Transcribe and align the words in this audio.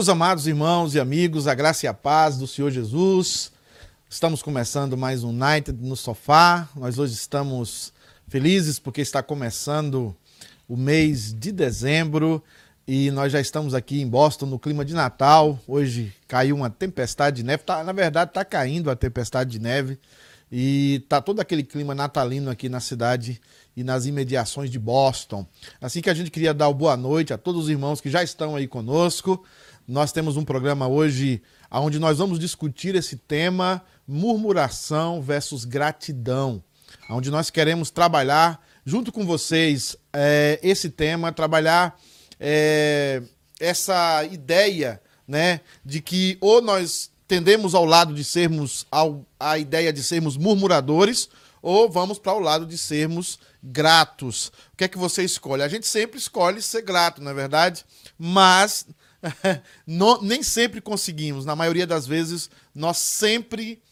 Meus 0.00 0.08
amados 0.08 0.46
irmãos 0.46 0.94
e 0.94 0.98
amigos, 0.98 1.46
a 1.46 1.54
graça 1.54 1.84
e 1.84 1.86
a 1.86 1.92
paz 1.92 2.38
do 2.38 2.46
Senhor 2.46 2.70
Jesus. 2.70 3.52
Estamos 4.08 4.42
começando 4.42 4.96
mais 4.96 5.22
um 5.22 5.30
Night 5.30 5.70
no 5.72 5.94
Sofá. 5.94 6.66
Nós 6.74 6.98
hoje 6.98 7.12
estamos 7.12 7.92
felizes 8.26 8.78
porque 8.78 9.02
está 9.02 9.22
começando 9.22 10.16
o 10.66 10.74
mês 10.74 11.34
de 11.34 11.52
dezembro 11.52 12.42
e 12.88 13.10
nós 13.10 13.30
já 13.30 13.42
estamos 13.42 13.74
aqui 13.74 14.00
em 14.00 14.08
Boston 14.08 14.46
no 14.46 14.58
clima 14.58 14.86
de 14.86 14.94
Natal. 14.94 15.60
Hoje 15.68 16.10
caiu 16.26 16.56
uma 16.56 16.70
tempestade 16.70 17.36
de 17.36 17.42
neve. 17.42 17.62
Tá, 17.64 17.84
na 17.84 17.92
verdade, 17.92 18.30
está 18.30 18.42
caindo 18.42 18.90
a 18.90 18.96
tempestade 18.96 19.50
de 19.50 19.58
neve 19.58 19.98
e 20.50 21.04
tá 21.10 21.20
todo 21.20 21.40
aquele 21.40 21.62
clima 21.62 21.94
natalino 21.94 22.50
aqui 22.50 22.70
na 22.70 22.80
cidade 22.80 23.38
e 23.76 23.84
nas 23.84 24.06
imediações 24.06 24.70
de 24.70 24.78
Boston. 24.78 25.46
Assim 25.78 26.00
que 26.00 26.08
a 26.08 26.14
gente 26.14 26.30
queria 26.30 26.54
dar 26.54 26.72
boa 26.72 26.96
noite 26.96 27.34
a 27.34 27.38
todos 27.38 27.64
os 27.64 27.68
irmãos 27.68 28.00
que 28.00 28.08
já 28.08 28.22
estão 28.22 28.56
aí 28.56 28.66
conosco. 28.66 29.44
Nós 29.90 30.12
temos 30.12 30.36
um 30.36 30.44
programa 30.44 30.86
hoje 30.86 31.42
onde 31.68 31.98
nós 31.98 32.18
vamos 32.18 32.38
discutir 32.38 32.94
esse 32.94 33.16
tema 33.16 33.82
murmuração 34.06 35.20
versus 35.20 35.64
gratidão, 35.64 36.62
onde 37.10 37.28
nós 37.28 37.50
queremos 37.50 37.90
trabalhar 37.90 38.64
junto 38.86 39.10
com 39.10 39.26
vocês 39.26 39.96
é, 40.12 40.60
esse 40.62 40.90
tema, 40.90 41.32
trabalhar 41.32 42.00
é, 42.38 43.20
essa 43.58 44.22
ideia, 44.30 45.02
né, 45.26 45.60
de 45.84 46.00
que 46.00 46.38
ou 46.40 46.62
nós 46.62 47.10
tendemos 47.26 47.74
ao 47.74 47.84
lado 47.84 48.14
de 48.14 48.22
sermos 48.22 48.86
ao, 48.92 49.26
a 49.40 49.58
ideia 49.58 49.92
de 49.92 50.04
sermos 50.04 50.36
murmuradores 50.36 51.28
ou 51.60 51.90
vamos 51.90 52.16
para 52.16 52.32
o 52.32 52.38
lado 52.38 52.64
de 52.64 52.78
sermos 52.78 53.40
gratos. 53.60 54.52
O 54.72 54.76
que 54.76 54.84
é 54.84 54.88
que 54.88 54.96
você 54.96 55.24
escolhe? 55.24 55.64
A 55.64 55.68
gente 55.68 55.88
sempre 55.88 56.16
escolhe 56.16 56.62
ser 56.62 56.82
grato, 56.82 57.20
não 57.20 57.32
é 57.32 57.34
verdade? 57.34 57.84
Mas 58.16 58.86
nem 60.22 60.42
sempre 60.42 60.80
conseguimos. 60.80 61.44
Na 61.44 61.56
maioria 61.56 61.86
das 61.86 62.06
vezes, 62.06 62.50
nós 62.74 62.98
sempre 62.98 63.82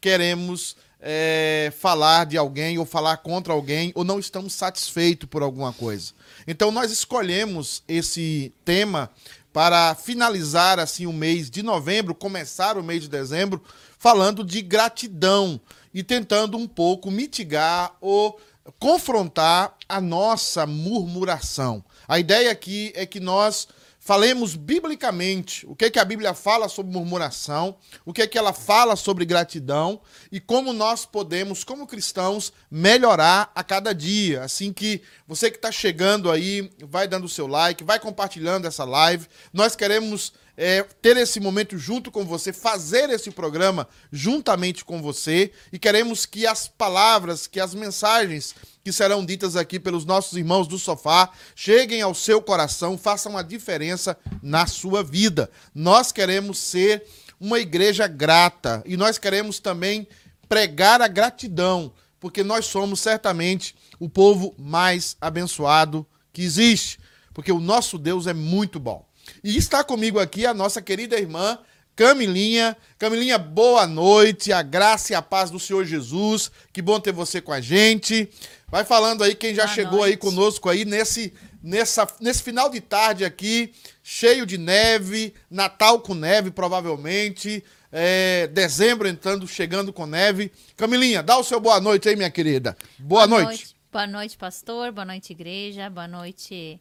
queremos 0.00 0.76
é, 1.00 1.72
falar 1.78 2.24
de 2.26 2.36
alguém 2.36 2.78
ou 2.78 2.84
falar 2.84 3.18
contra 3.18 3.52
alguém 3.52 3.92
ou 3.94 4.04
não 4.04 4.18
estamos 4.18 4.54
satisfeitos 4.54 5.28
por 5.28 5.42
alguma 5.42 5.72
coisa. 5.72 6.12
Então, 6.46 6.70
nós 6.70 6.90
escolhemos 6.90 7.82
esse 7.86 8.52
tema 8.64 9.10
para 9.52 9.94
finalizar 9.94 10.80
assim 10.80 11.06
o 11.06 11.12
mês 11.12 11.48
de 11.48 11.62
novembro, 11.62 12.14
começar 12.14 12.76
o 12.76 12.82
mês 12.82 13.02
de 13.02 13.08
dezembro, 13.08 13.62
falando 13.98 14.42
de 14.42 14.60
gratidão 14.60 15.60
e 15.92 16.02
tentando 16.02 16.56
um 16.56 16.66
pouco 16.66 17.10
mitigar 17.10 17.94
ou 18.00 18.40
confrontar 18.78 19.76
a 19.88 20.00
nossa 20.00 20.66
murmuração. 20.66 21.84
A 22.08 22.18
ideia 22.18 22.50
aqui 22.50 22.92
é 22.96 23.06
que 23.06 23.20
nós 23.20 23.68
falemos 24.04 24.54
biblicamente 24.54 25.66
o 25.66 25.74
que, 25.74 25.86
é 25.86 25.90
que 25.90 25.98
a 25.98 26.04
Bíblia 26.04 26.34
fala 26.34 26.68
sobre 26.68 26.92
murmuração, 26.92 27.74
o 28.04 28.12
que, 28.12 28.20
é 28.20 28.26
que 28.26 28.36
ela 28.36 28.52
fala 28.52 28.96
sobre 28.96 29.24
gratidão 29.24 29.98
e 30.30 30.38
como 30.38 30.74
nós 30.74 31.06
podemos, 31.06 31.64
como 31.64 31.86
cristãos, 31.86 32.52
melhorar 32.70 33.50
a 33.54 33.64
cada 33.64 33.94
dia. 33.94 34.44
Assim 34.44 34.74
que 34.74 35.00
você 35.26 35.50
que 35.50 35.56
está 35.56 35.72
chegando 35.72 36.30
aí, 36.30 36.70
vai 36.82 37.08
dando 37.08 37.24
o 37.24 37.30
seu 37.30 37.46
like, 37.46 37.82
vai 37.82 37.98
compartilhando 37.98 38.66
essa 38.66 38.84
live. 38.84 39.26
Nós 39.54 39.74
queremos 39.74 40.34
é, 40.56 40.82
ter 41.02 41.16
esse 41.16 41.40
momento 41.40 41.76
junto 41.76 42.10
com 42.10 42.24
você, 42.24 42.52
fazer 42.52 43.10
esse 43.10 43.30
programa 43.30 43.88
juntamente 44.12 44.84
com 44.84 45.02
você 45.02 45.50
e 45.72 45.78
queremos 45.78 46.24
que 46.26 46.46
as 46.46 46.68
palavras, 46.68 47.46
que 47.46 47.60
as 47.60 47.74
mensagens 47.74 48.54
que 48.84 48.92
serão 48.92 49.24
ditas 49.24 49.56
aqui 49.56 49.80
pelos 49.80 50.04
nossos 50.04 50.36
irmãos 50.36 50.68
do 50.68 50.78
sofá 50.78 51.30
cheguem 51.56 52.02
ao 52.02 52.14
seu 52.14 52.40
coração, 52.40 52.98
façam 52.98 53.36
a 53.36 53.42
diferença 53.42 54.16
na 54.42 54.66
sua 54.66 55.02
vida. 55.02 55.50
Nós 55.74 56.12
queremos 56.12 56.58
ser 56.58 57.04
uma 57.40 57.58
igreja 57.58 58.06
grata 58.06 58.82
e 58.86 58.96
nós 58.96 59.18
queremos 59.18 59.58
também 59.58 60.06
pregar 60.48 61.00
a 61.00 61.08
gratidão, 61.08 61.92
porque 62.20 62.44
nós 62.44 62.66
somos 62.66 63.00
certamente 63.00 63.74
o 63.98 64.08
povo 64.08 64.54
mais 64.58 65.16
abençoado 65.20 66.06
que 66.32 66.42
existe, 66.42 66.98
porque 67.32 67.50
o 67.50 67.60
nosso 67.60 67.98
Deus 67.98 68.26
é 68.26 68.34
muito 68.34 68.78
bom. 68.78 69.06
E 69.42 69.56
está 69.56 69.82
comigo 69.84 70.18
aqui 70.18 70.46
a 70.46 70.54
nossa 70.54 70.80
querida 70.80 71.18
irmã 71.18 71.58
Camilinha. 71.96 72.76
Camilinha, 72.98 73.38
boa 73.38 73.86
noite, 73.86 74.52
a 74.52 74.62
graça 74.62 75.12
e 75.12 75.14
a 75.14 75.22
paz 75.22 75.50
do 75.50 75.60
Senhor 75.60 75.84
Jesus. 75.84 76.50
Que 76.72 76.82
bom 76.82 76.98
ter 76.98 77.12
você 77.12 77.40
com 77.40 77.52
a 77.52 77.60
gente. 77.60 78.28
Vai 78.68 78.84
falando 78.84 79.22
aí 79.22 79.34
quem 79.34 79.54
já 79.54 79.64
boa 79.64 79.74
chegou 79.74 79.98
noite. 80.00 80.10
aí 80.12 80.16
conosco 80.16 80.68
aí 80.68 80.84
nesse, 80.84 81.32
nessa, 81.62 82.06
nesse 82.20 82.42
final 82.42 82.68
de 82.68 82.80
tarde 82.80 83.24
aqui, 83.24 83.72
cheio 84.02 84.44
de 84.44 84.58
neve, 84.58 85.32
Natal 85.48 86.00
com 86.00 86.14
neve, 86.14 86.50
provavelmente. 86.50 87.62
É, 87.92 88.48
dezembro 88.48 89.06
entrando, 89.06 89.46
chegando 89.46 89.92
com 89.92 90.04
neve. 90.04 90.50
Camilinha, 90.76 91.22
dá 91.22 91.38
o 91.38 91.44
seu 91.44 91.60
boa 91.60 91.80
noite 91.80 92.08
aí, 92.08 92.16
minha 92.16 92.30
querida. 92.30 92.76
Boa, 92.98 93.24
boa 93.24 93.42
noite. 93.42 93.46
noite. 93.46 93.76
Boa 93.92 94.06
noite, 94.08 94.36
pastor. 94.36 94.90
Boa 94.90 95.04
noite, 95.04 95.32
igreja. 95.32 95.88
Boa 95.88 96.08
noite 96.08 96.80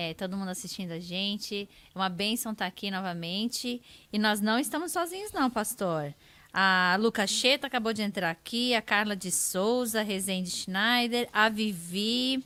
é, 0.00 0.14
todo 0.14 0.36
mundo 0.36 0.48
assistindo 0.48 0.92
a 0.92 0.98
gente. 0.98 1.68
É 1.94 1.98
uma 1.98 2.08
bênção 2.08 2.52
estar 2.52 2.64
aqui 2.64 2.90
novamente. 2.90 3.82
E 4.10 4.18
nós 4.18 4.40
não 4.40 4.58
estamos 4.58 4.92
sozinhos, 4.92 5.30
não, 5.30 5.50
pastor. 5.50 6.14
A 6.52 6.96
Luca 6.98 7.26
Cheta 7.26 7.66
acabou 7.66 7.92
de 7.92 8.00
entrar 8.00 8.30
aqui, 8.30 8.74
a 8.74 8.80
Carla 8.80 9.14
de 9.14 9.30
Souza, 9.30 10.02
Rezende 10.02 10.50
Schneider, 10.50 11.28
a 11.32 11.50
Vivi. 11.50 12.42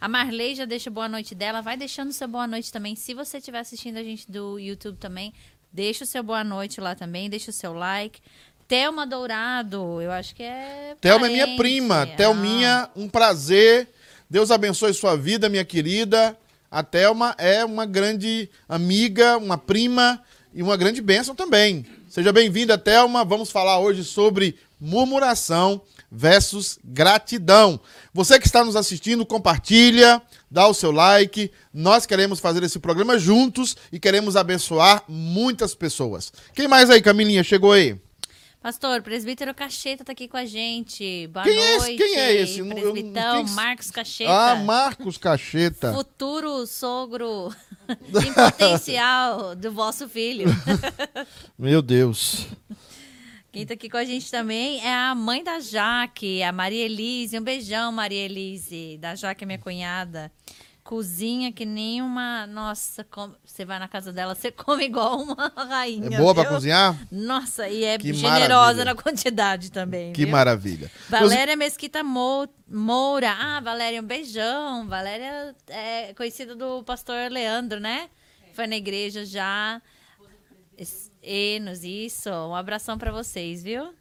A 0.00 0.08
Marley 0.08 0.54
já 0.54 0.64
deixa 0.64 0.90
boa 0.90 1.08
noite 1.08 1.34
dela. 1.34 1.60
Vai 1.60 1.76
deixando 1.76 2.10
seu 2.12 2.26
boa 2.26 2.46
noite 2.46 2.72
também. 2.72 2.96
Se 2.96 3.12
você 3.12 3.36
estiver 3.36 3.60
assistindo 3.60 3.98
a 3.98 4.02
gente 4.02 4.30
do 4.30 4.58
YouTube 4.58 4.96
também, 4.96 5.32
deixa 5.70 6.04
o 6.04 6.06
seu 6.06 6.22
boa 6.22 6.42
noite 6.42 6.80
lá 6.80 6.94
também, 6.94 7.28
deixa 7.28 7.50
o 7.50 7.54
seu 7.54 7.74
like. 7.74 8.20
Thelma 8.66 9.06
Dourado, 9.06 10.00
eu 10.00 10.10
acho 10.10 10.34
que 10.34 10.42
é. 10.42 10.96
Thelma 11.00 11.26
é 11.26 11.30
minha 11.30 11.56
prima. 11.56 12.02
Ah. 12.02 12.06
Thelminha, 12.06 12.90
um 12.96 13.08
prazer. 13.08 13.88
Deus 14.28 14.50
abençoe 14.50 14.94
sua 14.94 15.16
vida, 15.16 15.50
minha 15.50 15.64
querida. 15.64 16.36
A 16.74 16.82
Thelma 16.82 17.36
é 17.38 17.64
uma 17.64 17.86
grande 17.86 18.50
amiga, 18.68 19.38
uma 19.38 19.56
prima 19.56 20.20
e 20.52 20.60
uma 20.60 20.76
grande 20.76 21.00
bênção 21.00 21.32
também. 21.32 21.86
Seja 22.08 22.32
bem-vinda, 22.32 22.76
Thelma. 22.76 23.24
Vamos 23.24 23.48
falar 23.48 23.78
hoje 23.78 24.02
sobre 24.02 24.56
murmuração 24.80 25.80
versus 26.10 26.76
gratidão. 26.82 27.78
Você 28.12 28.40
que 28.40 28.46
está 28.46 28.64
nos 28.64 28.74
assistindo, 28.74 29.24
compartilha, 29.24 30.20
dá 30.50 30.66
o 30.66 30.74
seu 30.74 30.90
like. 30.90 31.48
Nós 31.72 32.06
queremos 32.06 32.40
fazer 32.40 32.64
esse 32.64 32.80
programa 32.80 33.20
juntos 33.20 33.76
e 33.92 34.00
queremos 34.00 34.34
abençoar 34.34 35.04
muitas 35.06 35.76
pessoas. 35.76 36.32
Quem 36.56 36.66
mais 36.66 36.90
aí, 36.90 37.00
Camilinha? 37.00 37.44
Chegou 37.44 37.70
aí? 37.70 37.96
Pastor, 38.64 39.02
presbítero 39.02 39.52
Cacheta 39.52 40.04
está 40.04 40.12
aqui 40.12 40.26
com 40.26 40.38
a 40.38 40.46
gente. 40.46 41.26
Boa 41.26 41.44
quem 41.44 41.54
noite. 41.54 41.68
É 41.68 41.76
esse? 41.76 41.96
Quem 41.98 42.16
é 42.16 42.34
esse? 42.34 42.64
Presbitão, 42.64 43.44
quem... 43.44 43.54
Marcos 43.54 43.90
Cacheta. 43.90 44.32
Ah, 44.32 44.54
Marcos 44.54 45.18
Cacheta. 45.18 45.92
Futuro 45.92 46.66
sogro 46.66 47.54
em 48.24 48.32
potencial 48.32 49.54
do 49.54 49.70
vosso 49.70 50.08
filho. 50.08 50.46
Meu 51.58 51.82
Deus. 51.82 52.46
Quem 53.52 53.64
está 53.64 53.74
aqui 53.74 53.90
com 53.90 53.98
a 53.98 54.04
gente 54.04 54.30
também 54.30 54.80
é 54.80 54.94
a 54.94 55.14
mãe 55.14 55.44
da 55.44 55.60
Jaque, 55.60 56.42
a 56.42 56.50
Maria 56.50 56.86
Elise. 56.86 57.38
Um 57.38 57.42
beijão, 57.42 57.92
Maria 57.92 58.24
Elise. 58.24 58.96
Da 58.98 59.14
Jaque, 59.14 59.44
minha 59.44 59.58
cunhada 59.58 60.32
cozinha 60.84 61.50
que 61.50 61.64
nem 61.64 62.02
uma. 62.02 62.46
Nossa, 62.46 63.04
você 63.42 63.64
vai 63.64 63.78
na 63.78 63.88
casa 63.88 64.12
dela, 64.12 64.34
você 64.34 64.52
come 64.52 64.84
igual 64.84 65.18
uma 65.18 65.50
rainha. 65.56 66.14
É 66.14 66.18
boa 66.18 66.34
para 66.34 66.48
cozinhar? 66.48 66.96
Nossa, 67.10 67.66
e 67.66 67.82
é 67.82 67.98
que 67.98 68.12
generosa 68.12 68.48
maravilha. 68.48 68.84
na 68.84 68.94
quantidade 68.94 69.72
também. 69.72 70.12
Que 70.12 70.24
viu? 70.24 70.32
maravilha. 70.32 70.90
Valéria 71.08 71.56
Mesquita 71.56 72.02
Moura. 72.04 73.32
Ah, 73.32 73.60
Valéria, 73.60 74.00
um 74.00 74.04
beijão. 74.04 74.86
Valéria 74.86 75.56
é 75.68 76.12
conhecida 76.14 76.54
do 76.54 76.84
pastor 76.84 77.30
Leandro, 77.30 77.80
né? 77.80 78.10
Foi 78.52 78.66
na 78.66 78.76
igreja 78.76 79.24
já. 79.24 79.80
Enos, 81.22 81.82
isso. 81.82 82.28
Um 82.28 82.54
abração 82.54 82.98
para 82.98 83.10
vocês, 83.10 83.62
viu? 83.62 83.94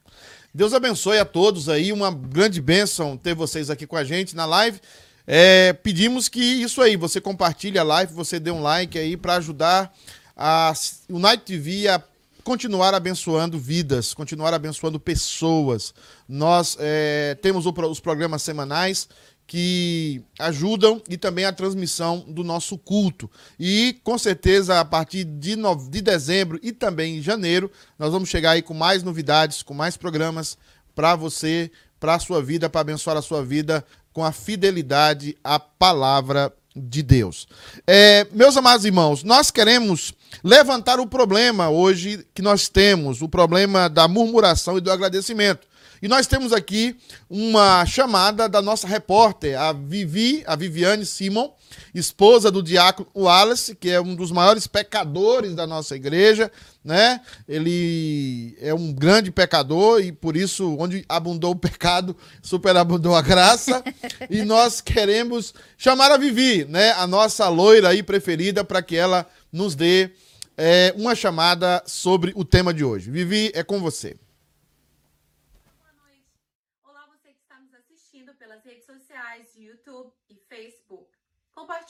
Deus 0.54 0.74
abençoe 0.74 1.18
a 1.18 1.26
todos 1.26 1.70
aí. 1.70 1.94
Uma 1.94 2.12
grande 2.12 2.62
bênção 2.62 3.16
ter 3.16 3.34
vocês 3.34 3.70
aqui 3.70 3.88
com 3.88 3.96
a 3.96 4.04
gente 4.04 4.36
na 4.36 4.46
live. 4.46 4.80
É, 5.26 5.74
pedimos 5.74 6.28
que 6.28 6.42
isso 6.42 6.82
aí, 6.82 6.98
você 6.98 7.22
compartilhe 7.22 7.80
a 7.80 7.84
live, 7.84 8.14
você 8.14 8.40
dê 8.40 8.52
um 8.52 8.62
like 8.62 8.98
aí 8.98 9.16
para 9.16 9.36
ajudar 9.36 9.94
a, 10.36 10.74
Night 11.10 11.44
TV 11.46 11.88
a 11.88 12.02
continuar 12.44 12.94
abençoando 12.94 13.58
vidas, 13.58 14.14
continuar 14.14 14.54
abençoando 14.54 15.00
pessoas. 15.00 15.94
Nós 16.28 16.76
é, 16.80 17.38
temos 17.42 17.66
o, 17.66 17.74
os 17.90 18.00
programas 18.00 18.44
semanais 18.44 19.08
que 19.48 20.22
ajudam 20.40 21.02
e 21.10 21.18
também 21.18 21.46
a 21.46 21.54
transmissão 21.54 22.26
do 22.28 22.44
nosso 22.44 22.78
culto. 22.78 23.30
E 23.60 24.00
com 24.04 24.18
certeza 24.18 24.80
a 24.80 24.86
partir 24.86 25.24
de, 25.24 25.56
de 25.90 26.02
dezembro 26.02 26.60
e 26.62 26.72
também 26.72 27.18
em 27.18 27.22
janeiro, 27.22 27.72
nós 27.98 28.12
vamos 28.12 28.30
chegar 28.30 28.52
aí 28.52 28.62
com 28.62 28.74
mais 28.74 29.04
novidades, 29.04 29.62
com 29.62 29.74
mais 29.74 29.96
programas 29.96 30.58
para 30.96 31.16
você, 31.16 31.72
para 32.00 32.16
a 32.16 32.20
sua 32.20 32.42
vida, 32.42 32.70
para 32.70 32.82
abençoar 32.82 33.18
a 33.18 33.22
sua 33.22 33.44
vida 33.44 33.86
com 34.14 34.24
a 34.24 34.32
fidelidade 34.32 35.36
à 35.44 35.60
palavra 35.60 36.54
de 36.76 37.04
Deus. 37.04 37.48
É, 37.86 38.26
meus 38.32 38.56
amados 38.58 38.86
irmãos, 38.86 39.24
nós 39.24 39.52
queremos 39.52 40.14
levantar 40.44 41.00
o 41.00 41.08
problema 41.08 41.70
hoje 41.70 42.26
que 42.34 42.42
nós 42.42 42.68
temos, 42.70 43.22
o 43.22 43.30
problema 43.30 43.90
da 43.90 44.08
murmuração 44.08 44.78
e 44.78 44.82
do 44.82 44.92
agradecimento. 44.92 45.68
E 46.04 46.08
nós 46.10 46.28
temos 46.28 46.52
aqui 46.52 46.98
uma 47.30 47.86
chamada 47.86 48.50
da 48.50 48.62
nossa 48.62 48.86
repórter, 48.86 49.58
a 49.58 49.72
Vivi, 49.72 50.44
a 50.46 50.54
Viviane 50.54 51.06
Simon, 51.06 51.50
esposa 51.96 52.52
do 52.52 52.62
diácono 52.62 53.08
Wallace, 53.16 53.74
que 53.74 53.90
é 53.90 54.02
um 54.02 54.14
dos 54.14 54.30
maiores 54.30 54.68
pecadores 54.68 55.56
da 55.56 55.66
nossa 55.66 55.96
igreja, 55.96 56.52
né? 56.84 57.22
Ele 57.48 58.54
é 58.60 58.74
um 58.74 58.92
grande 58.92 59.32
pecador 59.32 60.02
e 60.02 60.12
por 60.12 60.36
isso 60.36 60.76
onde 60.78 61.06
abundou 61.08 61.52
o 61.52 61.56
pecado, 61.56 62.18
superabundou 62.42 63.16
a 63.16 63.22
graça. 63.22 63.82
e 64.30 64.42
nós 64.44 64.82
queremos 64.82 65.54
chamar 65.78 66.12
a 66.12 66.18
Vivi, 66.18 66.66
né, 66.66 66.92
a 66.98 67.08
nossa 67.08 67.48
loira 67.48 67.88
aí 67.88 68.04
preferida 68.04 68.62
para 68.62 68.82
que 68.82 68.98
ela 68.98 69.26
nos 69.54 69.74
dê 69.74 70.10
é, 70.58 70.94
uma 70.98 71.16
chamada 71.16 71.82
sobre 71.86 72.34
o 72.36 72.44
tema 72.44 72.74
de 72.74 72.84
hoje. 72.84 73.10
Vivi, 73.10 73.54
é 73.56 73.64
com 73.64 73.80
você. 73.80 74.18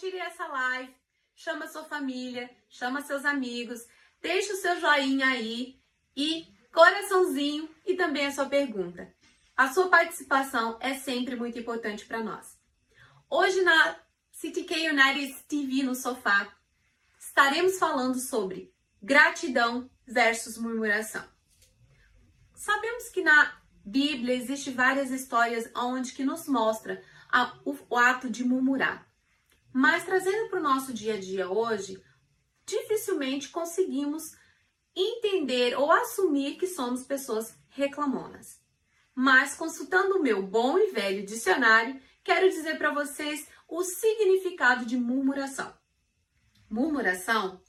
Compartilhe 0.04 0.20
essa 0.20 0.48
live, 0.48 0.94
chama 1.34 1.68
sua 1.68 1.86
família, 1.86 2.50
chama 2.68 3.02
seus 3.02 3.24
amigos, 3.24 3.88
deixa 4.22 4.52
o 4.52 4.58
seu 4.58 4.78
joinha 4.80 5.28
aí 5.28 5.80
e 6.16 6.46
coraçãozinho 6.74 7.74
e 7.86 7.96
também 7.96 8.26
a 8.26 8.32
sua 8.32 8.46
pergunta. 8.48 9.14
A 9.56 9.72
sua 9.72 9.88
participação 9.88 10.78
é 10.82 10.94
sempre 10.94 11.38
muito 11.38 11.58
importante 11.58 12.06
para 12.06 12.22
nós. 12.22 12.58
Hoje 13.30 13.62
na 13.62 13.96
CTK 14.32 14.90
United 14.90 15.36
TV 15.48 15.84
no 15.84 15.96
sofá, 15.96 16.54
estaremos 17.18 17.80
falando 17.80 18.20
sobre 18.20 18.74
gratidão 19.02 19.90
versus 20.06 20.58
murmuração. 20.58 21.24
Sabemos 22.54 23.08
que 23.08 23.22
na 23.22 23.58
Bíblia 23.86 24.36
existe 24.36 24.70
várias 24.70 25.12
histórias 25.12 25.70
onde 25.74 26.12
que 26.12 26.26
nos 26.26 26.46
mostra 26.48 27.02
a, 27.32 27.58
o, 27.64 27.78
o 27.90 27.98
ato 27.98 28.30
de 28.30 28.44
murmurar. 28.44 29.13
Mas 29.74 30.06
trazendo 30.06 30.50
para 30.50 30.60
o 30.60 30.64
nosso 30.64 30.94
dia 30.94 31.16
a 31.16 31.20
dia 31.20 31.50
hoje, 31.50 32.00
dificilmente 32.64 33.50
conseguimos 33.50 34.36
entender 34.96 35.76
ou 35.76 35.92
assumir 35.92 36.58
que 36.58 36.68
somos 36.68 37.04
pessoas 37.04 37.58
reclamonas. 37.70 38.62
Mas 39.16 39.56
consultando 39.56 40.18
o 40.18 40.22
meu 40.22 40.44
bom 40.44 40.78
e 40.78 40.92
velho 40.92 41.26
dicionário, 41.26 42.00
quero 42.24 42.50
dizer 42.50 42.78
para 42.78 42.94
vocês 42.94 43.48
o 43.68 43.84
significado 43.84 44.86
de 44.86 44.96
murmuração. 44.96 45.74
Murmuração 46.70 47.60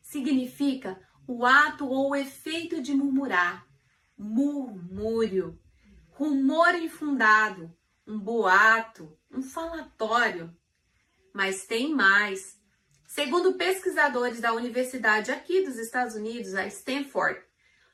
significa 0.00 0.98
o 1.26 1.44
ato 1.44 1.86
ou 1.86 2.10
o 2.10 2.16
efeito 2.16 2.80
de 2.80 2.94
murmurar, 2.94 3.66
murmúrio, 4.16 5.60
rumor 6.08 6.74
infundado, 6.74 7.74
um 8.06 8.18
boato, 8.18 9.16
um 9.30 9.42
falatório, 9.42 10.54
mas 11.32 11.64
tem 11.66 11.94
mais. 11.94 12.58
Segundo 13.06 13.54
pesquisadores 13.54 14.40
da 14.40 14.52
universidade 14.52 15.30
aqui 15.30 15.64
dos 15.64 15.78
Estados 15.78 16.14
Unidos, 16.14 16.54
a 16.54 16.66
Stanford, 16.66 17.40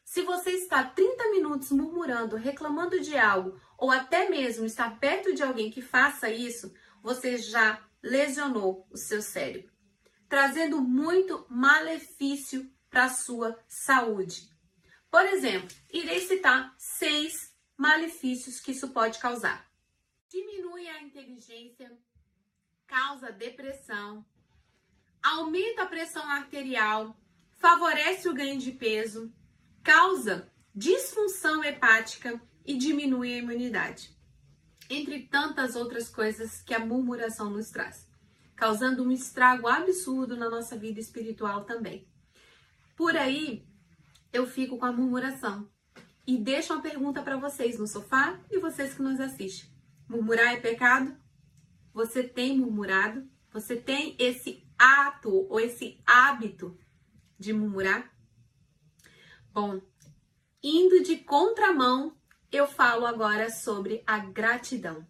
se 0.04 0.22
você 0.22 0.50
está 0.50 0.84
30 0.84 1.30
minutos 1.30 1.72
murmurando, 1.72 2.36
reclamando 2.36 3.00
de 3.00 3.16
algo, 3.16 3.60
ou 3.76 3.90
até 3.90 4.28
mesmo 4.28 4.64
está 4.64 4.88
perto 4.90 5.34
de 5.34 5.42
alguém 5.42 5.70
que 5.70 5.82
faça 5.82 6.30
isso, 6.30 6.72
você 7.02 7.36
já 7.38 7.84
lesionou 8.02 8.86
o 8.90 8.96
seu 8.96 9.20
cérebro, 9.20 9.72
trazendo 10.28 10.80
muito 10.80 11.44
malefício 11.48 12.70
para 12.88 13.06
a 13.06 13.10
sua 13.10 13.58
saúde. 13.68 14.48
Por 15.10 15.24
exemplo, 15.26 15.74
irei 15.92 16.20
citar 16.20 16.74
seis 16.78 17.54
malefícios 17.76 18.60
que 18.60 18.72
isso 18.72 18.90
pode 18.90 19.18
causar. 19.18 19.68
Diminui 20.28 20.88
a 20.88 21.02
inteligência, 21.02 21.98
causa 22.86 23.32
depressão, 23.32 24.24
aumenta 25.22 25.82
a 25.82 25.86
pressão 25.86 26.28
arterial, 26.30 27.18
favorece 27.58 28.28
o 28.28 28.34
ganho 28.34 28.58
de 28.58 28.72
peso, 28.72 29.32
causa 29.82 30.50
disfunção 30.74 31.64
hepática 31.64 32.40
e 32.64 32.76
diminui 32.76 33.32
a 33.32 33.38
imunidade. 33.38 34.14
Entre 34.88 35.22
tantas 35.22 35.74
outras 35.74 36.08
coisas 36.08 36.62
que 36.62 36.74
a 36.74 36.78
murmuração 36.78 37.50
nos 37.50 37.70
traz, 37.70 38.06
causando 38.54 39.02
um 39.02 39.10
estrago 39.10 39.66
absurdo 39.66 40.36
na 40.36 40.48
nossa 40.48 40.76
vida 40.76 41.00
espiritual 41.00 41.64
também. 41.64 42.06
Por 42.94 43.16
aí, 43.16 43.66
eu 44.32 44.46
fico 44.46 44.78
com 44.78 44.86
a 44.86 44.92
murmuração 44.92 45.68
e 46.26 46.36
deixo 46.36 46.72
uma 46.72 46.82
pergunta 46.82 47.22
para 47.22 47.36
vocês 47.36 47.78
no 47.78 47.86
sofá 47.86 48.38
e 48.50 48.58
vocês 48.58 48.94
que 48.94 49.02
nos 49.02 49.18
assistem. 49.18 49.70
Murmurar 50.08 50.54
é 50.54 50.60
pecado? 50.60 51.16
Você 51.96 52.22
tem 52.22 52.58
murmurado? 52.58 53.26
Você 53.50 53.74
tem 53.74 54.14
esse 54.18 54.68
ato 54.78 55.30
ou 55.48 55.58
esse 55.58 55.98
hábito 56.04 56.78
de 57.38 57.54
murmurar? 57.54 58.14
Bom, 59.50 59.80
indo 60.62 61.02
de 61.02 61.16
contramão, 61.16 62.14
eu 62.52 62.66
falo 62.66 63.06
agora 63.06 63.48
sobre 63.48 64.02
a 64.06 64.18
gratidão. 64.18 65.06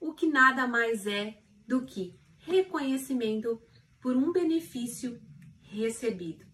O 0.00 0.12
que 0.12 0.26
nada 0.26 0.66
mais 0.66 1.06
é 1.06 1.40
do 1.68 1.86
que 1.86 2.18
reconhecimento 2.38 3.62
por 4.00 4.16
um 4.16 4.32
benefício 4.32 5.22
recebido. 5.60 6.44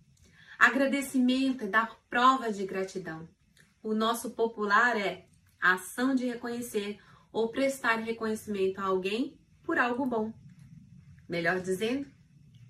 Agradecimento 0.58 1.64
é 1.64 1.68
dar 1.68 1.98
prova 2.10 2.52
de 2.52 2.66
gratidão. 2.66 3.26
O 3.82 3.94
nosso 3.94 4.32
popular 4.32 4.94
é 4.94 5.26
a 5.58 5.72
ação 5.72 6.14
de 6.14 6.26
reconhecer 6.26 7.00
ou 7.32 7.48
prestar 7.48 7.96
reconhecimento 8.00 8.78
a 8.78 8.84
alguém 8.84 9.37
por 9.68 9.78
algo 9.78 10.06
bom. 10.06 10.32
Melhor 11.28 11.60
dizendo, 11.60 12.06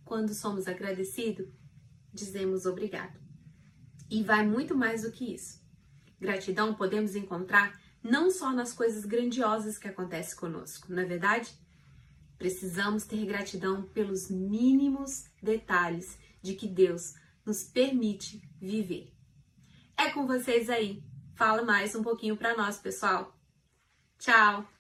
quando 0.05 0.35
somos 0.35 0.67
agradecidos, 0.67 1.47
dizemos 2.13 2.67
obrigado. 2.67 3.17
E 4.11 4.25
vai 4.25 4.45
muito 4.45 4.77
mais 4.77 5.03
do 5.03 5.13
que 5.13 5.33
isso. 5.33 5.63
Gratidão 6.21 6.75
podemos 6.75 7.15
encontrar 7.15 7.81
não 8.03 8.33
só 8.33 8.53
nas 8.53 8.73
coisas 8.73 9.05
grandiosas 9.05 9.79
que 9.79 9.87
acontecem 9.87 10.37
conosco, 10.37 10.93
não 10.93 11.01
é 11.01 11.07
verdade? 11.07 11.55
Precisamos 12.37 13.05
ter 13.05 13.25
gratidão 13.25 13.83
pelos 13.83 14.29
mínimos 14.29 15.27
detalhes 15.41 16.19
de 16.43 16.55
que 16.55 16.67
Deus 16.67 17.15
nos 17.47 17.63
permite 17.63 18.43
viver. 18.61 19.15
É 19.97 20.11
com 20.11 20.27
vocês 20.27 20.69
aí. 20.69 21.05
Fala 21.37 21.63
mais 21.63 21.95
um 21.95 22.03
pouquinho 22.03 22.37
para 22.37 22.57
nós, 22.57 22.77
pessoal. 22.77 23.39
Tchau. 24.19 24.78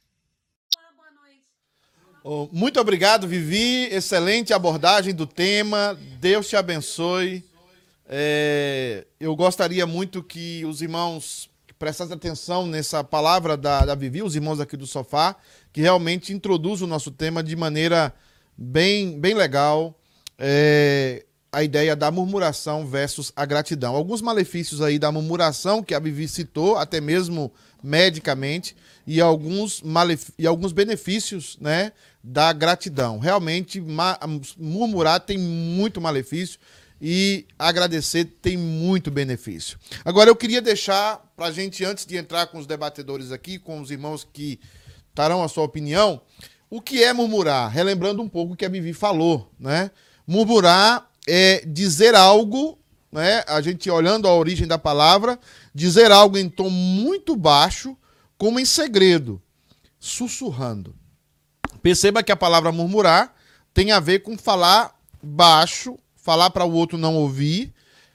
Muito 2.52 2.80
obrigado, 2.80 3.26
Vivi. 3.26 3.84
Excelente 3.87 4.52
abordagem 4.52 5.14
do 5.14 5.26
tema. 5.26 5.98
Deus 6.20 6.48
te 6.48 6.56
abençoe. 6.56 7.44
É, 8.08 9.06
eu 9.20 9.37
gostaria 9.37 9.87
muito 9.87 10.22
que 10.22 10.64
os 10.64 10.80
irmãos 10.80 11.50
prestassem 11.78 12.14
atenção 12.14 12.66
nessa 12.66 13.04
palavra 13.04 13.56
da, 13.56 13.84
da 13.84 13.94
Vivi, 13.94 14.22
os 14.22 14.34
irmãos 14.34 14.60
aqui 14.60 14.76
do 14.76 14.87
sofá, 14.87 15.37
que 15.72 15.80
realmente 15.80 16.32
introduz 16.32 16.82
o 16.82 16.87
nosso 16.87 17.10
tema 17.10 17.42
de 17.42 17.54
maneira 17.54 18.12
bem, 18.56 19.18
bem 19.18 19.34
legal. 19.34 19.94
É, 20.38 21.25
a 21.52 21.62
ideia 21.62 21.97
da 21.97 22.11
murmuração 22.11 22.87
versus 22.87 23.33
a 23.35 23.45
gratidão. 23.47 23.95
Alguns 23.95 24.21
malefícios 24.21 24.83
aí 24.83 24.99
da 24.99 25.11
murmuração 25.11 25.83
que 25.83 25.95
a 25.95 25.99
Vivi 25.99 26.28
citou, 26.28 26.76
até 26.76 27.00
mesmo 27.00 27.52
medicamente, 27.83 28.76
e 29.07 29.21
alguns, 29.21 29.81
malef... 29.81 30.31
e 30.38 30.47
alguns 30.47 30.73
benefícios 30.73 31.57
né, 31.61 31.93
da 32.23 32.52
gratidão. 32.52 33.19
Realmente, 33.19 33.81
ma... 33.81 34.19
murmurar 34.59 35.21
tem 35.21 35.38
muito 35.38 36.00
malefício 36.00 36.59
e 37.00 37.47
agradecer 37.59 38.25
tem 38.43 38.57
muito 38.57 39.11
benefício. 39.11 39.78
Agora, 40.05 40.28
eu 40.28 40.37
queria 40.37 40.61
deixar 40.61 41.19
para 41.37 41.47
a 41.47 41.52
gente, 41.52 41.85
antes 41.85 42.05
de 42.05 42.17
entrar 42.17 42.49
com 42.49 42.59
os 42.59 42.67
debatedores 42.67 43.33
aqui, 43.33 43.59
com 43.59 43.81
os 43.81 43.90
irmãos 43.90 44.26
que 44.31 44.61
darão 45.14 45.43
a 45.43 45.49
sua 45.49 45.64
opinião, 45.64 46.21
o 46.69 46.81
que 46.81 47.02
é 47.02 47.12
murmurar? 47.12 47.71
Relembrando 47.71 48.21
um 48.21 48.28
pouco 48.28 48.52
o 48.52 48.57
que 48.57 48.67
a 48.67 48.69
Vivi 48.69 48.93
falou, 48.93 49.50
né? 49.59 49.90
Murmurar 50.26 51.07
é 51.28 51.62
dizer 51.66 52.14
algo, 52.14 52.78
né? 53.12 53.44
A 53.47 53.61
gente 53.61 53.90
olhando 53.90 54.26
a 54.26 54.35
origem 54.35 54.66
da 54.66 54.78
palavra, 54.78 55.38
dizer 55.75 56.11
algo 56.11 56.38
em 56.38 56.49
tom 56.49 56.70
muito 56.70 57.37
baixo, 57.37 57.94
como 58.38 58.58
em 58.58 58.64
segredo, 58.64 59.40
sussurrando. 60.00 60.94
Perceba 61.82 62.23
que 62.23 62.32
a 62.32 62.37
palavra 62.37 62.73
murmurar 62.73 63.35
tem 63.75 63.92
a 63.92 64.00
ver 64.00 64.20
com 64.20 64.38
falar 64.38 64.99
baixo, 65.23 65.99
falar 66.16 66.50
para 66.50 66.64
o 66.64 66.73
outro 66.73 66.97
não 66.97 67.14
ouvir, 67.14 67.73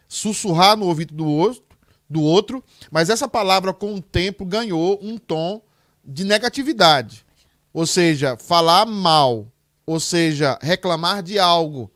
sussurrar 0.08 0.76
no 0.76 0.88
ouvido 0.88 1.14
do 1.14 1.28
outro, 1.28 1.64
do 2.10 2.22
outro, 2.22 2.64
mas 2.92 3.10
essa 3.10 3.28
palavra 3.28 3.74
com 3.74 3.94
o 3.96 4.02
tempo 4.02 4.46
ganhou 4.46 5.00
um 5.02 5.18
tom 5.18 5.62
de 6.04 6.24
negatividade. 6.24 7.26
Ou 7.74 7.86
seja, 7.86 8.38
falar 8.38 8.86
mal, 8.86 9.48
ou 9.86 10.00
seja, 10.00 10.60
reclamar 10.62 11.24
de 11.24 11.40
algo, 11.40 11.92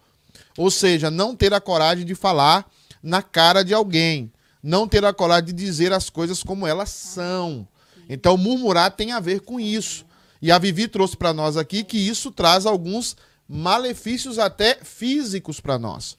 ou 0.57 0.71
seja, 0.71 1.11
não 1.11 1.35
ter 1.35 1.53
a 1.53 1.61
coragem 1.61 2.03
de 2.03 2.15
falar 2.15 2.69
na 3.01 3.21
cara 3.21 3.63
de 3.63 3.73
alguém, 3.73 4.31
não 4.61 4.87
ter 4.87 5.05
a 5.05 5.13
coragem 5.13 5.45
de 5.45 5.53
dizer 5.53 5.93
as 5.93 6.09
coisas 6.09 6.41
como 6.43 6.65
elas 6.65 6.89
são. 6.89 7.67
Então, 8.09 8.35
murmurar 8.35 8.91
tem 8.91 9.11
a 9.11 9.19
ver 9.19 9.41
com 9.41 9.59
isso. 9.59 10.05
E 10.41 10.51
a 10.51 10.57
Vivi 10.57 10.87
trouxe 10.87 11.15
para 11.15 11.33
nós 11.33 11.57
aqui 11.57 11.83
que 11.83 11.97
isso 11.97 12.31
traz 12.31 12.65
alguns 12.65 13.15
malefícios 13.47 14.39
até 14.39 14.79
físicos 14.83 15.59
para 15.59 15.77
nós. 15.79 16.17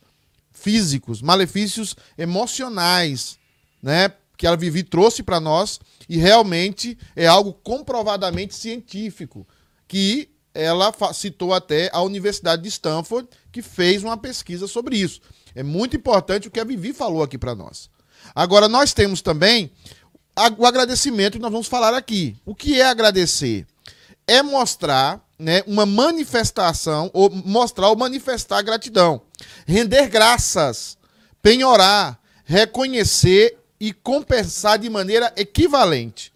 Físicos, 0.50 1.20
malefícios 1.20 1.94
emocionais, 2.16 3.38
né? 3.82 4.12
Que 4.36 4.46
a 4.46 4.56
Vivi 4.56 4.82
trouxe 4.82 5.22
para 5.22 5.40
nós 5.40 5.80
e 6.08 6.16
realmente 6.16 6.96
é 7.14 7.26
algo 7.26 7.52
comprovadamente 7.52 8.54
científico, 8.54 9.46
que 9.86 10.30
ela 10.58 10.92
citou 11.14 11.54
até 11.54 11.88
a 11.92 12.02
Universidade 12.02 12.62
de 12.62 12.68
Stanford, 12.68 13.28
que 13.52 13.62
fez 13.62 14.02
uma 14.02 14.16
pesquisa 14.16 14.66
sobre 14.66 14.96
isso. 14.96 15.20
É 15.54 15.62
muito 15.62 15.96
importante 15.96 16.48
o 16.48 16.50
que 16.50 16.58
a 16.58 16.64
Vivi 16.64 16.92
falou 16.92 17.22
aqui 17.22 17.38
para 17.38 17.54
nós. 17.54 17.88
Agora, 18.34 18.68
nós 18.68 18.92
temos 18.92 19.22
também 19.22 19.70
o 20.58 20.66
agradecimento 20.66 21.34
que 21.34 21.38
nós 21.38 21.52
vamos 21.52 21.68
falar 21.68 21.94
aqui. 21.94 22.36
O 22.44 22.56
que 22.56 22.80
é 22.80 22.84
agradecer? 22.84 23.66
É 24.26 24.42
mostrar 24.42 25.24
né, 25.38 25.62
uma 25.64 25.86
manifestação, 25.86 27.08
ou 27.14 27.30
mostrar 27.30 27.88
ou 27.90 27.96
manifestar 27.96 28.60
gratidão. 28.62 29.22
Render 29.64 30.08
graças, 30.08 30.98
penhorar, 31.40 32.18
reconhecer 32.44 33.56
e 33.78 33.92
compensar 33.92 34.76
de 34.76 34.90
maneira 34.90 35.32
equivalente. 35.36 36.32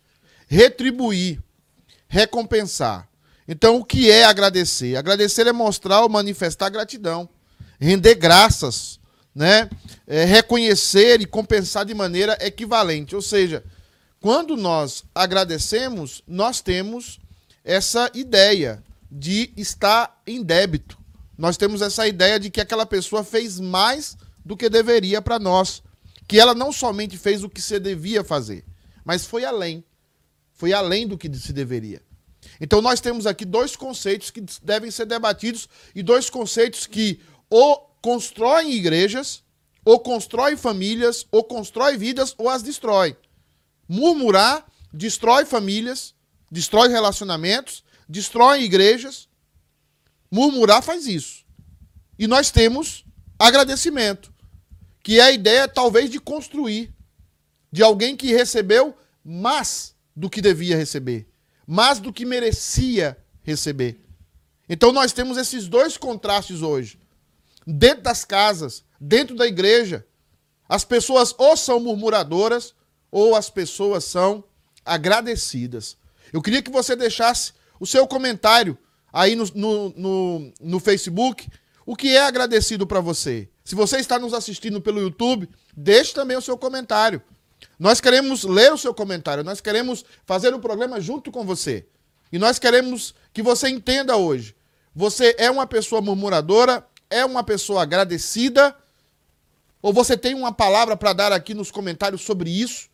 Retribuir, 0.47 1.43
recompensar. 2.07 3.09
Então, 3.47 3.77
o 3.77 3.85
que 3.85 4.11
é 4.11 4.25
agradecer? 4.25 4.97
Agradecer 4.97 5.47
é 5.47 5.53
mostrar 5.53 6.03
ou 6.03 6.09
manifestar 6.09 6.69
gratidão, 6.69 7.29
render 7.81 8.15
graças, 8.15 9.01
né? 9.35 9.69
É 10.07 10.25
reconhecer 10.25 11.21
e 11.21 11.27
compensar 11.27 11.85
de 11.85 11.95
maneira 11.95 12.37
equivalente. 12.41 13.17
Ou 13.17 13.23
seja, 13.23 13.65
quando 14.21 14.57
nós 14.57 15.05
agradecemos, 15.15 16.23
nós 16.27 16.61
temos 16.61 17.19
essa 17.65 18.11
ideia 18.15 18.83
de 19.11 19.53
estar 19.57 20.23
em 20.27 20.43
débito. 20.43 20.99
Nós 21.37 21.57
temos 21.57 21.83
essa 21.83 22.07
ideia 22.07 22.39
de 22.39 22.51
que 22.51 22.61
aquela 22.61 22.87
pessoa 22.87 23.25
fez 23.25 23.59
mais 23.59 24.17
do 24.45 24.57
que 24.57 24.69
deveria 24.69 25.21
para 25.21 25.39
nós. 25.39 25.83
Que 26.29 26.39
ela 26.39 26.55
não 26.55 26.73
somente 26.73 27.19
fez 27.19 27.43
o 27.43 27.49
que 27.49 27.61
se 27.61 27.79
devia 27.81 28.23
fazer, 28.23 28.65
mas 29.05 29.27
foi 29.27 29.45
além. 29.45 29.85
Foi 30.55 30.73
além 30.73 31.07
do 31.07 31.19
que 31.19 31.33
se 31.37 31.53
deveria. 31.53 32.01
Então 32.63 32.81
nós 32.81 33.01
temos 33.01 33.27
aqui 33.27 33.45
dois 33.45 33.75
conceitos 33.75 34.31
que 34.31 34.41
devem 34.63 34.89
ser 34.89 35.05
debatidos 35.05 35.69
e 35.97 36.01
dois 36.01 36.31
conceitos 36.31 36.87
que 36.87 37.21
ou 37.51 37.77
constroem 38.01 38.73
igrejas, 38.73 39.43
ou 39.85 39.99
constroem 39.99 40.57
famílias, 40.57 41.27
ou 41.33 41.43
constroem 41.43 41.99
vidas, 41.99 42.37
ou 42.39 42.49
as 42.49 42.63
destrói. 42.63 43.17
Murmurar 43.89 44.65
destrói 44.95 45.45
famílias, 45.45 46.15
destrói 46.53 46.89
relacionamentos, 46.89 47.83
destrói 48.09 48.63
igrejas. 48.63 49.29
Murmurar 50.31 50.85
faz 50.85 51.09
isso. 51.09 51.45
E 52.17 52.29
nós 52.29 52.53
temos 52.53 53.05
agradecimento, 53.41 54.33
que 55.03 55.19
é 55.19 55.25
a 55.25 55.33
ideia 55.33 55.67
talvez 55.67 56.09
de 56.09 56.21
construir, 56.21 56.95
de 57.73 57.83
alguém 57.83 58.17
que 58.17 58.33
recebeu 58.33 58.97
mais 59.25 59.97
do 60.15 60.31
que 60.31 60.41
devia 60.41 60.77
receber 60.77 61.32
mais 61.67 61.99
do 61.99 62.13
que 62.13 62.25
merecia 62.25 63.17
receber. 63.43 64.01
Então 64.69 64.93
nós 64.93 65.13
temos 65.13 65.37
esses 65.37 65.69
dois 65.69 65.97
contrastes 65.97 66.63
hoje. 66.63 66.99
Dentro 67.67 68.03
das 68.03 68.25
casas, 68.25 68.85
dentro 69.01 69.37
da 69.37 69.47
igreja, 69.47 70.07
as 70.69 70.85
pessoas 70.85 71.35
ou 71.37 71.57
são 71.57 71.79
murmuradoras 71.81 72.75
ou 73.11 73.37
as 73.37 73.51
pessoas 73.51 74.05
são 74.05 74.43
agradecidas. 74.85 75.97
Eu 76.33 76.41
queria 76.41 76.63
que 76.63 76.71
você 76.71 76.97
deixasse 76.97 77.53
o 77.79 77.87
seu 77.87 78.07
comentário 78.07 78.79
aí 79.13 79.37
no, 79.37 79.45
no, 79.55 79.89
no, 79.91 80.53
no 80.61 80.81
Facebook. 80.81 81.49
O 81.85 81.95
que 81.95 82.17
é 82.17 82.23
agradecido 82.23 82.87
para 82.87 83.01
você? 83.01 83.49
Se 83.65 83.75
você 83.75 83.99
está 83.99 84.19
nos 84.19 84.33
assistindo 84.33 84.81
pelo 84.81 85.01
YouTube, 85.01 85.49
deixe 85.77 86.15
também 86.15 86.37
o 86.37 86.43
seu 86.43 86.57
comentário. 86.57 87.23
Nós 87.79 88.01
queremos 88.01 88.45
ler 88.45 88.73
o 88.73 88.79
seu 88.79 88.95
comentário, 88.95 89.45
nós 89.45 89.61
queremos 89.61 90.05
fazer 90.25 90.55
o 90.55 90.61
programa 90.61 91.01
junto 91.01 91.31
com 91.31 91.45
você. 91.45 91.87
E 92.31 92.39
nós 92.39 92.59
queremos 92.59 93.15
que 93.33 93.43
você 93.43 93.69
entenda 93.69 94.17
hoje. 94.17 94.55
Você 94.95 95.35
é 95.39 95.51
uma 95.51 95.67
pessoa 95.67 96.01
murmuradora, 96.01 96.87
é 97.11 97.25
uma 97.25 97.43
pessoa 97.43 97.83
agradecida, 97.83 98.75
ou 99.83 99.93
você 99.93 100.17
tem 100.17 100.35
uma 100.35 100.53
palavra 100.53 100.97
para 100.97 101.13
dar 101.13 101.33
aqui 101.33 101.55
nos 101.55 101.71
comentários 101.71 102.23
sobre 102.23 102.51
isso? 102.51 102.89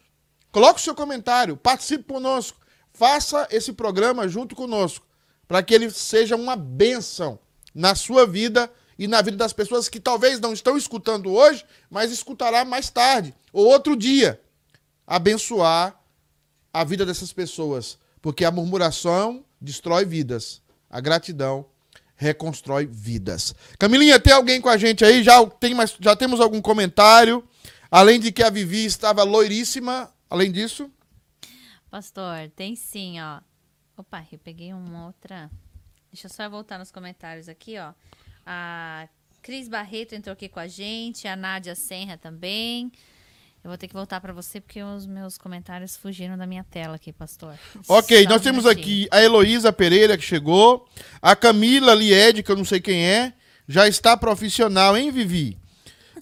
Coloque 0.51 0.81
o 0.81 0.83
seu 0.83 0.95
comentário, 0.95 1.57
participe 1.57 2.05
conosco, 2.05 2.59
faça 2.93 3.47
esse 3.51 3.73
programa 3.73 4.27
junto 4.27 4.57
conosco, 4.57 5.07
para 5.47 5.63
que 5.63 5.75
ele 5.75 5.91
seja 5.91 6.35
uma 6.35 6.57
bênção 6.57 7.39
na 7.75 7.95
sua 7.95 8.27
vida 8.27 8.71
e 8.99 9.07
na 9.07 9.21
vida 9.23 9.37
das 9.37 9.53
pessoas 9.53 9.89
que 9.89 10.01
talvez 10.01 10.41
não 10.41 10.53
estão 10.53 10.77
escutando 10.77 11.33
hoje, 11.33 11.65
mas 11.91 12.11
escutará 12.11 12.65
mais 12.65 12.91
tarde 12.91 13.35
ou 13.53 13.67
outro 13.67 13.95
dia 13.95 14.41
abençoar 15.09 15.99
a 16.71 16.85
vida 16.85 17.07
dessas 17.07 17.33
pessoas, 17.33 17.99
porque 18.21 18.45
a 18.45 18.51
murmuração 18.51 19.43
destrói 19.59 20.05
vidas, 20.05 20.63
a 20.91 21.01
gratidão 21.01 21.67
reconstrói 22.15 22.85
vidas. 22.85 23.55
Camilinha, 23.79 24.21
tem 24.21 24.33
alguém 24.33 24.61
com 24.61 24.69
a 24.69 24.77
gente 24.77 25.05
aí? 25.05 25.23
Já, 25.23 25.45
tem 25.47 25.75
mais, 25.75 25.97
já 25.99 26.15
temos 26.15 26.41
algum 26.41 26.61
comentário? 26.61 27.43
Além 27.91 28.21
de 28.21 28.31
que 28.31 28.43
a 28.43 28.51
Vivi 28.51 28.85
estava 28.85 29.23
loiríssima, 29.23 30.13
além 30.29 30.53
disso? 30.53 30.91
Pastor, 31.91 32.51
tem 32.55 32.77
sim, 32.77 33.19
ó. 33.21 33.41
Opa, 33.97 34.27
eu 34.31 34.39
peguei 34.39 34.75
uma 34.75 35.07
outra. 35.07 35.51
Deixa 36.13 36.27
eu 36.27 36.31
só 36.31 36.49
voltar 36.51 36.79
nos 36.79 36.91
comentários 36.91 37.49
aqui, 37.49 37.79
ó. 37.79 37.95
A 38.45 39.09
Cris 39.41 39.69
Barreto 39.69 40.15
entrou 40.15 40.33
aqui 40.33 40.49
com 40.49 40.61
a 40.61 40.67
gente, 40.67 41.27
a 41.27 41.37
Nádia 41.37 41.75
Senra 41.75 42.19
também. 42.19 42.93
Eu 43.63 43.71
vou 43.71 43.77
ter 43.77 43.89
que 43.89 43.95
voltar 43.95 44.21
para 44.21 44.33
você 44.33 44.61
porque 44.61 44.83
os 44.83 45.05
meus 45.05 45.37
comentários 45.37 45.97
fugiram 45.97 46.39
da 46.39 46.47
minha 46.47 46.65
tela 46.65 46.95
aqui, 46.95 47.13
pastor. 47.13 47.59
Ok, 47.89 48.23
Só 48.23 48.29
nós 48.29 48.41
um 48.41 48.45
temos 48.45 48.67
aqui 48.67 49.09
a 49.11 49.23
Heloísa 49.23 49.73
Pereira 49.73 50.17
que 50.17 50.25
chegou, 50.25 50.89
a 51.21 51.35
Camila 51.35 51.93
Lied, 51.95 52.43
que 52.43 52.53
eu 52.53 52.57
não 52.57 52.65
sei 52.65 52.81
quem 52.81 53.05
é, 53.05 53.33
já 53.69 53.89
está 53.89 54.17
profissional, 54.17 54.97
hein, 54.97 55.11
Vivi? 55.11 55.59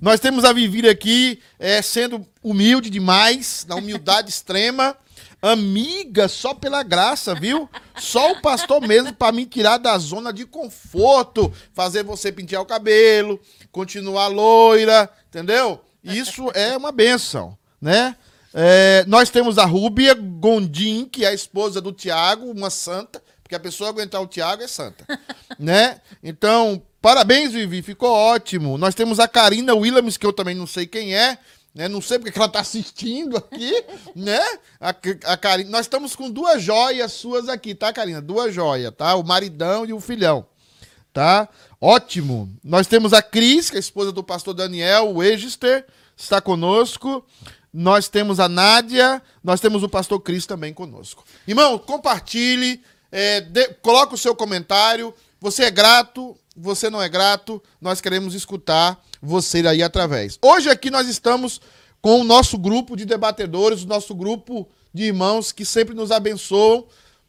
Nós 0.00 0.18
temos 0.18 0.44
a 0.44 0.52
Vivi 0.52 0.88
aqui 0.88 1.40
é, 1.58 1.80
sendo 1.82 2.26
humilde 2.42 2.90
demais, 2.90 3.64
na 3.68 3.76
humildade 3.76 4.28
extrema. 4.30 4.96
Amiga, 5.40 6.28
só 6.28 6.54
pela 6.54 6.82
graça, 6.82 7.34
viu? 7.34 7.68
Só 7.98 8.32
o 8.32 8.40
pastor 8.40 8.80
mesmo 8.80 9.12
para 9.12 9.32
me 9.32 9.44
tirar 9.44 9.78
da 9.78 9.96
zona 9.98 10.32
de 10.32 10.46
conforto, 10.46 11.52
fazer 11.74 12.02
você 12.02 12.32
pentear 12.32 12.62
o 12.62 12.66
cabelo, 12.66 13.38
continuar 13.70 14.28
loira, 14.28 15.08
entendeu? 15.28 15.80
Isso 16.14 16.50
é 16.54 16.76
uma 16.76 16.92
benção, 16.92 17.56
né? 17.80 18.16
É, 18.58 19.04
nós 19.06 19.28
temos 19.28 19.58
a 19.58 19.66
Rúbia 19.66 20.14
Gondim, 20.14 21.04
que 21.04 21.26
é 21.26 21.28
a 21.28 21.34
esposa 21.34 21.78
do 21.80 21.92
Tiago, 21.92 22.50
uma 22.50 22.70
santa, 22.70 23.22
porque 23.42 23.54
a 23.54 23.60
pessoa 23.60 23.90
aguentar 23.90 24.22
o 24.22 24.26
Tiago 24.26 24.62
é 24.62 24.66
santa, 24.66 25.04
né? 25.58 26.00
Então, 26.22 26.82
parabéns, 27.02 27.52
Vivi, 27.52 27.82
ficou 27.82 28.10
ótimo. 28.10 28.78
Nós 28.78 28.94
temos 28.94 29.20
a 29.20 29.28
Karina 29.28 29.74
Williams, 29.74 30.16
que 30.16 30.24
eu 30.24 30.32
também 30.32 30.54
não 30.54 30.66
sei 30.66 30.86
quem 30.86 31.14
é, 31.14 31.36
né? 31.74 31.86
Não 31.86 32.00
sei 32.00 32.18
porque 32.18 32.38
ela 32.38 32.46
está 32.46 32.60
assistindo 32.60 33.36
aqui, 33.36 33.84
né? 34.16 34.40
A, 34.80 34.88
a 35.24 35.36
Karina, 35.36 35.68
nós 35.68 35.82
estamos 35.82 36.16
com 36.16 36.30
duas 36.30 36.62
joias 36.62 37.12
suas 37.12 37.50
aqui, 37.50 37.74
tá, 37.74 37.92
Karina? 37.92 38.22
Duas 38.22 38.54
joias, 38.54 38.90
tá? 38.96 39.14
O 39.16 39.22
maridão 39.22 39.84
e 39.84 39.92
o 39.92 40.00
filhão, 40.00 40.46
tá? 41.12 41.46
Ótimo. 41.78 42.50
Nós 42.64 42.86
temos 42.86 43.12
a 43.12 43.20
Cris, 43.20 43.68
que 43.68 43.76
é 43.76 43.78
a 43.78 43.80
esposa 43.80 44.10
do 44.10 44.24
pastor 44.24 44.54
Daniel, 44.54 45.14
o 45.14 45.22
Egister, 45.22 45.84
está 46.16 46.40
conosco. 46.40 47.24
Nós 47.72 48.08
temos 48.08 48.40
a 48.40 48.48
Nádia, 48.48 49.22
nós 49.44 49.60
temos 49.60 49.82
o 49.82 49.88
pastor 49.88 50.18
Cris 50.20 50.46
também 50.46 50.72
conosco. 50.72 51.24
Irmão, 51.46 51.78
compartilhe, 51.78 52.80
é, 53.12 53.42
de, 53.42 53.68
coloque 53.82 54.14
o 54.14 54.18
seu 54.18 54.34
comentário. 54.34 55.12
Você 55.40 55.64
é 55.64 55.70
grato, 55.70 56.36
você 56.56 56.88
não 56.88 57.02
é 57.02 57.08
grato, 57.08 57.62
nós 57.80 58.00
queremos 58.00 58.34
escutar 58.34 58.98
você 59.20 59.66
aí 59.66 59.82
através. 59.82 60.38
Hoje 60.40 60.70
aqui 60.70 60.90
nós 60.90 61.06
estamos 61.06 61.60
com 62.00 62.20
o 62.20 62.24
nosso 62.24 62.56
grupo 62.56 62.96
de 62.96 63.04
debatedores, 63.04 63.82
o 63.82 63.86
nosso 63.86 64.14
grupo 64.14 64.66
de 64.94 65.04
irmãos 65.04 65.52
que 65.52 65.64
sempre 65.64 65.94
nos 65.94 66.10
abençoam, 66.10 66.86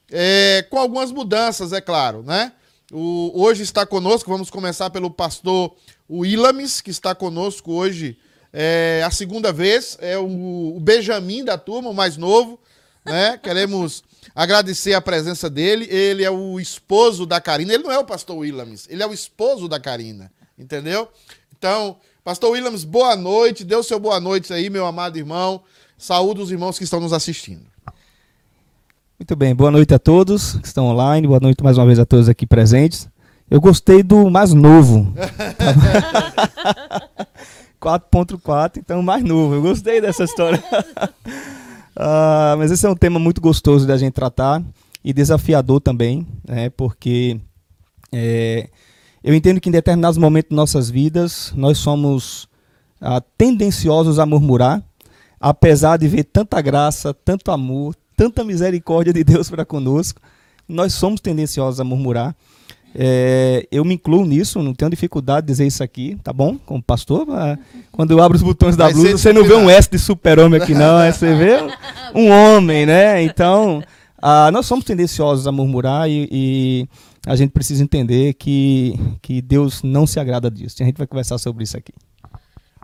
é, 0.09 0.65
com 0.69 0.79
algumas 0.79 1.11
mudanças, 1.11 1.73
é 1.73 1.81
claro, 1.81 2.23
né? 2.23 2.53
O, 2.89 3.43
hoje 3.43 3.63
está 3.63 3.85
conosco, 3.85 4.31
vamos 4.31 4.49
começar 4.49 4.89
pelo 4.89 5.11
pastor 5.11 5.75
Willames, 6.09 6.79
que 6.79 6.89
está 6.89 7.13
conosco 7.13 7.73
hoje 7.73 8.17
é, 8.59 9.03
a 9.05 9.11
segunda 9.11 9.53
vez, 9.53 9.99
é 10.01 10.17
o, 10.17 10.73
o 10.75 10.79
Benjamin 10.79 11.45
da 11.45 11.59
turma, 11.59 11.91
o 11.91 11.93
mais 11.93 12.17
novo, 12.17 12.59
né? 13.05 13.37
Queremos 13.43 14.03
agradecer 14.33 14.95
a 14.95 15.01
presença 15.01 15.47
dele. 15.47 15.87
Ele 15.91 16.23
é 16.23 16.31
o 16.31 16.59
esposo 16.59 17.27
da 17.27 17.39
Karina. 17.39 17.75
Ele 17.75 17.83
não 17.83 17.91
é 17.91 17.99
o 17.99 18.03
pastor 18.03 18.37
Williams, 18.37 18.87
ele 18.89 19.03
é 19.03 19.05
o 19.05 19.13
esposo 19.13 19.67
da 19.67 19.79
Karina. 19.79 20.31
Entendeu? 20.57 21.07
Então, 21.55 21.97
pastor 22.23 22.49
Williams, 22.49 22.83
boa 22.83 23.15
noite. 23.15 23.63
Dê 23.63 23.75
o 23.75 23.83
seu 23.83 23.99
boa 23.99 24.19
noite 24.19 24.51
aí, 24.51 24.71
meu 24.71 24.87
amado 24.87 25.17
irmão. 25.17 25.61
Saúde 25.95 26.41
os 26.41 26.49
irmãos 26.49 26.79
que 26.79 26.83
estão 26.83 26.99
nos 26.99 27.13
assistindo. 27.13 27.61
Muito 29.19 29.35
bem, 29.35 29.53
boa 29.53 29.69
noite 29.69 29.93
a 29.93 29.99
todos 29.99 30.53
que 30.53 30.65
estão 30.65 30.87
online, 30.87 31.27
boa 31.27 31.39
noite 31.39 31.63
mais 31.63 31.77
uma 31.77 31.85
vez 31.85 31.99
a 31.99 32.07
todos 32.07 32.27
aqui 32.27 32.47
presentes. 32.47 33.07
Eu 33.51 33.61
gostei 33.61 34.01
do 34.01 34.31
mais 34.31 34.51
novo. 34.51 35.13
4.4, 37.81 38.77
então 38.77 39.01
mais 39.01 39.23
novo. 39.23 39.55
Eu 39.55 39.61
gostei 39.61 40.01
dessa 40.01 40.23
história. 40.23 40.63
uh, 41.95 42.57
mas 42.57 42.71
esse 42.71 42.85
é 42.85 42.89
um 42.89 42.95
tema 42.95 43.19
muito 43.19 43.39
gostoso 43.41 43.87
da 43.87 43.97
gente 43.97 44.13
tratar 44.13 44.63
e 45.03 45.13
desafiador 45.13 45.79
também, 45.79 46.27
né? 46.45 46.69
Porque 46.69 47.39
é, 48.11 48.69
eu 49.23 49.33
entendo 49.33 49.59
que 49.59 49.69
em 49.69 49.71
determinados 49.71 50.17
momentos 50.17 50.49
de 50.49 50.55
nossas 50.55 50.89
vidas 50.89 51.53
nós 51.55 51.77
somos 51.77 52.43
uh, 53.01 53.21
tendenciosos 53.37 54.19
a 54.19 54.25
murmurar, 54.25 54.83
apesar 55.39 55.97
de 55.97 56.07
ver 56.07 56.23
tanta 56.23 56.61
graça, 56.61 57.13
tanto 57.13 57.51
amor, 57.51 57.95
tanta 58.15 58.43
misericórdia 58.43 59.13
de 59.13 59.23
Deus 59.23 59.49
para 59.49 59.65
conosco, 59.65 60.21
nós 60.67 60.93
somos 60.93 61.21
tendenciosos 61.21 61.79
a 61.79 61.83
murmurar. 61.83 62.35
É, 62.99 63.67
eu 63.71 63.85
me 63.85 63.93
incluo 63.93 64.25
nisso, 64.25 64.63
não 64.63 64.73
tenho 64.73 64.89
dificuldade 64.89 65.45
de 65.45 65.53
dizer 65.53 65.67
isso 65.67 65.83
aqui, 65.83 66.17
tá 66.23 66.33
bom? 66.33 66.57
Como 66.65 66.81
pastor, 66.81 67.27
quando 67.91 68.09
eu 68.09 68.19
abro 68.19 68.35
os 68.35 68.41
botões 68.41 68.75
da 68.75 68.89
blusa, 68.89 69.17
você 69.17 69.31
não 69.31 69.43
vê 69.43 69.53
um 69.53 69.69
S 69.69 69.87
de 69.87 69.99
super-homem 69.99 70.59
aqui, 70.59 70.73
não, 70.73 70.99
é, 70.99 71.11
você 71.11 71.35
vê 71.35 71.57
um 72.15 72.31
homem, 72.31 72.87
né? 72.87 73.21
Então, 73.21 73.83
ah, 74.19 74.49
nós 74.51 74.65
somos 74.65 74.83
tendenciosos 74.83 75.45
a 75.45 75.51
murmurar 75.51 76.09
e, 76.09 76.27
e, 76.31 76.87
a 77.27 77.35
gente 77.35 77.51
precisa 77.51 77.83
entender 77.83 78.33
que, 78.33 78.95
que 79.21 79.41
Deus 79.41 79.83
não 79.83 80.07
se 80.07 80.19
agrada 80.19 80.49
disso. 80.49 80.77
A 80.81 80.85
gente 80.85 80.97
vai 80.97 81.05
conversar 81.05 81.37
sobre 81.37 81.65
isso 81.65 81.77
aqui. 81.77 81.93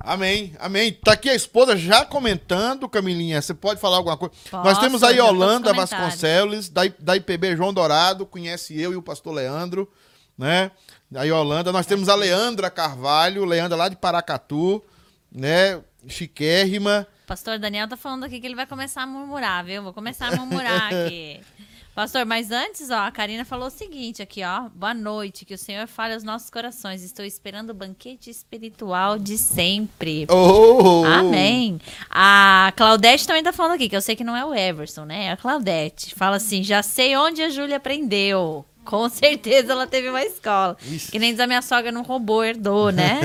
Amém, 0.04 0.54
amém. 0.60 0.92
Tá 0.92 1.14
aqui 1.14 1.30
a 1.30 1.34
esposa 1.34 1.78
já 1.78 2.04
comentando, 2.04 2.90
Camilinha. 2.90 3.42
Você 3.42 3.54
pode 3.54 3.80
falar 3.80 3.98
alguma 3.98 4.18
coisa? 4.18 4.36
Posso, 4.52 4.64
Nós 4.66 4.78
temos 4.78 5.02
aí 5.02 5.18
Holanda 5.22 5.74
Vasconcelos, 5.74 6.68
da, 6.68 6.82
da 7.00 7.16
IPB 7.16 7.56
João 7.56 7.74
Dourado, 7.74 8.26
conhece 8.26 8.78
eu 8.78 8.92
e 8.92 8.98
o 8.98 9.02
pastor 9.02 9.34
Leandro, 9.34 9.90
né? 10.38 10.72
Aí 11.16 11.32
Holanda. 11.32 11.72
Nós 11.72 11.86
temos 11.86 12.10
a 12.10 12.16
Leandra 12.16 12.70
Carvalho, 12.70 13.46
Leandra 13.46 13.78
lá 13.78 13.88
de 13.88 13.96
Paracatu, 13.96 14.84
né? 15.32 15.82
Chiquérrima. 16.06 17.08
Pastor 17.26 17.58
Daniel 17.58 17.88
tá 17.88 17.96
falando 17.96 18.26
aqui 18.26 18.42
que 18.42 18.46
ele 18.46 18.56
vai 18.56 18.68
começar 18.68 19.04
a 19.04 19.08
murmurar, 19.08 19.64
viu? 19.64 19.84
Vou 19.84 19.94
começar 19.94 20.34
a 20.34 20.36
murmurar 20.36 20.92
aqui. 20.94 21.40
Pastor, 21.96 22.26
mas 22.26 22.50
antes, 22.50 22.90
ó, 22.90 23.02
a 23.02 23.12
Karina 23.12 23.46
falou 23.46 23.68
o 23.68 23.72
seguinte 23.72 24.20
aqui, 24.20 24.42
ó. 24.44 24.68
Boa 24.74 24.96
noite, 24.96 25.46
que 25.46 25.54
o 25.54 25.58
Senhor 25.58 25.86
fale 25.88 26.16
aos 26.16 26.24
nossos 26.24 26.50
corações. 26.50 27.04
Estou 27.04 27.24
esperando 27.24 27.70
o 27.70 27.74
banquete 27.74 28.32
espiritual 28.32 29.20
de 29.20 29.38
sempre. 29.38 30.26
Oh! 30.28 31.06
Amém. 31.06 31.80
A 32.10 32.74
Claudete 32.76 33.28
também 33.28 33.44
tá 33.44 33.54
falando 33.54 33.74
aqui, 33.74 33.88
que 33.88 33.96
eu 33.96 34.02
sei 34.02 34.16
que 34.16 34.24
não 34.24 34.36
é 34.36 34.44
o 34.44 34.56
Everson, 34.56 35.06
né? 35.06 35.26
É 35.26 35.32
a 35.34 35.38
Claudete. 35.38 36.16
Fala 36.16 36.38
assim: 36.38 36.64
já 36.64 36.82
sei 36.82 37.16
onde 37.16 37.44
a 37.44 37.50
Júlia 37.52 37.78
aprendeu. 37.78 38.66
Com 38.84 39.08
certeza 39.10 39.74
ela 39.74 39.86
teve 39.86 40.10
uma 40.10 40.24
escola. 40.24 40.76
Isso. 40.88 41.12
Que 41.12 41.20
nem 41.20 41.30
diz 41.30 41.40
a 41.40 41.46
minha 41.46 41.62
sogra 41.62 41.92
não 41.92 42.02
roubou, 42.02 42.44
herdou, 42.44 42.92
né? 42.92 43.22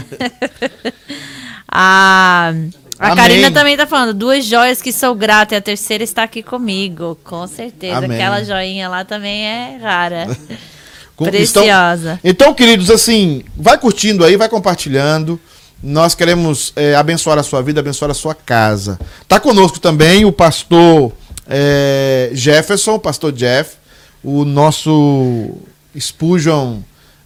a. 1.67 2.53
A 2.99 3.13
Amém. 3.13 3.17
Karina 3.17 3.51
também 3.53 3.77
tá 3.77 3.87
falando, 3.87 4.13
duas 4.13 4.45
joias 4.45 4.83
que 4.83 4.93
sou 4.93 5.15
grata 5.15 5.55
e 5.55 5.59
a 5.59 5.61
terceira 5.61 6.03
está 6.03 6.25
aqui 6.25 6.43
comigo. 6.43 7.17
Com 7.23 7.47
certeza. 7.47 7.99
Amém. 7.99 8.17
Aquela 8.17 8.43
joinha 8.45 8.89
lá 8.89 9.05
também 9.05 9.45
é 9.45 9.79
rara. 9.81 10.37
Preciosa. 11.17 12.21
Então, 12.25 12.49
então, 12.49 12.55
queridos, 12.55 12.91
assim, 12.91 13.45
vai 13.57 13.79
curtindo 13.79 14.25
aí, 14.25 14.37
vai 14.37 14.49
compartilhando. 14.49 15.41
Nós 15.83 16.15
queremos 16.15 16.73
é, 16.75 16.97
abençoar 16.97 17.39
a 17.39 17.43
sua 17.43 17.63
vida, 17.63 17.81
abençoar 17.81 18.11
a 18.11 18.15
sua 18.15 18.35
casa. 18.35 18.99
Tá 19.29 19.39
conosco 19.39 19.79
também 19.79 20.25
o 20.25 20.33
pastor 20.33 21.13
é, 21.49 22.31
Jefferson, 22.33 22.95
o 22.95 23.01
pastor 23.01 23.33
Jeff, 23.33 23.77
o 24.25 24.45
nosso 24.45 25.57
Spurgeon 25.99 26.79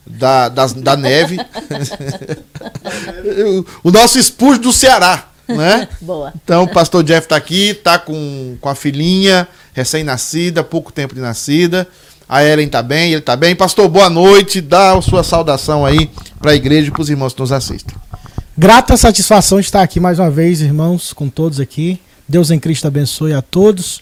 da, 0.07 0.49
da, 0.51 0.67
da 0.67 0.97
neve. 0.97 1.39
o 3.83 3.91
nosso 3.91 4.23
Spurgeon 4.23 4.61
do 4.61 4.73
Ceará 4.73 5.32
né? 5.57 5.89
Boa. 6.01 6.33
Então 6.43 6.65
o 6.65 6.69
pastor 6.69 7.03
Jeff 7.03 7.27
está 7.27 7.37
aqui, 7.37 7.75
tá 7.75 7.99
com, 7.99 8.57
com 8.61 8.69
a 8.69 8.75
filhinha 8.75 9.47
recém-nascida, 9.73 10.63
pouco 10.63 10.93
tempo 10.93 11.15
de 11.15 11.21
nascida. 11.21 11.89
A 12.29 12.45
Ellen 12.45 12.69
tá 12.69 12.83
bem, 12.83 13.13
ele 13.13 13.21
tá 13.21 13.37
bem. 13.37 13.55
Pastor, 13.55 13.89
boa 13.89 14.09
noite. 14.09 14.61
Dá 14.61 14.97
a 14.97 15.03
sua 15.03 15.23
saudação 15.23 15.85
aí 15.85 16.11
para 16.41 16.53
a 16.53 16.55
igreja 16.55 16.89
e 16.89 16.91
para 16.91 17.03
os 17.03 17.11
irmãos 17.11 17.35
que 17.35 17.41
nos 17.41 17.53
assistem. 17.53 17.95
Grata 18.57 18.97
satisfação 18.97 19.61
de 19.61 19.67
estar 19.67 19.83
aqui 19.83 19.99
mais 20.01 20.19
uma 20.19 20.31
vez, 20.31 20.61
irmãos, 20.61 21.13
com 21.13 21.29
todos 21.29 21.61
aqui. 21.61 22.01
Deus 22.29 22.51
em 22.51 22.59
Cristo 22.59 22.87
abençoe 22.87 23.35
a 23.35 23.43
todos. 23.43 24.01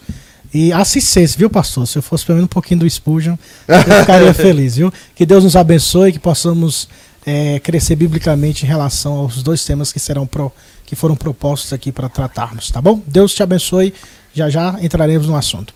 E 0.53 0.71
assistência, 0.73 1.37
viu, 1.37 1.49
pastor? 1.49 1.87
Se 1.87 1.97
eu 1.97 2.01
fosse 2.01 2.25
pelo 2.25 2.37
menos 2.37 2.45
um 2.45 2.53
pouquinho 2.53 2.81
do 2.81 2.89
Spurgeon, 2.89 3.35
eu 3.67 3.99
ficaria 3.99 4.33
feliz, 4.35 4.75
viu? 4.75 4.91
Que 5.15 5.25
Deus 5.25 5.43
nos 5.43 5.55
abençoe, 5.55 6.11
que 6.11 6.19
possamos 6.19 6.89
é, 7.25 7.59
crescer 7.59 7.95
biblicamente 7.95 8.65
em 8.65 8.67
relação 8.67 9.13
aos 9.13 9.43
dois 9.43 9.63
temas 9.63 9.91
que 9.91 9.99
serão 9.99 10.25
pro, 10.25 10.51
que 10.85 10.95
foram 10.95 11.15
propostos 11.15 11.73
aqui 11.73 11.91
para 11.91 12.09
tratarmos, 12.09 12.69
tá 12.69 12.81
bom? 12.81 13.01
Deus 13.05 13.33
te 13.33 13.43
abençoe. 13.43 13.93
Já 14.33 14.49
já 14.49 14.77
entraremos 14.81 15.27
no 15.27 15.35
assunto. 15.35 15.73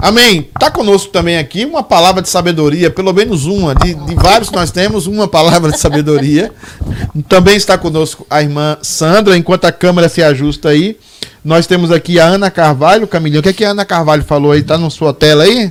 Amém. 0.00 0.48
Tá 0.58 0.70
conosco 0.70 1.12
também 1.12 1.36
aqui 1.36 1.66
uma 1.66 1.82
palavra 1.82 2.22
de 2.22 2.28
sabedoria, 2.30 2.90
pelo 2.90 3.12
menos 3.12 3.44
uma, 3.44 3.74
de, 3.74 3.92
de 3.92 4.14
vários 4.14 4.48
que 4.48 4.56
nós 4.56 4.70
temos, 4.70 5.06
uma 5.06 5.28
palavra 5.28 5.70
de 5.70 5.78
sabedoria. 5.78 6.50
Também 7.28 7.56
está 7.56 7.76
conosco 7.76 8.26
a 8.30 8.40
irmã 8.40 8.78
Sandra, 8.80 9.36
enquanto 9.36 9.66
a 9.66 9.72
câmera 9.72 10.08
se 10.08 10.22
ajusta 10.22 10.70
aí. 10.70 10.96
Nós 11.44 11.66
temos 11.66 11.90
aqui 11.90 12.18
a 12.18 12.24
Ana 12.24 12.50
Carvalho, 12.50 13.06
Camilinho. 13.06 13.40
O 13.40 13.42
que, 13.42 13.50
é 13.50 13.52
que 13.52 13.64
a 13.64 13.72
Ana 13.72 13.84
Carvalho 13.84 14.24
falou 14.24 14.52
aí? 14.52 14.62
Tá 14.62 14.78
na 14.78 14.88
sua 14.88 15.12
tela 15.12 15.44
aí? 15.44 15.70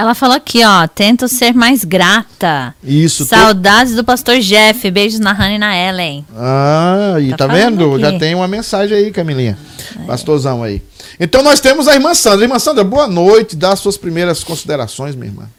Ela 0.00 0.14
falou 0.14 0.34
aqui, 0.34 0.64
ó, 0.64 0.86
tento 0.88 1.28
ser 1.28 1.52
mais 1.52 1.84
grata. 1.84 2.74
Isso. 2.82 3.26
Saudades 3.26 3.94
do 3.94 4.02
pastor 4.02 4.38
Jeff, 4.38 4.90
beijos 4.90 5.20
na 5.20 5.30
Hannah 5.30 5.54
e 5.54 5.58
na 5.58 5.76
Ellen. 5.76 6.26
Ah, 6.34 7.16
e 7.20 7.28
tá, 7.32 7.46
tá 7.46 7.46
vendo? 7.48 7.92
Aqui. 7.92 8.00
Já 8.00 8.18
tem 8.18 8.34
uma 8.34 8.48
mensagem 8.48 8.96
aí, 8.96 9.10
Camilinha. 9.10 9.58
É. 10.00 10.06
Pastorzão 10.06 10.62
aí. 10.62 10.82
Então 11.20 11.42
nós 11.42 11.60
temos 11.60 11.86
a 11.86 11.92
irmã 11.92 12.14
Sandra. 12.14 12.46
Irmã 12.46 12.58
Sandra, 12.58 12.82
boa 12.82 13.06
noite. 13.06 13.54
Dá 13.54 13.74
as 13.74 13.80
suas 13.80 13.98
primeiras 13.98 14.42
considerações, 14.42 15.14
minha 15.14 15.30
irmã. 15.30 15.50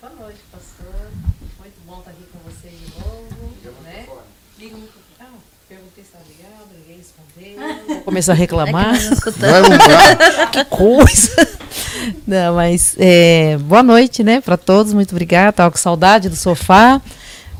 Boa 0.00 0.12
noite, 0.20 0.38
pastor. 0.52 0.94
Muito 1.58 1.80
bom 1.84 1.98
estar 1.98 2.12
aqui 2.12 2.22
com 2.32 2.38
você 2.48 2.68
de 2.68 2.92
novo. 2.94 3.26
Né? 3.82 4.06
Liga 4.56 4.76
muito. 4.76 4.92
Ah, 5.18 5.24
perguntei 5.68 6.04
se 6.04 6.10
está 6.10 6.20
ligado, 6.28 6.68
ninguém 6.78 6.98
respondeu. 6.98 7.86
Vou 7.88 8.04
começar 8.04 8.34
a 8.34 8.36
reclamar. 8.36 8.94
É 8.94 10.52
que, 10.52 10.62
que 10.62 10.64
coisa. 10.66 11.49
Não, 12.26 12.54
mas 12.54 12.94
é, 12.98 13.58
boa 13.58 13.82
noite, 13.82 14.22
né, 14.22 14.40
para 14.40 14.56
todos. 14.56 14.92
Muito 14.92 15.12
obrigada. 15.12 15.52
Tava 15.52 15.70
com 15.70 15.78
saudade 15.78 16.28
do 16.28 16.36
sofá, 16.36 17.00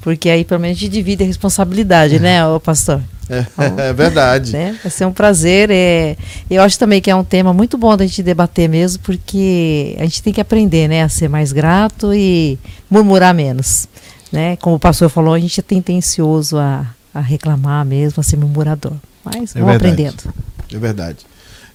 porque 0.00 0.30
aí 0.30 0.44
pelo 0.44 0.60
menos 0.60 0.76
a 0.76 0.80
gente 0.80 0.92
divide 0.92 1.22
a 1.22 1.26
responsabilidade, 1.26 2.18
né, 2.18 2.46
o 2.46 2.60
pastor? 2.60 3.00
É, 3.30 3.46
então, 3.52 3.78
é 3.78 3.92
verdade. 3.92 4.52
Né? 4.52 4.76
Vai 4.82 4.90
ser 4.90 5.06
um 5.06 5.12
prazer. 5.12 5.70
É, 5.70 6.16
eu 6.50 6.62
acho 6.62 6.78
também 6.78 7.00
que 7.00 7.10
é 7.10 7.14
um 7.14 7.24
tema 7.24 7.54
muito 7.54 7.78
bom 7.78 7.96
da 7.96 8.04
gente 8.04 8.22
debater 8.22 8.68
mesmo, 8.68 9.02
porque 9.02 9.96
a 9.98 10.02
gente 10.02 10.22
tem 10.22 10.32
que 10.32 10.40
aprender 10.40 10.88
né, 10.88 11.02
a 11.02 11.08
ser 11.08 11.28
mais 11.28 11.52
grato 11.52 12.12
e 12.12 12.58
murmurar 12.90 13.32
menos. 13.32 13.88
Né? 14.32 14.56
Como 14.56 14.76
o 14.76 14.80
pastor 14.80 15.08
falou, 15.08 15.34
a 15.34 15.38
gente 15.38 15.60
é 15.60 15.62
tendencioso 15.62 16.58
a, 16.58 16.86
a 17.14 17.20
reclamar 17.20 17.84
mesmo, 17.86 18.20
a 18.20 18.22
ser 18.22 18.36
murmurador. 18.36 18.94
Mas 19.24 19.54
é 19.54 19.60
vamos 19.60 19.76
aprendendo. 19.76 20.34
É 20.72 20.78
verdade. 20.78 21.18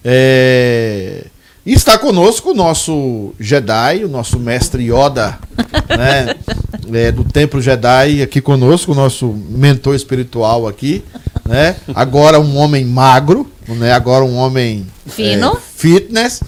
É... 0.04 1.26
E 1.66 1.72
está 1.72 1.98
conosco 1.98 2.52
o 2.52 2.54
nosso 2.54 3.34
Jedi, 3.40 4.04
o 4.04 4.08
nosso 4.08 4.38
mestre 4.38 4.84
Yoda, 4.84 5.36
né? 5.98 6.36
É, 6.92 7.10
do 7.10 7.24
Templo 7.24 7.60
Jedi, 7.60 8.22
aqui 8.22 8.40
conosco, 8.40 8.92
o 8.92 8.94
nosso 8.94 9.26
mentor 9.50 9.96
espiritual 9.96 10.68
aqui, 10.68 11.02
né? 11.44 11.74
Agora 11.92 12.38
um 12.38 12.56
homem 12.56 12.84
magro, 12.84 13.50
né? 13.74 13.92
Agora 13.92 14.24
um 14.24 14.36
homem 14.36 14.86
fino, 15.06 15.52
é, 15.56 15.60
fitness. 15.76 16.40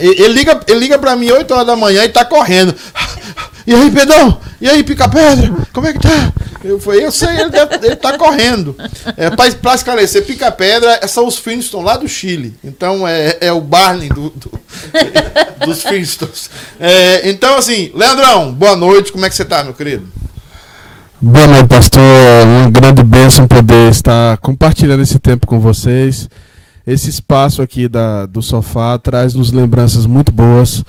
Ele 0.00 0.28
liga, 0.28 0.60
ele 0.66 0.80
liga 0.80 0.98
para 0.98 1.14
mim 1.16 1.30
8 1.30 1.52
horas 1.52 1.66
da 1.66 1.76
manhã 1.76 2.04
e 2.04 2.08
tá 2.08 2.24
correndo. 2.24 2.74
E 3.66 3.74
aí, 3.74 3.90
Pedrão? 3.90 4.38
E 4.60 4.68
aí, 4.68 4.84
pica-pedra? 4.84 5.52
Como 5.72 5.86
é 5.86 5.92
que 5.92 5.98
tá? 5.98 6.32
Eu 6.62 6.80
falei, 6.80 7.04
eu 7.04 7.12
sei, 7.12 7.28
ele, 7.40 7.50
deve, 7.50 7.74
ele 7.86 7.96
tá 7.96 8.16
correndo. 8.16 8.74
É, 9.16 9.30
para 9.30 9.74
esclarecer, 9.74 10.24
pica-pedra 10.24 11.06
são 11.06 11.26
os 11.26 11.36
Flintstones 11.36 11.86
lá 11.86 11.96
do 11.96 12.08
Chile. 12.08 12.54
Então 12.64 13.06
é, 13.06 13.36
é 13.40 13.52
o 13.52 13.60
Barney 13.60 14.08
do, 14.08 14.30
do 14.30 14.50
dos 15.66 15.82
Flintstones. 15.82 16.50
É, 16.80 17.28
então, 17.28 17.56
assim, 17.56 17.90
Leandrão, 17.94 18.52
boa 18.52 18.76
noite. 18.76 19.12
Como 19.12 19.24
é 19.24 19.28
que 19.28 19.34
você 19.36 19.44
tá, 19.44 19.62
meu 19.62 19.74
querido? 19.74 20.08
Boa 21.20 21.46
noite, 21.46 21.68
pastor. 21.68 22.02
Uma 22.46 22.70
grande 22.70 23.02
bênção 23.02 23.46
poder 23.46 23.90
estar 23.90 24.36
compartilhando 24.38 25.02
esse 25.02 25.18
tempo 25.18 25.46
com 25.46 25.60
vocês. 25.60 26.28
Esse 26.86 27.08
espaço 27.08 27.62
aqui 27.62 27.88
da, 27.88 28.26
do 28.26 28.42
sofá 28.42 28.98
traz-nos 28.98 29.52
lembranças 29.52 30.06
muito 30.06 30.30
boas. 30.30 30.84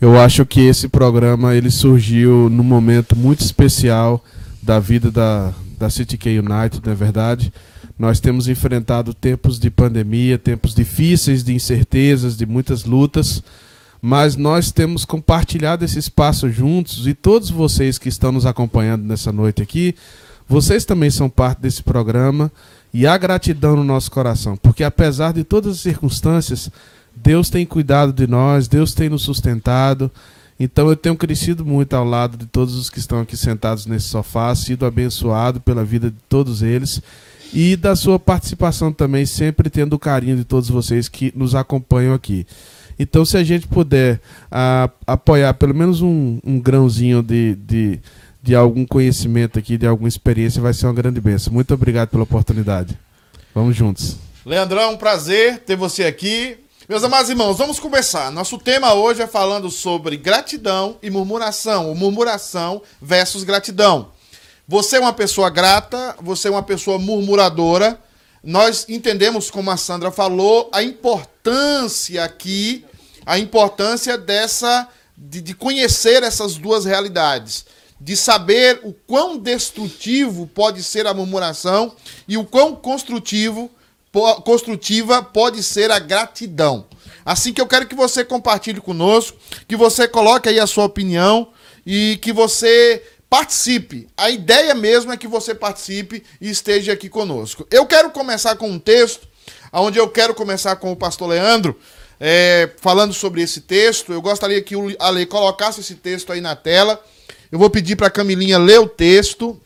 Eu 0.00 0.18
acho 0.18 0.44
que 0.44 0.60
esse 0.60 0.88
programa 0.88 1.54
ele 1.54 1.70
surgiu 1.70 2.48
num 2.50 2.64
momento 2.64 3.16
muito 3.16 3.40
especial 3.40 4.22
da 4.62 4.78
vida 4.78 5.10
da, 5.10 5.52
da 5.78 5.88
City 5.88 6.16
K 6.16 6.38
United, 6.38 6.80
não 6.84 6.92
é 6.92 6.94
verdade? 6.94 7.52
Nós 7.98 8.20
temos 8.20 8.48
enfrentado 8.48 9.12
tempos 9.12 9.58
de 9.58 9.70
pandemia, 9.70 10.38
tempos 10.38 10.74
difíceis, 10.74 11.44
de 11.44 11.54
incertezas, 11.54 12.36
de 12.36 12.46
muitas 12.46 12.84
lutas, 12.84 13.42
mas 14.00 14.36
nós 14.36 14.72
temos 14.72 15.04
compartilhado 15.04 15.84
esse 15.84 15.98
espaço 15.98 16.50
juntos 16.50 17.06
e 17.06 17.12
todos 17.12 17.50
vocês 17.50 17.98
que 17.98 18.08
estão 18.08 18.32
nos 18.32 18.46
acompanhando 18.46 19.04
nessa 19.04 19.30
noite 19.30 19.62
aqui, 19.62 19.94
vocês 20.48 20.84
também 20.84 21.10
são 21.10 21.28
parte 21.28 21.60
desse 21.60 21.82
programa 21.82 22.50
e 22.92 23.06
há 23.06 23.16
gratidão 23.16 23.76
no 23.76 23.84
nosso 23.84 24.10
coração, 24.10 24.56
porque 24.56 24.82
apesar 24.84 25.32
de 25.32 25.44
todas 25.44 25.76
as 25.76 25.80
circunstâncias, 25.80 26.70
Deus 27.14 27.50
tem 27.50 27.66
cuidado 27.66 28.12
de 28.12 28.26
nós, 28.26 28.68
Deus 28.68 28.94
tem 28.94 29.08
nos 29.08 29.22
sustentado. 29.22 30.10
Então 30.58 30.88
eu 30.88 30.96
tenho 30.96 31.16
crescido 31.16 31.64
muito 31.64 31.94
ao 31.94 32.04
lado 32.04 32.36
de 32.36 32.46
todos 32.46 32.74
os 32.74 32.90
que 32.90 32.98
estão 32.98 33.20
aqui 33.20 33.36
sentados 33.36 33.86
nesse 33.86 34.08
sofá, 34.08 34.54
sido 34.54 34.84
abençoado 34.84 35.60
pela 35.60 35.84
vida 35.84 36.10
de 36.10 36.18
todos 36.28 36.62
eles 36.62 37.00
e 37.52 37.76
da 37.76 37.96
sua 37.96 38.18
participação 38.18 38.92
também, 38.92 39.26
sempre 39.26 39.68
tendo 39.70 39.94
o 39.94 39.98
carinho 39.98 40.36
de 40.36 40.44
todos 40.44 40.68
vocês 40.68 41.08
que 41.08 41.32
nos 41.34 41.54
acompanham 41.54 42.14
aqui. 42.14 42.46
Então, 42.98 43.24
se 43.24 43.36
a 43.36 43.42
gente 43.42 43.66
puder 43.66 44.20
a, 44.50 44.90
apoiar 45.06 45.54
pelo 45.54 45.74
menos 45.74 46.02
um, 46.02 46.38
um 46.44 46.60
grãozinho 46.60 47.22
de, 47.22 47.56
de, 47.56 47.98
de, 48.42 48.54
algum 48.54 48.86
conhecimento 48.86 49.58
aqui, 49.58 49.76
de 49.76 49.86
alguma 49.86 50.08
experiência, 50.08 50.62
vai 50.62 50.72
ser 50.72 50.86
uma 50.86 50.94
grande 50.94 51.20
bênção. 51.20 51.52
Muito 51.52 51.74
obrigado 51.74 52.08
pela 52.08 52.22
oportunidade. 52.22 52.98
Vamos 53.54 53.76
juntos. 53.76 54.16
Leandrão, 54.44 54.92
um 54.92 54.96
prazer 54.96 55.58
ter 55.60 55.76
você 55.76 56.04
aqui. 56.04 56.56
Meus 56.88 57.04
amados 57.04 57.30
irmãos, 57.30 57.58
vamos 57.58 57.78
começar. 57.78 58.32
Nosso 58.32 58.58
tema 58.58 58.94
hoje 58.94 59.22
é 59.22 59.26
falando 59.26 59.70
sobre 59.70 60.16
gratidão 60.16 60.96
e 61.02 61.10
murmuração, 61.10 61.88
ou 61.88 61.94
murmuração 61.94 62.82
versus 63.00 63.44
gratidão. 63.44 64.10
Você 64.66 64.96
é 64.96 65.00
uma 65.00 65.12
pessoa 65.12 65.50
grata, 65.50 66.16
você 66.20 66.48
é 66.48 66.50
uma 66.50 66.62
pessoa 66.62 66.98
murmuradora. 66.98 68.00
Nós 68.42 68.86
entendemos, 68.88 69.50
como 69.50 69.70
a 69.70 69.76
Sandra 69.76 70.10
falou, 70.10 70.70
a 70.72 70.82
importância 70.82 72.24
aqui, 72.24 72.84
a 73.26 73.38
importância 73.38 74.16
dessa 74.16 74.88
de, 75.16 75.40
de 75.40 75.54
conhecer 75.54 76.22
essas 76.22 76.56
duas 76.56 76.84
realidades, 76.84 77.66
de 78.00 78.16
saber 78.16 78.80
o 78.82 78.92
quão 78.92 79.36
destrutivo 79.36 80.46
pode 80.46 80.82
ser 80.82 81.06
a 81.06 81.12
murmuração 81.12 81.94
e 82.26 82.38
o 82.38 82.44
quão 82.44 82.74
construtivo 82.74 83.70
construtiva 84.44 85.22
pode 85.22 85.62
ser 85.62 85.90
a 85.90 85.98
gratidão. 86.00 86.84
Assim 87.24 87.52
que 87.52 87.60
eu 87.60 87.66
quero 87.66 87.86
que 87.86 87.94
você 87.94 88.24
compartilhe 88.24 88.80
conosco, 88.80 89.38
que 89.68 89.76
você 89.76 90.08
coloque 90.08 90.48
aí 90.48 90.58
a 90.58 90.66
sua 90.66 90.84
opinião 90.84 91.48
e 91.86 92.18
que 92.20 92.32
você 92.32 93.04
participe. 93.28 94.08
A 94.16 94.28
ideia 94.28 94.74
mesmo 94.74 95.12
é 95.12 95.16
que 95.16 95.28
você 95.28 95.54
participe 95.54 96.24
e 96.40 96.50
esteja 96.50 96.92
aqui 96.92 97.08
conosco. 97.08 97.64
Eu 97.70 97.86
quero 97.86 98.10
começar 98.10 98.56
com 98.56 98.68
um 98.68 98.80
texto, 98.80 99.28
onde 99.72 99.98
eu 99.98 100.08
quero 100.08 100.34
começar 100.34 100.74
com 100.76 100.90
o 100.90 100.96
pastor 100.96 101.28
Leandro, 101.28 101.78
é, 102.18 102.70
falando 102.80 103.14
sobre 103.14 103.42
esse 103.42 103.60
texto. 103.60 104.12
Eu 104.12 104.20
gostaria 104.20 104.60
que 104.60 104.74
o 104.74 104.94
Ale 104.98 105.24
colocasse 105.26 105.80
esse 105.80 105.94
texto 105.94 106.32
aí 106.32 106.40
na 106.40 106.56
tela. 106.56 107.00
Eu 107.50 107.58
vou 107.58 107.68
pedir 107.68 107.96
para 107.96 108.10
Camilinha 108.10 108.58
ler 108.58 108.78
o 108.78 108.88
texto, 108.88 109.60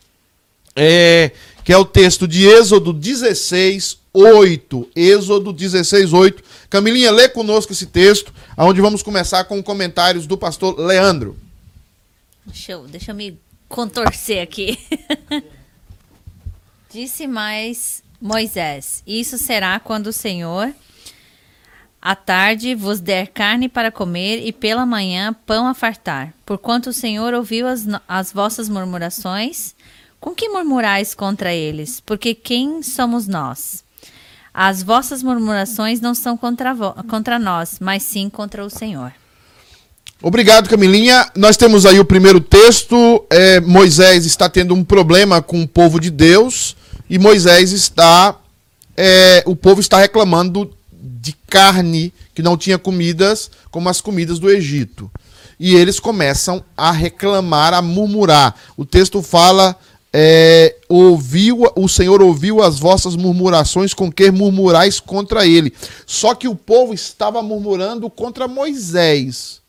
é, 0.74 1.30
que 1.62 1.72
é 1.72 1.76
o 1.76 1.84
texto 1.84 2.26
de 2.26 2.46
Êxodo 2.46 2.92
16, 2.92 3.98
8. 4.12 4.90
Êxodo 4.94 5.52
16, 5.52 6.12
8. 6.12 6.42
Camilinha, 6.70 7.10
lê 7.10 7.28
conosco 7.28 7.72
esse 7.72 7.86
texto, 7.86 8.32
onde 8.56 8.80
vamos 8.80 9.02
começar 9.02 9.44
com 9.44 9.62
comentários 9.62 10.26
do 10.26 10.38
pastor 10.38 10.78
Leandro. 10.78 11.36
Deixa 12.46 12.72
eu, 12.72 12.86
deixa 12.86 13.10
eu 13.10 13.14
me 13.14 13.38
contorcer 13.68 14.42
aqui. 14.42 14.78
Disse 16.92 17.26
mais 17.26 18.02
Moisés: 18.20 19.02
Isso 19.06 19.36
será 19.36 19.80
quando 19.80 20.06
o 20.08 20.12
Senhor 20.12 20.72
à 22.04 22.14
tarde 22.14 22.74
vos 22.74 23.00
der 23.00 23.28
carne 23.28 23.66
para 23.66 23.90
comer 23.90 24.46
e 24.46 24.52
pela 24.52 24.84
manhã 24.84 25.34
pão 25.46 25.66
a 25.66 25.72
fartar. 25.72 26.34
Porquanto 26.44 26.90
o 26.90 26.92
Senhor 26.92 27.32
ouviu 27.32 27.66
as, 27.66 27.86
as 28.06 28.30
vossas 28.30 28.68
murmurações, 28.68 29.74
com 30.20 30.34
que 30.34 30.50
murmurais 30.50 31.14
contra 31.14 31.54
eles? 31.54 32.00
Porque 32.04 32.34
quem 32.34 32.82
somos 32.82 33.26
nós? 33.26 33.82
As 34.52 34.82
vossas 34.82 35.22
murmurações 35.22 35.98
não 36.02 36.14
são 36.14 36.36
contra, 36.36 36.76
contra 37.08 37.38
nós, 37.38 37.78
mas 37.80 38.02
sim 38.02 38.28
contra 38.28 38.62
o 38.62 38.68
Senhor. 38.68 39.10
Obrigado, 40.22 40.68
Camilinha. 40.68 41.30
Nós 41.34 41.56
temos 41.56 41.86
aí 41.86 41.98
o 41.98 42.04
primeiro 42.04 42.38
texto. 42.38 43.24
É, 43.30 43.60
Moisés 43.60 44.26
está 44.26 44.48
tendo 44.48 44.74
um 44.74 44.84
problema 44.84 45.40
com 45.40 45.62
o 45.62 45.68
povo 45.68 45.98
de 45.98 46.10
Deus 46.10 46.76
e 47.08 47.18
Moisés 47.18 47.72
está. 47.72 48.36
É, 48.94 49.42
o 49.46 49.56
povo 49.56 49.80
está 49.80 49.98
reclamando 49.98 50.70
de 51.24 51.32
carne 51.48 52.12
que 52.34 52.42
não 52.42 52.54
tinha 52.54 52.78
comidas 52.78 53.50
como 53.70 53.88
as 53.88 53.98
comidas 54.02 54.38
do 54.38 54.50
Egito. 54.50 55.10
E 55.58 55.74
eles 55.74 55.98
começam 55.98 56.62
a 56.76 56.90
reclamar, 56.90 57.72
a 57.72 57.80
murmurar. 57.80 58.54
O 58.76 58.84
texto 58.84 59.22
fala: 59.22 59.74
é, 60.12 60.76
ouviu, 60.86 61.62
o 61.74 61.88
Senhor 61.88 62.20
ouviu 62.20 62.62
as 62.62 62.78
vossas 62.78 63.16
murmurações 63.16 63.94
com 63.94 64.12
que 64.12 64.30
murmurais 64.30 65.00
contra 65.00 65.46
ele. 65.46 65.72
Só 66.04 66.34
que 66.34 66.46
o 66.46 66.54
povo 66.54 66.92
estava 66.92 67.42
murmurando 67.42 68.10
contra 68.10 68.46
Moisés. 68.46 69.62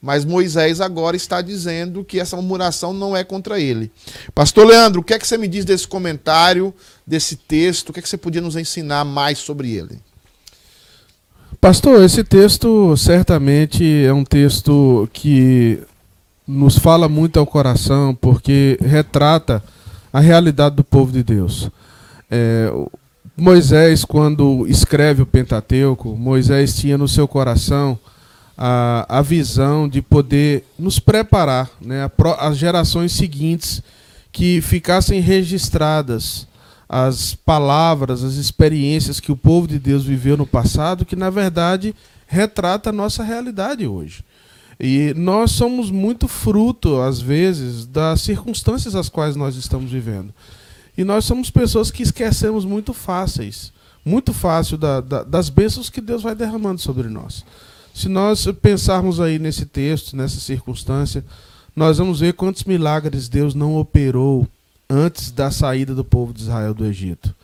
Mas 0.00 0.24
Moisés 0.24 0.80
agora 0.80 1.16
está 1.16 1.40
dizendo 1.40 2.04
que 2.04 2.20
essa 2.20 2.36
murmuração 2.36 2.92
não 2.92 3.16
é 3.16 3.24
contra 3.24 3.58
ele. 3.58 3.90
Pastor 4.32 4.64
Leandro, 4.64 5.00
o 5.00 5.04
que 5.04 5.14
é 5.14 5.18
que 5.18 5.26
você 5.26 5.36
me 5.36 5.48
diz 5.48 5.64
desse 5.64 5.88
comentário, 5.88 6.72
desse 7.04 7.34
texto? 7.34 7.88
O 7.88 7.92
que 7.92 7.98
é 7.98 8.02
que 8.02 8.08
você 8.08 8.18
podia 8.18 8.40
nos 8.40 8.54
ensinar 8.54 9.04
mais 9.04 9.38
sobre 9.38 9.72
ele? 9.72 9.98
Pastor, 11.60 12.02
esse 12.02 12.22
texto 12.22 12.96
certamente 12.96 14.04
é 14.04 14.12
um 14.12 14.24
texto 14.24 15.08
que 15.12 15.80
nos 16.46 16.78
fala 16.78 17.08
muito 17.08 17.38
ao 17.38 17.46
coração, 17.46 18.14
porque 18.14 18.78
retrata 18.80 19.62
a 20.12 20.20
realidade 20.20 20.76
do 20.76 20.84
povo 20.84 21.10
de 21.10 21.22
Deus. 21.22 21.70
É, 22.30 22.70
Moisés, 23.36 24.04
quando 24.04 24.66
escreve 24.66 25.22
o 25.22 25.26
Pentateuco, 25.26 26.16
Moisés 26.16 26.76
tinha 26.76 26.96
no 26.96 27.08
seu 27.08 27.26
coração 27.26 27.98
a, 28.56 29.18
a 29.18 29.22
visão 29.22 29.88
de 29.88 30.00
poder 30.00 30.64
nos 30.78 30.98
preparar, 30.98 31.70
né, 31.80 32.10
as 32.38 32.56
gerações 32.56 33.12
seguintes 33.12 33.82
que 34.32 34.60
ficassem 34.60 35.20
registradas 35.20 36.46
as 36.88 37.34
palavras, 37.34 38.22
as 38.22 38.34
experiências 38.34 39.18
que 39.18 39.32
o 39.32 39.36
povo 39.36 39.66
de 39.66 39.78
Deus 39.78 40.04
viveu 40.04 40.36
no 40.36 40.46
passado, 40.46 41.04
que 41.04 41.16
na 41.16 41.30
verdade 41.30 41.94
retrata 42.26 42.90
a 42.90 42.92
nossa 42.92 43.22
realidade 43.22 43.86
hoje. 43.86 44.24
E 44.78 45.14
nós 45.14 45.52
somos 45.52 45.90
muito 45.90 46.28
fruto, 46.28 47.00
às 47.00 47.20
vezes, 47.20 47.86
das 47.86 48.20
circunstâncias 48.20 48.94
às 48.94 49.08
quais 49.08 49.34
nós 49.34 49.56
estamos 49.56 49.90
vivendo. 49.90 50.32
E 50.96 51.02
nós 51.02 51.24
somos 51.24 51.50
pessoas 51.50 51.90
que 51.90 52.02
esquecemos 52.02 52.64
muito 52.64 52.92
fáceis, 52.92 53.72
muito 54.04 54.32
fácil 54.32 54.76
da, 54.76 55.00
da, 55.00 55.22
das 55.22 55.48
bênçãos 55.48 55.90
que 55.90 56.00
Deus 56.00 56.22
vai 56.22 56.34
derramando 56.34 56.80
sobre 56.80 57.08
nós. 57.08 57.44
Se 57.94 58.08
nós 58.08 58.46
pensarmos 58.60 59.20
aí 59.20 59.38
nesse 59.38 59.64
texto, 59.64 60.14
nessa 60.14 60.38
circunstância, 60.38 61.24
nós 61.74 61.98
vamos 61.98 62.20
ver 62.20 62.34
quantos 62.34 62.64
milagres 62.64 63.28
Deus 63.28 63.54
não 63.54 63.76
operou 63.76 64.46
antes 64.88 65.30
da 65.30 65.50
saída 65.50 65.94
do 65.94 66.04
povo 66.04 66.32
de 66.32 66.42
Israel 66.42 66.74
do 66.74 66.84
Egito. 66.84 67.34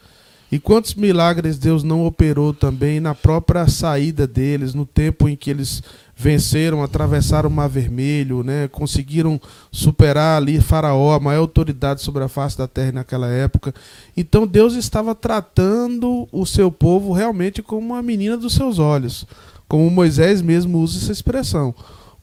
E 0.51 0.59
quantos 0.59 0.95
milagres 0.95 1.59
Deus 1.59 1.83
não 1.83 2.05
operou 2.05 2.53
também 2.53 3.01
na 3.01 3.15
própria 3.15 3.67
saída 3.67 4.27
deles, 4.27 4.75
no 4.75 4.85
tempo 4.85 5.27
em 5.27 5.35
que 5.35 5.49
eles 5.49 5.83
venceram, 6.15 6.83
atravessaram 6.83 7.49
o 7.49 7.53
Mar 7.53 7.69
Vermelho, 7.69 8.43
né, 8.43 8.69
conseguiram 8.69 9.41
superar 9.71 10.37
ali 10.37 10.61
Faraó, 10.61 11.15
a 11.15 11.21
maior 11.21 11.41
autoridade 11.41 12.03
sobre 12.03 12.23
a 12.23 12.29
face 12.29 12.59
da 12.59 12.69
terra 12.69 12.93
naquela 12.93 13.29
época. 13.29 13.75
Então 14.15 14.47
Deus 14.47 14.75
estava 14.75 15.15
tratando 15.15 16.29
o 16.31 16.45
seu 16.45 16.71
povo 16.71 17.13
realmente 17.13 17.63
como 17.63 17.95
uma 17.95 18.03
menina 18.03 18.37
dos 18.37 18.53
seus 18.53 18.79
olhos 18.79 19.27
como 19.73 19.91
Moisés 19.91 20.43
mesmo 20.43 20.81
usa 20.81 20.99
essa 20.99 21.13
expressão. 21.13 21.75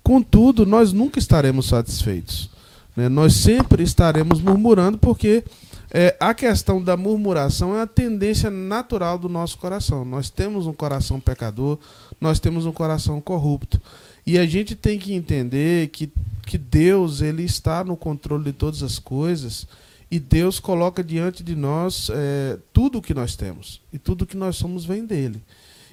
Contudo, 0.03 0.67
nós 0.67 0.93
nunca 0.93 1.17
estaremos 1.17 1.67
satisfeitos. 1.67 2.48
Né? 2.99 3.07
Nós 3.07 3.33
sempre 3.33 3.81
estaremos 3.81 4.41
murmurando, 4.41 4.97
porque 4.97 5.41
é, 5.89 6.17
a 6.19 6.33
questão 6.33 6.83
da 6.83 6.97
murmuração 6.97 7.73
é 7.73 7.81
a 7.81 7.87
tendência 7.87 8.49
natural 8.49 9.17
do 9.17 9.29
nosso 9.29 9.57
coração. 9.57 10.03
Nós 10.03 10.29
temos 10.29 10.67
um 10.67 10.73
coração 10.73 11.17
pecador, 11.17 11.79
nós 12.19 12.41
temos 12.41 12.65
um 12.65 12.73
coração 12.73 13.21
corrupto. 13.21 13.81
E 14.25 14.37
a 14.37 14.45
gente 14.45 14.75
tem 14.75 14.99
que 14.99 15.13
entender 15.13 15.87
que, 15.87 16.11
que 16.45 16.57
Deus 16.57 17.21
ele 17.21 17.43
está 17.43 17.85
no 17.85 17.95
controle 17.95 18.43
de 18.43 18.53
todas 18.53 18.83
as 18.83 18.99
coisas 18.99 19.65
E 20.11 20.19
Deus 20.19 20.59
coloca 20.59 21.03
diante 21.03 21.41
de 21.41 21.55
nós 21.55 22.09
é, 22.11 22.57
tudo 22.73 22.97
o 22.97 23.01
que 23.01 23.13
nós 23.13 23.35
temos. 23.37 23.79
E 23.93 23.97
tudo 23.97 24.23
o 24.23 24.25
que 24.25 24.35
nós 24.35 24.57
somos 24.57 24.83
vem 24.83 25.05
dele. 25.05 25.41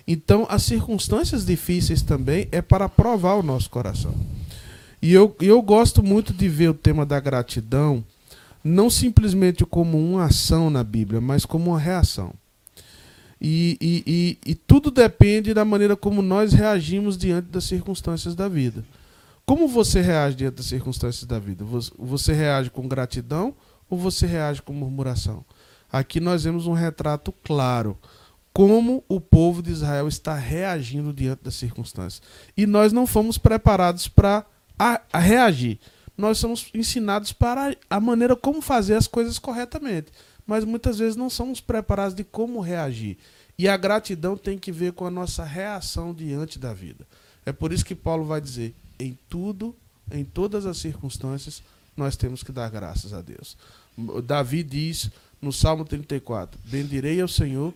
Então, 0.08 0.46
as 0.48 0.62
circunstâncias 0.62 1.44
difíceis 1.44 2.02
também 2.02 2.48
é 2.50 2.62
para 2.62 2.88
provar 2.88 3.34
o 3.34 3.42
nosso 3.42 3.68
coração. 3.68 4.14
E 5.00 5.12
eu, 5.12 5.34
eu 5.40 5.60
gosto 5.62 6.02
muito 6.02 6.32
de 6.32 6.48
ver 6.48 6.70
o 6.70 6.74
tema 6.74 7.04
da 7.04 7.20
gratidão, 7.20 8.04
não 8.64 8.90
simplesmente 8.90 9.64
como 9.64 9.98
uma 9.98 10.24
ação 10.24 10.70
na 10.70 10.82
Bíblia, 10.82 11.20
mas 11.20 11.44
como 11.44 11.70
uma 11.70 11.78
reação. 11.78 12.32
E, 13.40 13.76
e, 13.80 14.02
e, 14.06 14.50
e, 14.52 14.54
tudo 14.54 14.90
depende 14.90 15.52
da 15.52 15.64
maneira 15.64 15.94
como 15.94 16.22
nós 16.22 16.52
reagimos 16.52 17.18
diante 17.18 17.48
das 17.48 17.64
circunstâncias 17.64 18.34
da 18.34 18.48
vida. 18.48 18.82
Como 19.44 19.68
você 19.68 20.00
reage 20.00 20.36
diante 20.36 20.54
das 20.56 20.66
circunstâncias 20.66 21.24
da 21.24 21.38
vida? 21.38 21.64
Você 21.98 22.32
reage 22.32 22.70
com 22.70 22.88
gratidão 22.88 23.54
ou 23.88 23.98
você 23.98 24.26
reage 24.26 24.62
com 24.62 24.72
murmuração? 24.72 25.44
Aqui 25.92 26.18
nós 26.18 26.44
vemos 26.44 26.66
um 26.66 26.72
retrato 26.72 27.32
claro 27.44 27.96
como 28.52 29.04
o 29.06 29.20
povo 29.20 29.62
de 29.62 29.70
Israel 29.70 30.08
está 30.08 30.34
reagindo 30.34 31.12
diante 31.12 31.44
das 31.44 31.54
circunstâncias. 31.54 32.22
E 32.56 32.66
nós 32.66 32.90
não 32.90 33.06
fomos 33.06 33.36
preparados 33.36 34.08
para 34.08 34.46
reagir. 35.12 35.78
Nós 36.16 36.38
somos 36.38 36.70
ensinados 36.72 37.32
para 37.32 37.76
a 37.90 38.00
maneira 38.00 38.34
como 38.34 38.62
fazer 38.62 38.94
as 38.94 39.06
coisas 39.06 39.38
corretamente, 39.38 40.08
mas 40.46 40.64
muitas 40.64 40.98
vezes 40.98 41.16
não 41.16 41.28
somos 41.28 41.60
preparados 41.60 42.14
de 42.14 42.24
como 42.24 42.60
reagir. 42.60 43.18
E 43.58 43.68
a 43.68 43.76
gratidão 43.76 44.36
tem 44.36 44.58
que 44.58 44.72
ver 44.72 44.92
com 44.92 45.06
a 45.06 45.10
nossa 45.10 45.44
reação 45.44 46.14
diante 46.14 46.58
da 46.58 46.72
vida. 46.72 47.06
É 47.44 47.52
por 47.52 47.72
isso 47.72 47.84
que 47.84 47.94
Paulo 47.94 48.24
vai 48.24 48.40
dizer: 48.40 48.74
em 48.98 49.18
tudo, 49.28 49.74
em 50.10 50.24
todas 50.24 50.66
as 50.66 50.78
circunstâncias, 50.78 51.62
nós 51.96 52.16
temos 52.16 52.42
que 52.42 52.52
dar 52.52 52.70
graças 52.70 53.12
a 53.12 53.20
Deus. 53.20 53.56
Davi 54.24 54.62
diz 54.62 55.10
no 55.40 55.52
Salmo 55.52 55.84
34: 55.84 56.58
Bendirei 56.64 57.20
ao 57.20 57.28
Senhor 57.28 57.74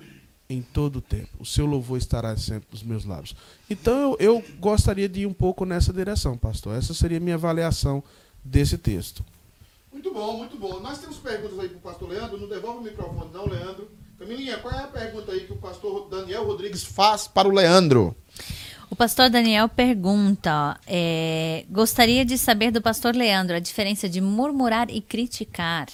em 0.50 0.60
todo 0.60 0.96
o 0.96 1.00
tempo. 1.00 1.28
O 1.38 1.46
seu 1.46 1.64
louvor 1.64 1.96
estará 1.96 2.36
sempre 2.36 2.68
nos 2.72 2.82
meus 2.82 3.04
lábios. 3.04 3.36
Então 3.70 4.16
eu, 4.18 4.34
eu 4.36 4.44
gostaria 4.58 5.08
de 5.08 5.20
ir 5.20 5.26
um 5.26 5.32
pouco 5.32 5.64
nessa 5.64 5.92
direção, 5.92 6.36
pastor. 6.36 6.76
Essa 6.76 6.92
seria 6.92 7.18
a 7.18 7.20
minha 7.20 7.36
avaliação 7.36 8.02
desse 8.44 8.76
texto. 8.76 9.24
Muito 9.92 10.12
bom, 10.12 10.38
muito 10.38 10.56
bom. 10.56 10.80
Nós 10.80 10.98
temos 10.98 11.18
perguntas 11.18 11.58
aí 11.58 11.68
para 11.68 11.78
o 11.78 11.80
pastor 11.80 12.08
Leandro. 12.08 12.38
Não 12.38 12.48
devolve 12.48 12.80
o 12.80 12.82
microfone, 12.82 13.30
não, 13.32 13.46
Leandro. 13.46 13.88
Camilinha, 14.18 14.58
qual 14.58 14.74
é 14.74 14.82
a 14.82 14.88
pergunta 14.88 15.32
aí 15.32 15.46
que 15.46 15.52
o 15.52 15.56
pastor 15.56 16.08
Daniel 16.10 16.44
Rodrigues 16.44 16.84
faz 16.84 17.26
para 17.28 17.48
o 17.48 17.52
Leandro? 17.52 18.14
O 18.90 18.96
pastor 18.96 19.30
Daniel 19.30 19.68
pergunta: 19.68 20.78
é, 20.86 21.64
gostaria 21.70 22.24
de 22.24 22.36
saber 22.36 22.72
do 22.72 22.82
pastor 22.82 23.14
Leandro 23.14 23.54
a 23.54 23.60
diferença 23.60 24.08
de 24.08 24.20
murmurar 24.20 24.90
e 24.90 25.00
criticar. 25.00 25.86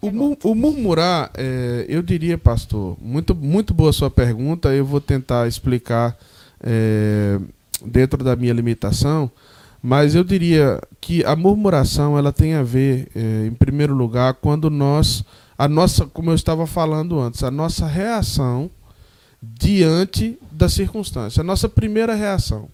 O, 0.00 0.50
o, 0.50 0.54
murmurar, 0.54 1.30
é, 1.34 1.86
eu 1.88 2.02
diria, 2.02 2.36
pastor, 2.36 2.96
muito, 3.00 3.34
muito 3.34 3.72
boa 3.72 3.92
sua 3.92 4.10
pergunta. 4.10 4.74
Eu 4.74 4.84
vou 4.84 5.00
tentar 5.00 5.46
explicar 5.46 6.16
é, 6.60 7.38
dentro 7.84 8.24
da 8.24 8.34
minha 8.34 8.52
limitação, 8.52 9.30
mas 9.82 10.14
eu 10.14 10.24
diria 10.24 10.80
que 11.00 11.24
a 11.24 11.36
murmuração 11.36 12.18
ela 12.18 12.32
tem 12.32 12.54
a 12.54 12.62
ver, 12.62 13.08
é, 13.14 13.46
em 13.46 13.54
primeiro 13.54 13.94
lugar, 13.94 14.34
quando 14.34 14.68
nós 14.68 15.24
a 15.58 15.68
nossa, 15.68 16.04
como 16.06 16.30
eu 16.30 16.34
estava 16.34 16.66
falando 16.66 17.18
antes, 17.18 17.42
a 17.42 17.50
nossa 17.50 17.86
reação 17.86 18.70
diante 19.42 20.38
da 20.52 20.68
circunstância, 20.68 21.40
a 21.40 21.44
nossa 21.44 21.68
primeira 21.68 22.14
reação. 22.14 22.68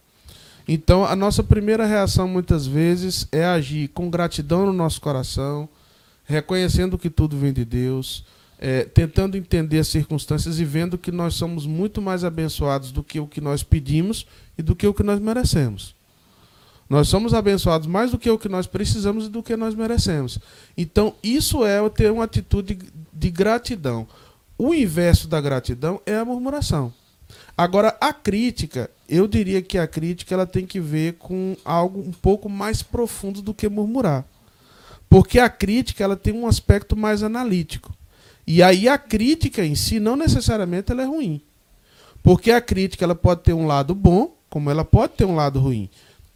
Então, 0.66 1.04
a 1.04 1.14
nossa 1.14 1.42
primeira 1.42 1.87
reação 1.87 2.26
muitas 2.28 2.66
vezes 2.66 3.26
é 3.30 3.44
agir 3.44 3.88
com 3.88 4.11
gratidão 4.11 4.66
no 4.66 4.72
nosso 4.72 5.00
coração, 5.00 5.68
reconhecendo 6.24 6.98
que 6.98 7.11
tudo 7.11 7.37
vem 7.37 7.52
de 7.52 7.64
Deus, 7.64 8.24
é, 8.58 8.85
tentando 8.85 9.37
entender 9.37 9.78
as 9.78 9.88
circunstâncias 9.88 10.61
e 10.61 10.64
vendo 10.64 10.96
que 10.96 11.11
nós 11.11 11.35
somos 11.35 11.66
muito 11.66 12.00
mais 12.00 12.22
abençoados 12.22 12.92
do 12.92 13.02
que 13.02 13.18
o 13.18 13.26
que 13.26 13.40
nós 13.40 13.62
pedimos 13.62 14.26
e 14.56 14.62
do 14.62 14.76
que 14.76 14.87
o 14.87 14.94
que 14.94 15.02
nós 15.02 15.18
merecemos. 15.18 15.94
Nós 16.88 17.08
somos 17.08 17.32
abençoados 17.32 17.87
mais 17.87 18.11
do 18.11 18.18
que 18.18 18.30
o 18.30 18.38
que 18.38 18.48
nós 18.48 18.66
precisamos 18.66 19.26
e 19.26 19.30
do 19.30 19.42
que 19.42 19.56
nós 19.56 19.74
merecemos. 19.74 20.38
Então, 20.76 21.14
isso 21.22 21.64
é 21.64 21.88
ter 21.88 22.12
uma 22.12 22.24
atitude 22.24 22.78
de 23.12 23.30
gratidão. 23.30 24.06
O 24.58 24.74
inverso 24.74 25.26
da 25.26 25.40
gratidão 25.40 26.00
é 26.04 26.16
a 26.16 26.24
murmuração. 26.24 26.92
Agora, 27.56 27.96
a 28.00 28.12
crítica, 28.12 28.90
eu 29.08 29.26
diria 29.26 29.61
que 29.61 29.78
a 29.78 29.87
crítica 29.87 30.35
ela 30.35 30.46
tem 30.46 30.66
que 30.66 30.78
ver 30.78 31.14
com 31.14 31.56
algo 31.64 32.00
um 32.00 32.12
pouco 32.12 32.48
mais 32.48 32.82
profundo 32.82 33.42
do 33.42 33.54
que 33.54 33.68
murmurar. 33.68 34.24
Porque 35.12 35.38
a 35.38 35.51
crítica 35.51 36.03
ela 36.03 36.16
tem 36.16 36.33
um 36.33 36.46
aspecto 36.46 36.96
mais 36.96 37.22
analítico. 37.22 37.92
E 38.46 38.62
aí 38.62 38.88
a 38.88 38.96
crítica 38.96 39.64
em 39.64 39.75
si 39.75 40.01
não 40.01 40.16
necessariamente 40.16 40.90
ela 40.90 41.03
é 41.03 41.07
ruim. 41.07 41.40
Porque 42.22 42.51
a 42.51 42.61
crítica 42.61 43.05
ela 43.05 43.14
pode 43.14 43.42
ter 43.42 43.53
um 43.53 43.66
lado 43.66 43.94
bom, 43.94 44.35
como 44.48 44.70
ela 44.70 44.85
pode 44.85 45.12
ter 45.14 45.25
um 45.25 45.35
lado 45.35 45.61
ruim 45.61 45.90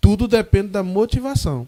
tudo 0.06 0.28
depende 0.28 0.68
da 0.68 0.84
motivação. 0.84 1.66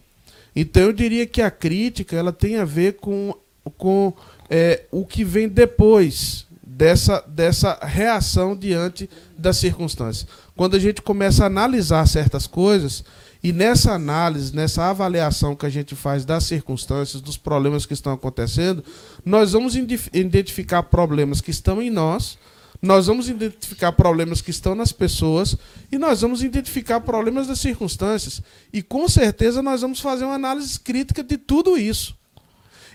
Então 0.55 0.85
eu 0.85 0.93
diria 0.93 1.27
que 1.27 1.43
a 1.43 1.51
crítica 1.51 2.15
ela 2.15 2.33
tem 2.33 2.57
a 2.57 2.65
ver 2.65 2.93
com, 2.95 3.35
com 3.77 4.13
é, 4.49 4.85
o 4.93 5.05
que 5.05 5.25
vem 5.25 5.49
depois 5.49 6.47
dessa, 6.63 7.21
dessa 7.27 7.77
reação 7.83 8.57
diante 8.57 9.11
das 9.37 9.57
circunstâncias. 9.57 10.29
Quando 10.57 10.77
a 10.77 10.79
gente 10.79 11.03
começa 11.03 11.43
a 11.43 11.47
analisar 11.49 12.07
certas 12.07 12.47
coisas, 12.47 13.03
e 13.43 13.53
nessa 13.53 13.93
análise, 13.93 14.55
nessa 14.55 14.91
avaliação 14.91 15.55
que 15.55 15.67
a 15.67 15.71
gente 15.71 15.95
faz 15.95 16.25
das 16.25 16.45
circunstâncias, 16.45 17.23
dos 17.23 17.37
problemas 17.37 17.87
que 17.87 17.93
estão 17.93 18.13
acontecendo, 18.13 18.85
nós 19.25 19.53
vamos 19.53 19.77
identificar 19.77 20.83
problemas 20.83 21.41
que 21.41 21.51
estão 21.51 21.81
em 21.81 21.91
nós 21.91 22.39
nós 22.81 23.07
vamos 23.07 23.29
identificar 23.29 23.91
problemas 23.93 24.41
que 24.41 24.51
estão 24.51 24.75
nas 24.75 24.93
pessoas 24.93 25.57
e 25.91 25.99
nós 25.99 26.21
vamos 26.21 26.43
identificar 26.43 27.01
problemas 27.01 27.49
das 27.49 27.59
circunstâncias. 27.59 28.41
E 28.73 28.83
com 28.83 29.09
certeza 29.09 29.61
nós 29.61 29.81
vamos 29.81 30.01
fazer 30.01 30.25
uma 30.25 30.35
análise 30.35 30.79
crítica 30.79 31.23
de 31.25 31.37
tudo 31.37 31.77
isso. 31.77 32.17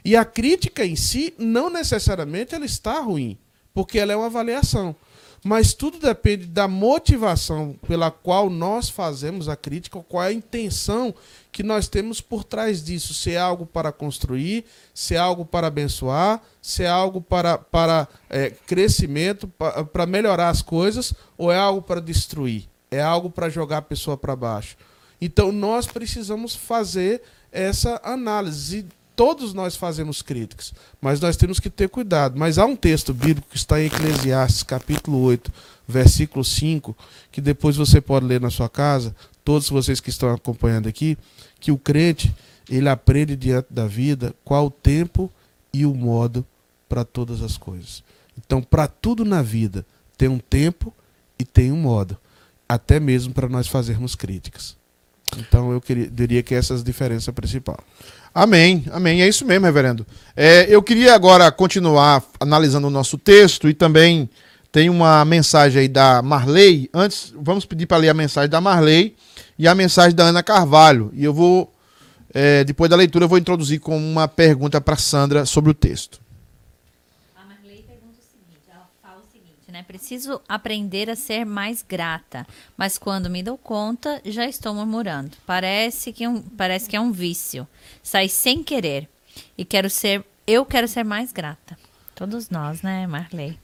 E 0.05 0.15
a 0.15 0.23
crítica 0.23 0.85
em 0.85 0.95
si, 0.95 1.33
não 1.37 1.69
necessariamente 1.69 2.55
ela 2.55 2.65
está 2.65 2.99
ruim, 2.99 3.37
porque 3.73 3.99
ela 3.99 4.13
é 4.13 4.15
uma 4.15 4.27
avaliação. 4.27 4.95
Mas 5.43 5.73
tudo 5.73 5.99
depende 5.99 6.45
da 6.45 6.69
motivação 6.69 7.77
pela 7.85 8.09
qual 8.09 8.49
nós 8.49 8.87
fazemos 8.87 9.49
a 9.49 9.57
crítica, 9.57 9.99
qual 9.99 10.23
é 10.23 10.27
a 10.27 10.33
intenção 10.33 11.13
que 11.51 11.61
nós 11.61 11.89
temos 11.89 12.21
por 12.21 12.45
trás 12.45 12.81
disso. 12.81 13.13
Se 13.13 13.33
é 13.33 13.37
algo 13.37 13.65
para 13.65 13.91
construir, 13.91 14.63
se 14.93 15.15
é 15.15 15.17
algo 15.17 15.45
para 15.45 15.67
abençoar, 15.67 16.41
se 16.61 16.83
é 16.83 16.87
algo 16.87 17.19
para, 17.19 17.57
para 17.57 18.07
é, 18.29 18.51
crescimento, 18.51 19.45
para, 19.49 19.83
para 19.83 20.05
melhorar 20.05 20.47
as 20.47 20.61
coisas, 20.61 21.13
ou 21.37 21.51
é 21.51 21.57
algo 21.57 21.81
para 21.81 21.99
destruir, 21.99 22.69
é 22.89 23.01
algo 23.01 23.29
para 23.29 23.49
jogar 23.49 23.79
a 23.79 23.81
pessoa 23.81 24.15
para 24.15 24.37
baixo. 24.37 24.77
Então 25.19 25.51
nós 25.51 25.85
precisamos 25.85 26.55
fazer 26.55 27.21
essa 27.51 27.99
análise 28.01 28.87
todos 29.15 29.53
nós 29.53 29.75
fazemos 29.75 30.21
críticas, 30.21 30.73
mas 31.01 31.19
nós 31.19 31.37
temos 31.37 31.59
que 31.59 31.69
ter 31.69 31.89
cuidado. 31.89 32.37
Mas 32.37 32.57
há 32.57 32.65
um 32.65 32.75
texto 32.75 33.13
bíblico 33.13 33.47
que 33.49 33.57
está 33.57 33.81
em 33.81 33.85
Eclesiastes, 33.85 34.63
capítulo 34.63 35.21
8, 35.21 35.51
versículo 35.87 36.43
5, 36.43 36.95
que 37.31 37.41
depois 37.41 37.75
você 37.75 38.01
pode 38.01 38.25
ler 38.25 38.41
na 38.41 38.49
sua 38.49 38.69
casa, 38.69 39.15
todos 39.43 39.69
vocês 39.69 39.99
que 39.99 40.09
estão 40.09 40.29
acompanhando 40.31 40.87
aqui, 40.87 41.17
que 41.59 41.71
o 41.71 41.77
crente, 41.77 42.33
ele 42.69 42.89
aprende 42.89 43.35
diante 43.35 43.67
da 43.69 43.87
vida 43.87 44.33
qual 44.43 44.67
o 44.67 44.71
tempo 44.71 45.31
e 45.73 45.85
o 45.85 45.93
modo 45.93 46.45
para 46.87 47.03
todas 47.03 47.41
as 47.41 47.57
coisas. 47.57 48.03
Então, 48.37 48.61
para 48.61 48.87
tudo 48.87 49.25
na 49.25 49.41
vida, 49.41 49.85
tem 50.17 50.29
um 50.29 50.39
tempo 50.39 50.93
e 51.37 51.43
tem 51.43 51.71
um 51.71 51.77
modo, 51.77 52.17
até 52.67 52.99
mesmo 52.99 53.33
para 53.33 53.49
nós 53.49 53.67
fazermos 53.67 54.15
críticas. 54.15 54.75
Então, 55.39 55.71
eu 55.71 55.81
queria, 55.81 56.09
diria 56.09 56.43
que 56.43 56.55
essa 56.55 56.73
é 56.73 56.77
a 56.77 56.81
diferença 56.81 57.31
principal. 57.31 57.77
Amém, 58.33 58.85
amém. 58.91 59.21
É 59.21 59.27
isso 59.27 59.45
mesmo, 59.45 59.65
reverendo. 59.65 60.05
É, 60.35 60.65
eu 60.67 60.81
queria 60.81 61.13
agora 61.13 61.51
continuar 61.51 62.23
analisando 62.39 62.87
o 62.87 62.89
nosso 62.89 63.17
texto 63.17 63.69
e 63.69 63.73
também 63.73 64.29
tem 64.71 64.89
uma 64.89 65.23
mensagem 65.23 65.81
aí 65.81 65.87
da 65.87 66.21
Marley. 66.23 66.89
Antes, 66.91 67.31
vamos 67.39 67.63
pedir 67.63 67.85
para 67.85 67.97
ler 67.97 68.09
a 68.09 68.13
mensagem 68.13 68.49
da 68.49 68.59
Marley 68.59 69.15
e 69.57 69.67
a 69.67 69.75
mensagem 69.75 70.15
da 70.15 70.23
Ana 70.23 70.41
Carvalho. 70.41 71.11
E 71.13 71.23
eu 71.23 71.31
vou, 71.31 71.71
é, 72.33 72.63
depois 72.63 72.89
da 72.89 72.95
leitura, 72.95 73.25
eu 73.25 73.29
vou 73.29 73.37
introduzir 73.37 73.79
com 73.79 73.95
uma 73.95 74.27
pergunta 74.27 74.81
para 74.81 74.97
Sandra 74.97 75.45
sobre 75.45 75.69
o 75.69 75.73
texto. 75.75 76.19
Preciso 79.83 80.41
aprender 80.47 81.09
a 81.09 81.15
ser 81.15 81.45
mais 81.45 81.83
grata, 81.87 82.45
mas 82.77 82.97
quando 82.97 83.29
me 83.29 83.43
dou 83.43 83.57
conta, 83.57 84.21
já 84.25 84.47
estou 84.47 84.73
murmurando. 84.73 85.31
Parece 85.45 86.11
que, 86.11 86.27
um, 86.27 86.41
parece 86.41 86.89
que 86.89 86.95
é 86.95 86.99
um 86.99 87.11
vício. 87.11 87.67
Sai 88.01 88.29
sem 88.29 88.63
querer. 88.63 89.07
E 89.57 89.65
quero 89.65 89.89
ser, 89.89 90.23
eu 90.47 90.65
quero 90.65 90.87
ser 90.87 91.03
mais 91.03 91.31
grata. 91.31 91.77
Todos 92.15 92.49
nós, 92.49 92.81
né, 92.81 93.07
Marley? 93.07 93.57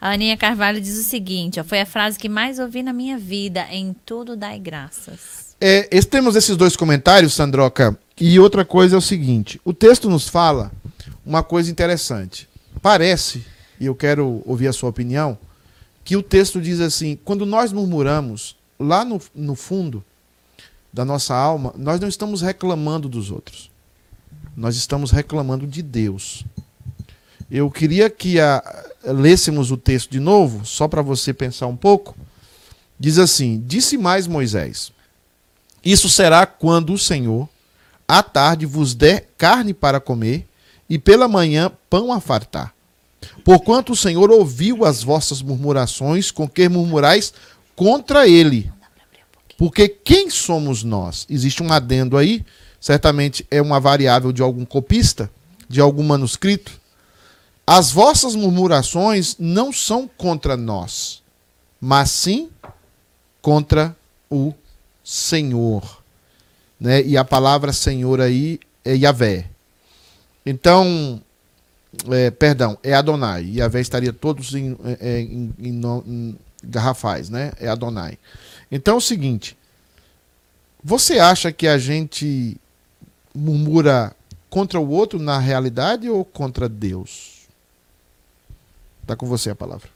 A 0.00 0.10
Aninha 0.12 0.36
Carvalho 0.36 0.80
diz 0.80 0.98
o 0.98 1.04
seguinte: 1.04 1.58
ó, 1.58 1.64
foi 1.64 1.80
a 1.80 1.86
frase 1.86 2.18
que 2.18 2.28
mais 2.28 2.58
ouvi 2.58 2.82
na 2.82 2.92
minha 2.92 3.18
vida: 3.18 3.66
em 3.70 3.94
tudo 4.04 4.36
dai 4.36 4.58
graças. 4.58 5.56
É, 5.60 5.88
temos 6.02 6.36
esses 6.36 6.56
dois 6.56 6.76
comentários, 6.76 7.34
Sandroca. 7.34 7.98
E 8.20 8.38
outra 8.38 8.64
coisa 8.64 8.96
é 8.96 8.98
o 8.98 9.02
seguinte: 9.02 9.60
o 9.64 9.72
texto 9.72 10.08
nos 10.08 10.28
fala 10.28 10.70
uma 11.24 11.42
coisa 11.42 11.70
interessante. 11.70 12.48
Parece, 12.82 13.44
e 13.80 13.86
eu 13.86 13.94
quero 13.94 14.42
ouvir 14.44 14.68
a 14.68 14.72
sua 14.72 14.90
opinião, 14.90 15.38
que 16.06 16.16
o 16.16 16.22
texto 16.22 16.60
diz 16.60 16.80
assim: 16.80 17.18
quando 17.24 17.44
nós 17.44 17.72
murmuramos, 17.72 18.56
lá 18.78 19.04
no, 19.04 19.20
no 19.34 19.56
fundo 19.56 20.04
da 20.92 21.04
nossa 21.04 21.34
alma, 21.34 21.74
nós 21.76 21.98
não 21.98 22.08
estamos 22.08 22.40
reclamando 22.40 23.08
dos 23.08 23.32
outros. 23.32 23.68
Nós 24.56 24.76
estamos 24.76 25.10
reclamando 25.10 25.66
de 25.66 25.82
Deus. 25.82 26.44
Eu 27.50 27.68
queria 27.70 28.08
que 28.08 28.38
a, 28.38 28.62
lêssemos 29.02 29.72
o 29.72 29.76
texto 29.76 30.10
de 30.10 30.20
novo, 30.20 30.64
só 30.64 30.86
para 30.86 31.02
você 31.02 31.34
pensar 31.34 31.66
um 31.66 31.76
pouco. 31.76 32.16
Diz 32.98 33.18
assim: 33.18 33.60
Disse 33.66 33.98
mais 33.98 34.28
Moisés: 34.28 34.92
Isso 35.84 36.08
será 36.08 36.46
quando 36.46 36.92
o 36.92 36.98
Senhor, 36.98 37.48
à 38.06 38.22
tarde, 38.22 38.64
vos 38.64 38.94
der 38.94 39.28
carne 39.36 39.74
para 39.74 39.98
comer, 39.98 40.46
e 40.88 41.00
pela 41.00 41.26
manhã 41.26 41.72
pão 41.90 42.12
a 42.12 42.20
fartar. 42.20 42.75
Porquanto 43.44 43.92
o 43.92 43.96
Senhor 43.96 44.30
ouviu 44.30 44.84
as 44.84 45.02
vossas 45.02 45.42
murmurações 45.42 46.30
com 46.30 46.48
que 46.48 46.68
murmurais 46.68 47.32
contra 47.74 48.26
ele. 48.28 48.70
Porque 49.58 49.88
quem 49.88 50.28
somos 50.30 50.82
nós? 50.82 51.26
Existe 51.30 51.62
um 51.62 51.72
adendo 51.72 52.16
aí, 52.16 52.44
certamente 52.80 53.46
é 53.50 53.60
uma 53.60 53.80
variável 53.80 54.32
de 54.32 54.42
algum 54.42 54.64
copista, 54.64 55.30
de 55.68 55.80
algum 55.80 56.02
manuscrito 56.02 56.80
as 57.66 57.90
vossas 57.90 58.36
murmurações 58.36 59.34
não 59.40 59.72
são 59.72 60.08
contra 60.16 60.56
nós, 60.56 61.20
mas 61.80 62.12
sim 62.12 62.48
contra 63.42 63.96
o 64.30 64.54
Senhor. 65.02 66.00
Né? 66.78 67.02
E 67.02 67.16
a 67.16 67.24
palavra 67.24 67.72
Senhor 67.72 68.20
aí 68.20 68.60
é 68.84 68.94
Yahvé. 68.94 69.50
Então, 70.44 71.20
é, 72.10 72.30
perdão, 72.30 72.78
é 72.82 72.94
Adonai. 72.94 73.44
Yahvé 73.44 73.80
estaria 73.80 74.12
todos 74.12 74.54
em, 74.54 74.76
é, 74.84 74.98
é, 75.00 75.20
em, 75.20 75.54
em, 75.58 75.80
em 76.06 76.38
garrafais, 76.62 77.28
né? 77.30 77.52
É 77.58 77.68
Adonai. 77.68 78.18
Então 78.70 78.94
é 78.94 78.98
o 78.98 79.00
seguinte: 79.00 79.56
você 80.82 81.18
acha 81.18 81.52
que 81.52 81.66
a 81.66 81.78
gente 81.78 82.56
murmura 83.34 84.14
contra 84.48 84.80
o 84.80 84.88
outro 84.88 85.18
na 85.18 85.38
realidade 85.38 86.08
ou 86.08 86.24
contra 86.24 86.68
Deus? 86.68 87.46
Está 89.02 89.14
com 89.14 89.26
você 89.26 89.50
a 89.50 89.54
palavra. 89.54 89.88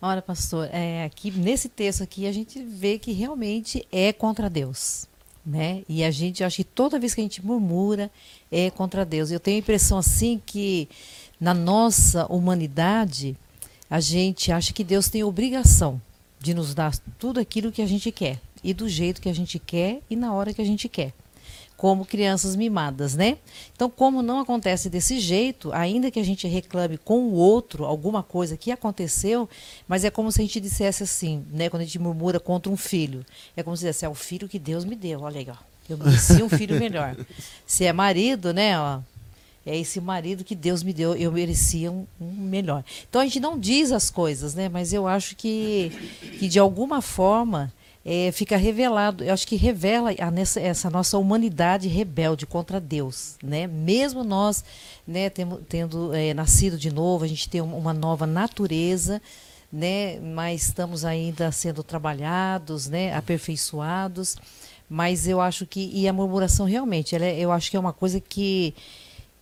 Olha, 0.00 0.20
pastor, 0.20 0.68
é, 0.70 1.04
aqui 1.04 1.30
nesse 1.30 1.66
texto 1.68 2.02
aqui 2.02 2.26
a 2.26 2.32
gente 2.32 2.62
vê 2.62 2.98
que 2.98 3.12
realmente 3.12 3.86
é 3.90 4.12
contra 4.12 4.50
Deus, 4.50 5.06
né? 5.44 5.82
E 5.88 6.02
a 6.02 6.10
gente 6.10 6.42
acha 6.42 6.56
que 6.56 6.64
toda 6.64 6.98
vez 6.98 7.14
que 7.14 7.20
a 7.20 7.24
gente 7.24 7.44
murmura 7.44 8.10
é 8.50 8.70
contra 8.70 9.04
Deus. 9.04 9.30
Eu 9.30 9.40
tenho 9.40 9.56
a 9.56 9.60
impressão 9.60 9.98
assim 9.98 10.40
que 10.44 10.88
na 11.40 11.52
nossa 11.52 12.26
humanidade 12.32 13.36
a 13.90 14.00
gente 14.00 14.50
acha 14.50 14.72
que 14.72 14.82
Deus 14.82 15.08
tem 15.08 15.22
obrigação 15.22 16.00
de 16.40 16.54
nos 16.54 16.74
dar 16.74 16.96
tudo 17.18 17.40
aquilo 17.40 17.72
que 17.72 17.82
a 17.82 17.86
gente 17.86 18.10
quer 18.10 18.40
e 18.62 18.72
do 18.72 18.88
jeito 18.88 19.20
que 19.20 19.28
a 19.28 19.34
gente 19.34 19.58
quer 19.58 20.00
e 20.08 20.16
na 20.16 20.32
hora 20.32 20.54
que 20.54 20.62
a 20.62 20.64
gente 20.64 20.88
quer 20.88 21.12
como 21.76 22.04
crianças 22.04 22.56
mimadas, 22.56 23.14
né? 23.14 23.38
Então, 23.74 23.90
como 23.90 24.22
não 24.22 24.40
acontece 24.40 24.88
desse 24.88 25.18
jeito, 25.18 25.72
ainda 25.72 26.10
que 26.10 26.20
a 26.20 26.24
gente 26.24 26.46
reclame 26.46 26.96
com 26.96 27.24
o 27.24 27.32
outro 27.32 27.84
alguma 27.84 28.22
coisa 28.22 28.56
que 28.56 28.70
aconteceu, 28.70 29.48
mas 29.86 30.04
é 30.04 30.10
como 30.10 30.30
se 30.30 30.40
a 30.40 30.44
gente 30.44 30.60
dissesse 30.60 31.02
assim, 31.02 31.44
né? 31.50 31.68
Quando 31.68 31.82
a 31.82 31.84
gente 31.84 31.98
murmura 31.98 32.38
contra 32.38 32.70
um 32.72 32.76
filho, 32.76 33.24
é 33.56 33.62
como 33.62 33.76
se 33.76 33.82
dissesse, 33.82 34.04
é 34.04 34.08
o 34.08 34.14
filho 34.14 34.48
que 34.48 34.58
Deus 34.58 34.84
me 34.84 34.94
deu, 34.94 35.22
olha 35.22 35.40
aí, 35.40 35.46
ó. 35.50 35.56
Eu 35.88 35.98
mereci 35.98 36.42
um 36.42 36.48
filho 36.48 36.78
melhor. 36.78 37.14
Se 37.66 37.84
é 37.84 37.92
marido, 37.92 38.54
né, 38.54 38.78
ó, 38.78 39.00
é 39.66 39.78
esse 39.78 40.00
marido 40.00 40.44
que 40.44 40.54
Deus 40.54 40.82
me 40.82 40.92
deu, 40.92 41.14
eu 41.14 41.32
merecia 41.32 41.90
um, 41.90 42.06
um, 42.20 42.30
melhor. 42.30 42.84
Então 43.08 43.20
a 43.20 43.24
gente 43.24 43.40
não 43.40 43.58
diz 43.58 43.92
as 43.92 44.10
coisas, 44.10 44.54
né? 44.54 44.68
Mas 44.68 44.92
eu 44.92 45.06
acho 45.06 45.34
que, 45.36 45.90
que 46.38 46.48
de 46.48 46.58
alguma 46.58 47.00
forma 47.00 47.72
é, 48.04 48.30
fica 48.32 48.56
revelado, 48.56 49.24
eu 49.24 49.32
acho 49.32 49.46
que 49.46 49.56
revela 49.56 50.10
a, 50.18 50.30
nessa, 50.30 50.60
essa 50.60 50.90
nossa 50.90 51.16
humanidade 51.16 51.88
rebelde 51.88 52.44
contra 52.44 52.78
Deus, 52.78 53.36
né? 53.42 53.66
Mesmo 53.66 54.22
nós, 54.22 54.62
né, 55.06 55.30
tendo, 55.30 55.56
tendo 55.66 56.14
é, 56.14 56.34
nascido 56.34 56.76
de 56.76 56.92
novo, 56.92 57.24
a 57.24 57.28
gente 57.28 57.48
tem 57.48 57.62
uma 57.62 57.94
nova 57.94 58.26
natureza, 58.26 59.22
né? 59.72 60.20
Mas 60.20 60.66
estamos 60.68 61.02
ainda 61.02 61.50
sendo 61.50 61.82
trabalhados, 61.82 62.88
né? 62.88 63.14
Aperfeiçoados, 63.14 64.36
mas 64.88 65.26
eu 65.26 65.40
acho 65.40 65.66
que 65.66 65.90
e 65.92 66.06
a 66.06 66.12
murmuração 66.12 66.66
realmente, 66.66 67.16
ela 67.16 67.24
é, 67.24 67.38
eu 67.38 67.50
acho 67.50 67.70
que 67.70 67.76
é 67.76 67.80
uma 67.80 67.92
coisa 67.92 68.20
que 68.20 68.74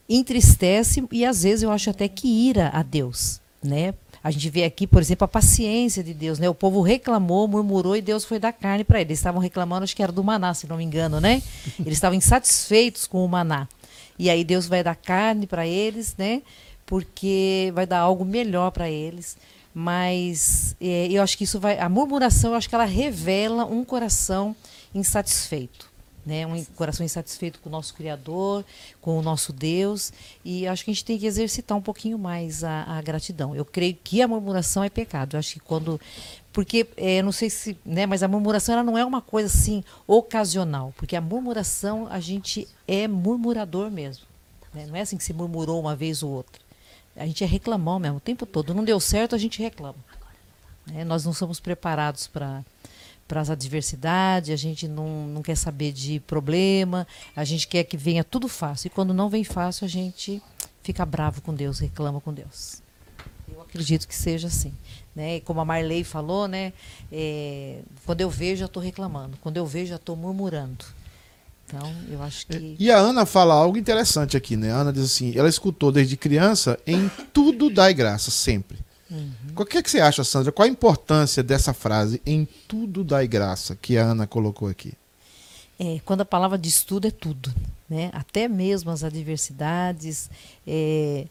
entristece 0.09 1.05
e 1.11 1.25
às 1.25 1.43
vezes 1.43 1.65
eu 1.65 1.71
acho 1.73 1.91
até 1.91 2.07
que 2.07 2.29
ira 2.29 2.71
a 2.73 2.83
Deus, 2.85 3.41
né? 3.61 3.93
A 4.23 4.31
gente 4.31 4.49
vê 4.51 4.65
aqui, 4.65 4.87
por 4.87 5.03
exemplo, 5.03 5.25
a 5.25 5.29
paciência 5.29 6.03
de 6.03 6.15
Deus, 6.15 6.39
né? 6.39 6.49
O 6.49 6.55
povo 6.55 6.81
reclamou, 6.81 7.49
murmurou 7.49 7.97
e 7.97 8.01
Deus 8.01 8.25
foi 8.25 8.39
dar 8.39 8.53
carne 8.53 8.85
para 8.85 9.01
eles. 9.01 9.11
Eles 9.11 9.19
estavam 9.19 9.41
reclamando, 9.41 9.83
acho 9.85 9.97
que 9.97 10.03
era 10.03 10.13
do 10.13 10.23
maná, 10.23 10.55
se 10.55 10.69
não 10.69 10.77
me 10.77 10.85
engano, 10.85 11.21
né? 11.21 11.43
Eles 11.81 11.95
estavam 11.95 12.17
insatisfeitos 12.17 13.07
com 13.07 13.25
o 13.25 13.29
maná. 13.29 13.67
E 14.19 14.31
aí 14.31 14.45
Deus 14.45 14.67
vai 14.67 14.85
dar 14.85 14.95
carne 14.95 15.47
para 15.47 15.67
eles, 15.67 16.15
né? 16.17 16.43
Porque 16.87 17.73
vai 17.75 17.87
dar 17.87 17.99
algo 17.99 18.25
melhor 18.25 18.71
para 18.71 18.89
eles. 18.89 19.37
Mas 19.75 20.77
é, 20.81 21.09
eu 21.11 21.23
acho 21.23 21.37
que 21.37 21.45
isso 21.45 21.59
vai. 21.59 21.79
A 21.79 21.89
murmuração, 21.89 22.53
eu 22.53 22.57
acho 22.57 22.69
que 22.69 22.75
ela 22.75 22.85
revela 22.85 23.65
um 23.65 23.85
coração 23.85 24.55
insatisfeito 24.95 25.92
né? 26.25 26.47
Um 26.47 26.65
coração 26.77 27.05
insatisfeito 27.05 27.61
com 27.61 27.69
o 27.69 27.73
nosso 27.73 27.95
Criador, 27.95 28.65
com 29.01 29.19
o 29.19 29.23
nosso 29.23 29.53
Deus, 29.53 30.13
e 30.45 30.67
acho 30.67 30.85
que 30.85 30.91
a 30.91 30.95
gente 30.95 31.05
tem 31.05 31.19
que 31.19 31.27
exercitar 31.27 31.77
um 31.77 31.83
pouquinho 31.83 32.19
mais 32.19 32.63
a, 32.63 32.85
a 32.85 33.03
gratidão. 33.03 33.55
Eu 33.55 33.65
creio 33.65 33.97
que 34.03 34.23
a 34.23 34.29
murmuração 34.29 34.85
é 34.85 34.91
pecado. 34.91 35.35
Eu 35.35 35.39
acho 35.39 35.55
que 35.55 35.61
quando, 35.61 36.01
porque 36.53 36.87
é, 36.97 37.23
não 37.23 37.33
sei 37.33 37.51
se, 37.51 37.77
né? 37.85 38.07
Mas 38.07 38.23
a 38.23 38.29
murmuração 38.29 38.75
ela 38.75 38.85
não 38.85 38.97
é 38.97 39.05
uma 39.05 39.21
coisa 39.21 39.49
assim 39.49 39.83
ocasional, 40.07 40.95
porque 40.97 41.17
a 41.17 41.21
murmuração 41.21 42.07
a 42.09 42.21
gente 42.21 42.69
é 42.87 43.09
murmurador 43.09 43.91
mesmo. 43.91 44.25
Né? 44.73 44.87
Não 44.87 44.97
é 44.97 45.01
assim 45.01 45.17
que 45.17 45.25
se 45.25 45.33
murmurou 45.33 45.81
uma 45.81 45.97
vez 45.97 46.23
ou 46.23 46.31
outra. 46.31 46.61
A 47.17 47.27
gente 47.27 47.45
é 47.45 47.47
reclamão 47.47 47.99
mesmo 47.99 48.17
o 48.17 48.21
tempo 48.21 48.47
todo. 48.47 48.75
Não 48.75 48.85
deu 48.85 48.99
certo, 48.99 49.35
a 49.35 49.39
gente 49.39 49.61
reclama. 49.61 49.99
Né? 50.87 51.05
Nós 51.05 51.25
não 51.25 51.33
somos 51.33 51.61
preparados 51.61 52.27
para 52.27 52.65
para 53.33 53.41
as 53.41 53.49
adversidades, 53.49 54.51
a 54.51 54.57
gente 54.57 54.87
não, 54.87 55.27
não 55.27 55.41
quer 55.41 55.57
saber 55.57 55.91
de 55.91 56.21
problema, 56.21 57.07
a 57.35 57.45
gente 57.45 57.67
quer 57.67 57.83
que 57.83 57.97
venha 57.97 58.23
tudo 58.23 58.47
fácil. 58.47 58.89
E 58.89 58.91
quando 58.91 59.15
não 59.15 59.31
vem 59.31 59.43
fácil, 59.43 59.87
a 59.87 59.89
gente 59.89 60.43
fica 60.83 61.03
bravo 61.07 61.41
com 61.41 61.55
Deus, 61.55 61.79
reclama 61.79 62.21
com 62.21 62.31
Deus. 62.31 62.83
Eu 63.51 63.63
acredito 63.63 64.07
que 64.07 64.15
seja 64.15 64.49
assim. 64.49 64.75
Né? 65.17 65.37
E 65.37 65.41
como 65.41 65.63
a 65.63 65.65
Marley 65.65 66.05
falou, 66.05 66.47
né? 66.47 66.75
É, 67.11 67.79
quando 68.05 68.21
eu 68.21 68.29
vejo, 68.29 68.61
já 68.61 68.67
estou 68.67 68.83
reclamando. 68.83 69.39
Quando 69.41 69.57
eu 69.57 69.65
vejo, 69.65 69.89
já 69.89 69.97
estou 69.97 70.15
murmurando. 70.15 70.85
Então, 71.67 71.91
eu 72.11 72.23
acho 72.23 72.47
que. 72.47 72.77
E 72.79 72.91
a 72.91 72.99
Ana 72.99 73.25
fala 73.25 73.55
algo 73.55 73.79
interessante 73.79 74.37
aqui, 74.37 74.59
né? 74.59 74.73
A 74.73 74.77
Ana 74.77 74.93
diz 74.93 75.05
assim: 75.05 75.33
ela 75.35 75.49
escutou 75.49 75.91
desde 75.91 76.19
criança, 76.19 76.79
em 76.87 77.11
tudo 77.33 77.71
dai 77.71 77.95
graça, 77.95 78.31
sempre. 78.31 78.79
Uhum. 79.13 79.31
O 79.57 79.67
que, 79.67 79.77
é 79.77 79.83
que 79.83 79.91
você 79.91 80.01
acha, 80.01 80.25
Sandra? 80.25 80.51
Qual 80.51 80.67
a 80.67 80.71
importância 80.71 81.43
dessa 81.43 81.75
frase 81.75 82.23
em 82.25 82.49
tudo 82.67 83.05
dai 83.05 83.29
graça 83.29 83.77
que 83.77 83.99
a 83.99 84.05
Ana 84.05 84.27
colocou 84.27 84.69
aqui? 84.69 84.95
É, 85.79 86.01
quando 86.05 86.23
a 86.23 86.25
palavra 86.25 86.57
diz 86.57 86.83
tudo, 86.83 87.07
é 87.07 87.11
tudo. 87.11 87.53
Né? 87.89 88.11
Até 88.15 88.49
mesmo 88.49 88.91
as 88.91 89.05
adversidades. 89.05 90.31
É, 90.67 91.27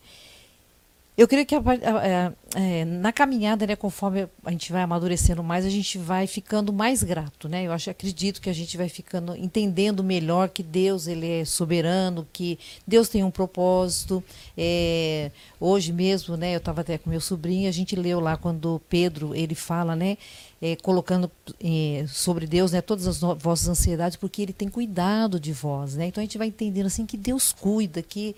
eu 1.22 1.28
creio 1.28 1.46
que 1.46 1.54
a, 1.54 1.60
a, 1.60 2.28
a, 2.28 2.60
é, 2.60 2.84
na 2.84 3.12
caminhada, 3.12 3.68
né, 3.68 3.76
conforme 3.76 4.28
a 4.44 4.50
gente 4.50 4.72
vai 4.72 4.82
amadurecendo 4.82 5.44
mais, 5.44 5.66
a 5.66 5.70
gente 5.70 6.00
vai 6.00 6.26
ficando 6.26 6.74
mais 6.74 7.04
grato, 7.04 7.48
né? 7.48 7.64
Eu 7.64 7.72
acho, 7.72 7.92
acredito 7.92 8.42
que 8.42 8.50
a 8.50 8.54
gente 8.54 8.76
vai 8.76 8.90
ficando 8.90 9.36
entendendo 9.36 10.04
melhor 10.04 10.50
que 10.50 10.64
Deus 10.64 11.06
ele 11.06 11.30
é 11.30 11.46
soberano, 11.46 12.28
que 12.34 12.58
Deus 12.88 13.08
tem 13.08 13.24
um 13.24 13.30
propósito. 13.30 14.24
É, 14.58 15.30
hoje 15.60 15.94
mesmo, 15.94 16.36
né, 16.36 16.56
eu 16.56 16.58
estava 16.58 16.82
até 16.82 16.98
com 16.98 17.08
meu 17.08 17.22
sobrinho, 17.22 17.70
a 17.70 17.72
gente 17.72 17.96
leu 17.96 18.20
lá 18.20 18.36
quando 18.36 18.82
Pedro 18.90 19.36
ele 19.36 19.54
fala, 19.54 19.96
né, 19.96 20.18
é, 20.62 20.76
colocando 20.76 21.30
é, 21.64 22.06
sobre 22.08 22.46
Deus, 22.46 22.72
né, 22.72 22.82
todas 22.82 23.08
as 23.08 23.20
vossas 23.20 23.68
ansiedades, 23.68 24.16
porque 24.16 24.44
Ele 24.44 24.54
tem 24.54 24.70
cuidado 24.70 25.40
de 25.40 25.52
vós, 25.52 25.96
né? 25.96 26.06
Então 26.06 26.22
a 26.22 26.26
gente 26.26 26.38
vai 26.38 26.48
entendendo 26.48 26.86
assim 26.86 27.06
que 27.06 27.18
Deus 27.18 27.52
cuida, 27.52 28.02
que 28.04 28.36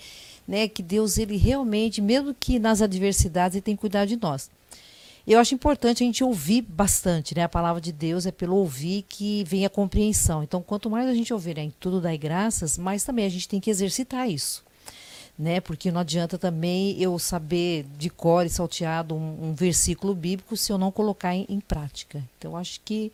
né, 0.48 0.68
que 0.68 0.84
Deus 0.84 1.18
ele 1.18 1.38
realmente, 1.38 2.02
mesmo 2.02 2.34
que 2.34 2.60
nas 2.60 2.82
adversidades, 2.82 3.56
ele 3.56 3.62
tem 3.62 3.76
cuidado 3.76 4.08
de 4.08 4.18
nós. 4.18 4.50
Eu 5.26 5.39
acho 5.39 5.56
importante 5.56 6.04
a 6.04 6.06
gente 6.06 6.22
ouvir 6.22 6.62
bastante, 6.62 7.34
né? 7.34 7.44
A 7.44 7.50
palavra 7.50 7.80
de 7.80 7.94
Deus 7.94 8.26
é 8.26 8.32
pelo 8.32 8.58
ouvir 8.58 9.06
que 9.08 9.46
vem 9.46 9.66
a 9.66 9.70
compreensão. 9.70 10.44
Então, 10.44 10.62
quanto 10.62 10.89
mais 10.89 11.08
a 11.08 11.14
gente 11.14 11.34
ouvir 11.34 11.56
né, 11.56 11.64
em 11.64 11.74
tudo 11.80 12.02
dar 12.02 12.16
graças, 12.18 12.78
mais 12.78 13.06
também 13.06 13.26
a 13.26 13.30
gente 13.30 13.48
tem 13.48 13.62
que 13.62 13.70
exercitar 13.70 14.30
isso. 14.30 14.64
né? 15.38 15.60
Porque 15.62 15.91
não 15.91 16.02
adianta 16.02 16.38
também 16.38 17.02
eu 17.02 17.18
saber 17.18 17.86
de 17.98 18.10
cor 18.10 18.46
e 18.46 18.50
salteado 18.50 19.16
um, 19.16 19.50
um 19.50 19.54
versículo 19.54 20.14
bíblico 20.14 20.56
se 20.56 20.72
eu 20.72 20.78
não 20.78 20.91
colocar 20.91 21.34
em, 21.34 21.46
em 21.50 21.60
prática. 21.60 22.24
Então, 22.38 22.56
acho 22.56 22.82
que 22.84 23.12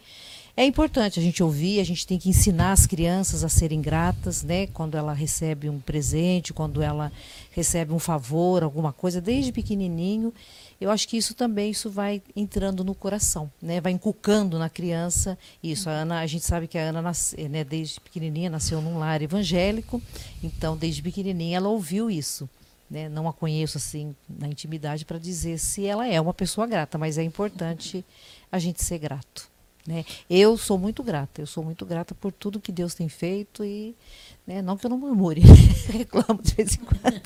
é 0.59 0.65
importante 0.65 1.17
a 1.17 1.23
gente 1.23 1.41
ouvir, 1.41 1.79
a 1.79 1.85
gente 1.85 2.05
tem 2.05 2.19
que 2.19 2.27
ensinar 2.27 2.73
as 2.73 2.85
crianças 2.85 3.45
a 3.45 3.49
serem 3.49 3.81
gratas, 3.81 4.43
né? 4.43 4.67
Quando 4.67 4.97
ela 4.97 5.13
recebe 5.13 5.69
um 5.69 5.79
presente, 5.79 6.51
quando 6.51 6.81
ela 6.81 7.13
recebe 7.51 7.93
um 7.93 7.97
favor, 7.97 8.61
alguma 8.61 8.91
coisa, 8.91 9.21
desde 9.21 9.53
pequenininho. 9.53 10.33
Eu 10.81 10.91
acho 10.91 11.07
que 11.07 11.15
isso 11.15 11.33
também 11.33 11.71
isso 11.71 11.89
vai 11.89 12.21
entrando 12.35 12.83
no 12.83 12.93
coração, 12.93 13.49
né? 13.61 13.79
Vai 13.79 13.93
inculcando 13.93 14.59
na 14.59 14.69
criança 14.69 15.37
isso. 15.63 15.89
A 15.89 15.93
Ana, 15.93 16.19
a 16.19 16.27
gente 16.27 16.43
sabe 16.43 16.67
que 16.67 16.77
a 16.77 16.89
Ana 16.89 17.01
nasce, 17.01 17.37
né, 17.47 17.63
desde 17.63 18.01
pequenininha 18.01 18.49
nasceu 18.49 18.81
num 18.81 18.99
lar 18.99 19.21
evangélico, 19.21 20.01
então 20.43 20.75
desde 20.75 21.01
pequenininha 21.01 21.55
ela 21.55 21.69
ouviu 21.69 22.11
isso. 22.11 22.49
Né? 22.91 23.07
Não 23.07 23.29
a 23.29 23.33
conheço 23.33 23.77
assim 23.77 24.13
na 24.27 24.49
intimidade 24.49 25.05
para 25.05 25.17
dizer 25.17 25.57
se 25.57 25.85
ela 25.85 26.05
é 26.05 26.19
uma 26.19 26.33
pessoa 26.33 26.67
grata, 26.67 26.97
mas 26.97 27.17
é 27.17 27.23
importante 27.23 28.03
a 28.51 28.59
gente 28.59 28.83
ser 28.83 28.97
grato. 28.97 29.47
Né? 29.87 30.05
Eu 30.29 30.57
sou 30.57 30.77
muito 30.77 31.01
grata, 31.01 31.41
eu 31.41 31.47
sou 31.47 31.63
muito 31.63 31.85
grata 31.85 32.13
por 32.13 32.31
tudo 32.31 32.59
que 32.59 32.71
Deus 32.71 32.93
tem 32.93 33.09
feito 33.09 33.63
e 33.63 33.95
né, 34.45 34.61
não 34.61 34.77
que 34.77 34.85
eu 34.85 34.89
não 34.89 34.97
murmure, 34.97 35.41
reclamo 35.89 36.41
de 36.41 36.53
vez 36.55 36.75
em 36.75 36.79
quando. 36.79 37.21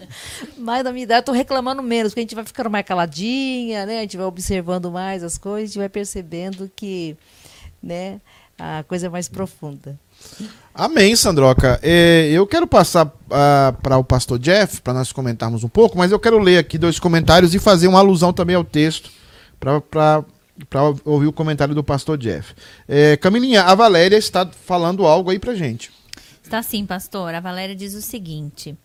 Mas 0.56 0.84
na 0.84 0.92
minha 0.92 1.04
idade 1.04 1.20
estou 1.20 1.34
reclamando 1.34 1.82
menos, 1.82 2.12
porque 2.12 2.20
a 2.20 2.22
gente 2.22 2.34
vai 2.34 2.44
ficando 2.44 2.70
mais 2.70 2.86
caladinha, 2.86 3.84
né? 3.86 3.98
a 3.98 4.02
gente 4.02 4.16
vai 4.16 4.26
observando 4.26 4.90
mais 4.90 5.22
as 5.22 5.36
coisas, 5.36 5.70
a 5.70 5.72
gente 5.72 5.78
vai 5.78 5.88
percebendo 5.88 6.70
que 6.74 7.16
né, 7.82 8.20
a 8.58 8.84
coisa 8.84 9.06
é 9.06 9.08
mais 9.10 9.28
profunda. 9.28 9.98
Amém, 10.74 11.14
Sandroca. 11.16 11.78
É, 11.82 12.28
eu 12.30 12.46
quero 12.46 12.66
passar 12.66 13.12
ah, 13.30 13.74
para 13.82 13.98
o 13.98 14.04
pastor 14.04 14.38
Jeff, 14.38 14.80
para 14.80 14.94
nós 14.94 15.12
comentarmos 15.12 15.64
um 15.64 15.68
pouco, 15.68 15.96
mas 15.96 16.12
eu 16.12 16.18
quero 16.18 16.38
ler 16.38 16.58
aqui 16.58 16.78
dois 16.78 16.98
comentários 16.98 17.54
e 17.54 17.58
fazer 17.58 17.88
uma 17.88 17.98
alusão 17.98 18.32
também 18.32 18.56
ao 18.56 18.64
texto, 18.64 19.10
para 19.58 20.24
para 20.70 20.82
ouvir 21.04 21.26
o 21.26 21.32
comentário 21.32 21.74
do 21.74 21.84
pastor 21.84 22.16
Jeff. 22.18 22.54
É, 22.88 23.16
Camilinha, 23.16 23.62
a 23.62 23.74
Valéria 23.74 24.16
está 24.16 24.46
falando 24.46 25.06
algo 25.06 25.30
aí 25.30 25.38
para 25.38 25.54
gente. 25.54 25.90
Está 26.42 26.62
sim, 26.62 26.86
pastor. 26.86 27.34
A 27.34 27.40
Valéria 27.40 27.74
diz 27.74 27.94
o 27.94 28.00
seguinte: 28.00 28.76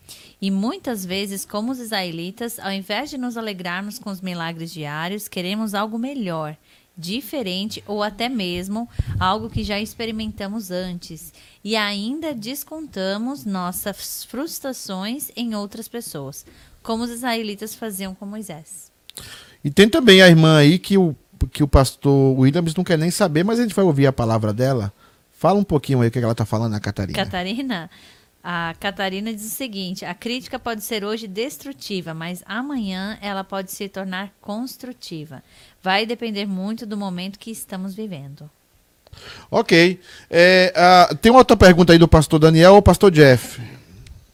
E 0.41 0.49
muitas 0.49 1.05
vezes, 1.05 1.45
como 1.45 1.71
os 1.71 1.79
israelitas, 1.79 2.57
ao 2.57 2.71
invés 2.71 3.11
de 3.11 3.19
nos 3.19 3.37
alegrarmos 3.37 3.99
com 3.99 4.09
os 4.09 4.19
milagres 4.19 4.73
diários, 4.73 5.27
queremos 5.27 5.75
algo 5.75 5.99
melhor, 5.99 6.57
diferente 6.97 7.83
ou 7.85 8.01
até 8.01 8.27
mesmo 8.27 8.89
algo 9.19 9.47
que 9.47 9.63
já 9.63 9.79
experimentamos 9.79 10.71
antes. 10.71 11.31
E 11.63 11.75
ainda 11.75 12.33
descontamos 12.33 13.45
nossas 13.45 14.23
frustrações 14.23 15.29
em 15.35 15.53
outras 15.53 15.87
pessoas, 15.87 16.43
como 16.81 17.03
os 17.03 17.11
israelitas 17.11 17.75
faziam 17.75 18.15
com 18.15 18.25
Moisés. 18.25 18.91
E 19.63 19.69
tem 19.69 19.87
também 19.87 20.21
a 20.23 20.27
irmã 20.27 20.57
aí 20.57 20.79
que 20.79 20.97
o 20.97 21.15
que 21.47 21.63
o 21.63 21.67
pastor 21.67 22.37
Williams 22.37 22.75
não 22.75 22.83
quer 22.83 22.97
nem 22.97 23.11
saber, 23.11 23.43
mas 23.43 23.59
a 23.59 23.63
gente 23.63 23.75
vai 23.75 23.85
ouvir 23.85 24.07
a 24.07 24.13
palavra 24.13 24.53
dela. 24.53 24.93
Fala 25.31 25.59
um 25.59 25.63
pouquinho 25.63 26.01
aí 26.01 26.07
o 26.09 26.11
que 26.11 26.19
ela 26.19 26.33
está 26.33 26.45
falando, 26.45 26.75
a 26.75 26.79
Catarina. 26.79 27.17
Catarina? 27.17 27.89
A 28.43 28.75
Catarina 28.79 29.33
diz 29.33 29.45
o 29.45 29.55
seguinte: 29.55 30.03
a 30.03 30.13
crítica 30.13 30.57
pode 30.57 30.83
ser 30.83 31.03
hoje 31.03 31.27
destrutiva, 31.27 32.13
mas 32.13 32.43
amanhã 32.45 33.17
ela 33.21 33.43
pode 33.43 33.71
se 33.71 33.87
tornar 33.87 34.31
construtiva. 34.41 35.43
Vai 35.81 36.05
depender 36.05 36.45
muito 36.45 36.85
do 36.85 36.97
momento 36.97 37.39
que 37.39 37.51
estamos 37.51 37.93
vivendo. 37.93 38.49
Ok. 39.49 39.99
É, 40.29 40.73
tem 41.21 41.31
outra 41.31 41.57
pergunta 41.57 41.93
aí 41.93 41.99
do 41.99 42.07
pastor 42.07 42.39
Daniel 42.39 42.75
ou 42.75 42.81
pastor 42.81 43.11
Jeff? 43.11 43.61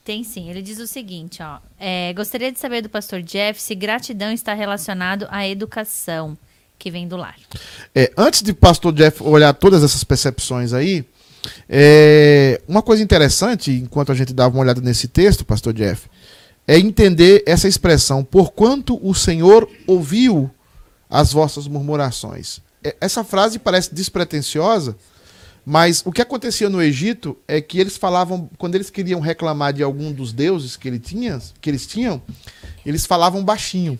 Tem 0.06 0.24
sim. 0.24 0.50
Ele 0.50 0.62
diz 0.62 0.80
o 0.80 0.88
seguinte: 0.88 1.44
ó, 1.44 1.60
é, 1.78 2.14
gostaria 2.14 2.52
de 2.52 2.60
saber 2.60 2.82
do 2.82 2.90
pastor 2.90 3.22
Jeff 3.22 3.62
se 3.62 3.76
gratidão 3.76 4.32
está 4.32 4.54
relacionado 4.54 5.28
à 5.30 5.48
educação 5.48 6.38
que 6.78 6.92
vem 6.92 7.08
do 7.08 7.18
lar. 7.18 7.36
É, 7.94 8.12
antes 8.18 8.42
de 8.42 8.54
pastor 8.54 8.94
Jeff 8.94 9.24
olhar 9.24 9.54
todas 9.54 9.84
essas 9.84 10.04
percepções 10.04 10.74
aí, 10.74 11.06
é, 11.70 12.62
uma 12.68 12.82
coisa 12.82 13.04
interessante, 13.04 13.72
enquanto 13.72 14.12
a 14.12 14.16
gente 14.16 14.34
dava 14.34 14.56
uma 14.56 14.64
olhada 14.64 14.82
nesse 14.82 15.08
texto, 15.08 15.46
pastor 15.46 15.74
Jeff, 15.74 16.08
é 16.68 16.78
entender 16.78 17.44
essa 17.46 17.68
expressão, 17.68 18.24
porquanto 18.24 19.00
o 19.02 19.14
Senhor 19.14 19.70
ouviu 19.86 20.52
as 21.10 21.32
vossas 21.32 21.68
murmurações. 21.68 22.60
É, 22.84 22.96
essa 23.00 23.24
frase 23.24 23.58
parece 23.58 23.94
despretensiosa, 23.94 24.96
mas 25.66 26.02
o 26.06 26.12
que 26.12 26.22
acontecia 26.22 26.70
no 26.70 26.82
Egito 26.82 27.38
é 27.48 27.60
que 27.60 27.80
eles 27.80 27.98
falavam, 27.98 28.50
quando 28.58 28.76
eles 28.76 28.90
queriam 28.90 29.20
reclamar 29.20 29.74
de 29.74 29.84
algum 29.84 30.14
dos 30.14 30.32
deuses 30.32 30.78
que, 30.78 30.88
ele 30.88 31.00
tinha, 31.00 31.40
que 31.60 31.70
eles 31.70 31.86
tinham, 31.86 32.22
eles 32.86 33.06
falavam 33.06 33.44
baixinho. 33.44 34.00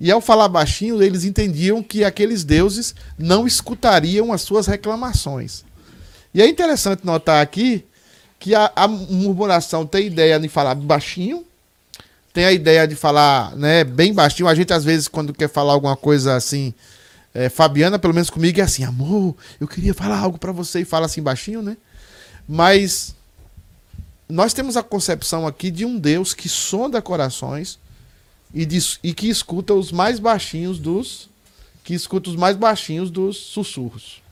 E 0.00 0.10
ao 0.10 0.20
falar 0.20 0.48
baixinho, 0.48 1.02
eles 1.02 1.24
entendiam 1.24 1.82
que 1.82 2.02
aqueles 2.04 2.42
deuses 2.42 2.94
não 3.18 3.46
escutariam 3.46 4.32
as 4.32 4.40
suas 4.40 4.66
reclamações. 4.66 5.62
E 6.32 6.40
é 6.40 6.48
interessante 6.48 7.04
notar 7.04 7.42
aqui 7.42 7.84
que 8.38 8.54
a, 8.54 8.72
a 8.74 8.88
murmuração 8.88 9.84
tem 9.84 10.06
ideia 10.06 10.40
de 10.40 10.48
falar 10.48 10.74
baixinho, 10.74 11.44
tem 12.32 12.46
a 12.46 12.52
ideia 12.52 12.88
de 12.88 12.94
falar 12.94 13.54
né, 13.56 13.84
bem 13.84 14.14
baixinho. 14.14 14.48
A 14.48 14.54
gente, 14.54 14.72
às 14.72 14.84
vezes, 14.84 15.06
quando 15.06 15.34
quer 15.34 15.48
falar 15.48 15.74
alguma 15.74 15.96
coisa 15.96 16.34
assim, 16.34 16.72
é, 17.34 17.50
Fabiana, 17.50 17.98
pelo 17.98 18.14
menos 18.14 18.30
comigo, 18.30 18.58
é 18.58 18.62
assim: 18.62 18.84
amor, 18.84 19.36
eu 19.60 19.68
queria 19.68 19.92
falar 19.92 20.18
algo 20.18 20.38
para 20.38 20.52
você 20.52 20.80
e 20.80 20.84
fala 20.86 21.04
assim 21.06 21.20
baixinho, 21.20 21.60
né? 21.60 21.76
Mas 22.48 23.14
nós 24.26 24.54
temos 24.54 24.76
a 24.78 24.82
concepção 24.82 25.46
aqui 25.46 25.70
de 25.70 25.84
um 25.84 25.98
Deus 25.98 26.32
que 26.32 26.48
sonda 26.48 27.02
corações 27.02 27.78
e, 28.54 28.66
e 29.02 29.14
que 29.14 29.28
escuta 29.28 29.74
os 29.74 29.92
mais 29.92 30.18
baixinhos 30.18 30.78
dos 30.78 31.30
que 31.90 31.94
escuta 31.94 32.30
os 32.30 32.36
mais 32.36 32.56
baixinhos 32.56 33.10
dos 33.10 33.36
sussurros. 33.36 34.22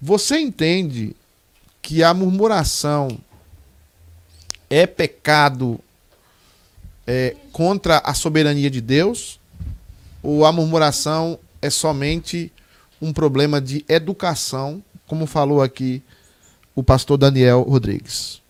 Você 0.00 0.38
entende 0.38 1.14
que 1.82 2.02
a 2.02 2.14
murmuração 2.14 3.18
é 4.70 4.86
pecado 4.86 5.78
é, 7.06 7.36
contra 7.52 7.98
a 7.98 8.14
soberania 8.14 8.70
de 8.70 8.80
Deus? 8.80 9.38
Ou 10.22 10.44
a 10.44 10.52
murmuração 10.52 11.38
é 11.60 11.70
somente 11.70 12.50
um 13.00 13.12
problema 13.12 13.60
de 13.60 13.84
educação, 13.88 14.82
como 15.06 15.26
falou 15.26 15.62
aqui 15.62 16.02
o 16.74 16.82
pastor 16.82 17.18
Daniel 17.18 17.62
Rodrigues? 17.62 18.40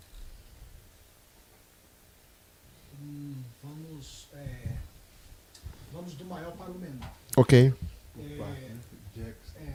Ok. 7.37 7.75
É, 8.19 8.23
é, 8.23 9.75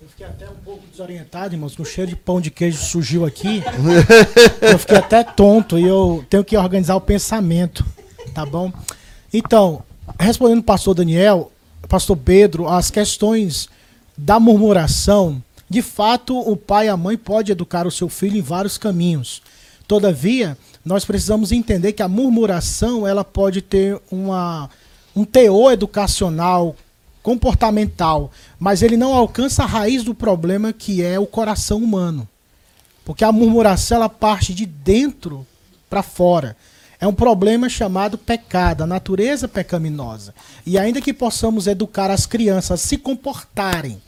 eu 0.00 0.08
fiquei 0.08 0.26
até 0.26 0.48
um 0.48 0.54
pouco 0.64 0.86
desorientado, 0.86 1.54
irmãos, 1.54 1.76
com 1.76 1.82
o 1.82 1.86
cheiro 1.86 2.08
de 2.08 2.16
pão 2.16 2.40
de 2.40 2.50
queijo 2.50 2.78
surgiu 2.78 3.26
aqui. 3.26 3.62
eu 4.62 4.78
fiquei 4.78 4.96
até 4.96 5.22
tonto 5.22 5.78
e 5.78 5.84
eu 5.84 6.24
tenho 6.30 6.42
que 6.42 6.56
organizar 6.56 6.96
o 6.96 7.00
pensamento, 7.00 7.84
tá 8.34 8.46
bom? 8.46 8.72
Então, 9.32 9.82
respondendo 10.18 10.60
o 10.60 10.64
pastor 10.64 10.94
Daniel, 10.94 11.52
pastor 11.86 12.16
Pedro, 12.16 12.66
as 12.66 12.90
questões 12.90 13.68
da 14.16 14.40
murmuração, 14.40 15.42
de 15.68 15.82
fato, 15.82 16.38
o 16.38 16.56
pai 16.56 16.86
e 16.86 16.88
a 16.88 16.96
mãe 16.96 17.18
podem 17.18 17.52
educar 17.52 17.86
o 17.86 17.90
seu 17.90 18.08
filho 18.08 18.38
em 18.38 18.42
vários 18.42 18.78
caminhos. 18.78 19.42
Todavia, 19.86 20.56
nós 20.82 21.04
precisamos 21.04 21.52
entender 21.52 21.92
que 21.92 22.02
a 22.02 22.08
murmuração 22.08 23.06
ela 23.06 23.22
pode 23.22 23.60
ter 23.60 24.00
uma 24.10 24.70
um 25.14 25.24
teor 25.24 25.72
educacional, 25.72 26.76
comportamental, 27.22 28.30
mas 28.58 28.82
ele 28.82 28.96
não 28.96 29.14
alcança 29.14 29.62
a 29.62 29.66
raiz 29.66 30.02
do 30.02 30.14
problema 30.14 30.72
que 30.72 31.02
é 31.02 31.18
o 31.18 31.26
coração 31.26 31.78
humano. 31.78 32.28
Porque 33.04 33.24
a 33.24 33.32
murmuração 33.32 33.96
ela 33.96 34.08
parte 34.08 34.54
de 34.54 34.66
dentro 34.66 35.46
para 35.88 36.02
fora. 36.02 36.56
É 37.00 37.06
um 37.06 37.12
problema 37.12 37.68
chamado 37.68 38.18
pecado, 38.18 38.82
a 38.82 38.86
natureza 38.86 39.46
pecaminosa. 39.46 40.34
E 40.66 40.76
ainda 40.78 41.00
que 41.00 41.12
possamos 41.12 41.66
educar 41.66 42.10
as 42.10 42.26
crianças 42.26 42.72
a 42.72 42.76
se 42.76 42.96
comportarem, 42.96 44.00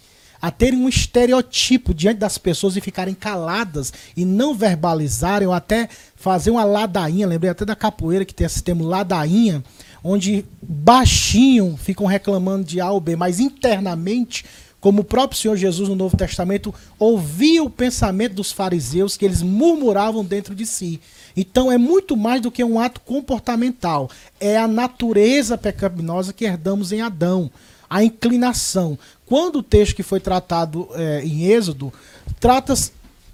a 0.42 0.50
terem 0.50 0.80
um 0.80 0.88
estereotipo 0.88 1.94
diante 1.94 2.18
das 2.18 2.36
pessoas 2.38 2.76
e 2.76 2.80
ficarem 2.80 3.14
caladas 3.14 3.92
e 4.16 4.24
não 4.24 4.54
verbalizarem, 4.54 5.46
ou 5.46 5.54
até 5.54 5.88
fazer 6.16 6.50
uma 6.50 6.64
ladainha, 6.64 7.26
lembrei 7.26 7.50
até 7.50 7.64
da 7.64 7.76
capoeira 7.76 8.24
que 8.24 8.34
tem 8.34 8.46
esse 8.46 8.62
termo 8.62 8.84
ladainha, 8.84 9.62
onde 10.02 10.44
baixinho 10.62 11.76
ficam 11.76 12.06
reclamando 12.06 12.64
de 12.64 12.80
A 12.80 12.90
ou 12.90 13.00
B, 13.00 13.16
mas 13.16 13.40
internamente, 13.40 14.44
como 14.80 15.02
o 15.02 15.04
próprio 15.04 15.38
Senhor 15.38 15.56
Jesus 15.56 15.88
no 15.88 15.94
Novo 15.94 16.16
Testamento 16.16 16.74
ouvia 16.98 17.62
o 17.62 17.70
pensamento 17.70 18.34
dos 18.34 18.50
fariseus 18.50 19.16
que 19.16 19.24
eles 19.24 19.42
murmuravam 19.42 20.24
dentro 20.24 20.54
de 20.54 20.64
si. 20.64 21.00
Então 21.36 21.70
é 21.70 21.78
muito 21.78 22.16
mais 22.16 22.40
do 22.40 22.50
que 22.50 22.64
um 22.64 22.80
ato 22.80 23.00
comportamental, 23.00 24.10
é 24.40 24.56
a 24.56 24.66
natureza 24.66 25.56
pecaminosa 25.56 26.32
que 26.32 26.44
herdamos 26.44 26.92
em 26.92 27.02
Adão, 27.02 27.50
a 27.88 28.02
inclinação. 28.02 28.98
Quando 29.26 29.56
o 29.56 29.62
texto 29.62 29.94
que 29.94 30.02
foi 30.02 30.20
tratado 30.20 30.88
é, 30.94 31.22
em 31.24 31.44
Êxodo 31.44 31.92
trata 32.38 32.74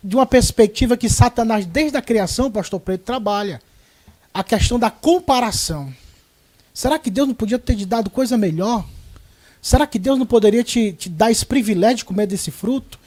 de 0.02 0.14
uma 0.14 0.26
perspectiva 0.26 0.96
que 0.96 1.08
Satanás, 1.08 1.66
desde 1.66 1.96
a 1.96 2.02
criação, 2.02 2.50
pastor 2.50 2.80
Preto, 2.80 3.02
trabalha. 3.02 3.60
A 4.32 4.44
questão 4.44 4.78
da 4.78 4.90
comparação. 4.90 5.92
Será 6.76 6.98
que 6.98 7.08
Deus 7.08 7.26
não 7.26 7.34
podia 7.34 7.58
ter 7.58 7.74
te 7.74 7.86
dado 7.86 8.10
coisa 8.10 8.36
melhor? 8.36 8.84
Será 9.62 9.86
que 9.86 9.98
Deus 9.98 10.18
não 10.18 10.26
poderia 10.26 10.62
te, 10.62 10.92
te 10.92 11.08
dar 11.08 11.30
esse 11.30 11.46
privilégio 11.46 11.96
de 11.96 12.04
comer 12.04 12.26
desse 12.26 12.50
fruto? 12.50 12.98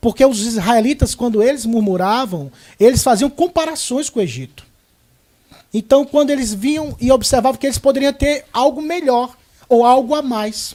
Porque 0.00 0.26
os 0.26 0.40
israelitas, 0.40 1.14
quando 1.14 1.40
eles 1.40 1.64
murmuravam, 1.64 2.50
eles 2.80 3.00
faziam 3.00 3.30
comparações 3.30 4.10
com 4.10 4.18
o 4.18 4.22
Egito. 4.24 4.66
Então, 5.72 6.04
quando 6.04 6.30
eles 6.30 6.52
vinham 6.52 6.96
e 7.00 7.12
observavam 7.12 7.60
que 7.60 7.64
eles 7.64 7.78
poderiam 7.78 8.12
ter 8.12 8.44
algo 8.52 8.82
melhor 8.82 9.36
ou 9.68 9.84
algo 9.86 10.16
a 10.16 10.20
mais. 10.20 10.74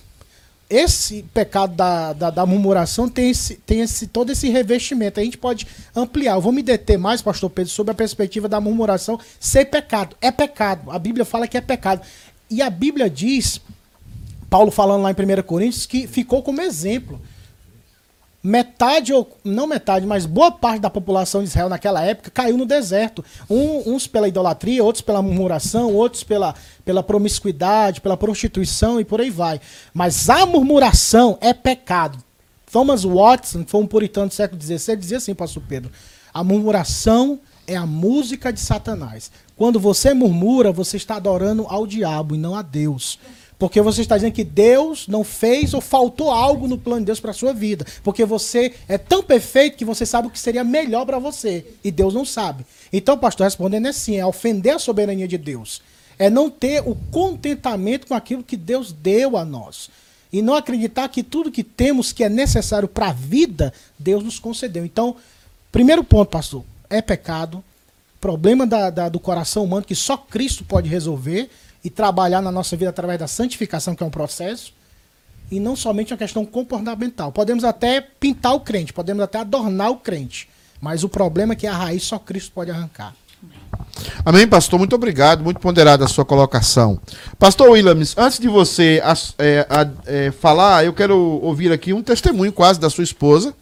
Esse 0.69 1.23
pecado 1.33 1.75
da, 1.75 2.11
da, 2.11 2.29
da, 2.29 2.45
murmuração 2.45 3.07
tem, 3.07 3.29
esse, 3.29 3.55
tem 3.55 3.79
esse, 3.79 4.05
todo 4.05 4.33
esse 4.33 4.49
revestimento. 4.49 5.17
A 5.17 5.23
gente 5.23 5.37
pode 5.37 5.65
ampliar. 5.95 6.35
Eu 6.35 6.41
vou 6.41 6.51
me 6.51 6.61
deter 6.61 6.97
mais, 6.97 7.21
pastor 7.21 7.49
Pedro, 7.49 7.71
sobre 7.71 7.91
a 7.91 7.95
perspectiva 7.95 8.49
da 8.49 8.59
murmuração 8.59 9.17
ser 9.39 9.65
pecado. 9.65 10.17
É 10.19 10.29
pecado. 10.29 10.91
A 10.91 10.99
Bíblia 10.99 11.23
fala 11.23 11.47
que 11.47 11.57
é 11.57 11.61
pecado. 11.61 12.01
E 12.49 12.61
a 12.61 12.69
Bíblia 12.69 13.09
diz, 13.09 13.61
Paulo 14.49 14.71
falando 14.71 15.03
lá 15.03 15.11
em 15.11 15.13
1 15.13 15.43
Coríntios, 15.43 15.85
que 15.85 16.07
ficou 16.07 16.41
como 16.41 16.61
exemplo 16.61 17.19
metade, 18.47 19.11
ou 19.11 19.29
não 19.43 19.67
metade, 19.67 20.05
mas 20.05 20.25
boa 20.25 20.49
parte 20.49 20.79
da 20.79 20.89
população 20.89 21.41
de 21.41 21.49
Israel 21.49 21.67
naquela 21.67 22.01
época 22.01 22.31
caiu 22.31 22.57
no 22.57 22.65
deserto. 22.65 23.23
Um, 23.49 23.93
uns 23.93 24.07
pela 24.07 24.27
idolatria, 24.27 24.83
outros 24.83 25.01
pela 25.01 25.21
murmuração, 25.21 25.93
outros 25.93 26.23
pela, 26.23 26.55
pela 26.85 27.03
promiscuidade, 27.03 27.99
pela 27.99 28.15
prostituição 28.15 29.01
e 29.01 29.05
por 29.05 29.19
aí 29.19 29.29
vai. 29.29 29.59
Mas 29.93 30.29
a 30.29 30.45
murmuração 30.45 31.37
é 31.41 31.53
pecado. 31.53 32.23
Thomas 32.71 33.03
Watson, 33.03 33.65
que 33.65 33.71
foi 33.71 33.81
um 33.81 33.87
puritano 33.87 34.27
do 34.27 34.33
século 34.33 34.61
XVI, 34.61 34.95
dizia 34.95 35.17
assim, 35.17 35.35
pastor 35.35 35.63
Pedro, 35.67 35.91
a 36.33 36.43
murmuração 36.43 37.39
é 37.65 37.75
a 37.75 37.85
música 37.85 38.53
de 38.53 38.61
Satanás. 38.61 39.29
Quando 39.57 39.79
você 39.79 40.13
murmura, 40.13 40.71
você 40.71 40.97
está 40.97 41.15
adorando 41.15 41.65
ao 41.67 41.87
diabo 41.87 42.35
e 42.35 42.37
não 42.37 42.55
a 42.55 42.61
Deus. 42.61 43.17
Porque 43.57 43.81
você 43.81 44.01
está 44.01 44.15
dizendo 44.15 44.33
que 44.33 44.43
Deus 44.43 45.07
não 45.07 45.23
fez 45.23 45.73
ou 45.73 45.81
faltou 45.81 46.31
algo 46.31 46.67
no 46.67 46.77
plano 46.77 47.01
de 47.01 47.07
Deus 47.07 47.19
para 47.19 47.31
a 47.31 47.33
sua 47.33 47.53
vida. 47.53 47.85
Porque 48.03 48.23
você 48.23 48.75
é 48.87 48.99
tão 48.99 49.23
perfeito 49.23 49.75
que 49.75 49.83
você 49.83 50.05
sabe 50.05 50.27
o 50.27 50.29
que 50.31 50.39
seria 50.39 50.63
melhor 50.63 51.05
para 51.07 51.17
você. 51.17 51.65
E 51.83 51.89
Deus 51.89 52.13
não 52.13 52.23
sabe. 52.23 52.65
Então, 52.93 53.17
pastor, 53.17 53.45
respondendo 53.45 53.87
é 53.87 53.91
sim, 53.91 54.17
é 54.17 54.25
ofender 54.25 54.75
a 54.75 54.79
soberania 54.79 55.27
de 55.27 55.39
Deus. 55.39 55.81
É 56.19 56.29
não 56.29 56.51
ter 56.51 56.83
o 56.87 56.95
contentamento 57.11 58.05
com 58.05 58.13
aquilo 58.13 58.43
que 58.43 58.55
Deus 58.55 58.91
deu 58.91 59.35
a 59.35 59.43
nós. 59.43 59.89
E 60.31 60.39
não 60.39 60.53
acreditar 60.53 61.07
que 61.09 61.23
tudo 61.23 61.51
que 61.51 61.63
temos 61.63 62.11
que 62.11 62.23
é 62.23 62.29
necessário 62.29 62.87
para 62.87 63.09
a 63.09 63.13
vida, 63.13 63.73
Deus 63.97 64.23
nos 64.23 64.37
concedeu. 64.37 64.85
Então, 64.85 65.15
primeiro 65.71 66.03
ponto, 66.03 66.29
pastor, 66.29 66.63
é 66.91 67.01
pecado. 67.01 67.63
Problema 68.19 68.65
da, 68.65 68.89
da, 68.89 69.09
do 69.09 69.19
coração 69.19 69.63
humano 69.63 69.85
que 69.85 69.95
só 69.95 70.17
Cristo 70.17 70.63
pode 70.63 70.89
resolver 70.89 71.49
e 71.83 71.89
trabalhar 71.89 72.41
na 72.41 72.51
nossa 72.51 72.75
vida 72.75 72.89
através 72.89 73.19
da 73.19 73.27
santificação, 73.27 73.95
que 73.95 74.03
é 74.03 74.05
um 74.05 74.11
processo, 74.11 74.73
e 75.51 75.59
não 75.59 75.75
somente 75.75 76.11
uma 76.11 76.17
questão 76.17 76.45
comportamental. 76.45 77.31
Podemos 77.31 77.63
até 77.63 78.01
pintar 78.01 78.53
o 78.53 78.59
crente, 78.59 78.91
podemos 78.91 79.23
até 79.23 79.39
adornar 79.39 79.91
o 79.91 79.97
crente, 79.97 80.49
mas 80.81 81.03
o 81.03 81.09
problema 81.09 81.53
é 81.53 81.55
que 81.55 81.67
a 81.67 81.73
raiz 81.73 82.03
só 82.03 82.19
Cristo 82.19 82.51
pode 82.53 82.71
arrancar. 82.71 83.13
Amém, 84.25 84.47
pastor. 84.47 84.77
Muito 84.79 84.95
obrigado. 84.95 85.43
Muito 85.43 85.59
ponderada 85.59 86.05
a 86.05 86.07
sua 86.07 86.25
colocação. 86.25 86.99
Pastor 87.39 87.69
Williams, 87.69 88.15
antes 88.17 88.39
de 88.39 88.47
você 88.47 89.01
é, 89.37 89.67
é, 90.05 90.31
falar, 90.31 90.85
eu 90.85 90.93
quero 90.93 91.17
ouvir 91.17 91.71
aqui 91.71 91.93
um 91.93 92.03
testemunho 92.03 92.51
quase 92.51 92.79
da 92.79 92.89
sua 92.89 93.03
esposa, 93.03 93.55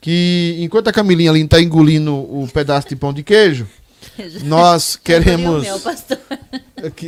que 0.00 0.56
enquanto 0.60 0.88
a 0.88 0.92
Camilinha 0.92 1.30
ali 1.30 1.42
está 1.42 1.60
engolindo 1.60 2.14
o 2.14 2.48
pedaço 2.52 2.88
de 2.88 2.96
pão 2.96 3.12
de 3.12 3.22
queijo, 3.22 3.66
nós 4.44 4.96
queremos. 4.96 5.62
Meu, 5.62 5.80
pastor. 5.80 6.18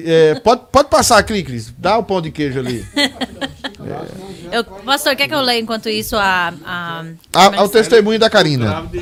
É, 0.05 0.35
pode, 0.37 0.63
pode 0.71 0.89
passar, 0.89 1.23
Cris. 1.23 1.73
Dá 1.77 1.99
o 1.99 2.05
pão 2.05 2.21
de 2.21 2.31
queijo 2.31 2.59
ali. 2.59 2.87
É. 2.97 4.59
Eu, 4.59 4.65
pastor, 4.65 5.17
quer 5.17 5.29
que 5.29 5.35
eu 5.35 5.41
leia 5.41 5.61
enquanto 5.61 5.89
isso 5.89 6.17
a. 6.17 6.53
a, 6.65 7.05
a, 7.33 7.63
o 7.65 7.69
testemunho 7.69 8.19
da 8.19 8.29
Karina. 8.29 8.89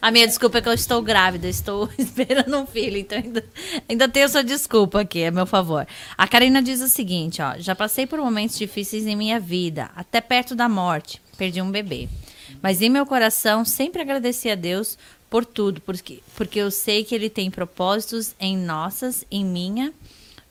A 0.00 0.12
minha 0.12 0.28
desculpa 0.28 0.58
é 0.58 0.60
que 0.60 0.68
eu 0.68 0.72
estou 0.72 1.02
grávida, 1.02 1.48
estou 1.48 1.88
esperando 1.98 2.56
um 2.56 2.64
filho, 2.64 2.98
então 2.98 3.18
ainda, 3.18 3.44
ainda 3.88 4.08
tenho 4.08 4.28
sua 4.28 4.44
desculpa 4.44 5.00
aqui, 5.00 5.24
a 5.24 5.30
meu 5.32 5.44
favor. 5.44 5.86
A 6.16 6.28
Karina 6.28 6.62
diz 6.62 6.80
o 6.80 6.88
seguinte, 6.88 7.42
ó, 7.42 7.54
já 7.58 7.74
passei 7.74 8.06
por 8.06 8.20
momentos 8.20 8.56
difíceis 8.56 9.08
em 9.08 9.16
minha 9.16 9.40
vida, 9.40 9.90
até 9.96 10.20
perto 10.20 10.54
da 10.54 10.68
morte, 10.68 11.20
perdi 11.36 11.60
um 11.60 11.70
bebê. 11.70 12.08
Mas 12.62 12.80
em 12.80 12.88
meu 12.88 13.04
coração 13.06 13.64
sempre 13.64 14.02
agradeci 14.02 14.50
a 14.50 14.54
Deus 14.54 14.96
por 15.30 15.44
tudo, 15.44 15.80
porque, 15.80 16.20
porque 16.36 16.58
eu 16.58 16.70
sei 16.70 17.04
que 17.04 17.14
Ele 17.14 17.28
tem 17.28 17.50
propósitos 17.50 18.34
em 18.38 18.56
nossas, 18.56 19.24
em 19.30 19.44
minha 19.44 19.92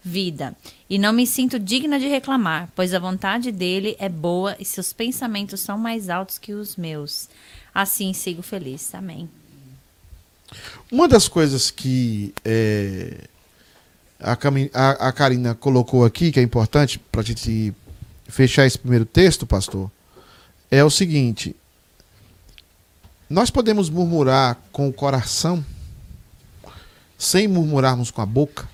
vida. 0.04 0.56
E 0.90 0.98
não 0.98 1.12
me 1.12 1.28
sinto 1.28 1.60
digna 1.60 2.00
de 2.00 2.08
reclamar, 2.08 2.70
pois 2.76 2.94
a 2.94 3.00
vontade 3.00 3.52
dele 3.52 3.96
é 4.00 4.08
boa 4.08 4.56
e 4.60 4.66
seus 4.66 4.94
pensamentos 4.94 5.60
são 5.60 5.78
mais 5.78 6.10
altos 6.10 6.38
que 6.38 6.54
os 6.54 6.76
meus. 6.76 7.28
Assim 7.74 8.14
sigo 8.14 8.42
feliz. 8.42 8.94
Amém. 8.96 9.30
Uma 10.92 11.08
das 11.08 11.28
coisas 11.28 11.70
que 11.70 12.34
é, 12.46 13.26
a, 14.20 14.38
a, 14.74 14.90
a 15.10 15.12
Karina 15.12 15.54
colocou 15.54 16.06
aqui, 16.06 16.32
que 16.32 16.40
é 16.40 16.44
importante 16.44 16.98
para 16.98 17.22
a 17.22 17.24
gente 17.24 17.74
fechar 18.28 18.66
esse 18.66 18.78
primeiro 18.78 19.06
texto, 19.06 19.46
pastor, 19.46 19.92
é 20.72 20.84
o 20.84 20.90
seguinte: 20.90 21.56
nós 23.30 23.50
podemos 23.50 23.90
murmurar 23.90 24.58
com 24.72 24.88
o 24.88 24.94
coração, 24.94 25.64
sem 27.18 27.48
murmurarmos 27.48 28.10
com 28.10 28.22
a 28.22 28.26
boca? 28.26 28.68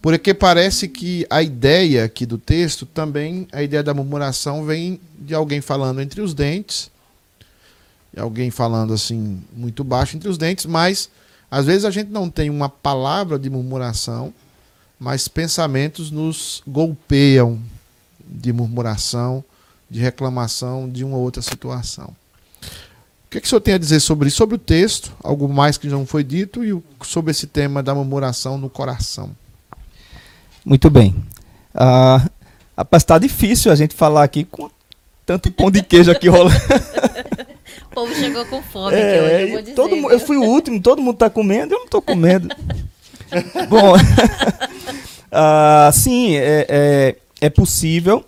Porque 0.00 0.32
parece 0.32 0.86
que 0.86 1.26
a 1.28 1.42
ideia 1.42 2.04
aqui 2.04 2.24
do 2.24 2.38
texto 2.38 2.86
também, 2.86 3.48
a 3.52 3.62
ideia 3.62 3.82
da 3.82 3.94
murmuração 3.94 4.64
vem 4.64 5.00
de 5.18 5.34
alguém 5.34 5.60
falando 5.60 6.00
entre 6.00 6.20
os 6.20 6.34
dentes, 6.34 6.90
de 8.12 8.20
alguém 8.20 8.50
falando 8.50 8.92
assim 8.92 9.42
muito 9.52 9.82
baixo 9.82 10.16
entre 10.16 10.28
os 10.28 10.38
dentes, 10.38 10.66
mas 10.66 11.10
às 11.50 11.66
vezes 11.66 11.84
a 11.84 11.90
gente 11.90 12.10
não 12.10 12.28
tem 12.28 12.50
uma 12.50 12.68
palavra 12.68 13.38
de 13.38 13.48
murmuração, 13.48 14.32
mas 15.00 15.26
pensamentos 15.26 16.10
nos 16.10 16.62
golpeiam 16.66 17.58
de 18.20 18.52
murmuração, 18.52 19.42
de 19.90 20.00
reclamação 20.00 20.88
de 20.88 21.02
uma 21.02 21.16
outra 21.16 21.40
situação. 21.40 22.14
O 23.28 23.30
que, 23.30 23.36
é 23.36 23.40
que 23.42 23.46
o 23.46 23.50
senhor 23.50 23.60
tem 23.60 23.74
a 23.74 23.78
dizer 23.78 24.00
sobre 24.00 24.28
isso? 24.28 24.38
Sobre 24.38 24.56
o 24.56 24.58
texto, 24.58 25.12
algo 25.22 25.46
mais 25.46 25.76
que 25.76 25.86
não 25.86 26.06
foi 26.06 26.24
dito, 26.24 26.64
e 26.64 26.82
sobre 27.04 27.30
esse 27.30 27.46
tema 27.46 27.82
da 27.82 27.94
murmuração 27.94 28.56
no 28.56 28.70
coração. 28.70 29.36
Muito 30.64 30.88
bem. 30.88 31.14
Ah, 31.74 32.26
rapaz, 32.74 33.02
está 33.02 33.18
difícil 33.18 33.70
a 33.70 33.74
gente 33.74 33.94
falar 33.94 34.24
aqui 34.24 34.44
com 34.44 34.70
tanto 35.26 35.52
pão 35.52 35.70
de 35.70 35.82
queijo 35.82 36.10
aqui 36.10 36.26
rolando. 36.26 36.56
o 37.84 37.94
povo 37.94 38.14
chegou 38.14 38.46
com 38.46 38.62
fome 38.62 38.96
é, 38.96 39.22
hoje, 39.22 39.42
eu 39.42 39.48
vou 39.50 39.60
dizer. 39.60 39.74
Todo, 39.74 39.94
eu 40.10 40.20
fui 40.20 40.38
o 40.38 40.44
último, 40.44 40.80
todo 40.80 41.02
mundo 41.02 41.16
está 41.16 41.28
comendo, 41.28 41.74
eu 41.74 41.80
não 41.80 41.84
estou 41.84 42.00
comendo. 42.00 42.48
Bom, 43.68 43.92
ah, 45.30 45.90
sim, 45.92 46.34
é, 46.34 46.66
é, 46.66 47.16
é 47.42 47.50
possível 47.50 48.24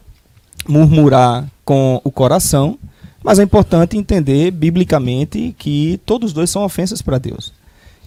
murmurar 0.69 1.47
com 1.65 2.03
o 2.05 2.13
coração, 2.13 2.79
mas 3.23 3.39
é 3.39 3.43
importante 3.43 3.97
entender 3.97 4.51
biblicamente 4.51 5.55
que 5.59 6.01
todos 6.07 6.29
os 6.29 6.33
dois 6.33 6.51
são 6.51 6.65
ofensas 6.65 7.03
para 7.03 7.19
Deus. 7.19 7.53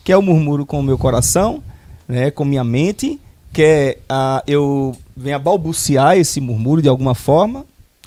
Quer 0.03 0.13
eu 0.13 0.21
murmuro 0.21 0.65
com 0.65 0.79
o 0.79 0.83
meu 0.83 0.97
coração, 0.97 1.63
né, 2.07 2.31
com 2.31 2.43
minha 2.43 2.63
mente, 2.63 3.19
quer 3.51 3.99
ah, 4.09 4.43
eu 4.47 4.95
venha 5.15 5.37
balbuciar 5.37 6.17
esse 6.17 6.41
murmúrio 6.41 6.81
de 6.81 6.89
alguma 6.89 7.15
forma, 7.15 7.65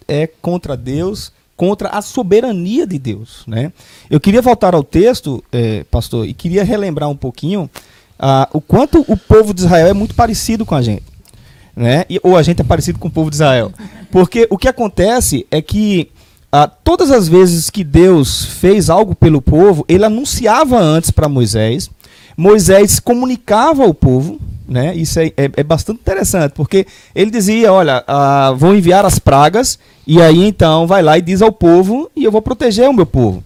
é 0.09 0.27
contra 0.27 0.77
Deus, 0.77 1.33
contra 1.57 1.89
a 1.89 2.03
soberania 2.03 2.87
de 2.87 2.99
Deus. 2.99 3.45
Né? 3.47 3.73
Eu 4.11 4.21
queria 4.21 4.43
voltar 4.43 4.75
ao 4.75 4.85
texto, 4.85 5.43
é, 5.51 5.85
pastor, 5.85 6.27
e 6.27 6.35
queria 6.35 6.65
relembrar 6.65 7.09
um 7.09 7.17
pouquinho 7.17 7.71
ah, 8.19 8.49
o 8.53 8.61
quanto 8.61 9.05
o 9.09 9.17
povo 9.17 9.55
de 9.55 9.63
Israel 9.63 9.87
é 9.87 9.93
muito 9.93 10.15
parecido 10.15 10.67
com 10.67 10.75
a 10.75 10.83
gente. 10.83 11.05
Né? 11.75 12.05
E, 12.09 12.21
ou 12.23 12.37
a 12.37 12.43
gente 12.43 12.61
é 12.61 12.65
parecido 12.65 12.99
com 12.99 13.09
o 13.09 13.11
povo 13.11 13.31
de 13.31 13.37
Israel. 13.37 13.73
Porque 14.11 14.47
o 14.51 14.59
que 14.59 14.69
acontece 14.69 15.47
é 15.51 15.61
que 15.61 16.11
ah, 16.51 16.69
todas 16.69 17.11
as 17.11 17.29
vezes 17.29 17.71
que 17.71 17.83
Deus 17.83 18.45
fez 18.45 18.89
algo 18.89 19.15
pelo 19.15 19.43
povo, 19.43 19.85
ele 19.89 20.05
anunciava 20.05 20.79
antes 20.79 21.11
para 21.11 21.29
Moisés. 21.29 21.91
Moisés 22.37 23.01
comunicava 23.01 23.85
ao 23.85 23.93
povo, 23.93 24.39
né? 24.69 24.95
Isso 24.95 25.19
é, 25.19 25.27
é, 25.37 25.51
é 25.57 25.63
bastante 25.63 26.01
interessante, 26.01 26.53
porque 26.53 26.87
ele 27.15 27.31
dizia: 27.31 27.73
Olha, 27.73 28.05
ah, 28.07 28.53
vou 28.57 28.75
enviar 28.75 29.05
as 29.05 29.19
pragas, 29.19 29.79
e 30.07 30.21
aí 30.21 30.45
então 30.45 30.87
vai 30.87 31.03
lá 31.03 31.19
e 31.19 31.23
diz 31.23 31.43
ao 31.43 31.53
povo, 31.53 32.11
e 32.15 32.25
eu 32.25 32.33
vou 32.33 32.43
proteger 32.43 32.89
o 32.89 32.93
meu 32.93 33.07
povo. 33.07 33.43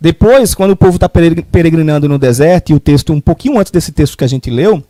Depois, 0.00 0.52
quando 0.52 0.72
o 0.72 0.76
povo 0.76 0.96
está 0.96 1.08
peregrinando 1.08 2.08
no 2.08 2.18
deserto, 2.18 2.70
e 2.70 2.74
o 2.74 2.80
texto, 2.80 3.12
um 3.12 3.20
pouquinho 3.20 3.58
antes 3.58 3.70
desse 3.70 3.92
texto 3.92 4.18
que 4.18 4.24
a 4.24 4.28
gente 4.28 4.50
leu, 4.50 4.82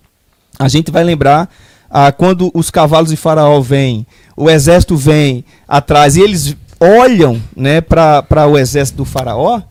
a 0.59 0.69
gente 0.69 0.91
vai 0.91 1.05
lembrar 1.05 1.51
ah, 1.91 2.11
quando 2.11 2.51
os 2.55 2.71
cavalos 2.71 3.11
de 3.11 3.17
Faraó 3.17 3.61
vêm, 3.61 4.07
o 4.35 4.49
exército 4.49 4.97
vem 4.97 5.45
atrás, 5.69 6.17
e 6.17 6.23
eles 6.23 6.57
olham 6.83 7.41
né, 7.57 7.81
para 7.81 8.47
o 8.49 8.59
exército 8.59 8.99
do 8.99 9.05
faraó, 9.05 9.63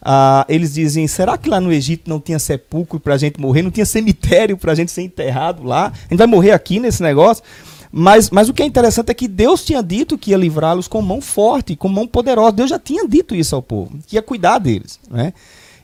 ah, 0.00 0.46
eles 0.48 0.74
dizem, 0.74 1.06
será 1.08 1.36
que 1.36 1.50
lá 1.50 1.60
no 1.60 1.72
Egito 1.72 2.08
não 2.08 2.20
tinha 2.20 2.38
sepulcro 2.38 3.00
para 3.00 3.14
a 3.14 3.18
gente 3.18 3.40
morrer, 3.40 3.62
não 3.62 3.70
tinha 3.70 3.84
cemitério 3.84 4.56
para 4.56 4.72
a 4.72 4.74
gente 4.74 4.92
ser 4.92 5.02
enterrado 5.02 5.64
lá? 5.64 5.86
A 5.86 6.08
gente 6.08 6.18
vai 6.18 6.26
morrer 6.26 6.52
aqui 6.52 6.78
nesse 6.78 7.02
negócio? 7.02 7.42
Mas, 7.92 8.30
mas 8.30 8.48
o 8.48 8.54
que 8.54 8.62
é 8.62 8.66
interessante 8.66 9.10
é 9.10 9.14
que 9.14 9.26
Deus 9.26 9.64
tinha 9.64 9.82
dito 9.82 10.16
que 10.16 10.30
ia 10.30 10.36
livrá-los 10.36 10.86
com 10.86 11.02
mão 11.02 11.20
forte, 11.20 11.74
com 11.74 11.88
mão 11.88 12.06
poderosa. 12.06 12.52
Deus 12.52 12.70
já 12.70 12.78
tinha 12.78 13.06
dito 13.06 13.34
isso 13.34 13.56
ao 13.56 13.62
povo, 13.62 13.98
que 14.06 14.14
ia 14.14 14.22
cuidar 14.22 14.58
deles. 14.58 15.00
Né? 15.10 15.32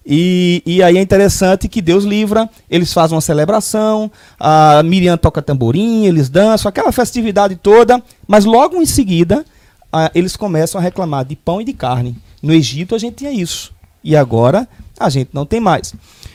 E, 0.06 0.62
e 0.64 0.84
aí 0.84 0.96
é 0.96 1.02
interessante 1.02 1.66
que 1.66 1.82
Deus 1.82 2.04
livra, 2.04 2.48
eles 2.70 2.92
fazem 2.92 3.16
uma 3.16 3.20
celebração, 3.20 4.08
a 4.38 4.80
Miriam 4.84 5.16
toca 5.16 5.42
tamborim, 5.42 6.06
eles 6.06 6.28
dançam, 6.28 6.68
aquela 6.68 6.92
festividade 6.92 7.56
toda, 7.56 8.00
mas 8.28 8.44
logo 8.44 8.76
em 8.80 8.86
seguida 8.86 9.44
a, 9.92 10.10
eles 10.14 10.36
começam 10.36 10.80
a 10.80 10.82
reclamar 10.82 11.24
de 11.24 11.36
pão 11.36 11.60
e 11.60 11.64
de 11.64 11.72
carne. 11.72 12.16
No 12.42 12.52
Egito 12.52 12.94
a 12.94 12.98
gente 12.98 13.16
tinha 13.16 13.32
isso, 13.32 13.72
e 14.02 14.16
agora 14.16 14.68
a 14.98 15.08
gente 15.08 15.30
não 15.32 15.46
tem 15.46 15.60
mais. 15.60 15.94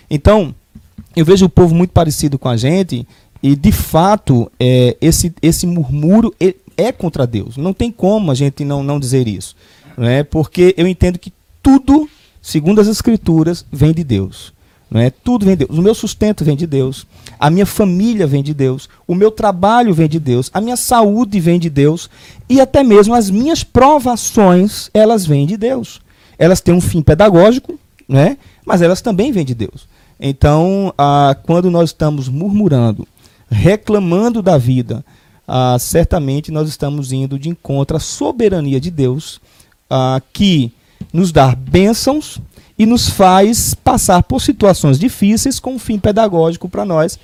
Então, 0.09 0.53
eu 1.15 1.25
vejo 1.25 1.45
o 1.45 1.49
povo 1.49 1.73
muito 1.73 1.91
parecido 1.91 2.37
com 2.37 2.49
a 2.49 2.57
gente, 2.57 3.07
e 3.41 3.55
de 3.55 3.71
fato, 3.71 4.51
é, 4.59 4.95
esse, 5.01 5.33
esse 5.41 5.65
murmúrio 5.65 6.33
é, 6.39 6.55
é 6.77 6.91
contra 6.91 7.25
Deus. 7.25 7.57
Não 7.57 7.73
tem 7.73 7.91
como 7.91 8.31
a 8.31 8.35
gente 8.35 8.63
não, 8.63 8.83
não 8.83 8.99
dizer 8.99 9.27
isso. 9.27 9.55
Né? 9.97 10.23
Porque 10.23 10.73
eu 10.77 10.87
entendo 10.87 11.17
que 11.17 11.33
tudo 11.61 12.07
segundo 12.41 12.81
as 12.81 12.87
escrituras, 12.87 13.65
vem 13.71 13.93
de 13.93 14.03
Deus. 14.03 14.51
É? 14.93 15.09
Tudo 15.09 15.45
vem 15.45 15.55
de 15.55 15.65
Deus. 15.65 15.79
O 15.79 15.81
meu 15.81 15.95
sustento 15.95 16.43
vem 16.43 16.55
de 16.55 16.67
Deus. 16.67 17.07
A 17.39 17.49
minha 17.49 17.65
família 17.65 18.27
vem 18.27 18.43
de 18.43 18.53
Deus. 18.53 18.89
O 19.07 19.15
meu 19.15 19.31
trabalho 19.31 19.93
vem 19.93 20.09
de 20.09 20.19
Deus. 20.19 20.51
A 20.53 20.59
minha 20.59 20.75
saúde 20.75 21.39
vem 21.39 21.57
de 21.57 21.69
Deus. 21.69 22.09
E 22.49 22.59
até 22.59 22.83
mesmo 22.83 23.13
as 23.13 23.29
minhas 23.29 23.63
provações, 23.63 24.89
elas 24.93 25.25
vêm 25.25 25.45
de 25.45 25.55
Deus. 25.55 26.01
Elas 26.37 26.59
têm 26.59 26.73
um 26.73 26.81
fim 26.81 27.01
pedagógico, 27.01 27.79
né? 28.07 28.37
mas 28.65 28.81
elas 28.81 29.01
também 29.01 29.31
vêm 29.31 29.45
de 29.45 29.55
Deus. 29.55 29.87
Então, 30.19 30.93
ah, 30.97 31.35
quando 31.43 31.71
nós 31.71 31.89
estamos 31.89 32.27
murmurando, 32.27 33.07
reclamando 33.49 34.41
da 34.41 34.57
vida, 34.57 35.05
ah, 35.47 35.77
certamente 35.79 36.51
nós 36.51 36.67
estamos 36.67 37.11
indo 37.11 37.39
de 37.39 37.49
encontro 37.49 37.97
à 37.97 37.99
soberania 37.99 38.79
de 38.79 38.91
Deus, 38.91 39.39
ah, 39.89 40.21
que 40.31 40.71
nos 41.11 41.31
dar 41.31 41.55
bênçãos 41.55 42.39
e 42.81 42.85
nos 42.87 43.07
faz 43.07 43.75
passar 43.75 44.23
por 44.23 44.41
situações 44.41 44.97
difíceis 44.97 45.59
com 45.59 45.75
um 45.75 45.77
fim 45.77 45.99
pedagógico 45.99 46.67
para 46.67 46.83
nós. 46.83 47.19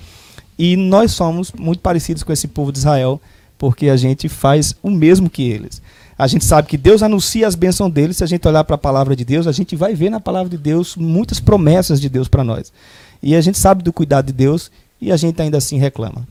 E 0.56 0.76
nós 0.76 1.10
somos 1.10 1.50
muito 1.50 1.80
parecidos 1.80 2.22
com 2.22 2.32
esse 2.32 2.46
povo 2.46 2.70
de 2.70 2.78
Israel, 2.78 3.20
porque 3.58 3.88
a 3.88 3.96
gente 3.96 4.28
faz 4.28 4.76
o 4.80 4.88
mesmo 4.88 5.28
que 5.28 5.42
eles. 5.42 5.82
A 6.16 6.28
gente 6.28 6.44
sabe 6.44 6.68
que 6.68 6.76
Deus 6.76 7.02
anuncia 7.02 7.44
as 7.44 7.56
bênçãos 7.56 7.92
dele. 7.92 8.14
Se 8.14 8.22
a 8.22 8.26
gente 8.28 8.46
olhar 8.46 8.62
para 8.62 8.76
a 8.76 8.78
palavra 8.78 9.16
de 9.16 9.24
Deus, 9.24 9.48
a 9.48 9.52
gente 9.52 9.74
vai 9.74 9.96
ver 9.96 10.10
na 10.10 10.20
palavra 10.20 10.48
de 10.48 10.56
Deus 10.56 10.94
muitas 10.94 11.40
promessas 11.40 12.00
de 12.00 12.08
Deus 12.08 12.28
para 12.28 12.44
nós. 12.44 12.72
E 13.20 13.34
a 13.34 13.40
gente 13.40 13.58
sabe 13.58 13.82
do 13.82 13.92
cuidado 13.92 14.26
de 14.26 14.34
Deus 14.34 14.70
e 15.00 15.10
a 15.10 15.16
gente 15.16 15.42
ainda 15.42 15.58
assim 15.58 15.76
reclama. 15.76 16.24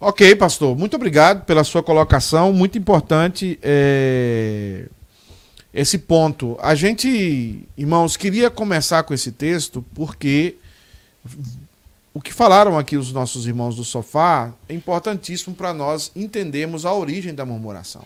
Ok, 0.00 0.34
pastor. 0.34 0.76
Muito 0.76 0.96
obrigado 0.96 1.44
pela 1.44 1.62
sua 1.62 1.84
colocação. 1.84 2.52
Muito 2.52 2.76
importante 2.76 3.60
é, 3.62 4.86
esse 5.74 5.98
ponto. 5.98 6.56
A 6.62 6.76
gente, 6.76 7.66
irmãos, 7.76 8.16
queria 8.16 8.48
começar 8.48 9.02
com 9.02 9.12
esse 9.12 9.32
texto 9.32 9.84
porque 9.92 10.54
o 12.14 12.20
que 12.20 12.32
falaram 12.32 12.78
aqui 12.78 12.96
os 12.96 13.12
nossos 13.12 13.44
irmãos 13.46 13.74
do 13.74 13.84
sofá 13.84 14.52
é 14.68 14.74
importantíssimo 14.74 15.54
para 15.54 15.74
nós 15.74 16.12
entendermos 16.14 16.86
a 16.86 16.94
origem 16.94 17.34
da 17.34 17.44
murmuração 17.44 18.04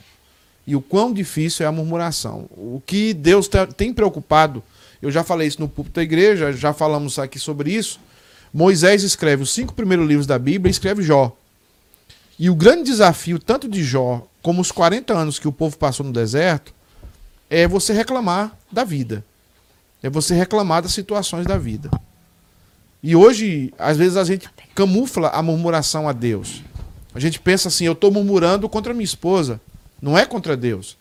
e 0.66 0.74
o 0.74 0.80
quão 0.80 1.12
difícil 1.12 1.64
é 1.64 1.68
a 1.68 1.72
murmuração. 1.72 2.48
O 2.56 2.82
que 2.84 3.12
Deus 3.12 3.48
tem 3.76 3.92
preocupado, 3.92 4.62
eu 5.00 5.10
já 5.10 5.22
falei 5.22 5.48
isso 5.48 5.60
no 5.60 5.68
púlpito 5.68 5.96
da 5.96 6.02
igreja, 6.02 6.52
já 6.52 6.72
falamos 6.72 7.18
aqui 7.18 7.38
sobre 7.38 7.72
isso. 7.72 8.00
Moisés 8.52 9.02
escreve 9.02 9.42
os 9.42 9.52
cinco 9.52 9.74
primeiros 9.74 10.06
livros 10.06 10.26
da 10.26 10.38
Bíblia 10.38 10.70
e 10.70 10.72
escreve 10.72 11.02
Jó. 11.02 11.34
E 12.38 12.48
o 12.48 12.54
grande 12.54 12.84
desafio, 12.84 13.38
tanto 13.38 13.68
de 13.68 13.82
Jó 13.82 14.26
como 14.42 14.60
os 14.60 14.70
40 14.70 15.12
anos 15.12 15.38
que 15.38 15.48
o 15.48 15.52
povo 15.52 15.76
passou 15.76 16.04
no 16.04 16.12
deserto, 16.12 16.74
é 17.50 17.66
você 17.66 17.92
reclamar 17.92 18.56
da 18.70 18.84
vida. 18.84 19.24
É 20.02 20.08
você 20.08 20.34
reclamar 20.34 20.82
das 20.82 20.92
situações 20.92 21.46
da 21.46 21.58
vida. 21.58 21.90
E 23.02 23.14
hoje, 23.14 23.72
às 23.78 23.96
vezes, 23.96 24.16
a 24.16 24.24
gente 24.24 24.48
camufla 24.74 25.28
a 25.28 25.42
murmuração 25.42 26.08
a 26.08 26.12
Deus. 26.12 26.62
A 27.14 27.20
gente 27.20 27.40
pensa 27.40 27.68
assim: 27.68 27.84
eu 27.84 27.92
estou 27.92 28.10
murmurando 28.10 28.68
contra 28.68 28.92
minha 28.92 29.04
esposa. 29.04 29.60
Não 30.00 30.16
é 30.16 30.24
contra 30.24 30.56
Deus. 30.56 30.96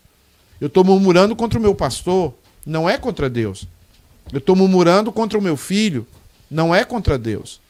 Eu 0.60 0.66
estou 0.66 0.82
murmurando 0.82 1.36
contra 1.36 1.58
o 1.58 1.62
meu 1.62 1.74
pastor. 1.74 2.34
Não 2.66 2.88
é 2.88 2.98
contra 2.98 3.30
Deus. 3.30 3.66
Eu 4.32 4.38
estou 4.38 4.56
murmurando 4.56 5.12
contra 5.12 5.38
o 5.38 5.42
meu 5.42 5.56
filho. 5.56 6.06
Não 6.50 6.74
é 6.74 6.84
contra 6.84 7.18
Deus. 7.18 7.60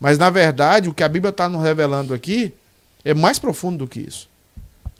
Mas, 0.00 0.18
na 0.18 0.30
verdade, 0.30 0.88
o 0.88 0.94
que 0.94 1.02
a 1.02 1.08
Bíblia 1.08 1.30
está 1.30 1.48
nos 1.48 1.62
revelando 1.62 2.14
aqui 2.14 2.52
é 3.04 3.14
mais 3.14 3.38
profundo 3.38 3.78
do 3.78 3.88
que 3.88 4.00
isso. 4.00 4.28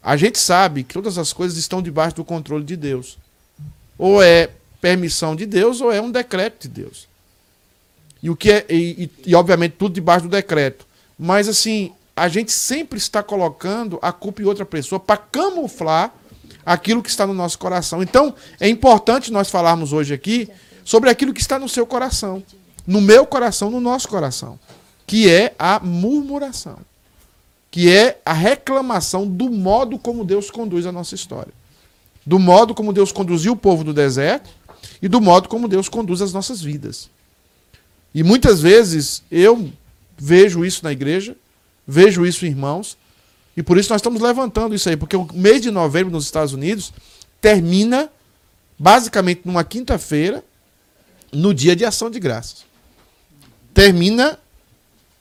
A 0.07 0.17
gente 0.17 0.39
sabe 0.39 0.85
que 0.85 0.95
todas 0.95 1.19
as 1.19 1.33
coisas 1.33 1.59
estão 1.59 1.83
debaixo 1.83 2.15
do 2.15 2.25
controle 2.25 2.63
de 2.63 2.77
Deus. 2.77 3.19
Ou 3.99 4.23
é 4.23 4.51
permissão 4.81 5.35
de 5.35 5.45
Deus, 5.45 5.81
ou 5.81 5.91
é 5.91 6.01
um 6.01 6.13
decreto 6.13 6.63
de 6.63 6.69
Deus. 6.69 7.09
E 8.23 8.31
o 8.31 8.37
que 8.37 8.53
é, 8.53 8.67
e, 8.71 9.03
e, 9.03 9.11
e 9.27 9.35
obviamente 9.35 9.73
tudo 9.73 9.95
debaixo 9.95 10.27
do 10.27 10.31
decreto. 10.31 10.87
Mas 11.19 11.49
assim, 11.49 11.93
a 12.15 12.29
gente 12.29 12.53
sempre 12.53 12.99
está 12.99 13.21
colocando 13.21 13.99
a 14.01 14.13
culpa 14.13 14.43
em 14.43 14.45
outra 14.45 14.65
pessoa 14.65 15.01
para 15.01 15.17
camuflar 15.17 16.15
aquilo 16.65 17.03
que 17.03 17.11
está 17.11 17.27
no 17.27 17.35
nosso 17.35 17.59
coração. 17.59 18.01
Então, 18.01 18.33
é 18.61 18.69
importante 18.69 19.33
nós 19.33 19.51
falarmos 19.51 19.93
hoje 19.93 20.15
aqui 20.15 20.49
sobre 20.85 21.11
aquilo 21.11 21.35
que 21.35 21.41
está 21.41 21.59
no 21.59 21.69
seu 21.69 21.85
coração, 21.85 22.45
no 22.87 23.01
meu 23.01 23.27
coração, 23.27 23.73
no 23.73 23.81
nosso 23.81 24.07
coração, 24.07 24.57
que 25.05 25.29
é 25.29 25.53
a 25.59 25.81
murmuração 25.81 26.79
que 27.77 27.91
é 27.91 28.19
a 28.25 28.33
reclamação 28.33 29.29
do 29.29 29.51
modo 29.51 29.99
como 29.99 30.25
Deus 30.25 30.51
conduz 30.51 30.87
a 30.87 30.93
nossa 30.93 31.15
história. 31.15 31.53
Do 32.25 32.39
modo 32.39 32.75
como 32.75 32.91
Deus 32.91 33.13
conduziu 33.13 33.53
o 33.53 33.57
povo 33.57 33.85
do 33.85 33.93
deserto 33.93 34.49
e 35.03 35.07
do 35.07 35.21
modo 35.21 35.47
como 35.47 35.69
Deus 35.69 35.87
conduz 35.87 36.23
as 36.23 36.33
nossas 36.33 36.63
vidas. 36.63 37.11
E 38.15 38.23
muitas 38.23 38.63
vezes 38.63 39.23
eu 39.31 39.71
vejo 40.17 40.65
isso 40.65 40.83
na 40.85 40.91
igreja, 40.91 41.37
vejo 41.87 42.25
isso 42.25 42.47
em 42.47 42.49
irmãos, 42.49 42.97
e 43.55 43.63
por 43.63 43.77
isso 43.77 43.91
nós 43.91 44.01
estamos 44.01 44.23
levantando 44.23 44.75
isso 44.75 44.89
aí, 44.89 44.97
porque 44.97 45.15
o 45.15 45.29
mês 45.35 45.61
de 45.61 45.71
novembro 45.71 46.11
nos 46.11 46.25
Estados 46.25 46.55
Unidos 46.55 46.95
termina 47.43 48.09
basicamente 48.79 49.43
numa 49.45 49.65
quinta-feira, 49.65 50.43
no 51.31 51.53
dia 51.53 51.77
de 51.77 51.85
ação 51.85 52.09
de 52.09 52.19
graças. 52.19 52.65
Termina 53.75 54.39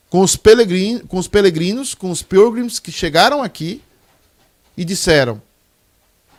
com 0.10 0.22
os, 0.22 0.36
peregrinos, 0.36 1.04
com 1.08 1.18
os 1.18 1.28
peregrinos, 1.28 1.94
com 1.94 2.10
os 2.10 2.22
pilgrims 2.22 2.80
que 2.80 2.92
chegaram 2.92 3.42
aqui 3.42 3.82
e 4.78 4.86
disseram: 4.86 5.42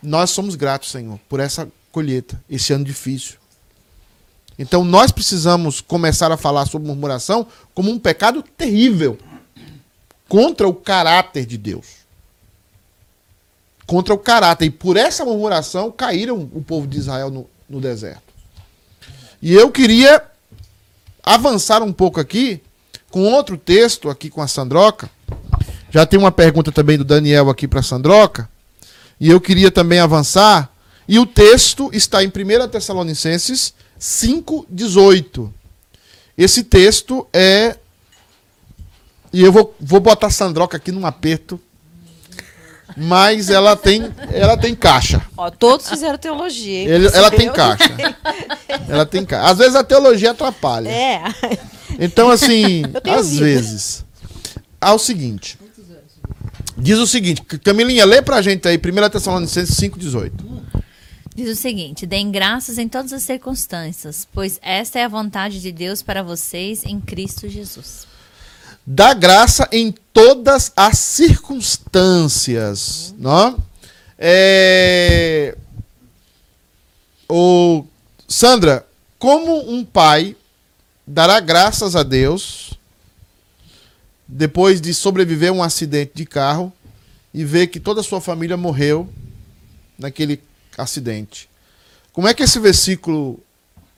Nós 0.02 0.30
somos 0.30 0.54
gratos, 0.54 0.90
Senhor, 0.90 1.18
por 1.28 1.40
essa 1.40 1.68
colheita, 1.90 2.42
esse 2.48 2.72
ano 2.72 2.84
difícil. 2.84 3.38
Então 4.58 4.84
nós 4.84 5.10
precisamos 5.10 5.80
começar 5.80 6.32
a 6.32 6.36
falar 6.36 6.66
sobre 6.66 6.88
murmuração 6.88 7.46
como 7.74 7.90
um 7.90 7.98
pecado 7.98 8.42
terrível 8.42 9.18
contra 10.28 10.66
o 10.66 10.74
caráter 10.74 11.44
de 11.44 11.58
Deus. 11.58 11.86
Contra 13.86 14.14
o 14.14 14.18
caráter. 14.18 14.66
E 14.66 14.70
por 14.70 14.96
essa 14.96 15.24
murmuração 15.24 15.90
caíram 15.92 16.50
o 16.52 16.62
povo 16.62 16.86
de 16.86 16.98
Israel 16.98 17.30
no, 17.30 17.48
no 17.68 17.80
deserto. 17.80 18.22
E 19.42 19.52
eu 19.52 19.70
queria 19.70 20.24
avançar 21.22 21.82
um 21.82 21.92
pouco 21.92 22.18
aqui 22.18 22.62
com 23.16 23.32
outro 23.32 23.56
texto 23.56 24.10
aqui 24.10 24.28
com 24.28 24.42
a 24.42 24.46
Sandroca. 24.46 25.08
Já 25.90 26.04
tem 26.04 26.18
uma 26.18 26.30
pergunta 26.30 26.70
também 26.70 26.98
do 26.98 27.04
Daniel 27.04 27.48
aqui 27.48 27.66
para 27.66 27.80
a 27.80 27.82
Sandroca. 27.82 28.46
E 29.18 29.30
eu 29.30 29.40
queria 29.40 29.70
também 29.70 29.98
avançar. 29.98 30.68
E 31.08 31.18
o 31.18 31.24
texto 31.24 31.88
está 31.94 32.22
em 32.22 32.26
1 32.26 32.68
Tessalonicenses 32.68 33.72
5,18. 33.98 35.50
Esse 36.36 36.62
texto 36.62 37.26
é. 37.32 37.78
E 39.32 39.42
eu 39.42 39.50
vou, 39.50 39.74
vou 39.80 39.98
botar 39.98 40.26
a 40.26 40.30
Sandroca 40.30 40.76
aqui 40.76 40.92
num 40.92 41.06
aperto. 41.06 41.58
Mas 42.94 43.48
ela 43.48 43.74
tem, 43.76 44.12
ela 44.30 44.58
tem 44.58 44.74
caixa. 44.74 45.22
Ó, 45.38 45.48
todos 45.48 45.88
fizeram 45.88 46.18
teologia. 46.18 46.80
Hein? 46.80 46.86
Ele, 46.86 47.06
ela 47.14 47.30
tem 47.30 47.50
caixa. 47.50 47.96
ela 48.86 49.06
tem 49.06 49.24
caixa. 49.24 49.50
Às 49.50 49.56
vezes 49.56 49.74
a 49.74 49.82
teologia 49.82 50.32
atrapalha. 50.32 50.90
É. 50.90 51.22
Então, 51.98 52.30
assim, 52.30 52.82
às 53.08 53.30
vida. 53.30 53.44
vezes. 53.44 54.04
Ao 54.80 54.98
seguinte. 54.98 55.58
Diz 56.78 56.98
o 56.98 57.06
seguinte, 57.06 57.42
Camilinha, 57.42 58.04
lê 58.04 58.20
pra 58.20 58.42
gente 58.42 58.68
aí, 58.68 58.76
1 58.76 58.80
Tessalonicenses 59.10 59.74
5,18. 59.76 60.32
Diz 61.34 61.50
o 61.50 61.56
seguinte: 61.56 62.06
deem 62.06 62.30
graças 62.30 62.78
em 62.78 62.88
todas 62.88 63.12
as 63.12 63.22
circunstâncias, 63.22 64.26
pois 64.32 64.58
esta 64.62 64.98
é 64.98 65.04
a 65.04 65.08
vontade 65.08 65.60
de 65.60 65.70
Deus 65.70 66.02
para 66.02 66.22
vocês 66.22 66.82
em 66.84 66.98
Cristo 67.00 67.48
Jesus. 67.48 68.06
Dá 68.86 69.12
graça 69.12 69.68
em 69.72 69.92
todas 70.12 70.72
as 70.76 70.98
circunstâncias, 70.98 73.14
não? 73.18 73.58
É... 74.18 75.56
O 77.28 77.84
Sandra, 78.28 78.86
como 79.18 79.70
um 79.70 79.84
pai 79.84 80.36
dará 81.06 81.38
graças 81.40 81.94
a 81.94 82.02
Deus 82.02 82.74
depois 84.26 84.80
de 84.80 84.92
sobreviver 84.92 85.50
a 85.50 85.52
um 85.52 85.62
acidente 85.62 86.12
de 86.14 86.26
carro 86.26 86.72
e 87.32 87.44
ver 87.44 87.68
que 87.68 87.78
toda 87.78 88.00
a 88.00 88.04
sua 88.04 88.20
família 88.20 88.56
morreu 88.56 89.08
naquele 89.98 90.42
acidente? 90.76 91.48
Como 92.12 92.26
é 92.26 92.34
que 92.34 92.42
esse 92.42 92.58
versículo 92.58 93.38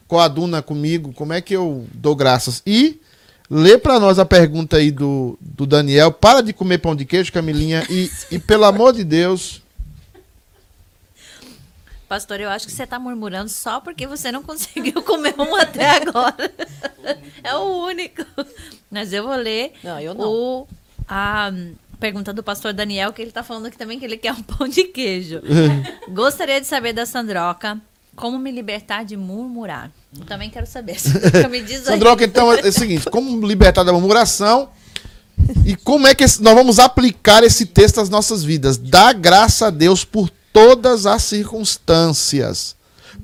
coaduna 0.06 0.60
comigo? 0.60 1.12
Como 1.12 1.32
é 1.32 1.40
que 1.40 1.54
eu 1.54 1.86
dou 1.94 2.14
graças? 2.14 2.62
E 2.66 3.00
lê 3.48 3.78
para 3.78 3.98
nós 3.98 4.18
a 4.18 4.24
pergunta 4.24 4.76
aí 4.76 4.90
do, 4.90 5.38
do 5.40 5.66
Daniel. 5.66 6.12
Para 6.12 6.42
de 6.42 6.52
comer 6.52 6.78
pão 6.78 6.94
de 6.94 7.04
queijo, 7.04 7.32
Camilinha, 7.32 7.86
e, 7.88 8.10
e 8.30 8.38
pelo 8.38 8.64
amor 8.64 8.92
de 8.92 9.04
Deus, 9.04 9.62
Pastor, 12.08 12.40
eu 12.40 12.48
acho 12.48 12.66
que 12.66 12.72
você 12.72 12.84
está 12.84 12.98
murmurando 12.98 13.50
só 13.50 13.80
porque 13.80 14.06
você 14.06 14.32
não 14.32 14.42
conseguiu 14.42 15.02
comer 15.02 15.34
um 15.38 15.54
até 15.54 15.90
agora. 15.90 16.50
é 17.42 17.54
o 17.54 17.84
único. 17.84 18.24
Mas 18.90 19.12
eu 19.12 19.24
vou 19.24 19.36
ler 19.36 19.72
não, 19.84 20.00
eu 20.00 20.14
não. 20.14 20.26
o 20.26 20.68
a 21.08 21.50
pergunta 21.98 22.32
do 22.32 22.42
pastor 22.42 22.72
Daniel, 22.72 23.12
que 23.12 23.20
ele 23.22 23.30
está 23.30 23.42
falando 23.42 23.66
aqui 23.66 23.78
também 23.78 23.98
que 23.98 24.04
ele 24.04 24.16
quer 24.16 24.32
um 24.32 24.42
pão 24.42 24.68
de 24.68 24.84
queijo. 24.84 25.40
Gostaria 26.08 26.60
de 26.60 26.66
saber 26.66 26.92
da 26.92 27.06
Sandroca 27.06 27.80
como 28.14 28.38
me 28.38 28.50
libertar 28.50 29.04
de 29.04 29.16
murmurar. 29.16 29.90
Eu 30.18 30.24
também 30.24 30.50
quero 30.50 30.66
saber. 30.66 30.98
Sandroca, 31.84 32.24
então 32.24 32.52
é 32.52 32.68
o 32.68 32.72
seguinte: 32.72 33.08
como 33.10 33.46
libertar 33.46 33.84
da 33.84 33.92
murmuração? 33.92 34.70
E 35.64 35.76
como 35.76 36.06
é 36.06 36.14
que 36.14 36.24
nós 36.24 36.54
vamos 36.54 36.78
aplicar 36.80 37.44
esse 37.44 37.64
texto 37.64 38.00
às 38.00 38.08
nossas 38.08 38.42
vidas? 38.42 38.76
Dá 38.76 39.12
graça 39.12 39.68
a 39.68 39.70
Deus 39.70 40.04
por 40.04 40.28
todas 40.58 41.06
as 41.06 41.22
circunstâncias. 41.22 42.74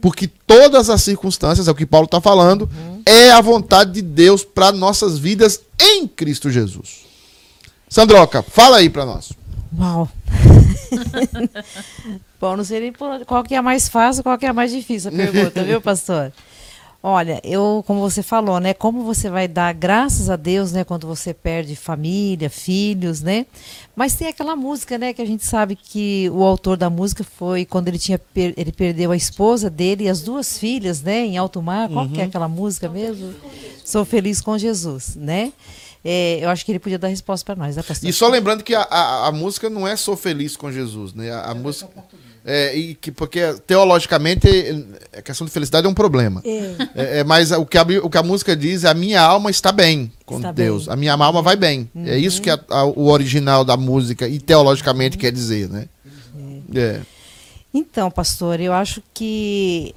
Porque 0.00 0.28
todas 0.46 0.88
as 0.88 1.02
circunstâncias, 1.02 1.66
é 1.66 1.70
o 1.70 1.74
que 1.74 1.84
Paulo 1.84 2.04
está 2.04 2.20
falando, 2.20 2.62
uhum. 2.62 3.02
é 3.04 3.32
a 3.32 3.40
vontade 3.40 3.92
de 3.92 4.02
Deus 4.02 4.44
para 4.44 4.70
nossas 4.70 5.18
vidas 5.18 5.60
em 5.80 6.06
Cristo 6.06 6.48
Jesus. 6.48 7.04
Sandroca, 7.88 8.42
fala 8.42 8.76
aí 8.76 8.88
para 8.88 9.04
nós. 9.04 9.32
Uau! 9.76 10.08
Bom, 12.40 12.56
não 12.56 12.64
sei 12.64 12.80
nem 12.80 12.92
qual 13.26 13.42
que 13.42 13.54
é 13.54 13.58
a 13.58 13.62
mais 13.62 13.88
fácil, 13.88 14.22
qual 14.22 14.38
que 14.38 14.46
é 14.46 14.50
a 14.50 14.52
mais 14.52 14.70
difícil 14.70 15.10
a 15.10 15.12
pergunta, 15.12 15.62
viu, 15.64 15.80
pastor? 15.80 16.32
Olha, 17.06 17.38
eu, 17.44 17.84
como 17.86 18.00
você 18.00 18.22
falou, 18.22 18.58
né? 18.58 18.72
Como 18.72 19.04
você 19.04 19.28
vai 19.28 19.46
dar 19.46 19.74
graças 19.74 20.30
a 20.30 20.36
Deus, 20.36 20.72
né? 20.72 20.84
Quando 20.84 21.06
você 21.06 21.34
perde 21.34 21.76
família, 21.76 22.48
filhos, 22.48 23.20
né? 23.20 23.44
Mas 23.94 24.14
tem 24.14 24.26
aquela 24.26 24.56
música, 24.56 24.96
né? 24.96 25.12
Que 25.12 25.20
a 25.20 25.26
gente 25.26 25.44
sabe 25.44 25.76
que 25.76 26.30
o 26.32 26.42
autor 26.42 26.78
da 26.78 26.88
música 26.88 27.22
foi 27.22 27.66
quando 27.66 27.88
ele 27.88 27.98
tinha 27.98 28.18
per 28.18 28.54
ele 28.56 28.72
perdeu 28.72 29.12
a 29.12 29.16
esposa 29.16 29.68
dele 29.68 30.04
e 30.04 30.08
as 30.08 30.22
duas 30.22 30.56
filhas, 30.56 31.02
né? 31.02 31.26
Em 31.26 31.36
alto 31.36 31.60
mar. 31.60 31.90
Qual 31.90 32.06
uhum. 32.06 32.10
que 32.10 32.20
é 32.20 32.22
uhum. 32.22 32.28
aquela 32.30 32.48
música 32.48 32.88
mesmo? 32.88 33.34
Sou 33.84 34.06
feliz 34.06 34.40
com 34.40 34.56
Jesus, 34.56 35.14
né? 35.14 35.52
É, 36.02 36.38
eu 36.42 36.48
acho 36.48 36.64
que 36.64 36.72
ele 36.72 36.78
podia 36.78 36.98
dar 36.98 37.08
resposta 37.08 37.44
para 37.44 37.54
nós, 37.54 37.76
né, 37.76 37.82
pastor? 37.82 38.08
E 38.08 38.14
só 38.14 38.28
lembrando 38.28 38.64
que 38.64 38.74
a, 38.74 38.80
a, 38.80 39.28
a, 39.28 39.32
música 39.32 39.68
não 39.68 39.86
é 39.86 39.94
Sou 39.94 40.16
Feliz 40.16 40.56
com 40.56 40.72
Jesus, 40.72 41.12
né? 41.12 41.30
A, 41.30 41.50
a 41.50 41.54
música. 41.54 41.88
É, 41.96 42.33
e 42.74 42.94
que, 42.94 43.10
porque 43.10 43.54
teologicamente 43.66 44.46
a 45.16 45.22
questão 45.22 45.46
de 45.46 45.52
felicidade 45.52 45.86
é 45.86 45.90
um 45.90 45.94
problema. 45.94 46.42
É. 46.44 46.74
É, 46.94 47.18
é 47.18 47.24
mas 47.24 47.50
o 47.52 47.64
que, 47.64 47.78
a, 47.78 47.82
o 48.02 48.10
que 48.10 48.18
a 48.18 48.22
música 48.22 48.54
diz 48.54 48.84
é 48.84 48.88
a 48.88 48.94
minha 48.94 49.20
alma 49.20 49.50
está 49.50 49.72
bem 49.72 50.12
com 50.26 50.36
está 50.36 50.52
Deus. 50.52 50.84
Bem. 50.84 50.92
A 50.92 50.96
minha 50.96 51.14
alma 51.14 51.40
vai 51.40 51.56
bem. 51.56 51.88
Uhum. 51.94 52.06
É 52.06 52.18
isso 52.18 52.42
que 52.42 52.50
a, 52.50 52.60
a, 52.68 52.84
o 52.84 53.06
original 53.08 53.64
da 53.64 53.76
música 53.76 54.28
e 54.28 54.38
teologicamente 54.38 55.16
uhum. 55.16 55.20
quer 55.20 55.32
dizer, 55.32 55.70
né? 55.70 55.88
É. 56.74 56.78
é. 56.78 57.00
Então, 57.72 58.10
pastor, 58.10 58.60
eu 58.60 58.72
acho 58.72 59.02
que 59.12 59.94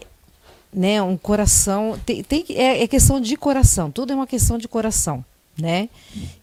né, 0.73 1.01
um 1.01 1.17
coração 1.17 1.99
tem, 2.05 2.23
tem 2.23 2.45
é, 2.51 2.83
é 2.83 2.87
questão 2.87 3.19
de 3.19 3.35
coração. 3.35 3.91
Tudo 3.91 4.13
é 4.13 4.15
uma 4.15 4.27
questão 4.27 4.57
de 4.57 4.67
coração 4.67 5.23
né? 5.59 5.89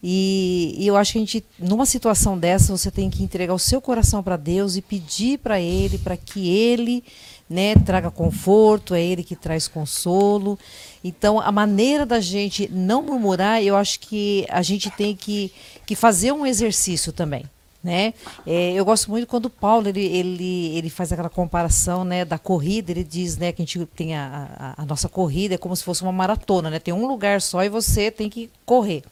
E, 0.03 0.75
e, 0.77 0.87
eu 0.87 0.97
acho 0.97 1.13
que 1.13 1.17
a 1.17 1.21
gente, 1.21 1.45
numa 1.57 1.85
situação 1.85 2.37
dessa, 2.37 2.75
você 2.75 2.91
tem 2.91 3.09
que 3.09 3.23
entregar 3.23 3.53
o 3.53 3.59
seu 3.59 3.79
coração 3.79 4.21
para 4.21 4.37
Deus 4.37 4.75
e 4.75 4.81
pedir 4.81 5.39
para 5.39 5.59
Ele, 5.59 5.97
para 5.97 6.17
que 6.17 6.49
Ele, 6.49 7.03
né, 7.49 7.75
traga 7.75 8.11
conforto, 8.11 8.93
é 8.93 9.01
Ele 9.01 9.23
que 9.23 9.35
traz 9.35 9.67
consolo. 9.67 10.59
Então, 11.03 11.39
a 11.39 11.51
maneira 11.51 12.05
da 12.05 12.19
gente 12.19 12.69
não 12.71 13.01
murmurar, 13.01 13.63
eu 13.63 13.75
acho 13.75 13.99
que 13.99 14.45
a 14.49 14.61
gente 14.61 14.89
tem 14.91 15.15
que, 15.15 15.51
que 15.85 15.95
fazer 15.95 16.31
um 16.31 16.45
exercício 16.45 17.13
também 17.13 17.45
né? 17.85 18.15
É, 18.47 18.73
eu 18.73 18.83
gosto 18.83 19.11
muito 19.11 19.27
quando 19.27 19.45
o 19.45 19.49
Paulo 19.49 19.87
ele, 19.87 20.03
ele, 20.03 20.75
ele 20.75 20.89
faz 20.89 21.11
aquela 21.13 21.29
comparação 21.29 22.03
né, 22.03 22.25
da 22.25 22.39
corrida, 22.39 22.91
ele 22.91 23.03
diz 23.03 23.37
né, 23.37 23.51
que 23.51 23.61
a 23.61 23.65
gente 23.65 23.85
tem 23.95 24.15
a, 24.15 24.73
a, 24.75 24.81
a, 24.81 24.85
nossa 24.87 25.07
corrida 25.07 25.53
é 25.53 25.57
como 25.57 25.75
se 25.75 25.83
fosse 25.83 26.01
uma 26.01 26.11
maratona, 26.11 26.71
né? 26.71 26.79
Tem 26.79 26.91
um 26.91 27.05
lugar 27.05 27.39
só 27.41 27.63
e 27.63 27.69
você 27.69 28.09
tem 28.09 28.27
que 28.27 28.49
correr. 28.65 29.03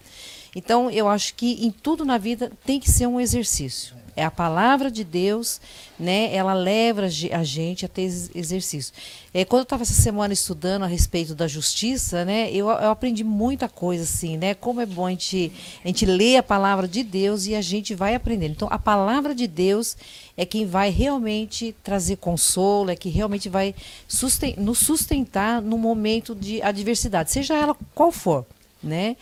Então 0.55 0.89
eu 0.89 1.07
acho 1.07 1.35
que 1.35 1.63
em 1.63 1.69
tudo 1.69 2.03
na 2.03 2.17
vida 2.17 2.51
tem 2.65 2.79
que 2.79 2.89
ser 2.89 3.05
um 3.05 3.19
exercício. 3.19 3.95
É 4.15 4.23
a 4.23 4.31
palavra 4.31 4.91
de 4.91 5.03
Deus, 5.03 5.59
né? 5.99 6.33
Ela 6.33 6.53
leva 6.53 7.03
a 7.03 7.43
gente 7.43 7.85
a 7.85 7.87
ter 7.87 8.03
exercício. 8.35 8.93
É, 9.33 9.43
quando 9.43 9.61
eu 9.61 9.63
estava 9.63 9.81
essa 9.81 9.93
semana 9.93 10.33
estudando 10.33 10.83
a 10.83 10.87
respeito 10.87 11.33
da 11.33 11.47
justiça, 11.47 12.23
né? 12.23 12.51
Eu, 12.51 12.69
eu, 12.69 12.91
aprendi 12.91 13.23
muita 13.23 13.67
coisa 13.67 14.03
assim, 14.03 14.37
né? 14.37 14.53
Como 14.53 14.81
é 14.81 14.85
bom 14.85 15.07
a 15.07 15.09
gente, 15.09 15.51
a 15.83 15.87
gente 15.87 16.05
ler 16.05 16.37
a 16.37 16.43
palavra 16.43 16.87
de 16.87 17.03
Deus 17.03 17.47
e 17.47 17.55
a 17.55 17.61
gente 17.61 17.95
vai 17.95 18.13
aprendendo. 18.13 18.51
Então, 18.51 18.67
a 18.69 18.77
palavra 18.77 19.33
de 19.33 19.47
Deus 19.47 19.97
é 20.37 20.45
quem 20.45 20.65
vai 20.65 20.91
realmente 20.91 21.75
trazer 21.83 22.17
consolo, 22.17 22.91
é 22.91 22.95
que 22.95 23.09
realmente 23.09 23.49
vai 23.49 23.73
susten 24.07 24.55
nos 24.57 24.77
sustentar 24.77 25.61
no 25.61 25.77
momento 25.77 26.35
de 26.35 26.61
adversidade, 26.61 27.31
seja 27.31 27.55
ela 27.55 27.75
qual 27.95 28.11
for, 28.11 28.45
né? 28.81 29.15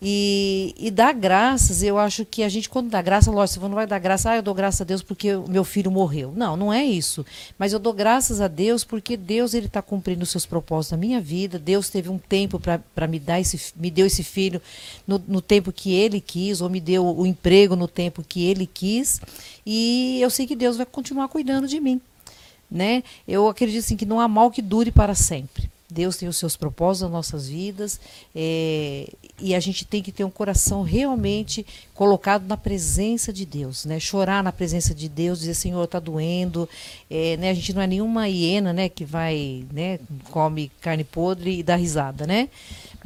E, 0.00 0.76
e 0.78 0.92
dar 0.92 1.12
graças, 1.12 1.82
eu 1.82 1.98
acho 1.98 2.24
que 2.24 2.44
a 2.44 2.48
gente, 2.48 2.68
quando 2.68 2.88
dá 2.88 3.02
graça, 3.02 3.32
lógico, 3.32 3.60
você 3.60 3.68
não 3.68 3.74
vai 3.74 3.86
dar 3.86 3.98
graça, 3.98 4.30
ah, 4.30 4.36
eu 4.36 4.42
dou 4.42 4.54
graças 4.54 4.80
a 4.80 4.84
Deus 4.84 5.02
porque 5.02 5.34
o 5.34 5.48
meu 5.48 5.64
filho 5.64 5.90
morreu. 5.90 6.32
Não, 6.36 6.56
não 6.56 6.72
é 6.72 6.84
isso. 6.84 7.26
Mas 7.58 7.72
eu 7.72 7.80
dou 7.80 7.92
graças 7.92 8.40
a 8.40 8.46
Deus 8.46 8.84
porque 8.84 9.16
Deus 9.16 9.54
ele 9.54 9.66
está 9.66 9.82
cumprindo 9.82 10.22
os 10.22 10.30
seus 10.30 10.46
propósitos 10.46 10.92
na 10.92 10.98
minha 10.98 11.20
vida. 11.20 11.58
Deus 11.58 11.88
teve 11.88 12.08
um 12.08 12.18
tempo 12.18 12.60
para 12.60 13.06
me 13.08 13.18
dar 13.18 13.40
esse, 13.40 13.72
me 13.74 13.90
deu 13.90 14.06
esse 14.06 14.22
filho 14.22 14.62
no, 15.04 15.20
no 15.26 15.40
tempo 15.40 15.72
que 15.72 15.92
Ele 15.92 16.20
quis, 16.20 16.60
ou 16.60 16.70
me 16.70 16.80
deu 16.80 17.04
o 17.04 17.26
emprego 17.26 17.74
no 17.74 17.88
tempo 17.88 18.22
que 18.22 18.44
Ele 18.44 18.66
quis. 18.66 19.20
E 19.66 20.20
eu 20.20 20.30
sei 20.30 20.46
que 20.46 20.54
Deus 20.54 20.76
vai 20.76 20.86
continuar 20.86 21.26
cuidando 21.26 21.66
de 21.66 21.80
mim. 21.80 22.00
Né? 22.70 23.02
Eu 23.26 23.48
acredito 23.48 23.80
assim, 23.80 23.96
que 23.96 24.06
não 24.06 24.20
há 24.20 24.28
mal 24.28 24.50
que 24.50 24.62
dure 24.62 24.92
para 24.92 25.14
sempre. 25.14 25.68
Deus 25.90 26.16
tem 26.16 26.28
os 26.28 26.36
seus 26.36 26.54
propósitos 26.54 27.02
nas 27.02 27.10
nossas 27.10 27.48
vidas 27.48 27.98
é, 28.34 29.10
e 29.40 29.54
a 29.54 29.60
gente 29.60 29.84
tem 29.84 30.02
que 30.02 30.10
ter 30.10 30.24
um 30.24 30.30
coração 30.30 30.82
realmente 30.82 31.64
colocado 31.94 32.46
na 32.46 32.56
presença 32.56 33.32
de 33.32 33.46
Deus, 33.46 33.84
né? 33.84 34.00
Chorar 34.00 34.42
na 34.42 34.52
presença 34.52 34.94
de 34.94 35.08
Deus, 35.08 35.40
dizer 35.40 35.54
Senhor 35.54 35.84
está 35.84 35.98
doendo, 35.98 36.68
é, 37.10 37.36
né? 37.36 37.50
A 37.50 37.54
gente 37.54 37.72
não 37.72 37.82
é 37.82 37.86
nenhuma 37.86 38.28
hiena, 38.28 38.72
né? 38.72 38.88
Que 38.88 39.04
vai, 39.04 39.64
né? 39.72 39.98
Come 40.30 40.70
carne 40.80 41.04
podre 41.04 41.58
e 41.58 41.62
dá 41.62 41.76
risada, 41.76 42.26
né? 42.26 42.48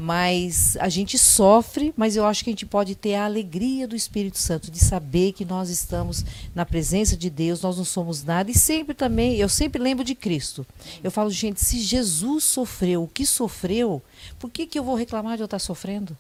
Mas 0.03 0.77
a 0.81 0.89
gente 0.89 1.17
sofre, 1.17 1.95
mas 1.97 2.17
eu 2.17 2.25
acho 2.25 2.43
que 2.43 2.51
a 2.51 2.53
gente 2.53 2.67
pode 2.67 2.97
ter 2.97 3.15
a 3.15 3.25
alegria 3.25 3.87
do 3.87 3.95
Espírito 3.95 4.37
Santo 4.37 4.69
de 4.69 4.81
saber 4.81 5.31
que 5.31 5.45
nós 5.45 5.71
estamos 5.71 6.25
na 6.53 6.67
presença 6.67 7.17
de 7.17 7.31
Deus, 7.31 7.63
nós 7.63 7.77
não 7.77 7.85
somos 7.85 8.25
nada 8.25 8.51
e 8.51 8.55
sempre 8.55 8.95
também, 8.95 9.37
eu 9.37 9.49
sempre 9.49 9.81
lembro 9.81 10.05
de 10.05 10.17
Cristo. 10.17 10.67
Eu 11.05 11.13
falo, 11.13 11.31
gente, 11.31 11.65
se 11.65 11.79
Jesus 11.79 12.43
sofreu 12.43 13.05
o 13.05 13.07
que 13.07 13.25
sofreu, 13.25 14.03
por 14.41 14.51
que 14.51 14.67
que 14.67 14.77
eu 14.77 14.83
vou 14.83 14.97
reclamar 14.97 15.37
de 15.37 15.45
eu 15.45 15.45
estar 15.45 15.61
sofrendo? 15.61 16.19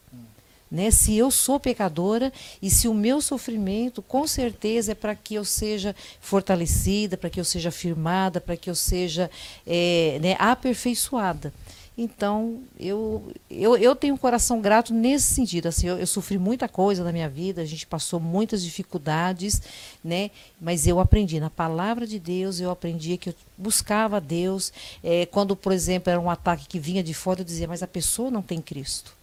Né? 0.70 0.92
Se 0.92 1.16
eu 1.16 1.28
sou 1.32 1.58
pecadora 1.58 2.32
e 2.62 2.70
se 2.70 2.86
o 2.86 2.94
meu 2.94 3.20
sofrimento, 3.20 4.00
com 4.00 4.28
certeza, 4.28 4.92
é 4.92 4.94
para 4.94 5.16
que 5.16 5.34
eu 5.34 5.44
seja 5.44 5.92
fortalecida, 6.20 7.16
para 7.16 7.28
que 7.28 7.40
eu 7.40 7.44
seja 7.44 7.72
firmada, 7.72 8.40
para 8.40 8.56
que 8.56 8.70
eu 8.70 8.76
seja 8.76 9.28
é, 9.66 10.20
né, 10.22 10.36
aperfeiçoada. 10.38 11.52
Então, 11.96 12.62
eu, 12.80 13.30
eu, 13.50 13.76
eu 13.76 13.94
tenho 13.94 14.14
um 14.14 14.18
coração 14.18 14.60
grato 14.60 14.94
nesse 14.94 15.34
sentido. 15.34 15.66
Assim, 15.66 15.86
eu, 15.86 15.98
eu, 15.98 16.06
sofri 16.06 16.38
muita 16.38 16.66
coisa 16.66 17.04
na 17.04 17.12
minha 17.12 17.28
vida, 17.28 17.60
a 17.60 17.66
gente 17.66 17.86
passou 17.86 18.18
muitas 18.18 18.62
dificuldades, 18.64 19.60
né? 20.02 20.30
mas 20.60 20.86
eu 20.86 20.98
aprendi. 20.98 21.38
Na 21.38 21.50
palavra 21.50 22.06
de 22.06 22.18
Deus, 22.18 22.60
eu 22.60 22.70
aprendi 22.70 23.18
que 23.18 23.30
eu 23.30 23.34
buscava 23.58 24.20
Deus. 24.20 24.72
É, 25.04 25.26
quando, 25.26 25.54
por 25.54 25.72
exemplo, 25.72 26.10
era 26.10 26.20
um 26.20 26.30
ataque 26.30 26.66
que 26.66 26.78
vinha 26.78 27.02
de 27.02 27.12
fora, 27.12 27.42
eu 27.42 27.44
dizia, 27.44 27.68
mas 27.68 27.82
a 27.82 27.86
pessoa 27.86 28.30
não 28.30 28.40
tem 28.40 28.60
Cristo. 28.60 29.21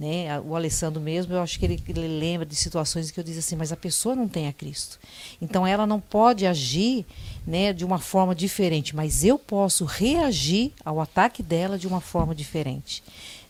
Né? 0.00 0.40
O 0.40 0.56
Alessandro 0.56 0.98
mesmo, 0.98 1.34
eu 1.34 1.42
acho 1.42 1.58
que 1.58 1.66
ele, 1.66 1.78
ele 1.86 2.08
lembra 2.08 2.46
de 2.46 2.56
situações 2.56 3.10
que 3.10 3.20
eu 3.20 3.24
dizia 3.24 3.40
assim, 3.40 3.54
mas 3.54 3.70
a 3.70 3.76
pessoa 3.76 4.16
não 4.16 4.26
tem 4.26 4.48
a 4.48 4.52
Cristo. 4.52 4.98
Então 5.42 5.66
ela 5.66 5.86
não 5.86 6.00
pode 6.00 6.46
agir 6.46 7.04
né, 7.46 7.74
de 7.74 7.84
uma 7.84 7.98
forma 7.98 8.34
diferente, 8.34 8.96
mas 8.96 9.24
eu 9.24 9.38
posso 9.38 9.84
reagir 9.84 10.72
ao 10.82 11.02
ataque 11.02 11.42
dela 11.42 11.78
de 11.78 11.86
uma 11.86 12.00
forma 12.00 12.34
diferente. 12.34 13.02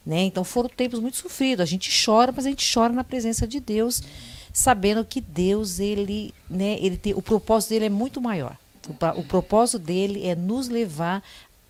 Né? 0.04 0.22
Então 0.22 0.42
foram 0.42 0.68
tempos 0.68 0.98
muito 0.98 1.18
sofridos. 1.18 1.62
A 1.62 1.66
gente 1.66 1.88
chora, 2.04 2.32
mas 2.34 2.44
a 2.44 2.48
gente 2.48 2.68
chora 2.74 2.92
na 2.92 3.04
presença 3.04 3.46
de 3.46 3.60
Deus, 3.60 4.02
sabendo 4.52 5.04
que 5.04 5.20
Deus, 5.20 5.78
ele, 5.78 6.34
né, 6.50 6.78
ele 6.80 6.96
tem, 6.96 7.14
o 7.14 7.22
propósito 7.22 7.70
dele 7.70 7.84
é 7.84 7.90
muito 7.90 8.20
maior. 8.20 8.56
O, 8.88 9.20
o 9.20 9.24
propósito 9.24 9.78
dele 9.78 10.26
é 10.26 10.34
nos 10.34 10.68
levar 10.68 11.22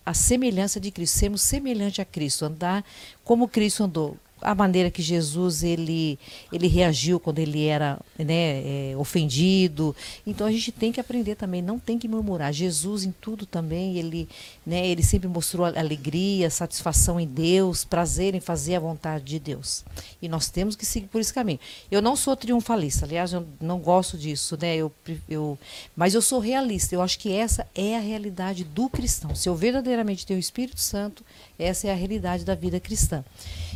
à 0.06 0.14
semelhança 0.14 0.80
de 0.80 0.90
Cristo, 0.90 1.18
sermos 1.18 1.42
semelhante 1.42 2.00
a 2.00 2.04
Cristo, 2.06 2.46
andar 2.46 2.82
como 3.22 3.46
Cristo 3.46 3.84
andou 3.84 4.16
a 4.40 4.54
maneira 4.54 4.90
que 4.90 5.02
Jesus 5.02 5.62
ele, 5.62 6.18
ele 6.52 6.66
reagiu 6.66 7.20
quando 7.20 7.38
ele 7.38 7.66
era 7.66 7.98
né, 8.18 8.92
é, 8.92 8.94
ofendido. 8.96 9.94
Então 10.26 10.46
a 10.46 10.52
gente 10.52 10.72
tem 10.72 10.92
que 10.92 11.00
aprender 11.00 11.34
também, 11.34 11.62
não 11.62 11.78
tem 11.78 11.98
que 11.98 12.08
murmurar. 12.08 12.52
Jesus 12.52 13.04
em 13.04 13.12
tudo 13.12 13.46
também, 13.46 13.96
ele, 13.96 14.28
né, 14.66 14.86
ele 14.86 15.02
sempre 15.02 15.28
mostrou 15.28 15.66
alegria, 15.66 16.50
satisfação 16.50 17.20
em 17.20 17.26
Deus, 17.26 17.84
prazer 17.84 18.34
em 18.34 18.40
fazer 18.40 18.76
a 18.76 18.80
vontade 18.80 19.24
de 19.24 19.38
Deus. 19.38 19.84
E 20.20 20.28
nós 20.28 20.48
temos 20.48 20.76
que 20.76 20.86
seguir 20.86 21.08
por 21.08 21.20
esse 21.20 21.32
caminho. 21.32 21.60
Eu 21.90 22.00
não 22.00 22.16
sou 22.16 22.36
triunfalista, 22.36 23.04
aliás, 23.04 23.32
eu 23.32 23.46
não 23.60 23.78
gosto 23.78 24.16
disso, 24.16 24.56
né? 24.60 24.76
Eu, 24.76 24.92
eu, 25.28 25.58
mas 25.96 26.14
eu 26.14 26.22
sou 26.22 26.38
realista. 26.38 26.94
Eu 26.94 27.02
acho 27.02 27.18
que 27.18 27.32
essa 27.32 27.66
é 27.74 27.96
a 27.96 28.00
realidade 28.00 28.64
do 28.64 28.88
cristão. 28.88 29.34
Se 29.34 29.48
eu 29.48 29.54
verdadeiramente 29.54 30.26
tenho 30.26 30.38
o 30.38 30.40
Espírito 30.40 30.80
Santo, 30.80 31.24
essa 31.62 31.88
é 31.88 31.92
a 31.92 31.94
realidade 31.94 32.44
da 32.44 32.54
vida 32.54 32.80
cristã. 32.80 33.24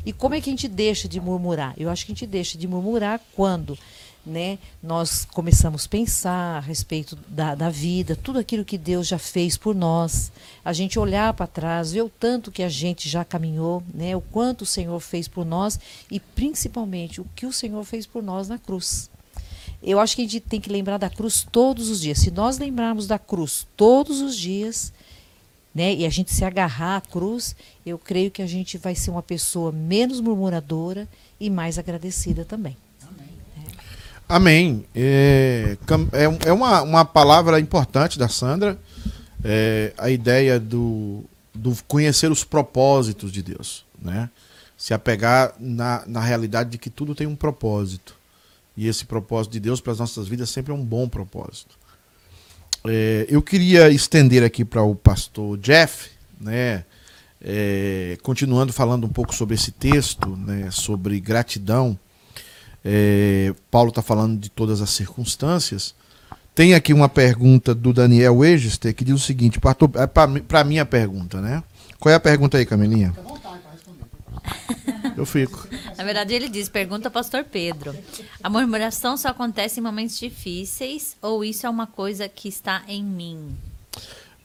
E 0.05 0.13
como 0.13 0.35
é 0.35 0.41
que 0.41 0.51
a 0.51 0.53
gente 0.53 0.69
deixa 0.69 1.09
de 1.09 1.21
murmurar? 1.21 1.75
Eu 1.77 1.91
acho 1.91 2.05
que 2.05 2.13
a 2.13 2.15
gente 2.15 2.27
deixa 2.27 2.59
de 2.59 2.67
murmurar 2.67 3.21
quando 3.35 3.79
né, 4.25 4.59
nós 4.83 5.25
começamos 5.27 5.85
a 5.85 5.89
pensar 5.89 6.57
a 6.57 6.61
respeito 6.61 7.17
da, 7.29 7.55
da 7.55 7.69
vida, 7.69 8.17
tudo 8.17 8.39
aquilo 8.39 8.65
que 8.65 8.79
Deus 8.79 9.07
já 9.07 9.19
fez 9.19 9.57
por 9.57 9.75
nós, 9.75 10.33
a 10.65 10.73
gente 10.73 10.99
olhar 10.99 11.33
para 11.35 11.47
trás, 11.47 11.93
ver 11.93 12.03
o 12.03 12.09
tanto 12.09 12.51
que 12.51 12.63
a 12.63 12.69
gente 12.69 13.09
já 13.09 13.25
caminhou, 13.25 13.83
né, 13.93 14.17
o 14.17 14.21
quanto 14.21 14.63
o 14.63 14.67
Senhor 14.67 14.99
fez 15.01 15.29
por 15.29 15.45
nós 15.45 15.79
e 16.11 16.19
principalmente 16.19 17.21
o 17.21 17.27
que 17.37 17.45
o 17.45 17.53
Senhor 17.53 17.85
fez 17.85 18.07
por 18.07 18.23
nós 18.23 18.49
na 18.49 18.59
cruz. 18.59 19.11
Eu 19.83 20.01
acho 20.01 20.17
que 20.17 20.23
a 20.23 20.25
gente 20.25 20.41
tem 20.41 20.61
que 20.61 20.71
lembrar 20.71 20.97
da 20.97 21.11
cruz 21.11 21.47
todos 21.53 21.91
os 21.91 22.01
dias. 22.01 22.19
Se 22.19 22.31
nós 22.31 22.57
lembrarmos 22.57 23.07
da 23.07 23.19
cruz 23.19 23.67
todos 23.77 24.23
os 24.23 24.35
dias, 24.35 24.91
né, 25.75 25.93
e 25.95 26.07
a 26.07 26.11
gente 26.11 26.33
se 26.33 26.45
agarrar 26.45 26.97
à 26.97 27.01
cruz, 27.01 27.57
eu 27.85 27.99
creio 27.99 28.31
que 28.31 28.43
a 28.43 28.47
gente 28.47 28.79
vai 28.79 28.95
ser 28.95 29.11
uma 29.11 29.23
pessoa 29.23 29.73
menos 29.73 30.21
murmuradora 30.21 31.09
e 31.41 31.51
mais 31.51 31.79
agradecida 31.79 32.45
também. 32.45 32.77
Amém. 34.29 34.87
É, 34.95 35.77
é, 36.13 36.49
é 36.49 36.53
uma, 36.53 36.83
uma 36.83 37.05
palavra 37.05 37.61
importante 37.61 38.19
da 38.19 38.29
Sandra, 38.29 38.79
é, 39.45 39.93
a 39.99 40.09
ideia 40.09 40.59
do, 40.59 41.25
do 41.55 41.77
conhecer 41.87 42.33
os 42.33 42.43
propósitos 42.43 43.31
de 43.31 43.43
Deus, 43.43 43.85
né? 44.01 44.31
Se 44.79 44.95
apegar 44.95 45.55
na, 45.59 46.05
na 46.07 46.21
realidade 46.21 46.71
de 46.71 46.79
que 46.79 46.91
tudo 46.91 47.15
tem 47.15 47.27
um 47.27 47.37
propósito. 47.37 48.17
E 48.77 48.89
esse 48.89 49.05
propósito 49.05 49.53
de 49.53 49.61
Deus 49.61 49.81
para 49.81 49.93
as 49.93 49.99
nossas 49.99 50.27
vidas 50.27 50.51
sempre 50.51 50.73
é 50.73 50.75
um 50.75 50.85
bom 50.85 51.09
propósito. 51.09 51.77
É, 52.87 53.25
eu 53.31 53.41
queria 53.41 53.89
estender 53.89 54.43
aqui 54.43 54.63
para 54.65 54.83
o 54.83 54.95
pastor 54.95 55.57
Jeff, 55.57 56.11
né, 56.39 56.85
é, 57.41 58.19
continuando 58.23 58.75
falando 58.75 59.05
um 59.05 59.09
pouco 59.09 59.35
sobre 59.35 59.55
esse 59.55 59.73
texto, 59.73 60.37
né, 60.37 60.69
sobre 60.71 61.19
gratidão. 61.19 61.99
É, 62.85 63.55
Paulo 63.71 63.89
está 63.89 64.03
falando 64.03 64.39
de 64.39 64.51
todas 64.51 64.83
as 64.83 64.91
circunstâncias. 64.91 65.95
Tem 66.55 66.75
aqui 66.75 66.93
uma 66.93 67.09
pergunta 67.09 67.75
do 67.75 67.93
Daniel 67.93 68.45
Egester 68.45 68.95
que 68.95 69.05
diz 69.05 69.15
o 69.15 69.19
seguinte: 69.19 69.59
é 69.59 70.07
para 70.07 70.61
a 70.61 70.65
minha 70.65 70.85
pergunta, 70.85 71.41
né? 71.41 71.65
Qual 71.99 72.13
é 72.13 72.15
a 72.15 72.21
pergunta 72.21 72.59
aí, 72.59 72.67
Camilinha? 72.67 73.13
Fica 73.13 73.21
à 73.21 73.25
vontade 73.25 73.59
para 73.61 73.73
responder. 73.73 75.03
Eu 75.17 75.25
fico. 75.25 75.69
Na 75.97 76.05
verdade, 76.05 76.35
ele 76.35 76.49
diz: 76.49 76.69
pergunta 76.69 77.09
ao 77.09 77.13
pastor 77.13 77.45
Pedro. 77.45 77.95
A 78.43 78.51
murmuração 78.51 79.17
só 79.17 79.29
acontece 79.29 79.81
em 79.81 79.83
momentos 79.83 80.19
difíceis 80.19 81.17
ou 81.23 81.45
isso 81.45 81.67
é 81.67 81.71
uma 81.71 81.87
coisa 81.87 82.29
que 82.29 82.49
está 82.49 82.83
em 82.89 83.03
mim? 83.03 83.57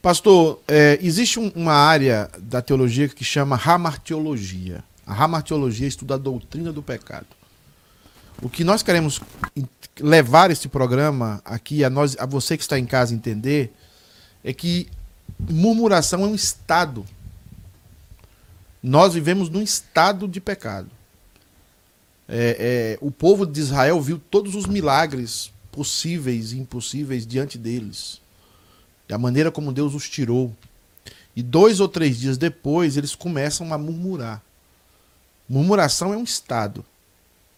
Pastor, 0.00 0.60
é, 0.66 0.98
existe 1.02 1.38
um, 1.38 1.48
uma 1.54 1.74
área 1.74 2.30
da 2.38 2.62
teologia 2.62 3.08
que 3.08 3.24
chama 3.24 3.56
ramartiologia. 3.56 4.82
A 5.06 5.12
ramartiologia 5.12 5.88
estuda 5.88 6.14
a 6.14 6.18
doutrina 6.18 6.72
do 6.72 6.82
pecado. 6.82 7.26
O 8.40 8.48
que 8.48 8.64
nós 8.64 8.82
queremos 8.82 9.20
levar 9.98 10.50
este 10.50 10.68
programa 10.68 11.42
aqui 11.44 11.84
a 11.84 11.90
nós, 11.90 12.16
a 12.18 12.24
você 12.24 12.56
que 12.56 12.62
está 12.62 12.78
em 12.78 12.86
casa 12.86 13.14
entender, 13.14 13.74
é 14.42 14.52
que 14.52 14.88
murmuração 15.38 16.24
é 16.24 16.26
um 16.26 16.34
estado 16.34 17.04
nós 18.82 19.14
vivemos 19.14 19.48
num 19.48 19.62
estado 19.62 20.26
de 20.26 20.40
pecado. 20.40 20.90
É, 22.28 22.96
é, 22.98 22.98
o 23.04 23.10
povo 23.10 23.44
de 23.44 23.58
Israel 23.60 24.00
viu 24.00 24.20
todos 24.30 24.54
os 24.54 24.66
milagres 24.66 25.52
possíveis 25.72 26.52
e 26.52 26.58
impossíveis 26.58 27.26
diante 27.26 27.58
deles. 27.58 28.20
Da 29.08 29.18
maneira 29.18 29.50
como 29.50 29.72
Deus 29.72 29.94
os 29.94 30.08
tirou. 30.08 30.54
E 31.34 31.42
dois 31.42 31.80
ou 31.80 31.88
três 31.88 32.18
dias 32.18 32.38
depois, 32.38 32.96
eles 32.96 33.14
começam 33.14 33.72
a 33.72 33.78
murmurar. 33.78 34.42
Murmuração 35.48 36.14
é 36.14 36.16
um 36.16 36.22
estado. 36.22 36.84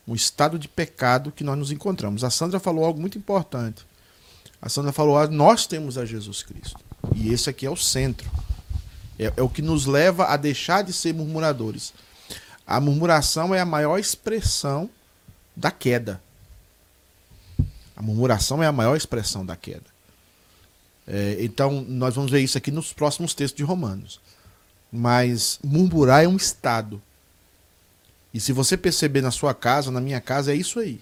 Um 0.08 0.14
estado 0.14 0.58
de 0.58 0.66
pecado 0.66 1.30
que 1.30 1.44
nós 1.44 1.58
nos 1.58 1.70
encontramos. 1.70 2.24
A 2.24 2.30
Sandra 2.30 2.58
falou 2.58 2.84
algo 2.84 3.00
muito 3.00 3.18
importante. 3.18 3.84
A 4.60 4.68
Sandra 4.68 4.92
falou: 4.92 5.18
ah, 5.18 5.26
nós 5.26 5.66
temos 5.66 5.98
a 5.98 6.04
Jesus 6.04 6.42
Cristo. 6.42 6.80
E 7.14 7.32
esse 7.32 7.50
aqui 7.50 7.66
é 7.66 7.70
o 7.70 7.76
centro. 7.76 8.30
É, 9.18 9.32
é 9.36 9.42
o 9.42 9.48
que 9.48 9.62
nos 9.62 9.86
leva 9.86 10.26
a 10.26 10.36
deixar 10.36 10.82
de 10.82 10.92
ser 10.92 11.14
murmuradores. 11.14 11.92
A 12.66 12.80
murmuração 12.80 13.54
é 13.54 13.60
a 13.60 13.66
maior 13.66 13.98
expressão 13.98 14.88
da 15.54 15.70
queda. 15.70 16.22
A 17.96 18.02
murmuração 18.02 18.62
é 18.62 18.66
a 18.66 18.72
maior 18.72 18.96
expressão 18.96 19.44
da 19.44 19.56
queda. 19.56 19.92
É, 21.06 21.36
então, 21.40 21.84
nós 21.88 22.14
vamos 22.14 22.30
ver 22.30 22.40
isso 22.40 22.56
aqui 22.56 22.70
nos 22.70 22.92
próximos 22.92 23.34
textos 23.34 23.56
de 23.56 23.64
Romanos. 23.64 24.20
Mas 24.90 25.58
murmurar 25.62 26.24
é 26.24 26.28
um 26.28 26.36
estado. 26.36 27.02
E 28.32 28.40
se 28.40 28.52
você 28.52 28.76
perceber 28.76 29.20
na 29.20 29.30
sua 29.30 29.52
casa, 29.52 29.90
na 29.90 30.00
minha 30.00 30.20
casa, 30.20 30.52
é 30.52 30.56
isso 30.56 30.78
aí. 30.78 31.00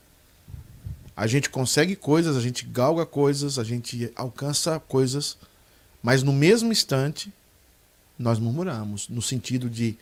A 1.17 1.27
gente 1.27 1.51
consegue 1.51 1.95
coisas, 1.95 2.37
a 2.37 2.41
gente 2.41 2.65
galga 2.65 3.05
coisas, 3.05 3.59
a 3.59 3.65
gente 3.65 4.11
alcança 4.17 4.81
coisas, 4.81 5.37
mas 6.03 6.23
no 6.23 6.33
mesmo 6.33 6.73
instante 6.73 7.33
nós 8.21 8.39
murmuramos, 8.39 9.09
no 9.09 9.23
sentido 9.23 9.71
de 9.71 9.97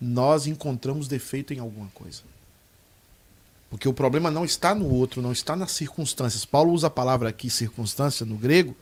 nós 0.00 0.46
encontramos 0.46 1.06
defeito 1.06 1.52
em 1.52 1.58
alguma 1.58 1.88
coisa. 1.88 2.22
Porque 3.68 3.88
o 3.88 3.92
problema 3.92 4.30
não 4.30 4.44
está 4.44 4.74
no 4.74 4.88
outro, 4.88 5.20
não 5.20 5.32
está 5.32 5.54
nas 5.54 5.72
circunstâncias. 5.72 6.44
Paulo 6.44 6.72
usa 6.72 6.86
a 6.86 6.90
palavra 6.90 7.28
aqui, 7.28 7.50
circunstância, 7.50 8.24
no 8.24 8.36
grego, 8.36 8.74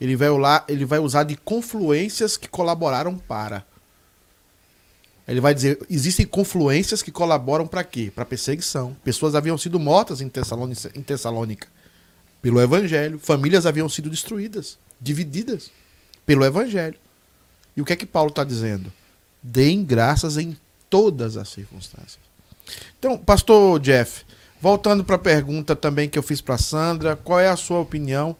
ele 0.00 0.16
vai, 0.16 0.30
usar, 0.30 0.64
ele 0.68 0.84
vai 0.84 0.98
usar 0.98 1.24
de 1.24 1.36
confluências 1.36 2.36
que 2.36 2.48
colaboraram 2.48 3.18
para. 3.18 3.66
Ele 5.28 5.40
vai 5.40 5.54
dizer, 5.54 5.78
existem 5.90 6.26
confluências 6.26 7.02
que 7.02 7.12
colaboram 7.12 7.66
para 7.66 7.84
quê? 7.84 8.10
Para 8.14 8.24
perseguição. 8.24 8.96
Pessoas 9.04 9.34
haviam 9.34 9.58
sido 9.58 9.78
mortas 9.78 10.20
em 10.20 10.28
Tessalônica, 10.28 10.90
em 10.94 11.02
Tessalônica 11.02 11.68
pelo 12.40 12.60
evangelho, 12.60 13.18
famílias 13.18 13.66
haviam 13.66 13.88
sido 13.88 14.08
destruídas, 14.08 14.78
divididas 14.98 15.70
pelo 16.24 16.44
evangelho. 16.44 16.98
E 17.80 17.82
o 17.82 17.84
que 17.86 17.94
é 17.94 17.96
que 17.96 18.04
Paulo 18.04 18.28
está 18.28 18.44
dizendo? 18.44 18.92
Deem 19.42 19.82
graças 19.82 20.36
em 20.36 20.54
todas 20.90 21.38
as 21.38 21.48
circunstâncias. 21.48 22.18
Então, 22.98 23.16
pastor 23.16 23.80
Jeff, 23.80 24.22
voltando 24.60 25.02
para 25.02 25.16
a 25.16 25.18
pergunta 25.18 25.74
também 25.74 26.06
que 26.06 26.18
eu 26.18 26.22
fiz 26.22 26.42
para 26.42 26.58
Sandra, 26.58 27.16
qual 27.16 27.40
é 27.40 27.48
a 27.48 27.56
sua 27.56 27.78
opinião 27.78 28.36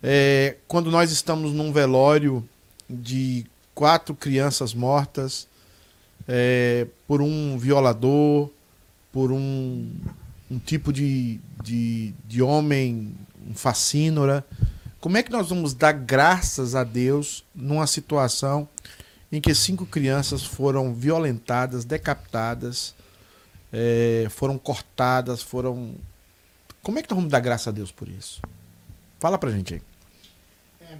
é, 0.00 0.54
quando 0.68 0.92
nós 0.92 1.10
estamos 1.10 1.52
num 1.52 1.72
velório 1.72 2.48
de 2.88 3.44
quatro 3.74 4.14
crianças 4.14 4.72
mortas 4.72 5.48
é, 6.28 6.86
por 7.08 7.20
um 7.20 7.58
violador, 7.58 8.48
por 9.12 9.32
um, 9.32 9.90
um 10.48 10.58
tipo 10.60 10.92
de, 10.92 11.40
de, 11.64 12.14
de 12.28 12.40
homem, 12.42 13.12
um 13.44 13.54
facínora, 13.54 14.46
como 15.00 15.16
é 15.16 15.22
que 15.22 15.30
nós 15.30 15.48
vamos 15.50 15.74
dar 15.74 15.92
graças 15.92 16.74
a 16.74 16.82
Deus 16.82 17.44
numa 17.54 17.86
situação 17.86 18.68
em 19.30 19.40
que 19.40 19.54
cinco 19.54 19.86
crianças 19.86 20.42
foram 20.42 20.94
violentadas, 20.94 21.84
decapitadas, 21.84 22.94
é, 23.72 24.26
foram 24.30 24.58
cortadas, 24.58 25.42
foram. 25.42 25.94
Como 26.82 26.98
é 26.98 27.02
que 27.02 27.10
nós 27.10 27.16
vamos 27.16 27.30
dar 27.30 27.40
graças 27.40 27.68
a 27.68 27.70
Deus 27.70 27.92
por 27.92 28.08
isso? 28.08 28.40
Fala 29.20 29.38
pra 29.38 29.50
gente 29.50 29.74
aí. 29.74 29.82
É, 30.80 30.96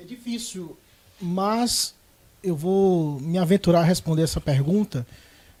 é 0.00 0.04
difícil, 0.04 0.76
mas 1.20 1.94
eu 2.42 2.56
vou 2.56 3.20
me 3.20 3.38
aventurar 3.38 3.80
a 3.80 3.84
responder 3.84 4.22
essa 4.22 4.40
pergunta 4.40 5.06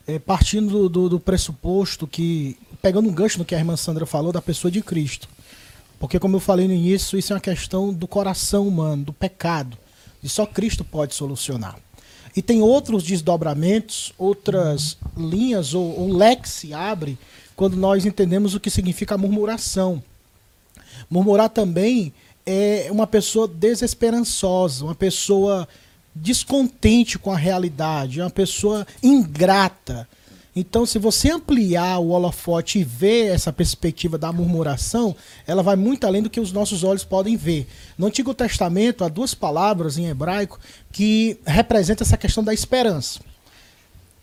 é, 0.06 0.18
partindo 0.18 0.70
do, 0.70 0.88
do, 0.88 1.08
do 1.10 1.20
pressuposto 1.20 2.06
que, 2.06 2.56
pegando 2.80 3.08
um 3.08 3.12
gancho 3.12 3.38
no 3.38 3.44
que 3.44 3.54
a 3.54 3.58
irmã 3.58 3.76
Sandra 3.76 4.06
falou, 4.06 4.32
da 4.32 4.42
pessoa 4.42 4.70
de 4.70 4.82
Cristo. 4.82 5.28
Porque, 6.02 6.18
como 6.18 6.34
eu 6.34 6.40
falei 6.40 6.66
no 6.66 6.74
início, 6.74 7.16
isso 7.16 7.32
é 7.32 7.36
uma 7.36 7.40
questão 7.40 7.94
do 7.94 8.08
coração 8.08 8.66
humano, 8.66 9.04
do 9.04 9.12
pecado. 9.12 9.78
E 10.20 10.28
só 10.28 10.44
Cristo 10.44 10.84
pode 10.84 11.14
solucionar. 11.14 11.78
E 12.34 12.42
tem 12.42 12.60
outros 12.60 13.04
desdobramentos, 13.04 14.12
outras 14.18 14.96
linhas, 15.16 15.74
ou, 15.74 15.96
ou 16.00 16.12
leque 16.12 16.48
se 16.48 16.74
abre 16.74 17.16
quando 17.54 17.76
nós 17.76 18.04
entendemos 18.04 18.52
o 18.52 18.58
que 18.58 18.68
significa 18.68 19.16
murmuração. 19.16 20.02
Murmurar 21.08 21.50
também 21.50 22.12
é 22.44 22.88
uma 22.90 23.06
pessoa 23.06 23.46
desesperançosa, 23.46 24.84
uma 24.84 24.96
pessoa 24.96 25.68
descontente 26.12 27.16
com 27.16 27.30
a 27.30 27.36
realidade, 27.36 28.20
uma 28.20 28.28
pessoa 28.28 28.84
ingrata. 29.00 30.08
Então, 30.54 30.84
se 30.84 30.98
você 30.98 31.30
ampliar 31.30 31.98
o 31.98 32.10
holofote 32.10 32.78
e 32.78 32.84
ver 32.84 33.32
essa 33.32 33.50
perspectiva 33.50 34.18
da 34.18 34.30
murmuração, 34.30 35.16
ela 35.46 35.62
vai 35.62 35.76
muito 35.76 36.06
além 36.06 36.22
do 36.22 36.28
que 36.28 36.40
os 36.40 36.52
nossos 36.52 36.84
olhos 36.84 37.04
podem 37.04 37.36
ver. 37.36 37.66
No 37.96 38.06
Antigo 38.06 38.34
Testamento, 38.34 39.02
há 39.02 39.08
duas 39.08 39.32
palavras 39.34 39.96
em 39.96 40.08
hebraico 40.08 40.60
que 40.92 41.38
representam 41.46 42.04
essa 42.04 42.18
questão 42.18 42.44
da 42.44 42.52
esperança. 42.52 43.20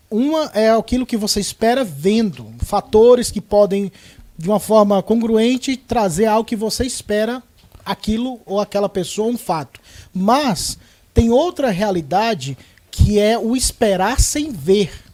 Uma 0.08 0.50
é 0.54 0.70
aquilo 0.70 1.06
que 1.06 1.16
você 1.16 1.40
espera 1.40 1.82
vendo, 1.82 2.52
fatores 2.60 3.30
que 3.30 3.40
podem, 3.40 3.90
de 4.38 4.48
uma 4.48 4.60
forma 4.60 5.02
congruente, 5.02 5.76
trazer 5.76 6.26
algo 6.26 6.48
que 6.48 6.56
você 6.56 6.84
espera 6.84 7.42
aquilo 7.84 8.40
ou 8.46 8.60
aquela 8.60 8.88
pessoa, 8.88 9.28
um 9.28 9.38
fato. 9.38 9.80
Mas 10.14 10.78
tem 11.12 11.30
outra 11.30 11.70
realidade 11.70 12.56
que 12.88 13.18
é 13.18 13.36
o 13.36 13.56
esperar 13.56 14.20
sem 14.20 14.52
ver. 14.52 15.09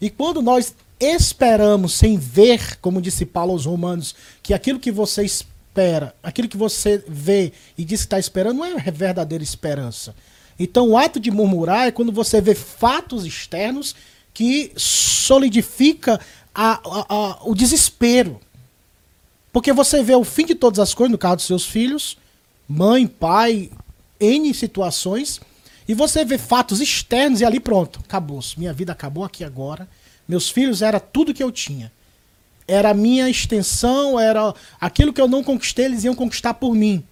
E 0.00 0.08
quando 0.08 0.40
nós 0.40 0.74
esperamos 0.98 1.94
sem 1.94 2.16
ver, 2.16 2.78
como 2.80 3.00
disse 3.00 3.24
Paulo 3.24 3.52
aos 3.52 3.66
Romanos, 3.66 4.14
que 4.42 4.54
aquilo 4.54 4.78
que 4.78 4.90
você 4.90 5.24
espera, 5.24 6.14
aquilo 6.22 6.48
que 6.48 6.56
você 6.56 7.02
vê 7.08 7.52
e 7.76 7.84
diz 7.84 8.00
que 8.00 8.06
está 8.06 8.18
esperando, 8.18 8.58
não 8.58 8.64
é 8.64 8.90
verdadeira 8.90 9.42
esperança. 9.42 10.14
Então, 10.58 10.90
o 10.90 10.98
ato 10.98 11.18
de 11.18 11.30
murmurar 11.30 11.88
é 11.88 11.90
quando 11.90 12.12
você 12.12 12.40
vê 12.40 12.54
fatos 12.54 13.24
externos 13.24 13.94
que 14.34 14.72
solidifica 14.76 16.20
a, 16.54 16.72
a, 16.72 17.06
a, 17.08 17.38
o 17.44 17.54
desespero. 17.54 18.38
Porque 19.52 19.72
você 19.72 20.02
vê 20.02 20.14
o 20.14 20.24
fim 20.24 20.44
de 20.44 20.54
todas 20.54 20.78
as 20.78 20.92
coisas, 20.94 21.12
no 21.12 21.18
caso 21.18 21.36
dos 21.36 21.46
seus 21.46 21.64
filhos, 21.64 22.18
mãe, 22.68 23.06
pai, 23.06 23.70
N 24.20 24.52
situações, 24.52 25.40
e 25.90 25.94
você 25.94 26.24
vê 26.24 26.38
fatos 26.38 26.80
externos 26.80 27.40
e 27.40 27.44
ali 27.44 27.58
pronto, 27.58 27.98
acabou. 28.04 28.38
Minha 28.56 28.72
vida 28.72 28.92
acabou 28.92 29.24
aqui 29.24 29.42
agora. 29.42 29.88
Meus 30.28 30.48
filhos 30.48 30.82
era 30.82 31.00
tudo 31.00 31.34
que 31.34 31.42
eu 31.42 31.50
tinha. 31.50 31.90
Era 32.68 32.90
a 32.90 32.94
minha 32.94 33.28
extensão, 33.28 34.16
era 34.16 34.54
aquilo 34.80 35.12
que 35.12 35.20
eu 35.20 35.26
não 35.26 35.42
conquistei, 35.42 35.86
eles 35.86 36.04
iam 36.04 36.14
conquistar 36.14 36.54
por 36.54 36.76
mim. 36.76 37.02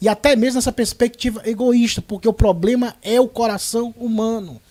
E 0.00 0.08
até 0.08 0.36
mesmo 0.36 0.60
essa 0.60 0.70
perspectiva 0.70 1.42
egoísta, 1.44 2.00
porque 2.00 2.28
o 2.28 2.32
problema 2.32 2.94
é 3.02 3.20
o 3.20 3.26
coração 3.26 3.92
humano. 3.98 4.62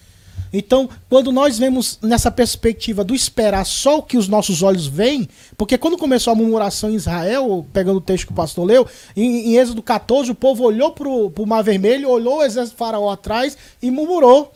Então, 0.51 0.89
quando 1.07 1.31
nós 1.31 1.59
vemos 1.59 1.99
nessa 2.01 2.31
perspectiva 2.31 3.03
do 3.03 3.13
esperar 3.13 3.65
só 3.65 3.99
o 3.99 4.03
que 4.03 4.17
os 4.17 4.27
nossos 4.27 4.63
olhos 4.63 4.87
veem, 4.87 5.29
porque 5.55 5.77
quando 5.77 5.97
começou 5.97 6.33
a 6.33 6.35
murmuração 6.35 6.89
em 6.89 6.95
Israel, 6.95 7.65
pegando 7.71 7.97
o 7.97 8.01
texto 8.01 8.27
que 8.27 8.31
o 8.31 8.35
pastor 8.35 8.65
leu, 8.65 8.87
em, 9.15 9.51
em 9.51 9.57
Êxodo 9.57 9.83
14, 9.83 10.31
o 10.31 10.35
povo 10.35 10.63
olhou 10.63 10.91
para 10.91 11.07
o 11.07 11.45
Mar 11.45 11.61
Vermelho, 11.61 12.09
olhou 12.09 12.39
o 12.39 12.43
exército 12.43 12.75
de 12.75 12.79
faraó 12.79 13.11
atrás 13.11 13.57
e 13.81 13.91
murmurou 13.91 14.51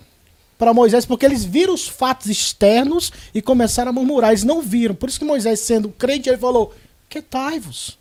para 0.57 0.73
Moisés, 0.73 1.05
porque 1.05 1.25
eles 1.25 1.43
viram 1.43 1.73
os 1.73 1.87
fatos 1.87 2.27
externos 2.27 3.11
e 3.33 3.41
começaram 3.41 3.89
a 3.89 3.93
murmurar. 3.93 4.31
Eles 4.31 4.43
não 4.43 4.61
viram. 4.61 4.95
Por 4.95 5.09
isso 5.09 5.19
que 5.19 5.25
Moisés, 5.25 5.59
sendo 5.59 5.89
crente, 5.89 6.29
ele 6.29 6.37
falou: 6.37 6.73
Quietai-vos. 7.09 7.99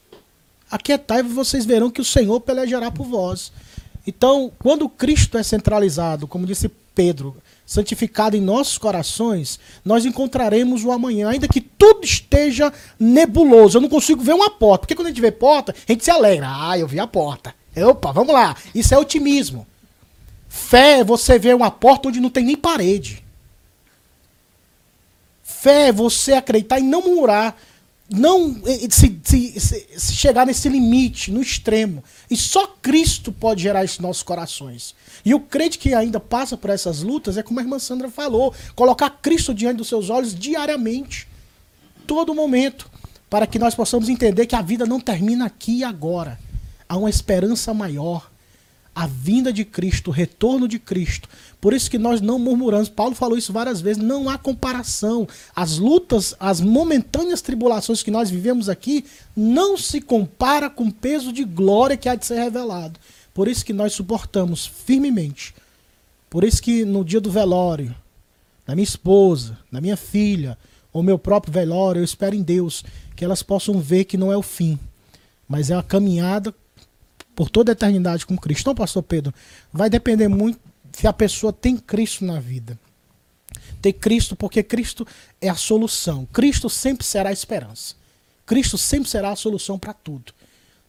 Aquietai-vos, 0.70 1.32
vocês 1.32 1.66
verão 1.66 1.90
que 1.90 2.00
o 2.00 2.04
Senhor 2.04 2.40
pelejará 2.40 2.90
por 2.90 3.04
vós. 3.04 3.52
Então, 4.06 4.50
quando 4.58 4.88
Cristo 4.88 5.36
é 5.36 5.42
centralizado, 5.42 6.26
como 6.26 6.46
disse 6.46 6.70
Pedro, 6.94 7.36
santificado 7.66 8.36
em 8.36 8.40
nossos 8.40 8.78
corações, 8.78 9.58
nós 9.84 10.04
encontraremos 10.04 10.84
o 10.84 10.92
amanhã, 10.92 11.30
ainda 11.30 11.48
que 11.48 11.60
tudo 11.60 12.04
esteja 12.04 12.72
nebuloso. 12.98 13.78
Eu 13.78 13.82
não 13.82 13.88
consigo 13.88 14.22
ver 14.22 14.34
uma 14.34 14.50
porta, 14.50 14.80
porque 14.80 14.94
quando 14.94 15.06
a 15.06 15.10
gente 15.10 15.20
vê 15.20 15.30
porta, 15.30 15.74
a 15.88 15.92
gente 15.92 16.04
se 16.04 16.10
alegra. 16.10 16.48
Ah, 16.48 16.78
eu 16.78 16.86
vi 16.86 17.00
a 17.00 17.06
porta. 17.06 17.54
Opa, 17.76 18.12
vamos 18.12 18.34
lá. 18.34 18.56
Isso 18.74 18.94
é 18.94 18.98
otimismo. 18.98 19.66
Fé 20.48 21.00
é 21.00 21.04
você 21.04 21.38
ver 21.38 21.54
uma 21.54 21.70
porta 21.70 22.08
onde 22.08 22.20
não 22.20 22.28
tem 22.28 22.44
nem 22.44 22.56
parede. 22.56 23.24
Fé 25.42 25.88
é 25.88 25.92
você 25.92 26.34
acreditar 26.34 26.78
e 26.78 26.82
não 26.82 27.02
murmurar 27.02 27.56
não 28.12 28.60
se, 28.90 29.20
se, 29.24 29.60
se, 29.60 30.14
chegar 30.14 30.46
nesse 30.46 30.68
limite, 30.68 31.30
no 31.30 31.40
extremo. 31.40 32.02
E 32.30 32.36
só 32.36 32.66
Cristo 32.66 33.32
pode 33.32 33.62
gerar 33.62 33.84
isso 33.84 34.00
nos 34.00 34.08
nossos 34.08 34.22
corações. 34.22 34.94
E 35.24 35.34
o 35.34 35.40
crente 35.40 35.78
que 35.78 35.94
ainda 35.94 36.20
passa 36.20 36.56
por 36.56 36.70
essas 36.70 37.02
lutas 37.02 37.36
é 37.36 37.42
como 37.42 37.58
a 37.60 37.62
irmã 37.62 37.78
Sandra 37.78 38.10
falou: 38.10 38.54
colocar 38.74 39.10
Cristo 39.10 39.54
diante 39.54 39.78
dos 39.78 39.88
seus 39.88 40.10
olhos 40.10 40.34
diariamente, 40.34 41.28
todo 42.06 42.34
momento, 42.34 42.90
para 43.30 43.46
que 43.46 43.58
nós 43.58 43.74
possamos 43.74 44.08
entender 44.08 44.46
que 44.46 44.56
a 44.56 44.62
vida 44.62 44.84
não 44.84 45.00
termina 45.00 45.46
aqui 45.46 45.78
e 45.78 45.84
agora. 45.84 46.38
Há 46.88 46.96
uma 46.96 47.10
esperança 47.10 47.72
maior. 47.72 48.30
A 48.94 49.06
vinda 49.06 49.50
de 49.50 49.64
Cristo, 49.64 50.08
o 50.08 50.12
retorno 50.12 50.68
de 50.68 50.78
Cristo, 50.78 51.26
por 51.62 51.72
isso 51.72 51.88
que 51.88 51.96
nós 51.96 52.20
não 52.20 52.40
murmuramos. 52.40 52.88
Paulo 52.88 53.14
falou 53.14 53.38
isso 53.38 53.52
várias 53.52 53.80
vezes. 53.80 54.02
Não 54.02 54.28
há 54.28 54.36
comparação. 54.36 55.28
As 55.54 55.78
lutas, 55.78 56.34
as 56.40 56.60
momentâneas 56.60 57.40
tribulações 57.40 58.02
que 58.02 58.10
nós 58.10 58.28
vivemos 58.28 58.68
aqui, 58.68 59.04
não 59.36 59.78
se 59.78 60.00
compara 60.00 60.68
com 60.68 60.86
o 60.86 60.92
peso 60.92 61.32
de 61.32 61.44
glória 61.44 61.96
que 61.96 62.08
há 62.08 62.16
de 62.16 62.26
ser 62.26 62.34
revelado. 62.34 62.98
Por 63.32 63.46
isso 63.46 63.64
que 63.64 63.72
nós 63.72 63.92
suportamos 63.92 64.66
firmemente. 64.66 65.54
Por 66.28 66.42
isso 66.42 66.60
que 66.60 66.84
no 66.84 67.04
dia 67.04 67.20
do 67.20 67.30
velório, 67.30 67.94
da 68.66 68.74
minha 68.74 68.82
esposa, 68.82 69.56
da 69.70 69.80
minha 69.80 69.96
filha, 69.96 70.58
ou 70.92 71.00
meu 71.00 71.16
próprio 71.16 71.52
velório, 71.52 72.00
eu 72.00 72.04
espero 72.04 72.34
em 72.34 72.42
Deus 72.42 72.82
que 73.14 73.24
elas 73.24 73.40
possam 73.40 73.78
ver 73.78 74.06
que 74.06 74.16
não 74.16 74.32
é 74.32 74.36
o 74.36 74.42
fim, 74.42 74.80
mas 75.46 75.70
é 75.70 75.76
a 75.76 75.82
caminhada 75.82 76.52
por 77.36 77.48
toda 77.48 77.70
a 77.70 77.74
eternidade 77.74 78.26
com 78.26 78.36
Cristo. 78.36 78.62
Então, 78.62 78.74
pastor 78.74 79.04
Pedro, 79.04 79.32
vai 79.72 79.88
depender 79.88 80.26
muito 80.26 80.58
se 80.92 81.06
a 81.06 81.12
pessoa 81.12 81.52
tem 81.52 81.76
Cristo 81.76 82.24
na 82.24 82.38
vida. 82.38 82.78
Ter 83.80 83.92
Cristo, 83.94 84.36
porque 84.36 84.62
Cristo 84.62 85.06
é 85.40 85.48
a 85.48 85.54
solução. 85.54 86.26
Cristo 86.32 86.70
sempre 86.70 87.04
será 87.04 87.30
a 87.30 87.32
esperança. 87.32 87.94
Cristo 88.46 88.78
sempre 88.78 89.08
será 89.08 89.30
a 89.30 89.36
solução 89.36 89.78
para 89.78 89.92
tudo. 89.92 90.32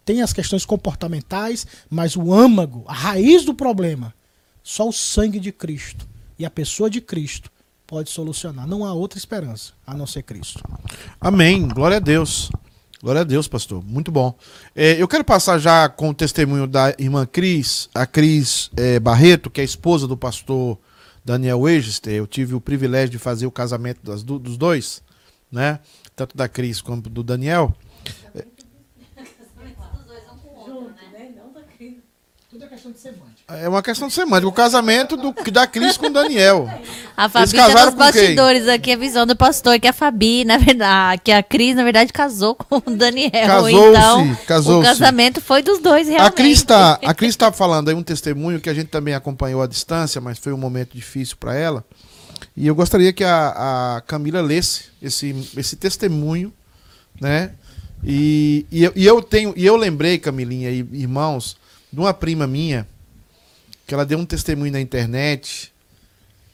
Tem 0.06 0.22
as 0.22 0.34
questões 0.34 0.66
comportamentais, 0.66 1.66
mas 1.90 2.16
o 2.16 2.34
âmago, 2.34 2.84
a 2.88 2.94
raiz 2.94 3.46
do 3.46 3.54
problema, 3.54 4.14
só 4.62 4.88
o 4.88 4.94
sangue 4.94 5.40
de 5.40 5.52
Cristo 5.52 6.08
e 6.38 6.46
a 6.46 6.50
pessoa 6.50 6.90
de 6.90 7.00
Cristo 7.00 7.52
pode 7.88 8.10
solucionar. 8.10 8.68
Não 8.68 8.86
há 8.86 8.94
outra 8.94 9.18
esperança 9.18 9.74
a 9.86 9.94
não 9.94 10.06
ser 10.06 10.24
Cristo. 10.24 10.62
Amém. 11.20 11.68
Glória 11.68 11.98
a 11.98 12.00
Deus. 12.00 12.50
Glória 13.04 13.20
a 13.20 13.26
Deus, 13.26 13.50
pastor. 13.50 13.84
Muito 13.84 14.14
bom. 14.14 14.34
É, 14.74 14.94
eu 14.94 15.10
quero 15.10 15.26
passar 15.26 15.60
já 15.60 15.90
com 15.90 16.12
o 16.12 16.14
testemunho 16.14 16.66
da 16.66 16.96
irmã 16.98 17.26
Cris, 17.26 17.90
a 17.94 18.06
Cris 18.06 18.72
é, 18.78 18.98
Barreto, 18.98 19.50
que 19.50 19.60
é 19.60 19.64
esposa 19.66 20.08
do 20.08 20.16
pastor 20.16 20.80
Daniel 21.26 21.60
Wegester. 21.60 22.14
Eu 22.14 22.26
tive 22.26 22.56
o 22.56 22.62
privilégio 22.62 23.10
de 23.10 23.20
fazer 23.20 23.46
o 23.46 23.52
casamento 23.52 24.02
das, 24.02 24.24
dos 24.24 24.56
dois, 24.56 25.04
né? 25.52 25.82
Tanto 26.16 26.38
da 26.38 26.48
Cris 26.48 26.80
quanto 26.80 27.10
do 27.10 27.22
Daniel. 27.22 27.76
É, 28.34 28.46
Tudo 32.50 32.64
é 32.64 32.68
questão 32.70 32.94
de 32.94 33.00
semântica. 33.00 33.33
É 33.62 33.70
uma 33.70 33.82
questão 33.82 34.08
de 34.08 34.14
semântica. 34.14 34.48
O 34.48 34.52
casamento 34.52 35.16
do, 35.16 35.34
da 35.52 35.68
Cris 35.68 35.98
com 35.98 36.08
o 36.08 36.10
Daniel. 36.10 36.70
A 37.16 37.30
Fabi 37.30 37.54
tá 37.54 37.86
nos 37.86 37.94
bastidores 37.94 38.68
aqui, 38.68 38.92
a 38.92 38.98
visão 38.98 39.26
do 39.26 39.36
pastor, 39.36 39.80
que 39.80 39.88
a 39.88 39.94
Fabi, 39.94 40.44
na 40.44 40.58
verdade, 40.58 41.22
que 41.24 41.32
a 41.32 41.44
Cris, 41.44 41.76
na 41.76 41.84
verdade, 41.84 42.12
casou 42.12 42.56
com 42.56 42.78
o 42.78 42.96
Daniel. 42.96 43.32
Casou-se, 43.32 43.76
então, 43.76 44.38
casou 44.48 44.80
o 44.80 44.84
casamento 44.84 45.42
foi 45.42 45.62
dos 45.62 45.80
dois, 45.80 46.08
realmente. 46.08 46.30
A 46.30 47.14
Cris 47.14 47.32
está 47.32 47.52
tá 47.52 47.52
falando 47.52 47.90
aí 47.90 47.96
um 47.96 48.04
testemunho 48.04 48.60
que 48.60 48.70
a 48.70 48.74
gente 48.74 48.88
também 48.88 49.14
acompanhou 49.14 49.62
à 49.62 49.68
distância, 49.68 50.20
mas 50.20 50.40
foi 50.40 50.54
um 50.54 50.58
momento 50.58 50.96
difícil 50.96 51.38
para 51.40 51.56
ela. 51.56 51.84
E 52.56 52.68
eu 52.68 52.76
gostaria 52.76 53.12
que 53.12 53.24
a, 53.24 53.98
a 53.98 54.02
Camila 54.02 54.42
lesse 54.42 54.86
esse, 55.02 55.36
esse 55.58 55.76
testemunho, 55.76 56.54
né? 57.20 57.52
E, 58.04 58.66
e, 58.72 58.84
eu, 58.84 58.92
e 58.96 59.06
eu 59.06 59.22
tenho, 59.22 59.54
e 59.56 59.66
eu 59.66 59.76
lembrei, 59.76 60.18
Camilinha 60.18 60.70
e 60.70 60.86
irmãos, 60.94 61.56
de 61.92 62.00
uma 62.00 62.14
prima 62.14 62.46
minha, 62.46 62.88
que 63.94 63.96
ela 63.96 64.08
deu 64.08 64.18
um 64.18 64.26
testemunho 64.26 64.72
na 64.72 64.82
internet 64.82 65.72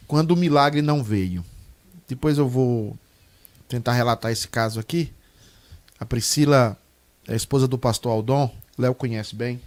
quando 0.05 0.31
o 0.31 0.35
milagre 0.35 0.81
não 0.81 1.01
veio. 1.01 1.41
Depois 2.05 2.37
eu 2.37 2.49
vou 2.49 2.97
tentar 3.65 3.93
relatar 3.93 4.29
esse 4.29 4.45
caso 4.49 4.77
aqui. 4.77 5.13
A 5.97 6.05
Priscila 6.05 6.77
é 7.25 7.31
a 7.31 7.35
esposa 7.37 7.65
do 7.65 7.77
pastor 7.77 8.11
Aldon, 8.11 8.53
Léo 8.77 8.93
conhece 8.93 9.37
bem. 9.37 9.61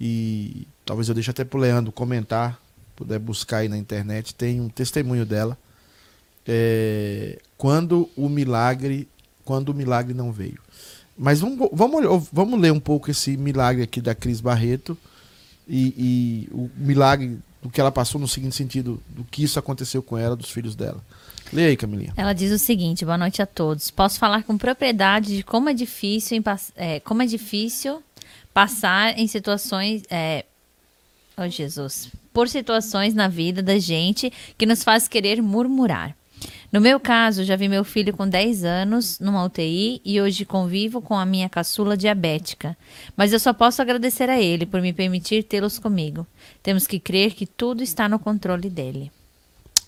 E 0.00 0.66
talvez 0.86 1.10
eu 1.10 1.14
deixe 1.14 1.30
até 1.30 1.44
pro 1.44 1.58
Leandro 1.58 1.92
comentar, 1.92 2.58
puder 2.96 3.18
buscar 3.18 3.58
aí 3.58 3.68
na 3.68 3.76
internet, 3.76 4.34
tem 4.34 4.58
um 4.58 4.70
testemunho 4.70 5.26
dela. 5.26 5.58
É, 6.48 7.38
quando 7.58 8.08
o 8.16 8.30
milagre, 8.30 9.06
quando 9.44 9.68
o 9.68 9.74
milagre 9.74 10.14
não 10.14 10.32
veio. 10.32 10.58
Mas 11.18 11.40
vamos, 11.40 11.68
vamos, 11.70 12.28
vamos 12.32 12.58
ler 12.58 12.72
um 12.72 12.80
pouco 12.80 13.10
esse 13.10 13.36
milagre 13.36 13.82
aqui 13.82 14.00
da 14.00 14.14
Cris 14.14 14.40
Barreto 14.40 14.96
e, 15.68 16.48
e, 16.48 16.48
o 16.52 16.70
milagre 16.76 17.38
do 17.62 17.70
que 17.70 17.80
ela 17.80 17.92
passou 17.92 18.20
no 18.20 18.26
seguinte 18.26 18.56
sentido, 18.56 19.00
do 19.08 19.24
que 19.24 19.42
isso 19.44 19.58
aconteceu 19.58 20.02
com 20.02 20.18
ela, 20.18 20.34
dos 20.34 20.50
filhos 20.50 20.74
dela. 20.74 21.00
Leia 21.52 21.68
aí, 21.68 21.76
Camilinha. 21.76 22.12
Ela 22.16 22.32
diz 22.32 22.50
o 22.50 22.58
seguinte: 22.58 23.04
boa 23.04 23.18
noite 23.18 23.42
a 23.42 23.46
todos. 23.46 23.90
Posso 23.90 24.18
falar 24.18 24.42
com 24.42 24.56
propriedade 24.56 25.36
de 25.36 25.42
como 25.42 25.68
é 25.68 25.74
difícil, 25.74 26.42
é, 26.74 27.00
como 27.00 27.22
é 27.22 27.26
difícil 27.26 28.02
passar 28.52 29.18
em 29.18 29.26
situações. 29.26 30.02
É... 30.10 30.44
Oh, 31.36 31.48
Jesus. 31.48 32.10
Por 32.32 32.48
situações 32.48 33.14
na 33.14 33.28
vida 33.28 33.62
da 33.62 33.78
gente 33.78 34.32
que 34.56 34.66
nos 34.66 34.82
faz 34.82 35.06
querer 35.06 35.42
murmurar. 35.42 36.16
No 36.72 36.80
meu 36.80 36.98
caso, 36.98 37.44
já 37.44 37.54
vi 37.54 37.68
meu 37.68 37.84
filho 37.84 38.16
com 38.16 38.26
10 38.26 38.64
anos 38.64 39.20
numa 39.20 39.44
UTI 39.44 40.00
e 40.02 40.18
hoje 40.22 40.46
convivo 40.46 41.02
com 41.02 41.14
a 41.14 41.26
minha 41.26 41.46
caçula 41.46 41.98
diabética. 41.98 42.74
Mas 43.14 43.30
eu 43.30 43.38
só 43.38 43.52
posso 43.52 43.82
agradecer 43.82 44.30
a 44.30 44.40
ele 44.40 44.64
por 44.64 44.80
me 44.80 44.90
permitir 44.90 45.42
tê-los 45.42 45.78
comigo. 45.78 46.26
Temos 46.62 46.86
que 46.86 46.98
crer 46.98 47.34
que 47.34 47.44
tudo 47.44 47.82
está 47.82 48.08
no 48.08 48.18
controle 48.18 48.70
dele. 48.70 49.12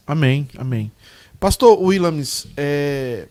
Amém, 0.07 0.47
amém. 0.59 0.93
Pastor 1.41 1.81
Williams, 1.81 2.47
é, 2.55 3.29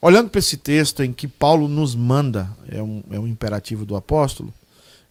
olhando 0.00 0.30
para 0.30 0.38
esse 0.38 0.56
texto 0.56 1.02
em 1.02 1.12
que 1.12 1.28
Paulo 1.28 1.68
nos 1.68 1.94
manda, 1.94 2.48
é 2.66 2.82
um, 2.82 3.02
é 3.10 3.20
um 3.20 3.26
imperativo 3.26 3.84
do 3.84 3.94
apóstolo, 3.94 4.54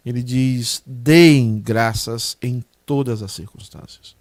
ele 0.03 0.23
diz: 0.23 0.81
deem 0.87 1.59
graças 1.59 2.35
em 2.41 2.63
todas 2.83 3.21
as 3.21 3.31
circunstâncias. 3.31 4.18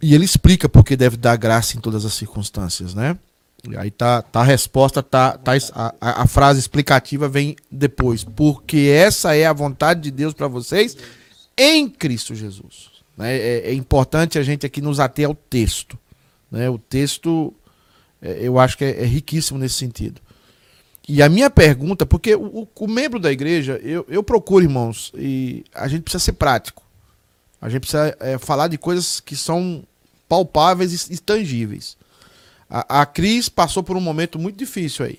E 0.00 0.14
ele 0.14 0.24
explica 0.24 0.68
por 0.68 0.84
que 0.84 0.96
deve 0.96 1.16
dar 1.16 1.36
graça 1.36 1.76
em 1.76 1.80
todas 1.80 2.04
as 2.04 2.14
circunstâncias, 2.14 2.94
né? 2.94 3.18
E 3.68 3.76
aí 3.76 3.90
tá, 3.90 4.22
tá 4.22 4.40
a 4.40 4.44
resposta, 4.44 5.02
tá, 5.02 5.36
tá 5.36 5.52
a, 5.72 6.22
a 6.22 6.26
frase 6.26 6.60
explicativa 6.60 7.28
vem 7.28 7.56
depois. 7.70 8.22
Porque 8.22 8.90
essa 8.94 9.34
é 9.34 9.46
a 9.46 9.52
vontade 9.52 10.00
de 10.00 10.10
Deus 10.12 10.32
para 10.32 10.46
vocês 10.46 10.96
em 11.56 11.88
Cristo 11.88 12.34
Jesus. 12.36 12.90
Né? 13.16 13.36
É, 13.36 13.70
é, 13.70 13.74
importante 13.74 14.38
a 14.38 14.42
gente 14.44 14.64
aqui 14.64 14.80
nos 14.80 15.00
ater 15.00 15.26
ao 15.26 15.34
texto. 15.34 15.98
Né? 16.50 16.70
O 16.70 16.78
texto, 16.78 17.52
é, 18.22 18.38
eu 18.40 18.60
acho 18.60 18.78
que 18.78 18.84
é, 18.84 19.02
é, 19.02 19.04
riquíssimo 19.04 19.58
nesse 19.58 19.74
sentido. 19.74 20.20
E 21.08 21.20
a 21.20 21.28
minha 21.28 21.50
pergunta, 21.50 22.06
porque 22.06 22.36
o, 22.36 22.68
o 22.72 22.86
membro 22.86 23.18
da 23.18 23.32
igreja, 23.32 23.80
eu, 23.82 24.06
eu 24.08 24.22
procuro, 24.22 24.64
irmãos, 24.64 25.10
e 25.16 25.64
a 25.74 25.88
gente 25.88 26.02
precisa 26.02 26.22
ser 26.22 26.34
prático. 26.34 26.82
A 27.60 27.68
gente 27.68 27.80
precisa 27.80 28.16
é, 28.20 28.38
falar 28.38 28.68
de 28.68 28.78
coisas 28.78 29.20
que 29.20 29.36
são 29.36 29.82
palpáveis 30.28 31.10
e 31.10 31.18
tangíveis. 31.18 31.96
A, 32.70 33.02
a 33.02 33.06
Cris 33.06 33.48
passou 33.48 33.82
por 33.82 33.96
um 33.96 34.00
momento 34.00 34.38
muito 34.38 34.56
difícil 34.56 35.06
aí. 35.06 35.18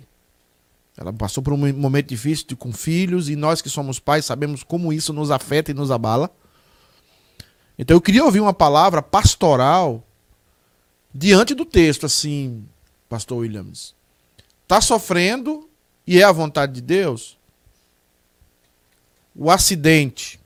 Ela 0.96 1.14
passou 1.14 1.42
por 1.42 1.54
um 1.54 1.74
momento 1.74 2.08
difícil 2.08 2.46
de, 2.48 2.56
com 2.56 2.72
filhos 2.72 3.30
e 3.30 3.36
nós 3.36 3.62
que 3.62 3.70
somos 3.70 4.00
pais 4.00 4.26
sabemos 4.26 4.64
como 4.64 4.92
isso 4.92 5.14
nos 5.14 5.32
afeta 5.32 5.72
e 5.72 5.74
nos 5.74 5.92
abala. 5.92 6.30
Então 7.78 7.96
eu 7.96 8.02
queria 8.02 8.24
ouvir 8.24 8.42
uma 8.42 8.54
palavra 8.54 9.02
pastoral 9.02 10.04
diante 11.14 11.54
do 11.54 11.66
texto, 11.66 12.06
assim, 12.06 12.66
Pastor 13.08 13.40
Williams. 13.40 13.96
Está 14.64 14.82
sofrendo 14.82 15.68
e 16.06 16.20
é 16.20 16.24
a 16.24 16.32
vontade 16.32 16.74
de 16.74 16.82
Deus? 16.82 17.38
O 19.34 19.50
acidente 19.50 20.39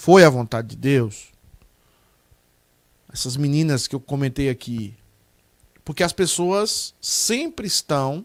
foi 0.00 0.24
a 0.24 0.30
vontade 0.30 0.68
de 0.68 0.76
Deus? 0.76 1.30
essas 3.12 3.36
meninas 3.36 3.86
que 3.86 3.94
eu 3.94 4.00
comentei 4.00 4.48
aqui. 4.48 4.94
Porque 5.84 6.02
as 6.02 6.12
pessoas 6.12 6.94
sempre 7.00 7.66
estão 7.66 8.24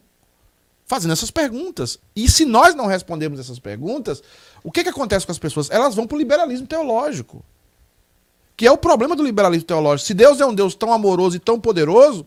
fazendo 0.85 1.14
essas 1.14 1.31
perguntas. 1.31 1.97
E 2.15 2.30
se 2.30 2.45
nós 2.45 2.76
não 2.76 2.85
respondermos 2.85 3.39
essas 3.39 3.57
perguntas, 3.57 4.22
o 4.64 4.72
que, 4.72 4.84
que 4.84 4.89
acontece 4.89 5.26
com 5.26 5.31
as 5.31 5.39
pessoas? 5.39 5.69
Elas 5.72 5.95
vão 5.95 6.06
para 6.06 6.15
o 6.15 6.19
liberalismo 6.19 6.68
teológico. 6.68 7.43
Que 8.56 8.68
é 8.68 8.72
o 8.72 8.77
problema 8.77 9.15
do 9.15 9.23
liberalismo 9.23 9.65
teológico. 9.65 10.07
Se 10.07 10.14
Deus 10.14 10.39
é 10.39 10.45
um 10.45 10.53
Deus 10.53 10.76
tão 10.76 10.93
amoroso 10.93 11.35
e 11.35 11.39
tão 11.39 11.60
poderoso, 11.60 12.26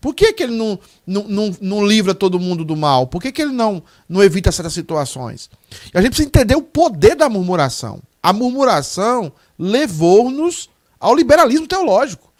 por 0.00 0.14
que, 0.14 0.32
que 0.32 0.42
ele 0.42 0.56
não, 0.56 0.78
não, 1.06 1.24
não, 1.24 1.56
não 1.60 1.86
livra 1.86 2.14
todo 2.14 2.40
mundo 2.40 2.64
do 2.64 2.76
mal? 2.76 3.06
Por 3.06 3.22
que, 3.22 3.32
que 3.32 3.42
ele 3.42 3.52
não, 3.52 3.82
não 4.08 4.22
evita 4.22 4.52
certas 4.52 4.72
situações? 4.72 5.48
E 5.94 5.96
a 5.96 6.00
gente 6.00 6.10
precisa 6.10 6.28
entender 6.28 6.56
o 6.56 6.62
poder 6.62 7.14
da 7.14 7.28
murmuração. 7.28 8.02
A 8.22 8.32
murmuração 8.32 9.32
levou-nos 9.58 10.68
ao 10.98 11.14
liberalismo 11.14 11.66
teológico. 11.66 12.32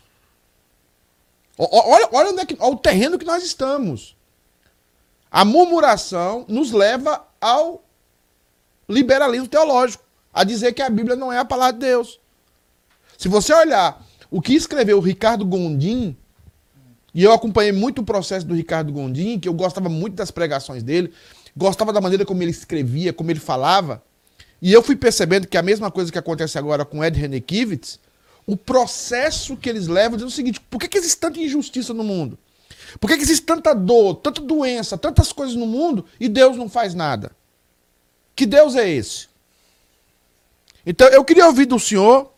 Olha, 1.57 2.09
olha 2.13 2.31
onde 2.31 2.41
é 2.41 2.47
que, 2.47 2.57
ao 2.59 2.77
terreno 2.77 3.19
que 3.19 3.25
nós 3.25 3.43
estamos. 3.43 4.17
A 5.31 5.45
murmuração 5.45 6.45
nos 6.49 6.73
leva 6.73 7.27
ao 7.41 7.83
liberalismo 8.89 9.49
teológico, 9.49 10.05
a 10.33 10.45
dizer 10.45 10.73
que 10.73 10.81
a 10.81 10.89
Bíblia 10.89 11.17
não 11.17 11.33
é 11.33 11.39
a 11.39 11.45
palavra 11.45 11.75
de 11.75 11.81
Deus. 11.81 12.19
Se 13.19 13.29
você 13.29 13.53
olhar 13.53 14.03
o 14.31 14.41
que 14.41 14.55
escreveu 14.55 14.99
o 14.99 15.03
Ricardo 15.03 15.45
Gondim, 15.45 16.17
e 17.15 17.25
eu 17.25 17.33
acompanhei 17.33 17.73
muito 17.73 18.01
o 18.01 18.05
processo 18.05 18.47
do 18.47 18.55
Ricardo 18.55 18.93
Gondim, 18.93 19.39
que 19.39 19.49
eu 19.49 19.53
gostava 19.53 19.89
muito 19.89 20.15
das 20.15 20.31
pregações 20.31 20.83
dele, 20.83 21.13
gostava 21.57 21.93
da 21.93 22.01
maneira 22.01 22.25
como 22.25 22.43
ele 22.43 22.51
escrevia, 22.51 23.13
como 23.13 23.31
ele 23.31 23.41
falava, 23.41 24.03
e 24.61 24.73
eu 24.73 24.83
fui 24.83 24.97
percebendo 24.97 25.47
que 25.47 25.57
a 25.57 25.63
mesma 25.63 25.91
coisa 25.91 26.11
que 26.11 26.19
acontece 26.19 26.59
agora 26.59 26.85
com 26.85 27.05
Ed 27.05 27.19
Renekiewicz, 27.19 28.01
o 28.47 28.57
processo 28.57 29.57
que 29.57 29.69
eles 29.69 29.87
levam 29.87 30.17
diz 30.17 30.27
o 30.27 30.31
seguinte: 30.31 30.61
por 30.61 30.79
que, 30.79 30.89
que 30.89 30.99
existe 30.99 31.19
tanta 31.19 31.39
injustiça 31.39 31.95
no 31.95 32.03
mundo? 32.03 32.39
Por 32.99 33.09
que, 33.09 33.17
que 33.17 33.23
existe 33.23 33.45
tanta 33.45 33.75
dor, 33.75 34.17
tanta 34.17 34.41
doença, 34.41 34.97
tantas 34.97 35.33
coisas 35.33 35.55
no 35.55 35.67
mundo 35.67 36.05
e 36.19 36.29
Deus 36.29 36.57
não 36.57 36.69
faz 36.69 36.95
nada? 36.95 37.33
Que 38.35 38.47
Deus 38.47 38.75
é 38.75 38.89
esse? 38.89 39.29
Então 40.87 41.07
eu 41.09 41.25
queria 41.25 41.47
ouvir 41.47 41.67
do 41.67 41.79
senhor 41.79 42.33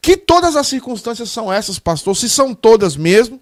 que 0.00 0.16
todas 0.16 0.54
as 0.56 0.68
circunstâncias 0.68 1.30
são 1.30 1.52
essas, 1.52 1.78
pastor, 1.78 2.16
se 2.16 2.30
são 2.30 2.54
todas 2.54 2.96
mesmo, 2.96 3.40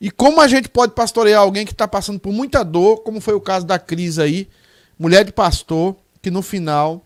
e 0.00 0.10
como 0.10 0.40
a 0.40 0.46
gente 0.46 0.68
pode 0.68 0.92
pastorear 0.92 1.40
alguém 1.40 1.64
que 1.64 1.72
está 1.72 1.88
passando 1.88 2.20
por 2.20 2.32
muita 2.32 2.62
dor, 2.62 2.98
como 2.98 3.20
foi 3.20 3.32
o 3.32 3.40
caso 3.40 3.64
da 3.64 3.78
crise 3.78 4.20
aí, 4.20 4.48
mulher 4.98 5.24
de 5.24 5.32
pastor, 5.32 5.96
que 6.20 6.30
no 6.30 6.42
final 6.42 7.04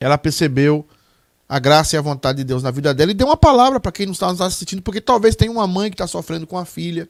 ela 0.00 0.16
percebeu 0.16 0.86
a 1.46 1.58
graça 1.58 1.94
e 1.94 1.98
a 1.98 2.02
vontade 2.02 2.38
de 2.38 2.44
Deus 2.44 2.62
na 2.62 2.70
vida 2.70 2.94
dela 2.94 3.10
e 3.10 3.14
dê 3.14 3.22
uma 3.22 3.36
palavra 3.36 3.78
para 3.78 3.92
quem 3.92 4.06
não 4.06 4.12
está 4.12 4.28
nos 4.30 4.40
assistindo, 4.40 4.80
porque 4.80 5.00
talvez 5.00 5.36
tenha 5.36 5.52
uma 5.52 5.66
mãe 5.66 5.90
que 5.90 5.94
está 5.94 6.06
sofrendo 6.06 6.46
com 6.46 6.56
a 6.56 6.64
filha, 6.64 7.08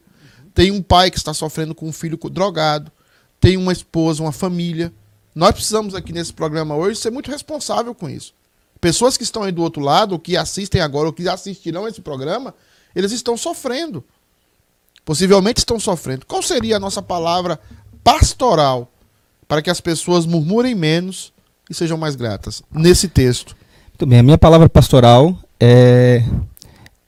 tem 0.53 0.73
um 0.73 0.83
pai 0.83 1.11
que 1.11 1.19
está 1.19 1.33
sofrendo 1.33 1.75
com 1.75 1.87
um 1.87 1.93
filho 1.93 2.19
drogado, 2.31 2.91
tem 3.39 3.57
uma 3.57 3.73
esposa, 3.73 4.23
uma 4.23 4.33
família. 4.33 4.93
Nós 5.35 5.53
precisamos 5.53 5.95
aqui 5.95 6.13
nesse 6.13 6.33
programa 6.33 6.75
hoje 6.75 6.99
ser 6.99 7.11
muito 7.11 7.31
responsável 7.31 7.95
com 7.95 8.09
isso. 8.09 8.35
Pessoas 8.81 9.17
que 9.17 9.23
estão 9.23 9.43
aí 9.43 9.53
do 9.53 9.63
outro 9.63 9.83
lado, 9.83 10.13
ou 10.13 10.19
que 10.19 10.37
assistem 10.37 10.81
agora, 10.81 11.07
ou 11.07 11.13
que 11.13 11.29
assistirão 11.29 11.87
esse 11.87 12.01
programa, 12.01 12.55
eles 12.95 13.13
estão 13.13 13.37
sofrendo. 13.37 14.03
Possivelmente 15.05 15.59
estão 15.59 15.79
sofrendo. 15.79 16.27
Qual 16.27 16.43
seria 16.43 16.77
a 16.77 16.81
nossa 16.81 17.03
palavra 17.03 17.61
pastoral 18.03 18.91
para 19.47 19.61
que 19.61 19.71
as 19.71 19.81
pessoas 19.81 20.25
murmurem 20.25 20.75
menos 20.75 21.33
e 21.71 21.75
sejam 21.75 21.97
mais 21.97 22.17
gratas 22.17 22.63
nesse 22.71 23.09
texto? 23.09 23.57
Muito 23.91 24.07
bem, 24.07 24.19
a 24.19 24.23
minha 24.23 24.39
palavra 24.39 24.69
pastoral 24.69 25.39
é, 25.61 26.25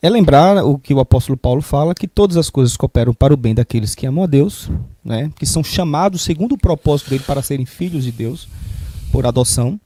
é 0.01 0.09
lembrar 0.09 0.65
o 0.65 0.79
que 0.79 0.95
o 0.95 1.01
apóstolo 1.01 1.37
Paulo 1.37 1.61
fala, 1.61 1.95
que 1.95 2.07
todas 2.07 2.37
as 2.37 2.49
coisas 2.49 2.77
cooperam 2.77 3.13
para 3.13 3.35
o 3.35 3.37
bem 3.37 3.55
daqueles 3.55 3.95
que 3.95 4.07
amam 4.07 4.23
a 4.23 4.27
Deus, 4.27 4.71
né, 5.05 5.31
que 5.37 5.45
são 5.45 5.65
chamados 5.65 6.23
segundo 6.23 6.53
o 6.53 6.59
propósito 6.59 7.11
dele 7.11 7.25
para 7.27 7.43
serem 7.43 7.67
filhos 7.67 8.05
de 8.05 8.13
Deus, 8.13 8.49
por 9.11 9.27
adoção. 9.27 9.81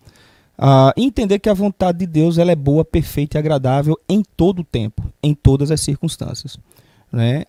Uh, 0.58 0.90
entender 0.96 1.38
que 1.38 1.50
a 1.50 1.54
vontade 1.54 1.98
de 1.98 2.06
Deus 2.06 2.38
ela 2.38 2.50
é 2.50 2.56
boa, 2.56 2.84
perfeita 2.84 3.36
e 3.36 3.38
agradável 3.38 3.98
em 4.08 4.22
todo 4.36 4.60
o 4.60 4.64
tempo, 4.64 5.02
em 5.22 5.34
todas 5.34 5.70
as 5.70 5.80
circunstâncias. 5.80 6.58
Né? 7.12 7.44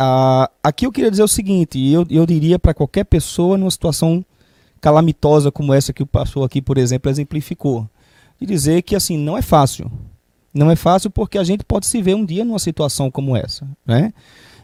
Uh, 0.00 0.48
aqui 0.62 0.86
eu 0.86 0.92
queria 0.92 1.10
dizer 1.10 1.22
o 1.22 1.28
seguinte, 1.28 1.78
eu, 1.90 2.06
eu 2.10 2.26
diria 2.26 2.58
para 2.58 2.74
qualquer 2.74 3.04
pessoa 3.04 3.56
numa 3.56 3.70
situação 3.70 4.24
calamitosa 4.82 5.52
como 5.52 5.72
essa 5.72 5.92
que 5.92 6.02
o 6.02 6.06
pastor 6.06 6.44
aqui, 6.44 6.60
por 6.60 6.76
exemplo, 6.76 7.08
exemplificou 7.08 7.88
e 8.40 8.44
dizer 8.44 8.82
que 8.82 8.96
assim 8.96 9.16
não 9.16 9.38
é 9.38 9.40
fácil. 9.40 9.90
Não 10.52 10.70
é 10.70 10.76
fácil 10.76 11.08
porque 11.08 11.38
a 11.38 11.44
gente 11.44 11.64
pode 11.64 11.86
se 11.86 12.02
ver 12.02 12.14
um 12.14 12.26
dia 12.26 12.44
numa 12.44 12.58
situação 12.58 13.10
como 13.10 13.34
essa, 13.34 13.66
né? 13.86 14.12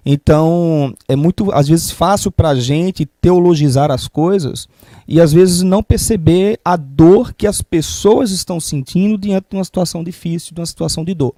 Então, 0.04 0.94
é 1.08 1.14
muito, 1.14 1.52
às 1.52 1.68
vezes, 1.68 1.90
fácil 1.90 2.30
para 2.30 2.50
a 2.50 2.54
gente 2.54 3.06
teologizar 3.20 3.90
as 3.90 4.08
coisas 4.08 4.68
e, 5.06 5.20
às 5.20 5.32
vezes, 5.32 5.62
não 5.62 5.82
perceber 5.82 6.58
a 6.64 6.76
dor 6.76 7.32
que 7.34 7.46
as 7.46 7.62
pessoas 7.62 8.30
estão 8.30 8.58
sentindo 8.58 9.18
diante 9.18 9.46
de 9.50 9.56
uma 9.56 9.64
situação 9.64 10.02
difícil, 10.02 10.54
de 10.54 10.60
uma 10.60 10.66
situação 10.66 11.04
de 11.04 11.14
dor. 11.14 11.34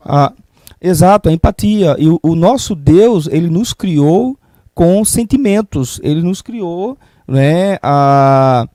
Ah, 0.00 0.32
exato, 0.80 1.28
a 1.28 1.32
empatia. 1.32 1.96
E 1.98 2.08
o, 2.08 2.18
o 2.22 2.34
nosso 2.34 2.74
Deus, 2.74 3.26
ele 3.30 3.48
nos 3.48 3.72
criou 3.72 4.38
com 4.74 5.04
sentimentos, 5.04 6.00
ele 6.02 6.22
nos 6.22 6.40
criou 6.40 6.96
né, 7.32 7.78
a, 7.82 8.68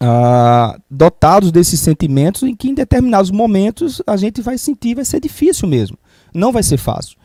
ah, 0.00 0.78
dotados 0.88 1.50
desses 1.50 1.80
sentimentos 1.80 2.44
em 2.44 2.54
que 2.54 2.70
em 2.70 2.74
determinados 2.74 3.32
momentos 3.32 4.00
a 4.06 4.16
gente 4.16 4.40
vai 4.40 4.56
sentir, 4.56 4.94
vai 4.94 5.04
ser 5.04 5.20
difícil 5.20 5.68
mesmo. 5.68 5.98
Não 6.32 6.52
vai 6.52 6.62
ser 6.62 6.76
fácil. 6.76 7.18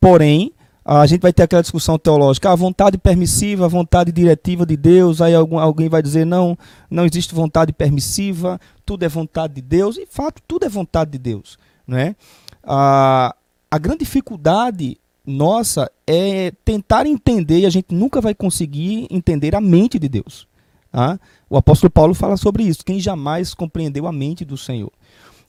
Porém, 0.00 0.52
a 0.84 1.04
gente 1.06 1.20
vai 1.20 1.32
ter 1.32 1.42
aquela 1.42 1.62
discussão 1.62 1.98
teológica, 1.98 2.52
a 2.52 2.54
vontade 2.54 2.96
permissiva, 2.96 3.64
a 3.64 3.68
vontade 3.68 4.12
diretiva 4.12 4.64
de 4.64 4.76
Deus, 4.76 5.20
aí 5.20 5.34
algum, 5.34 5.58
alguém 5.58 5.88
vai 5.88 6.00
dizer, 6.00 6.24
não, 6.24 6.56
não 6.88 7.04
existe 7.04 7.34
vontade 7.34 7.72
permissiva, 7.72 8.60
tudo 8.86 9.04
é 9.04 9.08
vontade 9.08 9.54
de 9.54 9.62
Deus, 9.62 9.96
e 9.96 10.04
de 10.04 10.12
fato, 10.12 10.40
tudo 10.46 10.64
é 10.64 10.68
vontade 10.68 11.10
de 11.10 11.18
Deus. 11.18 11.58
Né? 11.88 12.14
Ah, 12.62 13.34
a 13.68 13.78
grande 13.78 14.00
dificuldade 14.00 14.96
nossa 15.26 15.90
é 16.06 16.52
tentar 16.64 17.06
entender, 17.06 17.60
e 17.60 17.66
a 17.66 17.70
gente 17.70 17.94
nunca 17.94 18.20
vai 18.20 18.34
conseguir 18.34 19.06
entender 19.10 19.54
a 19.54 19.60
mente 19.60 19.98
de 19.98 20.08
Deus. 20.08 20.46
Ah? 20.92 21.18
O 21.50 21.56
apóstolo 21.56 21.90
Paulo 21.90 22.14
fala 22.14 22.36
sobre 22.36 22.62
isso. 22.62 22.84
Quem 22.84 23.00
jamais 23.00 23.52
compreendeu 23.52 24.06
a 24.06 24.12
mente 24.12 24.44
do 24.44 24.56
Senhor? 24.56 24.92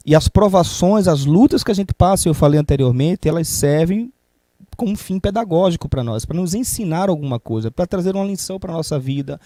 E 0.04 0.14
as 0.14 0.28
provações, 0.28 1.06
as 1.06 1.24
lutas 1.24 1.62
que 1.62 1.70
a 1.70 1.74
gente 1.74 1.92
passa, 1.94 2.28
eu 2.28 2.34
falei 2.34 2.58
anteriormente, 2.58 3.28
elas 3.28 3.48
servem 3.48 4.12
como 4.76 4.92
um 4.92 4.96
fim 4.96 5.18
pedagógico 5.18 5.88
para 5.88 6.04
nós, 6.04 6.24
para 6.24 6.36
nos 6.36 6.54
ensinar 6.54 7.08
alguma 7.08 7.40
coisa, 7.40 7.70
para 7.70 7.86
trazer 7.86 8.14
uma 8.14 8.24
lição 8.24 8.58
para 8.58 8.72
a 8.72 8.76
nossa 8.76 8.98
vida, 8.98 9.40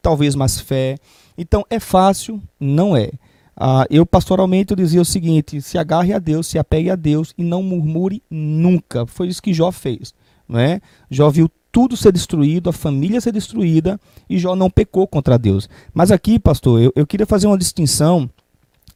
talvez 0.00 0.34
mais 0.34 0.60
fé. 0.60 0.96
Então, 1.36 1.64
é 1.68 1.80
fácil? 1.80 2.40
Não 2.58 2.96
é. 2.96 3.10
Ah, 3.56 3.86
eu, 3.88 4.04
pastoralmente, 4.04 4.72
eu 4.72 4.76
dizia 4.76 5.00
o 5.00 5.04
seguinte: 5.04 5.62
se 5.62 5.78
agarre 5.78 6.12
a 6.12 6.18
Deus, 6.18 6.46
se 6.46 6.58
apegue 6.58 6.90
a 6.90 6.96
Deus 6.96 7.32
e 7.38 7.42
não 7.42 7.62
murmure 7.62 8.22
nunca. 8.30 9.06
Foi 9.06 9.28
isso 9.28 9.42
que 9.42 9.54
Jó 9.54 9.72
fez. 9.72 10.12
Não 10.48 10.60
é? 10.60 10.80
Jó 11.10 11.30
viu 11.30 11.50
tudo 11.72 11.96
ser 11.96 12.12
destruído, 12.12 12.70
a 12.70 12.72
família 12.72 13.20
ser 13.20 13.32
destruída, 13.32 14.00
e 14.30 14.38
Jó 14.38 14.54
não 14.54 14.70
pecou 14.70 15.06
contra 15.06 15.38
Deus. 15.38 15.68
Mas 15.92 16.10
aqui, 16.10 16.38
pastor, 16.38 16.80
eu, 16.80 16.92
eu 16.94 17.06
queria 17.06 17.26
fazer 17.26 17.46
uma 17.46 17.58
distinção 17.58 18.30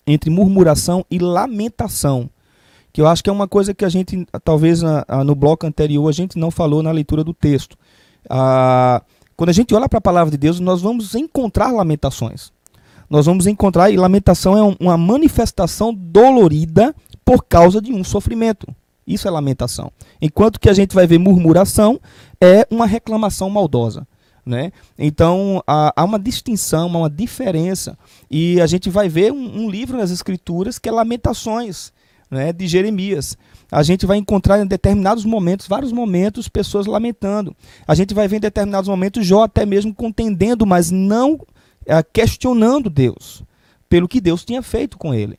entre 0.07 0.31
murmuração 0.31 1.05
e 1.11 1.19
lamentação, 1.19 2.28
que 2.93 3.01
eu 3.01 3.07
acho 3.07 3.23
que 3.23 3.31
é 3.31 3.32
uma 3.32 3.47
coisa 3.47 3.74
que 3.74 3.85
a 3.85 3.89
gente, 3.89 4.27
talvez 4.43 4.82
no 5.24 5.35
bloco 5.35 5.66
anterior, 5.66 6.09
a 6.09 6.12
gente 6.12 6.39
não 6.39 6.51
falou 6.51 6.82
na 6.82 6.91
leitura 6.91 7.23
do 7.23 7.35
texto. 7.35 7.77
Ah, 8.28 9.03
quando 9.37 9.51
a 9.51 9.53
gente 9.53 9.74
olha 9.74 9.89
para 9.89 9.99
a 9.99 10.03
palavra 10.03 10.31
de 10.31 10.37
Deus, 10.37 10.59
nós 10.59 10.81
vamos 10.81 11.15
encontrar 11.15 11.70
lamentações. 11.70 12.51
Nós 13.11 13.27
vamos 13.27 13.49
encontrar, 13.49 13.91
e 13.91 13.97
lamentação 13.97 14.57
é 14.57 14.77
uma 14.78 14.97
manifestação 14.97 15.93
dolorida 15.93 16.95
por 17.24 17.45
causa 17.45 17.82
de 17.82 17.93
um 17.93 18.05
sofrimento. 18.05 18.69
Isso 19.05 19.27
é 19.27 19.31
lamentação. 19.31 19.91
Enquanto 20.23 20.61
que 20.61 20.69
a 20.69 20.73
gente 20.73 20.95
vai 20.95 21.09
ver 21.09 21.19
murmuração 21.19 22.01
é 22.41 22.65
uma 22.70 22.87
reclamação 22.87 23.51
maldosa. 23.51 24.07
Né? 24.47 24.73
Então 24.97 25.62
há, 25.66 25.93
há, 25.95 26.05
uma 26.05 26.19
distinção, 26.19 26.85
há 26.95 26.99
uma 26.99 27.11
diferença. 27.11 27.99
E 28.31 28.61
a 28.61 28.66
gente 28.66 28.89
vai 28.89 29.09
ver 29.09 29.32
um, 29.32 29.65
um 29.65 29.70
livro 29.70 29.99
nas 29.99 30.12
Escrituras 30.12 30.78
que 30.78 30.89
é 30.89 30.93
Lamentações, 30.93 31.93
né, 32.31 32.53
de 32.53 32.69
Jeremias. 32.69 33.37
A 33.73 33.82
gente 33.82 34.07
vai 34.07 34.19
encontrar 34.19 34.61
em 34.61 34.66
determinados 34.66 35.24
momentos, 35.24 35.66
vários 35.66 35.93
momentos, 35.93 36.49
pessoas 36.49 36.87
lamentando. 36.87 37.55
A 37.87 37.95
gente 37.95 38.15
vai 38.15 38.28
ver 38.28 38.37
em 38.37 38.41
determinados 38.41 38.89
momentos 38.89 39.27
Jó 39.27 39.43
até 39.43 39.66
mesmo 39.66 39.93
contendendo, 39.93 40.65
mas 40.65 40.91
não 40.91 41.39
questionando 42.12 42.89
Deus, 42.89 43.43
pelo 43.89 44.09
que 44.09 44.21
Deus 44.21 44.45
tinha 44.45 44.62
feito 44.62 44.97
com 44.97 45.12
ele. 45.12 45.39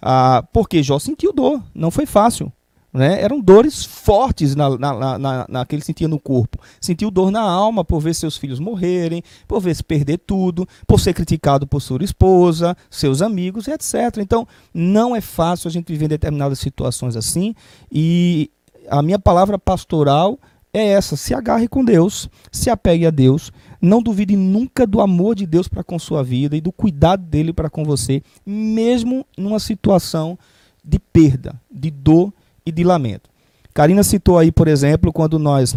Ah, 0.00 0.44
porque 0.52 0.82
Jó 0.82 0.98
sentiu 0.98 1.32
dor, 1.32 1.62
não 1.74 1.90
foi 1.90 2.06
fácil. 2.06 2.52
Né? 2.92 3.22
Eram 3.22 3.40
dores 3.40 3.86
fortes 3.86 4.54
na, 4.54 4.76
na, 4.76 5.18
na, 5.18 5.46
na, 5.48 5.64
que 5.64 5.74
ele 5.74 5.82
sentia 5.82 6.06
no 6.06 6.20
corpo. 6.20 6.58
Sentiu 6.78 7.10
dor 7.10 7.30
na 7.30 7.40
alma 7.40 7.82
por 7.82 8.00
ver 8.00 8.14
seus 8.14 8.36
filhos 8.36 8.60
morrerem, 8.60 9.22
por 9.48 9.60
ver 9.60 9.74
se 9.74 9.82
perder 9.82 10.18
tudo, 10.18 10.68
por 10.86 11.00
ser 11.00 11.14
criticado 11.14 11.66
por 11.66 11.80
sua 11.80 12.04
esposa, 12.04 12.76
seus 12.90 13.22
amigos, 13.22 13.66
etc. 13.66 14.18
Então, 14.18 14.46
não 14.74 15.16
é 15.16 15.22
fácil 15.22 15.68
a 15.68 15.70
gente 15.70 15.90
viver 15.90 16.08
determinadas 16.08 16.58
situações 16.58 17.16
assim. 17.16 17.54
E 17.90 18.50
a 18.90 19.00
minha 19.00 19.18
palavra 19.18 19.58
pastoral 19.58 20.38
é 20.72 20.88
essa: 20.88 21.16
se 21.16 21.32
agarre 21.32 21.68
com 21.68 21.82
Deus, 21.82 22.28
se 22.50 22.68
apegue 22.68 23.06
a 23.06 23.10
Deus, 23.10 23.50
não 23.82 24.00
duvide 24.00 24.36
nunca 24.36 24.86
do 24.86 25.00
amor 25.00 25.34
de 25.34 25.44
Deus 25.44 25.66
para 25.66 25.82
com 25.82 25.98
sua 25.98 26.22
vida 26.22 26.56
e 26.56 26.60
do 26.60 26.70
cuidado 26.70 27.24
dele 27.24 27.52
para 27.52 27.68
com 27.68 27.84
você, 27.84 28.22
mesmo 28.46 29.26
numa 29.36 29.58
situação 29.58 30.38
de 30.84 31.00
perda, 31.00 31.60
de 31.68 31.90
dor 31.90 32.32
e 32.64 32.70
de 32.70 32.84
lamento. 32.84 33.28
Karina 33.74 34.04
citou 34.04 34.38
aí, 34.38 34.52
por 34.52 34.68
exemplo, 34.68 35.12
quando 35.12 35.36
nós 35.36 35.76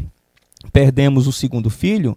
perdemos 0.72 1.26
o 1.26 1.32
segundo 1.32 1.69
filho, 1.69 2.15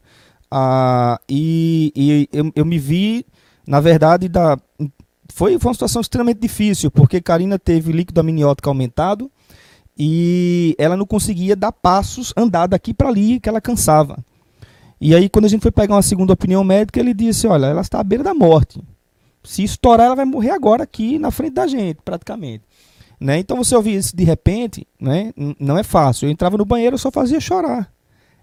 ah, 0.50 1.18
e, 1.28 1.92
e 1.96 2.28
eu, 2.32 2.52
eu, 2.54 2.64
me 2.66 2.78
vi, 2.78 3.24
na 3.66 3.80
verdade, 3.80 4.28
da, 4.28 4.58
foi, 5.32 5.58
foi 5.58 5.68
uma 5.68 5.74
situação 5.74 6.02
extremamente 6.02 6.40
difícil, 6.40 6.90
porque 6.90 7.20
Karina 7.20 7.58
teve 7.58 7.92
líquido 7.92 8.20
amniótico 8.20 8.68
aumentado 8.68 9.30
e 9.98 10.74
ela 10.78 10.96
não 10.96 11.06
conseguia 11.06 11.56
dar 11.56 11.72
passos, 11.72 12.32
andar 12.36 12.66
daqui 12.66 12.92
para 12.92 13.08
ali, 13.08 13.40
que 13.40 13.48
ela 13.48 13.60
cansava. 13.60 14.18
E 15.00 15.14
aí, 15.14 15.28
quando 15.28 15.44
a 15.44 15.48
gente 15.48 15.62
foi 15.62 15.70
pegar 15.70 15.94
uma 15.94 16.02
segunda 16.02 16.32
opinião 16.32 16.64
médica, 16.64 16.98
ele 16.98 17.14
disse: 17.14 17.46
Olha, 17.46 17.66
ela 17.66 17.80
está 17.80 18.00
à 18.00 18.04
beira 18.04 18.24
da 18.24 18.34
morte. 18.34 18.82
Se 19.44 19.62
estourar, 19.62 20.06
ela 20.06 20.16
vai 20.16 20.24
morrer 20.24 20.50
agora 20.50 20.82
aqui 20.82 21.18
na 21.18 21.30
frente 21.30 21.54
da 21.54 21.66
gente, 21.66 21.98
praticamente. 22.04 22.64
Né? 23.20 23.38
Então 23.38 23.56
você 23.56 23.74
ouvir 23.74 23.96
isso 23.96 24.16
de 24.16 24.22
repente, 24.24 24.86
né? 25.00 25.32
não 25.58 25.76
é 25.76 25.82
fácil. 25.82 26.26
Eu 26.26 26.30
entrava 26.30 26.56
no 26.56 26.64
banheiro 26.64 26.96
e 26.96 26.98
só 26.98 27.10
fazia 27.10 27.40
chorar, 27.40 27.90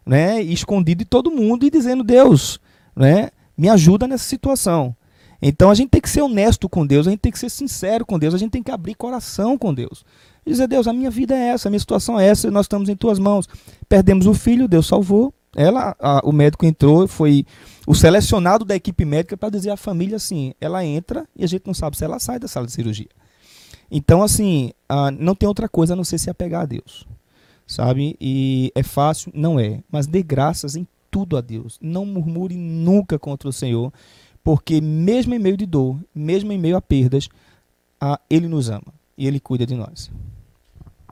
né? 0.05 0.41
escondido 0.41 0.99
de 0.99 1.05
todo 1.05 1.31
mundo 1.31 1.65
e 1.65 1.69
dizendo: 1.69 2.03
Deus, 2.03 2.59
né? 2.95 3.29
me 3.57 3.69
ajuda 3.69 4.07
nessa 4.07 4.25
situação. 4.25 4.95
Então 5.41 5.69
a 5.69 5.75
gente 5.75 5.89
tem 5.89 6.01
que 6.01 6.09
ser 6.09 6.21
honesto 6.21 6.67
com 6.67 6.85
Deus, 6.85 7.07
a 7.07 7.11
gente 7.11 7.19
tem 7.19 7.31
que 7.31 7.39
ser 7.39 7.49
sincero 7.49 8.05
com 8.05 8.17
Deus, 8.17 8.33
a 8.33 8.37
gente 8.37 8.51
tem 8.51 8.63
que 8.63 8.71
abrir 8.71 8.95
coração 8.95 9.57
com 9.57 9.73
Deus. 9.73 10.03
Dizer: 10.45 10.67
Deus, 10.67 10.87
a 10.87 10.93
minha 10.93 11.09
vida 11.09 11.35
é 11.35 11.49
essa, 11.49 11.67
a 11.67 11.71
minha 11.71 11.79
situação 11.79 12.19
é 12.19 12.27
essa, 12.27 12.49
nós 12.51 12.65
estamos 12.65 12.89
em 12.89 12.95
tuas 12.95 13.19
mãos. 13.19 13.47
Perdemos 13.87 14.27
o 14.27 14.33
filho, 14.33 14.67
Deus 14.67 14.87
salvou. 14.87 15.33
Ela, 15.55 15.95
a, 15.99 16.21
o 16.23 16.31
médico 16.31 16.65
entrou, 16.65 17.07
foi 17.07 17.45
o 17.87 17.95
selecionado 17.95 18.65
da 18.65 18.75
equipe 18.75 19.05
médica 19.05 19.37
para 19.37 19.49
dizer 19.49 19.69
à 19.71 19.77
família 19.77 20.17
assim: 20.17 20.53
ela 20.59 20.85
entra 20.85 21.27
e 21.35 21.43
a 21.43 21.47
gente 21.47 21.65
não 21.65 21.73
sabe 21.73 21.97
se 21.97 22.03
ela 22.03 22.19
sai 22.19 22.37
da 22.37 22.47
sala 22.47 22.65
de 22.65 22.73
cirurgia. 22.73 23.07
Então, 23.89 24.23
assim, 24.23 24.71
não 25.19 25.35
tem 25.35 25.47
outra 25.47 25.69
coisa 25.69 25.93
a 25.93 25.95
não 25.95 26.03
ser 26.03 26.17
se 26.17 26.29
apegar 26.29 26.63
a 26.63 26.65
Deus. 26.65 27.07
Sabe? 27.67 28.15
E 28.19 28.71
é 28.75 28.83
fácil? 28.83 29.31
Não 29.33 29.59
é. 29.59 29.81
Mas 29.91 30.05
dê 30.07 30.21
graças 30.21 30.75
em 30.75 30.87
tudo 31.09 31.37
a 31.37 31.41
Deus. 31.41 31.79
Não 31.81 32.05
murmure 32.05 32.55
nunca 32.57 33.17
contra 33.17 33.47
o 33.47 33.53
Senhor, 33.53 33.93
porque 34.43 34.81
mesmo 34.81 35.33
em 35.33 35.39
meio 35.39 35.55
de 35.55 35.65
dor, 35.65 35.97
mesmo 36.13 36.51
em 36.51 36.57
meio 36.57 36.75
a 36.75 36.81
perdas, 36.81 37.29
Ele 38.29 38.47
nos 38.47 38.69
ama 38.69 38.93
e 39.17 39.27
Ele 39.27 39.39
cuida 39.39 39.65
de 39.65 39.75
nós. 39.75 40.11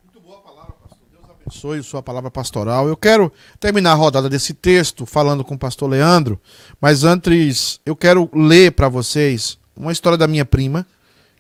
Muito 0.04 0.20
boa 0.20 0.42
palavra, 0.42 0.74
pastor. 0.74 1.08
Deus 1.12 1.30
abençoe 1.46 1.84
sua 1.84 2.02
palavra 2.02 2.32
pastoral. 2.32 2.88
Eu 2.88 2.98
quero 2.98 3.32
terminar 3.60 3.92
a 3.92 3.96
rodada 3.96 4.30
desse 4.30 4.54
texto 4.54 5.06
falando 5.06 5.44
com 5.44 5.56
o 5.56 5.60
pastor 5.60 5.90
Leandro, 5.90 6.40
mas 6.80 7.04
antes 7.04 7.80
eu 7.86 7.96
quero 7.96 8.30
ler 8.34 8.72
para 8.72 8.90
vocês 8.90 9.58
uma 9.76 9.92
história 9.92 10.18
da 10.18 10.28
minha 10.28 10.46
prima 10.46 10.86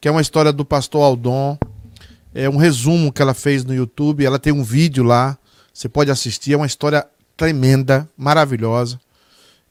que 0.03 0.07
é 0.09 0.11
uma 0.11 0.19
história 0.19 0.51
do 0.51 0.65
pastor 0.65 1.01
Aldon. 1.01 1.57
É 2.35 2.49
um 2.49 2.57
resumo 2.57 3.09
que 3.09 3.21
ela 3.21 3.33
fez 3.33 3.63
no 3.63 3.73
YouTube. 3.73 4.25
Ela 4.25 4.37
tem 4.37 4.51
um 4.51 4.61
vídeo 4.61 5.01
lá. 5.01 5.37
Você 5.73 5.87
pode 5.87 6.11
assistir. 6.11 6.51
É 6.51 6.57
uma 6.57 6.65
história 6.65 7.07
tremenda, 7.37 8.05
maravilhosa. 8.17 8.99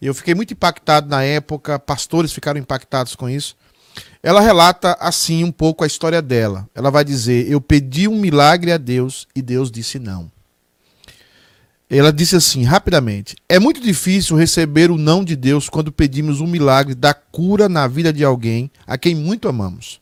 Eu 0.01 0.15
fiquei 0.15 0.35
muito 0.35 0.55
impactado 0.55 1.07
na 1.07 1.23
época. 1.23 1.79
Pastores 1.79 2.33
ficaram 2.33 2.59
impactados 2.59 3.15
com 3.15 3.29
isso. 3.29 3.55
Ela 4.23 4.41
relata 4.41 4.97
assim 5.01 5.43
um 5.43 5.51
pouco 5.51 5.83
a 5.83 5.87
história 5.87 6.23
dela. 6.23 6.69
Ela 6.75 6.91
vai 6.91 7.05
dizer: 7.05 7.51
Eu 7.51 7.61
pedi 7.61 8.07
um 8.07 8.19
milagre 8.19 8.71
a 8.71 8.77
Deus 8.77 9.27
e 9.35 9.43
Deus 9.43 9.71
disse 9.71 9.99
não. 9.99 10.31
Ela 11.91 12.13
disse 12.13 12.37
assim, 12.37 12.63
rapidamente: 12.63 13.37
É 13.49 13.59
muito 13.59 13.81
difícil 13.81 14.37
receber 14.37 14.91
o 14.91 14.97
não 14.97 15.25
de 15.25 15.37
Deus 15.37 15.69
quando 15.69 15.93
pedimos 15.93 16.41
um 16.41 16.47
milagre 16.47 16.95
da 16.95 17.13
cura 17.13 17.69
na 17.69 17.87
vida 17.87 18.13
de 18.13 18.25
alguém 18.25 18.71
a 18.87 18.97
quem 18.97 19.15
muito 19.15 19.49
amamos. 19.49 20.01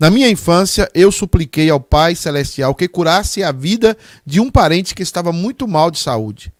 Na 0.00 0.10
minha 0.10 0.28
infância, 0.28 0.90
eu 0.94 1.12
supliquei 1.12 1.70
ao 1.70 1.78
Pai 1.78 2.16
Celestial 2.16 2.74
que 2.74 2.88
curasse 2.88 3.42
a 3.44 3.52
vida 3.52 3.96
de 4.26 4.40
um 4.40 4.50
parente 4.50 4.96
que 4.96 5.02
estava 5.02 5.30
muito 5.30 5.68
mal 5.68 5.92
de 5.92 5.98
saúde. 5.98 6.52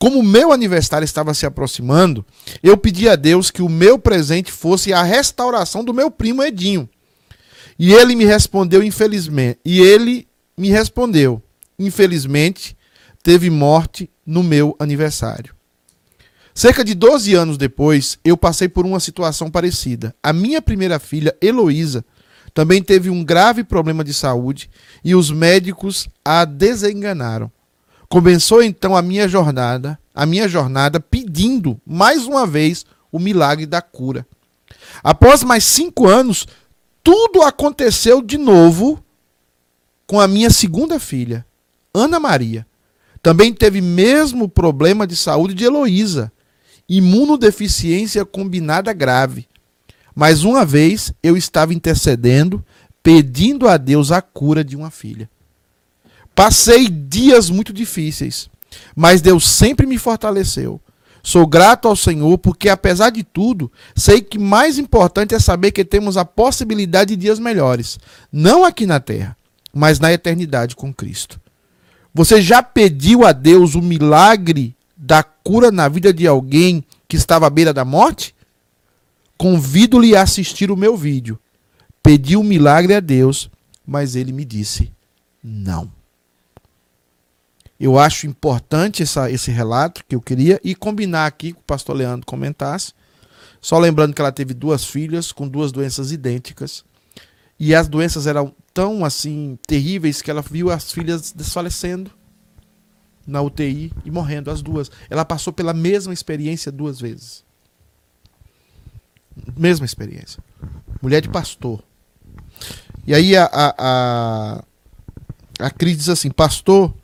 Como 0.00 0.20
o 0.20 0.22
meu 0.22 0.50
aniversário 0.50 1.04
estava 1.04 1.34
se 1.34 1.44
aproximando, 1.44 2.24
eu 2.62 2.74
pedi 2.74 3.06
a 3.06 3.16
Deus 3.16 3.50
que 3.50 3.60
o 3.60 3.68
meu 3.68 3.98
presente 3.98 4.50
fosse 4.50 4.94
a 4.94 5.02
restauração 5.02 5.84
do 5.84 5.92
meu 5.92 6.10
primo 6.10 6.42
Edinho. 6.42 6.88
E 7.78 7.92
ele 7.92 8.16
me 8.16 8.24
respondeu 8.24 8.82
infelizmente, 8.82 9.60
e 9.62 9.78
ele 9.78 10.26
me 10.56 10.70
respondeu, 10.70 11.42
infelizmente, 11.78 12.74
teve 13.22 13.50
morte 13.50 14.08
no 14.24 14.42
meu 14.42 14.74
aniversário. 14.78 15.54
Cerca 16.54 16.82
de 16.82 16.94
12 16.94 17.34
anos 17.34 17.58
depois, 17.58 18.18
eu 18.24 18.38
passei 18.38 18.70
por 18.70 18.86
uma 18.86 19.00
situação 19.00 19.50
parecida. 19.50 20.14
A 20.22 20.32
minha 20.32 20.62
primeira 20.62 20.98
filha, 20.98 21.36
Heloísa, 21.42 22.02
também 22.54 22.82
teve 22.82 23.10
um 23.10 23.22
grave 23.22 23.62
problema 23.64 24.02
de 24.02 24.14
saúde 24.14 24.70
e 25.04 25.14
os 25.14 25.30
médicos 25.30 26.08
a 26.24 26.46
desenganaram. 26.46 27.52
Começou 28.10 28.60
então 28.60 28.96
a 28.96 29.02
minha 29.02 29.28
jornada, 29.28 29.96
a 30.12 30.26
minha 30.26 30.48
jornada 30.48 30.98
pedindo 30.98 31.80
mais 31.86 32.26
uma 32.26 32.44
vez 32.44 32.84
o 33.12 33.20
milagre 33.20 33.66
da 33.66 33.80
cura. 33.80 34.26
Após 35.00 35.44
mais 35.44 35.62
cinco 35.62 36.08
anos, 36.08 36.44
tudo 37.04 37.42
aconteceu 37.42 38.20
de 38.20 38.36
novo 38.36 39.00
com 40.08 40.18
a 40.18 40.26
minha 40.26 40.50
segunda 40.50 40.98
filha, 40.98 41.46
Ana 41.94 42.18
Maria. 42.18 42.66
Também 43.22 43.54
teve 43.54 43.80
mesmo 43.80 44.48
problema 44.48 45.06
de 45.06 45.14
saúde 45.14 45.54
de 45.54 45.64
Heloísa, 45.64 46.32
imunodeficiência 46.88 48.24
combinada 48.24 48.92
grave. 48.92 49.46
Mais 50.16 50.42
uma 50.42 50.64
vez 50.64 51.12
eu 51.22 51.36
estava 51.36 51.72
intercedendo, 51.72 52.66
pedindo 53.04 53.68
a 53.68 53.76
Deus 53.76 54.10
a 54.10 54.20
cura 54.20 54.64
de 54.64 54.74
uma 54.74 54.90
filha. 54.90 55.30
Passei 56.40 56.88
dias 56.88 57.50
muito 57.50 57.70
difíceis, 57.70 58.48
mas 58.96 59.20
Deus 59.20 59.46
sempre 59.46 59.86
me 59.86 59.98
fortaleceu. 59.98 60.80
Sou 61.22 61.46
grato 61.46 61.86
ao 61.86 61.94
Senhor 61.94 62.38
porque, 62.38 62.70
apesar 62.70 63.10
de 63.10 63.22
tudo, 63.22 63.70
sei 63.94 64.22
que 64.22 64.38
mais 64.38 64.78
importante 64.78 65.34
é 65.34 65.38
saber 65.38 65.70
que 65.70 65.84
temos 65.84 66.16
a 66.16 66.24
possibilidade 66.24 67.14
de 67.14 67.20
dias 67.20 67.38
melhores, 67.38 67.98
não 68.32 68.64
aqui 68.64 68.86
na 68.86 68.98
terra, 68.98 69.36
mas 69.70 70.00
na 70.00 70.14
eternidade 70.14 70.74
com 70.74 70.94
Cristo. 70.94 71.38
Você 72.14 72.40
já 72.40 72.62
pediu 72.62 73.26
a 73.26 73.32
Deus 73.32 73.74
o 73.74 73.82
milagre 73.82 74.74
da 74.96 75.22
cura 75.22 75.70
na 75.70 75.88
vida 75.88 76.10
de 76.10 76.26
alguém 76.26 76.82
que 77.06 77.18
estava 77.18 77.48
à 77.48 77.50
beira 77.50 77.74
da 77.74 77.84
morte? 77.84 78.34
Convido-lhe 79.36 80.16
a 80.16 80.22
assistir 80.22 80.70
o 80.70 80.76
meu 80.76 80.96
vídeo. 80.96 81.38
Pedi 82.02 82.34
um 82.34 82.42
milagre 82.42 82.94
a 82.94 83.00
Deus, 83.00 83.50
mas 83.86 84.16
ele 84.16 84.32
me 84.32 84.46
disse 84.46 84.90
não. 85.44 85.99
Eu 87.80 87.98
acho 87.98 88.26
importante 88.26 89.02
essa, 89.02 89.30
esse 89.30 89.50
relato 89.50 90.04
que 90.06 90.14
eu 90.14 90.20
queria 90.20 90.60
e 90.62 90.74
combinar 90.74 91.24
aqui 91.24 91.54
com 91.54 91.60
o 91.60 91.64
pastor 91.64 91.96
Leandro 91.96 92.26
comentasse. 92.26 92.92
Só 93.58 93.78
lembrando 93.78 94.12
que 94.12 94.20
ela 94.20 94.30
teve 94.30 94.52
duas 94.52 94.84
filhas 94.84 95.32
com 95.32 95.48
duas 95.48 95.72
doenças 95.72 96.12
idênticas. 96.12 96.84
E 97.58 97.74
as 97.74 97.88
doenças 97.88 98.26
eram 98.26 98.54
tão 98.74 99.02
assim 99.02 99.58
terríveis 99.66 100.20
que 100.20 100.30
ela 100.30 100.42
viu 100.42 100.70
as 100.70 100.92
filhas 100.92 101.32
desfalecendo 101.32 102.10
na 103.26 103.40
UTI 103.40 103.90
e 104.04 104.10
morrendo 104.10 104.50
as 104.50 104.60
duas. 104.60 104.90
Ela 105.08 105.24
passou 105.24 105.50
pela 105.50 105.72
mesma 105.72 106.12
experiência 106.12 106.70
duas 106.70 107.00
vezes. 107.00 107.42
Mesma 109.56 109.86
experiência. 109.86 110.42
Mulher 111.00 111.22
de 111.22 111.30
pastor. 111.30 111.82
E 113.06 113.14
aí 113.14 113.34
a, 113.34 113.44
a, 113.46 113.74
a, 113.78 114.64
a 115.66 115.70
Cris 115.70 115.96
diz 115.96 116.08
assim: 116.10 116.30
Pastor, 116.30 116.94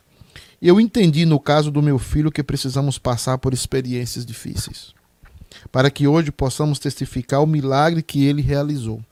eu 0.61 0.81
entendi 0.81 1.27
no 1.27 1.39
caso 1.39 1.71
do 1.71 1.83
meu 1.83 1.99
filho 1.99 2.31
que 2.31 2.43
precisamos 2.43 2.99
passar 2.99 3.39
por 3.39 3.53
experiências 3.53 4.25
difíceis, 4.25 4.95
para 5.71 5.91
que 5.91 6.07
hoje 6.07 6.31
possamos 6.31 6.79
testificar 6.79 7.43
o 7.43 7.47
milagre 7.47 8.03
que 8.03 8.25
ele 8.25 8.43
realizou. 8.43 9.03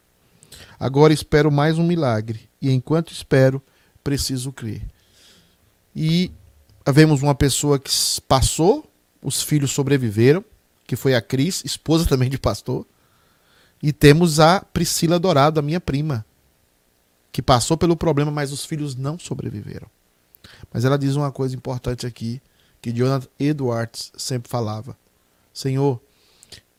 Agora 0.78 1.12
espero 1.12 1.50
mais 1.50 1.78
um 1.78 1.86
milagre, 1.86 2.48
e 2.60 2.70
enquanto 2.70 3.12
espero, 3.12 3.62
preciso 4.02 4.52
crer. 4.52 4.82
E 5.94 6.30
vemos 6.92 7.22
uma 7.22 7.34
pessoa 7.34 7.78
que 7.78 7.90
passou, 8.26 8.90
os 9.22 9.42
filhos 9.42 9.70
sobreviveram, 9.70 10.44
que 10.86 10.96
foi 10.96 11.14
a 11.14 11.22
Cris, 11.22 11.62
esposa 11.64 12.06
também 12.06 12.28
de 12.28 12.38
pastor. 12.38 12.86
E 13.82 13.92
temos 13.92 14.40
a 14.40 14.60
Priscila 14.60 15.18
Dourado, 15.18 15.60
a 15.60 15.62
minha 15.62 15.80
prima, 15.80 16.24
que 17.32 17.42
passou 17.42 17.76
pelo 17.76 17.96
problema, 17.96 18.30
mas 18.30 18.52
os 18.52 18.64
filhos 18.64 18.94
não 18.94 19.18
sobreviveram. 19.18 19.88
Mas 20.72 20.84
ela 20.84 20.98
diz 20.98 21.16
uma 21.16 21.30
coisa 21.30 21.54
importante 21.54 22.06
aqui, 22.06 22.40
que 22.80 22.92
Jonathan 22.92 23.28
Edwards 23.38 24.12
sempre 24.16 24.50
falava: 24.50 24.96
Senhor, 25.52 26.00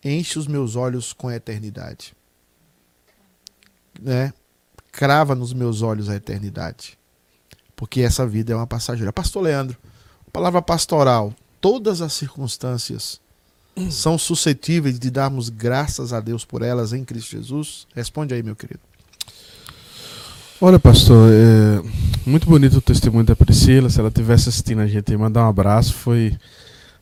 enche 0.03 0.37
os 0.37 0.47
meus 0.47 0.75
olhos 0.75 1.13
com 1.13 1.27
a 1.27 1.35
eternidade. 1.35 2.15
Né? 3.99 4.33
Crava 4.91 5.33
nos 5.33 5.53
meus 5.53 5.81
olhos 5.81 6.09
a 6.09 6.15
eternidade. 6.15 6.97
Porque 7.75 8.01
essa 8.01 8.25
vida 8.25 8.53
é 8.53 8.55
uma 8.55 8.67
passageira. 8.67 9.11
Pastor 9.11 9.43
Leandro, 9.43 9.77
palavra 10.31 10.61
pastoral, 10.61 11.33
todas 11.59 12.01
as 12.01 12.13
circunstâncias 12.13 13.19
são 13.89 14.17
suscetíveis 14.17 14.97
de 14.97 15.09
darmos 15.11 15.49
graças 15.49 16.13
a 16.13 16.19
Deus 16.19 16.45
por 16.45 16.61
elas 16.61 16.93
em 16.93 17.03
Cristo 17.03 17.31
Jesus? 17.31 17.87
Responde 17.93 18.33
aí, 18.33 18.41
meu 18.41 18.55
querido. 18.55 18.79
Olha, 20.67 20.79
pastor, 20.79 21.29
é 21.31 21.79
muito 22.27 22.49
bonito 22.49 22.77
o 22.77 22.81
testemunho 22.81 23.23
da 23.23 23.35
Priscila. 23.35 23.87
Se 23.87 23.99
ela 23.99 24.09
tivesse 24.09 24.49
assistindo 24.49 24.81
a 24.81 24.87
gente, 24.87 25.15
mandar 25.15 25.45
um 25.45 25.49
abraço. 25.49 25.93
Foi 25.93 26.35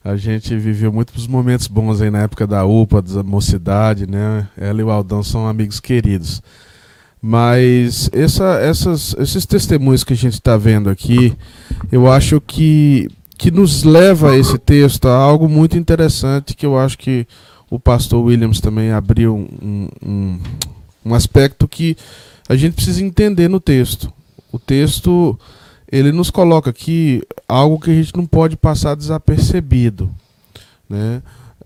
a 0.04 0.18
gente 0.18 0.54
viveu 0.58 0.92
muitos 0.92 1.26
momentos 1.28 1.68
bons 1.68 2.02
aí 2.02 2.12
na 2.12 2.24
época 2.24 2.46
da 2.46 2.66
UPA, 2.66 3.02
da 3.02 3.24
mocidade, 3.24 4.06
né? 4.06 4.50
Ela 4.58 4.82
e 4.82 4.84
o 4.84 4.92
Aldão 4.92 5.24
são 5.24 5.48
amigos 5.48 5.80
queridos. 5.80 6.42
Mas 7.22 8.10
essa, 8.12 8.60
essas, 8.60 9.16
esses 9.18 9.46
testemunhos 9.46 10.04
que 10.04 10.12
a 10.12 10.18
gente 10.18 10.34
está 10.34 10.58
vendo 10.58 10.90
aqui, 10.90 11.34
eu 11.90 12.12
acho 12.12 12.42
que, 12.42 13.10
que 13.38 13.50
nos 13.50 13.86
leva 13.86 14.32
a 14.32 14.38
esse 14.38 14.58
texto 14.58 15.08
a 15.08 15.16
algo 15.16 15.48
muito 15.48 15.78
interessante 15.78 16.54
que 16.54 16.66
eu 16.66 16.78
acho 16.78 16.98
que 16.98 17.26
o 17.70 17.80
pastor 17.80 18.26
Williams 18.26 18.60
também 18.60 18.92
abriu 18.92 19.34
um, 19.38 19.88
um, 20.06 20.40
um 21.06 21.16
aspecto 21.16 21.66
que 21.66 21.96
a 22.48 22.56
gente 22.56 22.74
precisa 22.74 23.04
entender 23.04 23.48
no 23.48 23.60
texto. 23.60 24.12
O 24.52 24.60
texto 24.60 25.40
ele 25.92 26.12
nos 26.12 26.30
coloca 26.30 26.70
aqui 26.70 27.22
algo 27.48 27.80
que 27.80 27.92
a 27.92 27.94
gente 27.94 28.16
não 28.16 28.26
pode 28.26 28.58
passar 28.58 28.96
desapercebido, 28.96 30.10
né? 30.90 31.22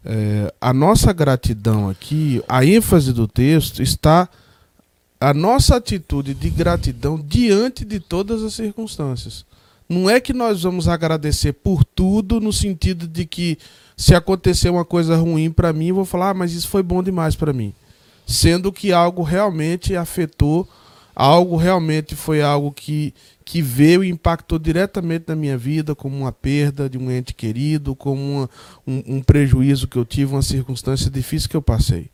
É, 0.05 0.53
a 0.61 0.73
nossa 0.73 1.11
gratidão 1.11 1.89
aqui, 1.89 2.41
a 2.47 2.63
ênfase 2.65 3.11
do 3.11 3.27
texto 3.27 3.81
está 3.81 4.29
a 5.19 5.33
nossa 5.33 5.75
atitude 5.75 6.33
de 6.33 6.49
gratidão 6.49 7.19
diante 7.19 7.83
de 7.83 7.99
todas 7.99 8.43
as 8.43 8.53
circunstâncias. 8.53 9.45
Não 9.89 10.09
é 10.09 10.19
que 10.19 10.33
nós 10.33 10.63
vamos 10.63 10.87
agradecer 10.87 11.53
por 11.53 11.83
tudo 11.83 12.39
no 12.39 12.53
sentido 12.53 13.07
de 13.07 13.25
que 13.25 13.57
se 13.97 14.13
acontecer 14.13 14.69
uma 14.69 14.85
coisa 14.85 15.17
ruim 15.17 15.51
para 15.51 15.73
mim, 15.73 15.87
eu 15.87 15.95
vou 15.95 16.05
falar, 16.05 16.29
ah, 16.29 16.33
mas 16.33 16.53
isso 16.53 16.67
foi 16.67 16.83
bom 16.83 17.01
demais 17.01 17.35
para 17.35 17.51
mim 17.51 17.73
sendo 18.27 18.73
que 18.73 18.91
algo 18.91 19.23
realmente 19.23 19.95
afetou, 19.95 20.67
algo 21.15 21.55
realmente 21.55 22.13
foi 22.13 22.41
algo 22.41 22.71
que, 22.73 23.13
que 23.45 23.61
veio 23.61 24.03
e 24.03 24.09
impactou 24.09 24.59
diretamente 24.59 25.25
na 25.29 25.35
minha 25.35 25.57
vida, 25.57 25.95
como 25.95 26.15
uma 26.15 26.31
perda 26.31 26.89
de 26.89 26.97
um 26.97 27.09
ente 27.09 27.33
querido, 27.33 27.95
como 27.95 28.21
uma, 28.21 28.49
um, 28.85 29.15
um, 29.15 29.21
prejuízo 29.23 29.87
que 29.87 29.97
eu 29.97 30.03
tive, 30.03 30.33
uma 30.33 30.41
circunstância 30.41 31.09
difícil 31.09 31.49
que 31.49 31.55
eu 31.55 31.61
passei. 31.61 32.11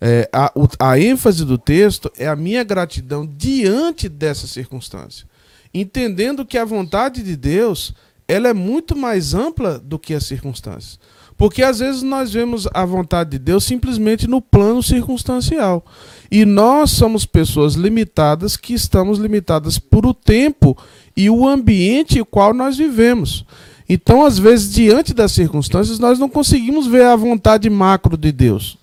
É, 0.00 0.28
a, 0.32 0.52
a 0.78 0.98
ênfase 0.98 1.44
do 1.44 1.56
texto 1.56 2.12
é 2.18 2.26
a 2.26 2.36
minha 2.36 2.62
gratidão 2.64 3.24
diante 3.24 4.08
dessa 4.08 4.46
circunstância, 4.46 5.26
entendendo 5.72 6.44
que 6.44 6.58
a 6.58 6.64
vontade 6.64 7.22
de 7.22 7.36
Deus 7.36 7.94
ela 8.28 8.48
é 8.48 8.52
muito 8.52 8.96
mais 8.96 9.32
ampla 9.32 9.78
do 9.78 9.98
que 9.98 10.12
as 10.12 10.26
circunstâncias. 10.26 10.98
Porque 11.36 11.62
às 11.62 11.80
vezes 11.80 12.02
nós 12.02 12.32
vemos 12.32 12.66
a 12.72 12.84
vontade 12.84 13.30
de 13.30 13.38
Deus 13.38 13.64
simplesmente 13.64 14.26
no 14.26 14.40
plano 14.40 14.82
circunstancial. 14.82 15.84
E 16.30 16.44
nós 16.44 16.90
somos 16.90 17.26
pessoas 17.26 17.74
limitadas 17.74 18.56
que 18.56 18.72
estamos 18.72 19.18
limitadas 19.18 19.78
por 19.78 20.06
o 20.06 20.14
tempo 20.14 20.76
e 21.16 21.28
o 21.28 21.46
ambiente 21.46 22.18
em 22.18 22.24
qual 22.24 22.54
nós 22.54 22.76
vivemos. 22.76 23.44
Então, 23.88 24.24
às 24.24 24.38
vezes, 24.38 24.72
diante 24.72 25.14
das 25.14 25.32
circunstâncias, 25.32 25.98
nós 25.98 26.18
não 26.18 26.28
conseguimos 26.28 26.86
ver 26.86 27.04
a 27.04 27.14
vontade 27.14 27.70
macro 27.70 28.16
de 28.16 28.32
Deus. 28.32 28.78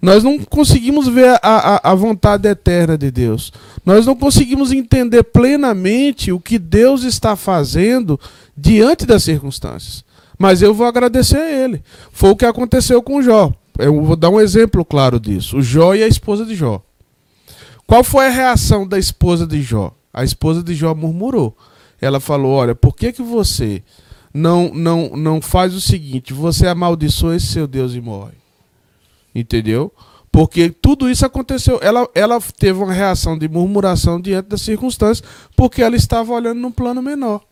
Nós 0.00 0.24
não 0.24 0.36
conseguimos 0.40 1.06
ver 1.06 1.38
a, 1.40 1.40
a, 1.42 1.92
a 1.92 1.94
vontade 1.94 2.48
eterna 2.48 2.98
de 2.98 3.08
Deus. 3.08 3.52
Nós 3.86 4.04
não 4.04 4.16
conseguimos 4.16 4.72
entender 4.72 5.22
plenamente 5.22 6.32
o 6.32 6.40
que 6.40 6.58
Deus 6.58 7.04
está 7.04 7.36
fazendo 7.36 8.18
diante 8.56 9.06
das 9.06 9.22
circunstâncias. 9.22 10.04
Mas 10.42 10.60
eu 10.60 10.74
vou 10.74 10.88
agradecer 10.88 11.36
a 11.36 11.48
ele. 11.48 11.84
Foi 12.10 12.30
o 12.30 12.36
que 12.36 12.44
aconteceu 12.44 13.00
com 13.00 13.22
Jó. 13.22 13.52
Eu 13.78 14.02
vou 14.02 14.16
dar 14.16 14.28
um 14.28 14.40
exemplo 14.40 14.84
claro 14.84 15.20
disso. 15.20 15.58
O 15.58 15.62
Jó 15.62 15.94
e 15.94 16.02
a 16.02 16.08
esposa 16.08 16.44
de 16.44 16.56
Jó. 16.56 16.82
Qual 17.86 18.02
foi 18.02 18.26
a 18.26 18.30
reação 18.30 18.84
da 18.84 18.98
esposa 18.98 19.46
de 19.46 19.62
Jó? 19.62 19.94
A 20.12 20.24
esposa 20.24 20.60
de 20.60 20.74
Jó 20.74 20.96
murmurou. 20.96 21.56
Ela 22.00 22.18
falou: 22.18 22.54
Olha, 22.54 22.74
por 22.74 22.96
que, 22.96 23.12
que 23.12 23.22
você 23.22 23.84
não, 24.34 24.74
não, 24.74 25.10
não 25.10 25.40
faz 25.40 25.74
o 25.74 25.80
seguinte? 25.80 26.32
Você 26.32 26.66
amaldiçoa 26.66 27.36
esse 27.36 27.46
seu 27.46 27.68
Deus 27.68 27.94
e 27.94 28.00
morre. 28.00 28.34
Entendeu? 29.32 29.92
Porque 30.32 30.70
tudo 30.70 31.08
isso 31.08 31.24
aconteceu. 31.24 31.78
Ela, 31.80 32.08
ela 32.16 32.40
teve 32.58 32.82
uma 32.82 32.92
reação 32.92 33.38
de 33.38 33.48
murmuração 33.48 34.20
diante 34.20 34.48
das 34.48 34.62
circunstâncias, 34.62 35.22
porque 35.54 35.80
ela 35.80 35.94
estava 35.94 36.32
olhando 36.32 36.58
num 36.58 36.72
plano 36.72 37.00
menor 37.00 37.42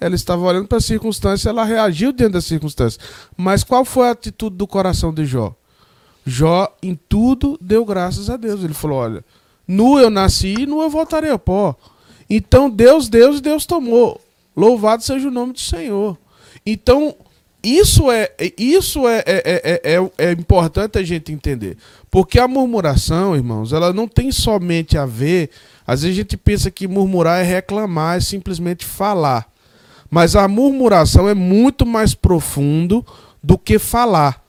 ela 0.00 0.14
estava 0.14 0.42
olhando 0.42 0.68
para 0.68 0.78
a 0.78 0.82
circunstância, 0.82 1.48
ela 1.48 1.64
reagiu 1.64 2.12
dentro 2.12 2.34
da 2.34 2.40
circunstância. 2.40 3.00
Mas 3.36 3.64
qual 3.64 3.84
foi 3.84 4.08
a 4.08 4.12
atitude 4.12 4.56
do 4.56 4.66
coração 4.66 5.12
de 5.12 5.26
Jó? 5.26 5.54
Jó, 6.24 6.72
em 6.82 6.98
tudo, 7.08 7.58
deu 7.60 7.84
graças 7.84 8.28
a 8.28 8.36
Deus. 8.36 8.62
Ele 8.62 8.74
falou: 8.74 8.98
Olha, 8.98 9.24
nu 9.66 9.98
eu 9.98 10.10
nasci 10.10 10.54
e 10.60 10.66
nu 10.66 10.82
eu 10.82 10.90
voltarei 10.90 11.30
ao 11.30 11.38
pó. 11.38 11.74
Então 12.28 12.68
Deus, 12.68 13.08
Deus 13.08 13.38
e 13.38 13.42
Deus 13.42 13.64
tomou. 13.64 14.20
Louvado 14.56 15.02
seja 15.02 15.28
o 15.28 15.30
nome 15.30 15.52
do 15.52 15.60
Senhor. 15.60 16.18
Então, 16.66 17.14
isso 17.62 18.10
é, 18.10 18.30
isso 18.58 19.08
é, 19.08 19.22
é, 19.26 19.80
é, 19.84 19.94
é, 19.94 20.26
é 20.28 20.32
importante 20.32 20.98
a 20.98 21.02
gente 21.02 21.32
entender. 21.32 21.76
Porque 22.10 22.38
a 22.38 22.48
murmuração, 22.48 23.34
irmãos, 23.34 23.72
ela 23.72 23.92
não 23.92 24.06
tem 24.06 24.30
somente 24.30 24.98
a 24.98 25.06
ver. 25.06 25.50
Às 25.86 26.02
vezes 26.02 26.16
a 26.16 26.20
gente 26.22 26.36
pensa 26.36 26.70
que 26.70 26.86
murmurar 26.86 27.40
é 27.40 27.42
reclamar, 27.42 28.16
é 28.16 28.20
simplesmente 28.20 28.84
falar. 28.84 29.50
Mas 30.10 30.34
a 30.34 30.48
murmuração 30.48 31.28
é 31.28 31.34
muito 31.34 31.84
mais 31.84 32.14
profundo 32.14 33.04
do 33.42 33.58
que 33.58 33.78
falar. 33.78 34.42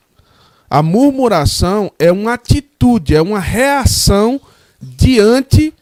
A 0.68 0.82
murmuração 0.82 1.90
é 1.98 2.10
uma 2.12 2.34
atitude, 2.34 3.14
é 3.14 3.20
uma 3.20 3.40
reação 3.40 4.40
diante 4.80 5.74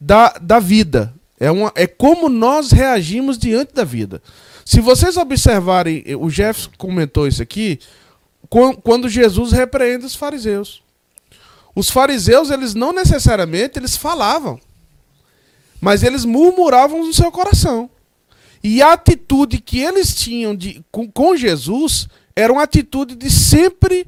da, 0.00 0.30
da 0.40 0.58
vida. 0.58 1.14
É, 1.38 1.50
uma, 1.50 1.72
é 1.74 1.86
como 1.86 2.28
nós 2.28 2.70
reagimos 2.70 3.38
diante 3.38 3.72
da 3.74 3.84
vida. 3.84 4.22
Se 4.64 4.80
vocês 4.80 5.16
observarem, 5.16 6.04
o 6.18 6.28
Jeff 6.28 6.68
comentou 6.76 7.26
isso 7.26 7.42
aqui, 7.42 7.80
quando 8.82 9.08
Jesus 9.08 9.52
repreende 9.52 10.04
os 10.04 10.14
fariseus. 10.14 10.82
Os 11.74 11.90
fariseus, 11.90 12.50
eles 12.50 12.74
não 12.74 12.92
necessariamente 12.92 13.78
eles 13.78 13.96
falavam, 13.96 14.60
mas 15.80 16.02
eles 16.02 16.24
murmuravam 16.24 17.06
no 17.06 17.14
seu 17.14 17.32
coração. 17.32 17.88
E 18.62 18.80
a 18.80 18.92
atitude 18.92 19.58
que 19.58 19.80
eles 19.80 20.14
tinham 20.14 20.54
de, 20.54 20.84
com, 20.90 21.10
com 21.10 21.36
Jesus 21.36 22.08
era 22.36 22.52
uma 22.52 22.62
atitude 22.62 23.16
de 23.16 23.30
sempre 23.30 24.06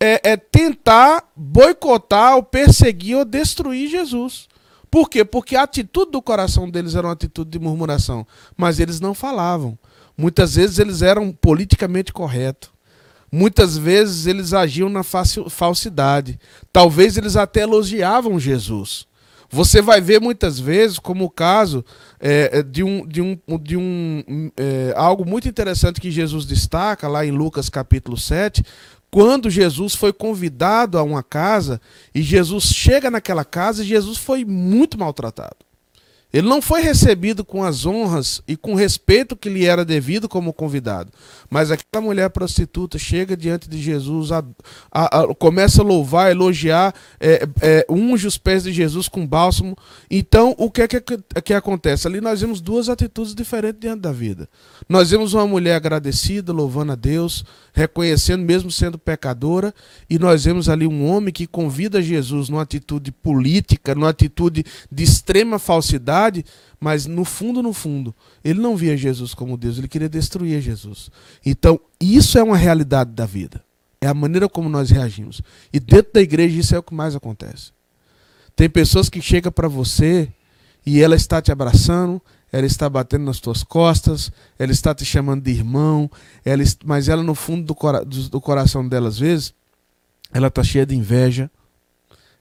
é, 0.00 0.32
é, 0.32 0.36
tentar 0.36 1.30
boicotar, 1.36 2.36
ou 2.36 2.42
perseguir, 2.42 3.16
ou 3.16 3.24
destruir 3.24 3.88
Jesus. 3.88 4.48
Por 4.90 5.08
quê? 5.08 5.24
Porque 5.24 5.56
a 5.56 5.62
atitude 5.62 6.12
do 6.12 6.22
coração 6.22 6.68
deles 6.68 6.94
era 6.94 7.06
uma 7.06 7.12
atitude 7.12 7.50
de 7.50 7.58
murmuração, 7.58 8.26
mas 8.56 8.78
eles 8.78 9.00
não 9.00 9.14
falavam. 9.14 9.78
Muitas 10.16 10.54
vezes 10.54 10.78
eles 10.78 11.02
eram 11.02 11.32
politicamente 11.32 12.12
corretos. 12.12 12.70
Muitas 13.30 13.76
vezes 13.76 14.26
eles 14.26 14.52
agiam 14.52 14.88
na 14.88 15.02
falsidade. 15.02 16.38
Talvez 16.72 17.16
eles 17.16 17.34
até 17.34 17.62
elogiavam 17.62 18.38
Jesus. 18.38 19.08
Você 19.54 19.80
vai 19.80 20.00
ver 20.00 20.20
muitas 20.20 20.58
vezes, 20.58 20.98
como 20.98 21.26
o 21.26 21.30
caso 21.30 21.84
é, 22.18 22.58
é, 22.58 22.62
de, 22.64 22.82
um, 22.82 23.06
de, 23.06 23.22
um, 23.22 23.38
de 23.62 23.76
um 23.76 24.50
é, 24.56 24.92
algo 24.96 25.24
muito 25.24 25.48
interessante 25.48 26.00
que 26.00 26.10
Jesus 26.10 26.44
destaca 26.44 27.06
lá 27.06 27.24
em 27.24 27.30
Lucas 27.30 27.68
capítulo 27.68 28.16
7, 28.16 28.64
quando 29.12 29.48
Jesus 29.48 29.94
foi 29.94 30.12
convidado 30.12 30.98
a 30.98 31.04
uma 31.04 31.22
casa 31.22 31.80
e 32.12 32.20
Jesus 32.20 32.64
chega 32.64 33.12
naquela 33.12 33.44
casa 33.44 33.84
e 33.84 33.86
Jesus 33.86 34.18
foi 34.18 34.44
muito 34.44 34.98
maltratado. 34.98 35.58
Ele 36.32 36.48
não 36.48 36.60
foi 36.60 36.82
recebido 36.82 37.44
com 37.44 37.62
as 37.62 37.86
honras 37.86 38.42
e 38.48 38.56
com 38.56 38.72
o 38.72 38.76
respeito 38.76 39.36
que 39.36 39.48
lhe 39.48 39.66
era 39.66 39.84
devido 39.84 40.28
como 40.28 40.52
convidado. 40.52 41.12
Mas 41.54 41.70
aquela 41.70 42.02
mulher 42.02 42.28
prostituta 42.30 42.98
chega 42.98 43.36
diante 43.36 43.68
de 43.68 43.80
Jesus, 43.80 44.32
a, 44.32 44.44
a, 44.90 45.20
a, 45.20 45.34
começa 45.36 45.82
a 45.82 45.84
louvar, 45.84 46.28
elogiar, 46.28 46.92
é, 47.20 47.46
é, 47.62 47.86
unge 47.88 48.26
os 48.26 48.36
pés 48.36 48.64
de 48.64 48.72
Jesus 48.72 49.06
com 49.06 49.24
bálsamo. 49.24 49.76
Então, 50.10 50.52
o 50.58 50.68
que 50.68 50.82
é 50.82 50.88
que, 50.88 51.00
que 51.44 51.54
acontece? 51.54 52.08
Ali 52.08 52.20
nós 52.20 52.40
vemos 52.40 52.60
duas 52.60 52.88
atitudes 52.88 53.36
diferentes 53.36 53.80
diante 53.80 54.00
da 54.00 54.10
vida. 54.10 54.48
Nós 54.88 55.12
vemos 55.12 55.32
uma 55.32 55.46
mulher 55.46 55.76
agradecida, 55.76 56.52
louvando 56.52 56.90
a 56.90 56.96
Deus, 56.96 57.44
reconhecendo 57.72 58.44
mesmo 58.44 58.68
sendo 58.68 58.98
pecadora, 58.98 59.72
e 60.10 60.18
nós 60.18 60.46
vemos 60.46 60.68
ali 60.68 60.88
um 60.88 61.08
homem 61.08 61.32
que 61.32 61.46
convida 61.46 62.02
Jesus 62.02 62.48
numa 62.48 62.62
atitude 62.62 63.12
política, 63.12 63.94
numa 63.94 64.08
atitude 64.08 64.64
de 64.90 65.04
extrema 65.04 65.60
falsidade 65.60 66.44
mas 66.84 67.06
no 67.06 67.24
fundo, 67.24 67.62
no 67.62 67.72
fundo, 67.72 68.14
ele 68.44 68.60
não 68.60 68.76
via 68.76 68.94
Jesus 68.94 69.32
como 69.32 69.56
Deus, 69.56 69.78
ele 69.78 69.88
queria 69.88 70.06
destruir 70.06 70.60
Jesus. 70.60 71.10
Então, 71.44 71.80
isso 71.98 72.36
é 72.36 72.42
uma 72.42 72.58
realidade 72.58 73.10
da 73.12 73.24
vida. 73.24 73.64
É 74.02 74.06
a 74.06 74.12
maneira 74.12 74.50
como 74.50 74.68
nós 74.68 74.90
reagimos. 74.90 75.40
E 75.72 75.80
dentro 75.80 76.12
da 76.12 76.20
igreja 76.20 76.60
isso 76.60 76.74
é 76.74 76.78
o 76.78 76.82
que 76.82 76.92
mais 76.92 77.16
acontece. 77.16 77.72
Tem 78.54 78.68
pessoas 78.68 79.08
que 79.08 79.22
chegam 79.22 79.50
para 79.50 79.66
você 79.66 80.28
e 80.84 81.00
ela 81.00 81.16
está 81.16 81.40
te 81.40 81.50
abraçando, 81.50 82.20
ela 82.52 82.66
está 82.66 82.86
batendo 82.86 83.24
nas 83.24 83.40
tuas 83.40 83.62
costas, 83.62 84.30
ela 84.58 84.70
está 84.70 84.94
te 84.94 85.06
chamando 85.06 85.42
de 85.42 85.52
irmão, 85.52 86.10
ela, 86.44 86.62
mas 86.84 87.08
ela 87.08 87.22
no 87.22 87.34
fundo 87.34 87.64
do, 87.64 87.74
cora 87.74 88.04
do, 88.04 88.28
do 88.28 88.40
coração 88.42 88.86
dela, 88.86 89.08
às 89.08 89.18
vezes, 89.18 89.54
ela 90.34 90.48
está 90.48 90.62
cheia 90.62 90.84
de 90.84 90.94
inveja, 90.94 91.50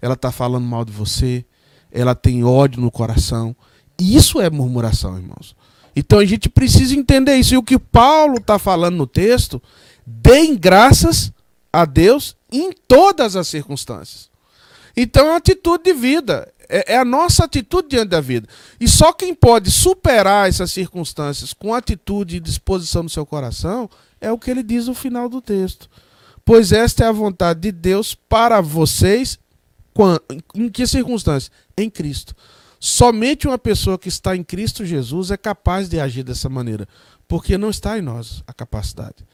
ela 0.01 0.15
está 0.15 0.33
falando 0.33 0.65
mal 0.65 0.83
de 0.83 0.91
você, 0.91 1.45
ela 1.89 2.13
tem 2.13 2.43
ódio 2.43 2.81
no 2.81 2.91
coração, 2.91 3.55
isso 3.99 4.41
é 4.41 4.49
murmuração, 4.49 5.17
irmãos. 5.17 5.55
Então 5.95 6.19
a 6.19 6.25
gente 6.25 6.49
precisa 6.49 6.95
entender 6.95 7.35
isso. 7.35 7.53
E 7.53 7.57
o 7.57 7.63
que 7.63 7.77
Paulo 7.77 8.37
está 8.37 8.57
falando 8.57 8.95
no 8.95 9.07
texto, 9.07 9.61
deem 10.05 10.55
graças 10.55 11.31
a 11.71 11.85
Deus 11.85 12.35
em 12.51 12.71
todas 12.87 13.35
as 13.35 13.47
circunstâncias. 13.47 14.29
Então 14.95 15.25
é 15.25 15.29
uma 15.29 15.37
atitude 15.37 15.83
de 15.83 15.93
vida. 15.93 16.51
É, 16.69 16.93
é, 16.93 16.97
a 16.97 17.05
nossa 17.05 17.43
atitude 17.43 17.89
diante 17.89 18.09
da 18.09 18.21
vida. 18.21 18.47
E 18.79 18.87
só 18.87 19.11
quem 19.11 19.33
pode 19.33 19.69
superar 19.69 20.47
essas 20.47 20.71
circunstâncias 20.71 21.53
com 21.53 21.73
atitude 21.73 22.37
e 22.37 22.39
disposição 22.39 23.03
no 23.03 23.09
seu 23.09 23.25
coração 23.25 23.89
é 24.21 24.31
o 24.31 24.39
que 24.39 24.49
ele 24.49 24.63
diz 24.63 24.87
no 24.87 24.93
final 24.93 25.27
do 25.27 25.41
texto. 25.41 25.89
Pois 26.45 26.71
esta 26.71 27.03
é 27.03 27.07
a 27.07 27.11
vontade 27.11 27.59
de 27.59 27.71
Deus 27.71 28.15
para 28.15 28.61
vocês. 28.61 29.37
Em 30.55 30.69
que 30.69 30.87
circunstâncias? 30.87 31.51
Em 31.77 31.89
Cristo. 31.89 32.35
Somente 32.85 33.47
uma 33.47 33.57
pessoa 33.57 33.97
que 33.97 34.09
está 34.09 34.35
em 34.35 34.43
Cristo 34.43 34.85
Jesus 34.85 35.31
é 35.31 35.37
capaz 35.37 35.87
de 35.87 36.01
agir 36.01 36.21
dessa 36.21 36.49
maneira, 36.49 36.85
porque 37.29 37.57
não 37.57 37.69
está 37.69 37.97
em 37.97 38.01
nós 38.01 38.43
a 38.45 38.51
capacidade. 38.51 39.25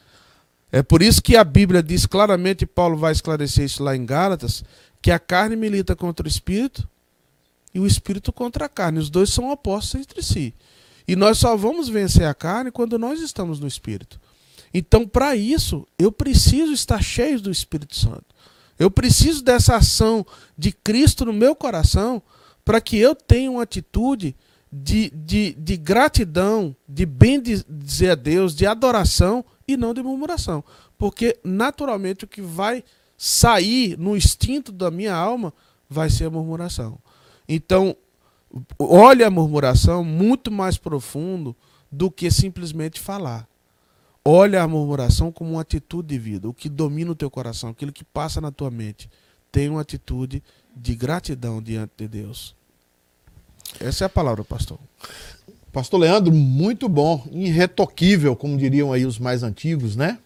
É 0.70 0.84
por 0.84 1.02
isso 1.02 1.20
que 1.20 1.36
a 1.36 1.42
Bíblia 1.42 1.82
diz 1.82 2.06
claramente, 2.06 2.64
Paulo 2.64 2.96
vai 2.96 3.10
esclarecer 3.10 3.64
isso 3.64 3.82
lá 3.82 3.96
em 3.96 4.06
Gálatas, 4.06 4.62
que 5.02 5.10
a 5.10 5.18
carne 5.18 5.56
milita 5.56 5.96
contra 5.96 6.24
o 6.24 6.28
espírito 6.28 6.88
e 7.74 7.80
o 7.80 7.88
espírito 7.88 8.32
contra 8.32 8.66
a 8.66 8.68
carne. 8.68 9.00
Os 9.00 9.10
dois 9.10 9.30
são 9.30 9.50
opostos 9.50 10.00
entre 10.00 10.22
si. 10.22 10.54
E 11.08 11.16
nós 11.16 11.38
só 11.38 11.56
vamos 11.56 11.88
vencer 11.88 12.28
a 12.28 12.34
carne 12.34 12.70
quando 12.70 13.00
nós 13.00 13.20
estamos 13.20 13.58
no 13.58 13.66
espírito. 13.66 14.20
Então, 14.72 15.08
para 15.08 15.34
isso, 15.34 15.84
eu 15.98 16.12
preciso 16.12 16.72
estar 16.72 17.02
cheio 17.02 17.40
do 17.40 17.50
Espírito 17.50 17.96
Santo. 17.96 18.26
Eu 18.78 18.92
preciso 18.92 19.42
dessa 19.42 19.74
ação 19.74 20.24
de 20.56 20.70
Cristo 20.70 21.24
no 21.24 21.32
meu 21.32 21.56
coração 21.56 22.22
para 22.64 22.80
que 22.80 22.96
eu 22.98 23.14
tenha 23.14 23.50
uma 23.50 23.62
atitude 23.62 24.36
de, 24.72 25.10
de, 25.10 25.52
de 25.54 25.76
gratidão, 25.76 26.74
de 26.88 27.04
bem 27.04 27.40
dizer 27.40 28.10
a 28.10 28.14
Deus, 28.14 28.54
de 28.54 28.66
adoração 28.66 29.44
e 29.66 29.76
não 29.76 29.92
de 29.92 30.02
murmuração. 30.02 30.62
Porque, 30.96 31.38
naturalmente, 31.42 32.24
o 32.24 32.28
que 32.28 32.42
vai 32.42 32.84
sair 33.16 33.98
no 33.98 34.16
instinto 34.16 34.70
da 34.70 34.90
minha 34.90 35.14
alma 35.14 35.52
vai 35.88 36.08
ser 36.08 36.26
a 36.26 36.30
murmuração. 36.30 36.98
Então, 37.48 37.96
olhe 38.78 39.24
a 39.24 39.30
murmuração 39.30 40.04
muito 40.04 40.50
mais 40.50 40.78
profundo 40.78 41.56
do 41.90 42.10
que 42.10 42.30
simplesmente 42.30 43.00
falar. 43.00 43.48
Olha 44.24 44.62
a 44.62 44.68
murmuração 44.68 45.32
como 45.32 45.52
uma 45.52 45.62
atitude 45.62 46.08
de 46.08 46.18
vida, 46.18 46.48
o 46.48 46.54
que 46.54 46.68
domina 46.68 47.10
o 47.10 47.16
teu 47.16 47.30
coração, 47.30 47.70
aquilo 47.70 47.92
que 47.92 48.04
passa 48.04 48.40
na 48.40 48.52
tua 48.52 48.70
mente. 48.70 49.10
Tenha 49.50 49.72
uma 49.72 49.80
atitude 49.80 50.42
de 50.74 50.94
gratidão 50.94 51.62
diante 51.62 51.92
de 51.96 52.08
Deus. 52.08 52.54
Essa 53.78 54.04
é 54.04 54.06
a 54.06 54.08
palavra, 54.08 54.44
pastor. 54.44 54.78
Pastor 55.72 56.00
Leandro, 56.00 56.32
muito 56.32 56.88
bom, 56.88 57.26
irretoquível, 57.30 58.34
como 58.34 58.56
diriam 58.56 58.92
aí 58.92 59.06
os 59.06 59.18
mais 59.18 59.42
antigos, 59.42 59.94
né? 59.94 60.18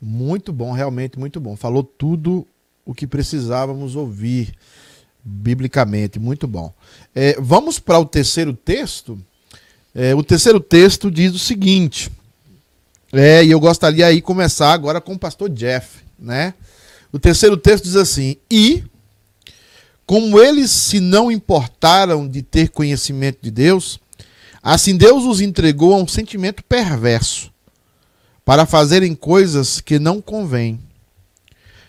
Muito 0.00 0.52
bom, 0.52 0.70
realmente 0.70 1.18
muito 1.18 1.40
bom. 1.40 1.56
Falou 1.56 1.82
tudo 1.82 2.46
o 2.84 2.94
que 2.94 3.06
precisávamos 3.06 3.96
ouvir 3.96 4.54
biblicamente, 5.24 6.18
muito 6.18 6.46
bom. 6.46 6.72
É, 7.14 7.36
vamos 7.40 7.78
para 7.78 7.98
o 7.98 8.06
terceiro 8.06 8.52
texto. 8.52 9.18
É, 9.94 10.14
o 10.14 10.22
terceiro 10.22 10.60
texto 10.60 11.10
diz 11.10 11.34
o 11.34 11.38
seguinte, 11.38 12.10
é, 13.12 13.44
e 13.44 13.50
eu 13.50 13.58
gostaria 13.58 14.06
aí 14.06 14.20
começar 14.20 14.72
agora 14.72 15.00
com 15.00 15.14
o 15.14 15.18
pastor 15.18 15.48
Jeff, 15.48 16.04
né? 16.18 16.54
O 17.10 17.18
terceiro 17.18 17.56
texto 17.56 17.84
diz 17.84 17.96
assim: 17.96 18.36
E 18.50 18.84
como 20.08 20.40
eles 20.40 20.70
se 20.70 21.00
não 21.00 21.30
importaram 21.30 22.26
de 22.26 22.40
ter 22.40 22.70
conhecimento 22.70 23.40
de 23.42 23.50
Deus, 23.50 24.00
assim 24.62 24.96
Deus 24.96 25.22
os 25.24 25.38
entregou 25.38 25.92
a 25.92 25.98
um 25.98 26.08
sentimento 26.08 26.64
perverso, 26.64 27.52
para 28.42 28.64
fazerem 28.64 29.14
coisas 29.14 29.82
que 29.82 29.98
não 29.98 30.22
convêm, 30.22 30.80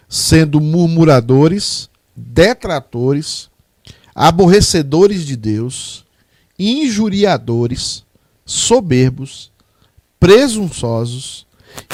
sendo 0.10 0.60
murmuradores, 0.60 1.90
detratores, 2.14 3.50
aborrecedores 4.14 5.26
de 5.26 5.38
Deus, 5.38 6.04
injuriadores, 6.60 8.04
soberbos, 8.46 9.50
presunçosos, 10.20 11.48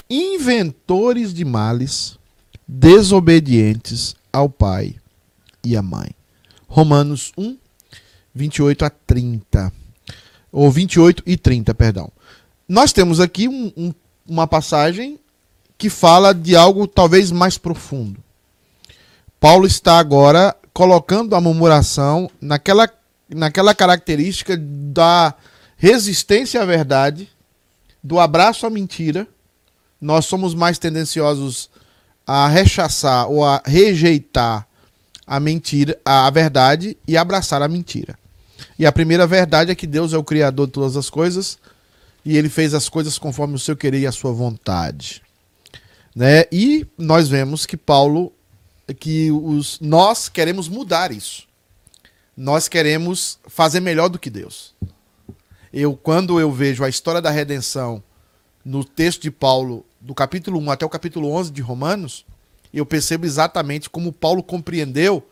inventores 0.10 1.31
de 1.31 1.45
males, 1.45 2.18
desobedientes 2.68 4.15
ao 4.34 4.49
Pai 4.49 4.95
e 5.65 5.75
a 5.75 5.81
mãe. 5.81 6.11
Romanos 6.67 7.31
1, 7.37 7.57
28 8.33 8.85
a 8.85 8.89
30. 8.89 9.73
Ou 10.51 10.71
28 10.71 11.23
e 11.25 11.35
30, 11.35 11.73
perdão. 11.73 12.11
Nós 12.67 12.93
temos 12.93 13.19
aqui 13.19 13.47
um, 13.47 13.71
um, 13.75 13.93
uma 14.27 14.47
passagem 14.47 15.19
que 15.77 15.89
fala 15.89 16.33
de 16.33 16.55
algo 16.55 16.87
talvez 16.87 17.31
mais 17.31 17.57
profundo. 17.57 18.23
Paulo 19.39 19.67
está 19.67 19.99
agora 19.99 20.55
colocando 20.73 21.35
a 21.35 21.41
murmuração 21.41 22.29
naquela, 22.41 22.89
naquela 23.29 23.75
característica 23.75 24.57
da 24.57 25.33
resistência 25.77 26.61
à 26.61 26.65
verdade, 26.65 27.29
do 28.03 28.19
abraço 28.19 28.65
à 28.65 28.69
mentira. 28.69 29.27
Nós 29.99 30.25
somos 30.25 30.53
mais 30.53 30.79
tendenciosos 30.79 31.69
a 32.25 32.47
rechaçar 32.47 33.29
ou 33.29 33.43
a 33.43 33.61
rejeitar 33.65 34.67
a 35.26 35.39
mentira, 35.39 35.99
a 36.06 36.30
verdade 36.30 36.97
e 37.07 37.18
abraçar 37.18 37.61
a 37.61 37.68
mentira. 37.68 38.18
E 38.77 38.85
a 38.85 38.91
primeira 38.91 39.26
verdade 39.26 39.72
é 39.72 39.76
que 39.76 39.88
Deus 39.88 40.14
é 40.14 40.18
o 40.18 40.23
criador 40.23 40.68
de 40.68 40.73
todas 40.73 40.95
as 40.95 41.10
coisas 41.10 41.57
e 42.23 42.38
ele 42.38 42.49
fez 42.49 42.73
as 42.73 42.89
coisas 42.89 43.18
conforme 43.18 43.56
o 43.56 43.60
seu 43.60 43.76
querer 43.76 43.99
e 43.99 44.07
a 44.07 44.11
sua 44.11 44.31
vontade. 44.31 45.22
Né? 46.15 46.45
E 46.52 46.88
nós 46.97 47.27
vemos 47.27 47.65
que 47.65 47.77
Paulo, 47.77 48.31
que 48.99 49.31
os, 49.31 49.80
nós 49.80 50.30
queremos 50.30 50.68
mudar 50.68 51.11
isso. 51.11 51.45
Nós 52.35 52.68
queremos 52.68 53.39
fazer 53.47 53.80
melhor 53.80 54.10
do 54.10 54.19
que 54.19 54.30
Deus. 54.30 54.73
Eu, 55.72 55.95
quando 55.95 56.39
eu 56.39 56.52
vejo 56.52 56.84
a 56.84 56.89
história 56.89 57.22
da 57.22 57.30
redenção 57.30 58.02
no 58.64 58.84
texto 58.84 59.22
de 59.22 59.31
Paulo, 59.31 59.85
do 59.99 60.14
capítulo 60.14 60.60
1 60.60 60.72
até 60.72 60.85
o 60.85 60.89
capítulo 60.89 61.31
11 61.31 61.52
de 61.52 61.61
Romanos, 61.61 62.26
eu 62.77 62.85
percebo 62.85 63.26
exatamente 63.26 63.89
como 63.89 64.11
Paulo 64.11 64.43
compreendeu 64.43 65.27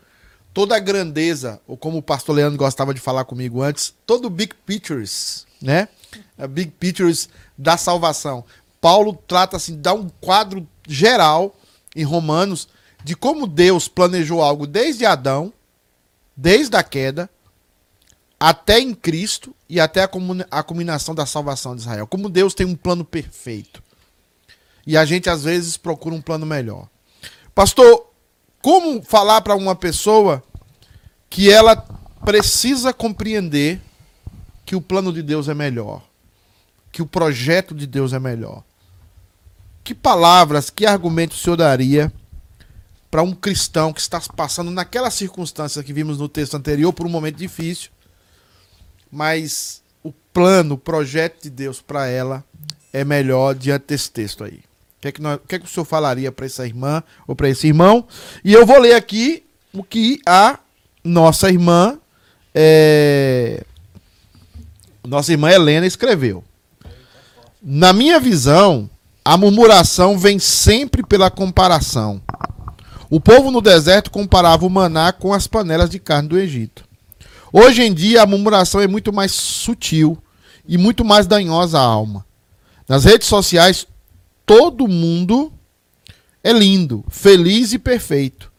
toda 0.52 0.76
a 0.76 0.80
grandeza, 0.80 1.60
ou 1.66 1.76
como 1.76 1.98
o 1.98 2.02
pastor 2.02 2.36
Leandro 2.36 2.56
gostava 2.58 2.94
de 2.94 3.00
falar 3.00 3.24
comigo 3.24 3.60
antes, 3.60 3.92
todo 4.06 4.26
o 4.26 4.30
big 4.30 4.54
pictures, 4.64 5.46
né? 5.60 5.88
A 6.38 6.46
big 6.46 6.70
pictures 6.70 7.28
da 7.58 7.76
salvação. 7.76 8.44
Paulo 8.80 9.18
trata 9.26 9.56
assim, 9.56 9.80
dá 9.80 9.92
um 9.92 10.08
quadro 10.20 10.66
geral 10.86 11.56
em 11.96 12.04
Romanos 12.04 12.68
de 13.02 13.16
como 13.16 13.46
Deus 13.46 13.88
planejou 13.88 14.40
algo 14.42 14.66
desde 14.66 15.04
Adão, 15.04 15.52
desde 16.36 16.76
a 16.76 16.82
queda, 16.82 17.28
até 18.38 18.78
em 18.78 18.94
Cristo 18.94 19.54
e 19.68 19.80
até 19.80 20.02
a, 20.02 20.10
a 20.50 20.62
culminação 20.62 21.14
da 21.14 21.26
salvação 21.26 21.74
de 21.74 21.82
Israel. 21.82 22.06
Como 22.06 22.28
Deus 22.28 22.54
tem 22.54 22.66
um 22.66 22.76
plano 22.76 23.04
perfeito. 23.04 23.82
E 24.86 24.96
a 24.96 25.04
gente 25.04 25.28
às 25.28 25.44
vezes 25.44 25.76
procura 25.76 26.14
um 26.14 26.20
plano 26.20 26.46
melhor. 26.46 26.88
Pastor, 27.54 28.10
como 28.60 29.02
falar 29.02 29.42
para 29.42 29.54
uma 29.54 29.76
pessoa 29.76 30.42
que 31.30 31.50
ela 31.50 31.76
precisa 32.24 32.92
compreender 32.92 33.80
que 34.64 34.74
o 34.74 34.80
plano 34.80 35.12
de 35.12 35.22
Deus 35.22 35.48
é 35.48 35.54
melhor, 35.54 36.02
que 36.90 37.02
o 37.02 37.06
projeto 37.06 37.74
de 37.74 37.86
Deus 37.86 38.12
é 38.12 38.18
melhor? 38.18 38.64
Que 39.84 39.94
palavras, 39.94 40.70
que 40.70 40.86
argumentos 40.86 41.38
o 41.38 41.42
senhor 41.42 41.56
daria 41.56 42.12
para 43.10 43.22
um 43.22 43.32
cristão 43.32 43.92
que 43.92 44.00
está 44.00 44.20
passando 44.34 44.70
naquela 44.72 45.10
circunstância 45.10 45.84
que 45.84 45.92
vimos 45.92 46.18
no 46.18 46.28
texto 46.28 46.56
anterior 46.56 46.92
por 46.92 47.06
um 47.06 47.10
momento 47.10 47.36
difícil, 47.36 47.90
mas 49.12 49.82
o 50.02 50.10
plano, 50.32 50.74
o 50.74 50.78
projeto 50.78 51.42
de 51.44 51.50
Deus 51.50 51.80
para 51.80 52.08
ela 52.08 52.44
é 52.92 53.04
melhor 53.04 53.54
diante 53.54 53.86
desse 53.88 54.10
texto 54.10 54.42
aí? 54.42 54.64
Que 55.04 55.08
é 55.08 55.12
que, 55.12 55.20
nós, 55.20 55.38
que, 55.46 55.54
é 55.56 55.58
que 55.58 55.66
o 55.66 55.68
senhor 55.68 55.84
falaria 55.84 56.32
para 56.32 56.46
essa 56.46 56.66
irmã 56.66 57.02
ou 57.26 57.36
para 57.36 57.50
esse 57.50 57.66
irmão? 57.66 58.06
E 58.42 58.54
eu 58.54 58.64
vou 58.64 58.78
ler 58.78 58.94
aqui 58.94 59.44
o 59.72 59.84
que 59.84 60.18
a 60.24 60.58
nossa 61.04 61.50
irmã, 61.50 61.98
é, 62.54 63.62
nossa 65.06 65.30
irmã 65.30 65.50
Helena 65.50 65.86
escreveu. 65.86 66.42
Na 67.62 67.92
minha 67.92 68.18
visão, 68.18 68.88
a 69.22 69.36
murmuração 69.36 70.18
vem 70.18 70.38
sempre 70.38 71.02
pela 71.02 71.30
comparação. 71.30 72.22
O 73.10 73.20
povo 73.20 73.50
no 73.50 73.60
deserto 73.60 74.10
comparava 74.10 74.64
o 74.64 74.70
maná 74.70 75.12
com 75.12 75.34
as 75.34 75.46
panelas 75.46 75.90
de 75.90 75.98
carne 75.98 76.30
do 76.30 76.38
Egito. 76.38 76.82
Hoje 77.52 77.82
em 77.82 77.92
dia, 77.92 78.22
a 78.22 78.26
murmuração 78.26 78.80
é 78.80 78.86
muito 78.86 79.12
mais 79.12 79.32
sutil 79.32 80.16
e 80.66 80.78
muito 80.78 81.04
mais 81.04 81.26
danhosa 81.26 81.78
à 81.78 81.82
alma. 81.82 82.24
Nas 82.88 83.04
redes 83.04 83.28
sociais, 83.28 83.86
todo 84.46 84.88
mundo 84.88 85.52
é 86.42 86.52
lindo, 86.52 87.04
feliz 87.08 87.72
e 87.72 87.78
perfeito. 87.78 88.52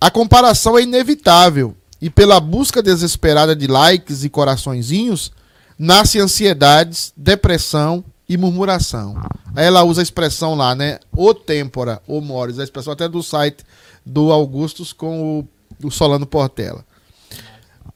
A 0.00 0.10
comparação 0.10 0.78
é 0.78 0.82
inevitável 0.82 1.76
e 2.00 2.08
pela 2.08 2.40
busca 2.40 2.82
desesperada 2.82 3.54
de 3.54 3.66
likes 3.66 4.24
e 4.24 4.30
coraçõezinhos, 4.30 5.32
nasce 5.78 6.18
ansiedades, 6.18 7.12
depressão 7.16 8.04
e 8.28 8.36
murmuração. 8.36 9.20
Aí 9.54 9.66
ela 9.66 9.82
usa 9.82 10.00
a 10.00 10.02
expressão 10.02 10.54
lá, 10.54 10.74
né? 10.74 10.98
O 11.12 11.34
tempora, 11.34 12.00
o 12.06 12.20
mores, 12.20 12.58
a 12.58 12.64
expressão 12.64 12.92
até 12.92 13.08
do 13.08 13.22
site 13.22 13.64
do 14.04 14.32
Augustus 14.32 14.92
com 14.92 15.40
o, 15.40 15.86
o 15.86 15.90
Solano 15.90 16.26
Portela. 16.26 16.84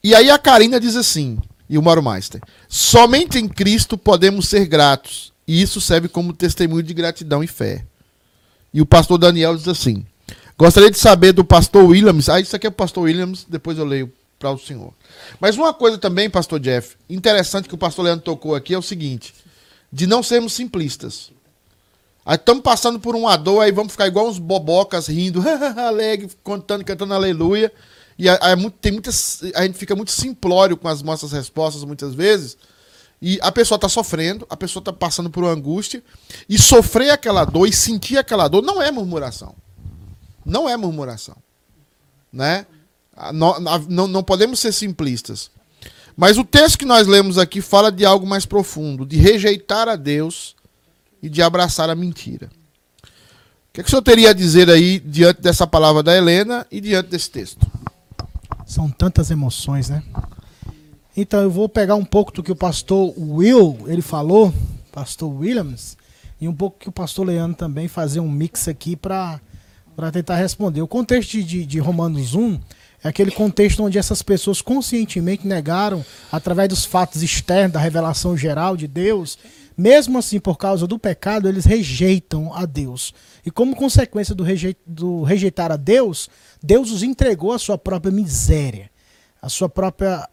E 0.03 0.13
aí 0.13 0.29
a 0.29 0.37
Karina 0.37 0.79
diz 0.79 0.95
assim, 0.95 1.39
e 1.67 1.77
o 1.77 1.81
Mauro 1.81 2.03
Meister, 2.03 2.41
somente 2.67 3.39
em 3.39 3.47
Cristo 3.47 3.97
podemos 3.97 4.47
ser 4.47 4.67
gratos 4.67 5.33
e 5.47 5.61
isso 5.61 5.79
serve 5.79 6.07
como 6.07 6.33
testemunho 6.33 6.83
de 6.83 6.93
gratidão 6.93 7.43
e 7.43 7.47
fé. 7.47 7.85
E 8.73 8.81
o 8.81 8.85
pastor 8.85 9.17
Daniel 9.17 9.55
diz 9.55 9.67
assim: 9.67 10.05
Gostaria 10.57 10.89
de 10.89 10.97
saber 10.97 11.31
do 11.33 11.43
pastor 11.43 11.83
Williams. 11.85 12.29
Ah, 12.29 12.39
isso 12.39 12.55
aqui 12.55 12.65
é 12.65 12.69
o 12.69 12.73
pastor 12.73 13.03
Williams, 13.03 13.45
depois 13.47 13.77
eu 13.77 13.85
leio 13.85 14.11
para 14.39 14.51
o 14.51 14.57
senhor. 14.57 14.93
Mas 15.39 15.57
uma 15.57 15.73
coisa 15.73 15.97
também, 15.97 16.29
pastor 16.29 16.59
Jeff, 16.59 16.95
interessante 17.09 17.67
que 17.67 17.75
o 17.75 17.77
pastor 17.77 18.05
Leandro 18.05 18.23
tocou 18.23 18.55
aqui 18.55 18.73
é 18.73 18.77
o 18.77 18.81
seguinte: 18.81 19.33
de 19.91 20.07
não 20.07 20.23
sermos 20.23 20.53
simplistas. 20.53 21.31
Aí 22.25 22.35
estamos 22.35 22.63
passando 22.63 22.99
por 22.99 23.15
uma 23.15 23.37
dor, 23.37 23.61
aí 23.61 23.71
vamos 23.71 23.91
ficar 23.91 24.07
igual 24.07 24.27
uns 24.27 24.39
bobocas 24.39 25.07
rindo, 25.07 25.43
alegre, 25.77 26.27
contando, 26.43 26.83
cantando 26.83 27.13
aleluia. 27.13 27.71
E 28.17 28.27
aí, 28.29 28.37
tem 28.81 28.93
muitas, 28.93 29.41
a 29.53 29.63
gente 29.63 29.77
fica 29.77 29.95
muito 29.95 30.11
simplório 30.11 30.75
com 30.75 30.87
as 30.87 31.01
nossas 31.03 31.31
respostas 31.31 31.83
muitas 31.83 32.15
vezes. 32.15 32.57
E 33.21 33.39
a 33.41 33.51
pessoa 33.51 33.77
está 33.77 33.89
sofrendo, 33.89 34.45
a 34.49 34.57
pessoa 34.57 34.81
está 34.81 34.93
passando 34.93 35.29
por 35.29 35.43
uma 35.43 35.53
angústia, 35.53 36.03
e 36.47 36.57
sofrer 36.57 37.11
aquela 37.11 37.45
dor 37.45 37.67
e 37.67 37.73
sentir 37.73 38.17
aquela 38.17 38.47
dor 38.47 38.61
não 38.61 38.81
é 38.81 38.91
murmuração. 38.91 39.55
Não 40.45 40.69
é 40.69 40.77
murmuração. 40.77 41.35
Né? 42.31 42.65
Não, 43.33 43.59
não, 43.59 44.07
não 44.07 44.23
podemos 44.23 44.59
ser 44.59 44.71
simplistas. 44.73 45.49
Mas 46.15 46.37
o 46.37 46.43
texto 46.43 46.77
que 46.77 46.85
nós 46.85 47.07
lemos 47.07 47.37
aqui 47.37 47.61
fala 47.61 47.91
de 47.91 48.05
algo 48.05 48.25
mais 48.25 48.45
profundo, 48.45 49.05
de 49.05 49.17
rejeitar 49.17 49.87
a 49.89 49.95
Deus 49.95 50.55
e 51.21 51.29
de 51.29 51.41
abraçar 51.41 51.89
a 51.89 51.95
mentira. 51.95 52.49
O 53.03 53.73
que, 53.73 53.81
é 53.81 53.83
que 53.83 53.87
o 53.87 53.89
senhor 53.89 54.01
teria 54.01 54.29
a 54.29 54.33
dizer 54.33 54.69
aí 54.69 54.99
diante 54.99 55.41
dessa 55.41 55.67
palavra 55.67 56.01
da 56.01 56.15
Helena 56.15 56.65
e 56.71 56.79
diante 56.79 57.09
desse 57.09 57.29
texto? 57.29 57.67
São 58.65 58.89
tantas 58.89 59.29
emoções, 59.29 59.89
né? 59.89 60.01
Então 61.17 61.41
eu 61.41 61.49
vou 61.49 61.69
pegar 61.69 61.95
um 61.95 62.03
pouco 62.03 62.33
do 62.33 62.43
que 62.43 62.51
o 62.51 62.55
pastor 62.55 63.13
Will 63.17 63.85
ele 63.87 64.01
falou, 64.01 64.53
pastor 64.91 65.33
Williams, 65.33 65.95
e 66.41 66.47
um 66.47 66.53
pouco 66.53 66.77
que 66.77 66.89
o 66.89 66.91
pastor 66.91 67.27
Leandro 67.27 67.55
também 67.55 67.87
fazer 67.87 68.19
um 68.19 68.29
mix 68.29 68.67
aqui 68.67 68.97
para 68.97 69.39
tentar 70.11 70.35
responder. 70.35 70.81
O 70.81 70.87
contexto 70.87 71.41
de, 71.41 71.65
de 71.65 71.79
Romanos 71.79 72.35
1 72.35 72.59
é 73.01 73.07
aquele 73.07 73.31
contexto 73.31 73.81
onde 73.81 73.97
essas 73.97 74.21
pessoas 74.21 74.61
conscientemente 74.61 75.47
negaram, 75.47 76.03
através 76.29 76.67
dos 76.67 76.83
fatos 76.83 77.23
externos, 77.23 77.71
da 77.71 77.79
revelação 77.79 78.35
geral 78.35 78.75
de 78.75 78.85
Deus, 78.87 79.37
mesmo 79.77 80.17
assim, 80.17 80.39
por 80.39 80.57
causa 80.57 80.85
do 80.85 80.99
pecado, 80.99 81.47
eles 81.47 81.63
rejeitam 81.63 82.53
a 82.53 82.65
Deus. 82.65 83.13
E 83.45 83.51
como 83.51 83.75
consequência 83.75 84.35
do, 84.35 84.43
rejeit, 84.43 84.77
do 84.85 85.23
rejeitar 85.23 85.71
a 85.71 85.77
Deus, 85.77 86.29
Deus 86.61 86.91
os 86.91 87.03
entregou 87.03 87.53
a 87.53 87.59
sua 87.59 87.77
própria 87.77 88.11
miséria, 88.11 88.89
a 89.41 89.47
sua 89.47 89.69
própria 89.69 90.27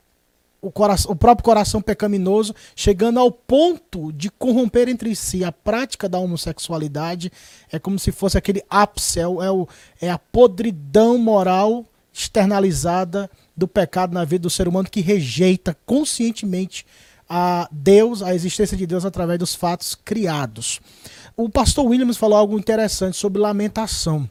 o, 0.62 0.70
coração, 0.70 1.10
o 1.10 1.16
próprio 1.16 1.44
coração 1.44 1.82
pecaminoso, 1.82 2.54
chegando 2.76 3.18
ao 3.18 3.32
ponto 3.32 4.12
de 4.12 4.30
corromper 4.30 4.88
entre 4.88 5.14
si 5.16 5.44
a 5.44 5.50
prática 5.50 6.08
da 6.08 6.18
homossexualidade. 6.18 7.32
É 7.70 7.80
como 7.80 7.98
se 7.98 8.12
fosse 8.12 8.38
aquele 8.38 8.62
ápice, 8.70 9.18
é, 9.18 9.26
o, 9.26 9.68
é 10.00 10.08
a 10.08 10.18
podridão 10.18 11.18
moral 11.18 11.84
externalizada 12.12 13.28
do 13.56 13.66
pecado 13.66 14.14
na 14.14 14.24
vida 14.24 14.42
do 14.42 14.50
ser 14.50 14.68
humano 14.68 14.88
que 14.88 15.00
rejeita 15.00 15.76
conscientemente 15.84 16.86
a 17.28 17.68
Deus, 17.72 18.22
a 18.22 18.34
existência 18.34 18.76
de 18.76 18.86
Deus 18.86 19.04
através 19.04 19.38
dos 19.38 19.54
fatos 19.54 19.94
criados. 19.94 20.80
O 21.36 21.48
pastor 21.48 21.86
Williams 21.86 22.18
falou 22.18 22.38
algo 22.38 22.58
interessante 22.58 23.16
sobre 23.16 23.40
lamentação. 23.40 24.28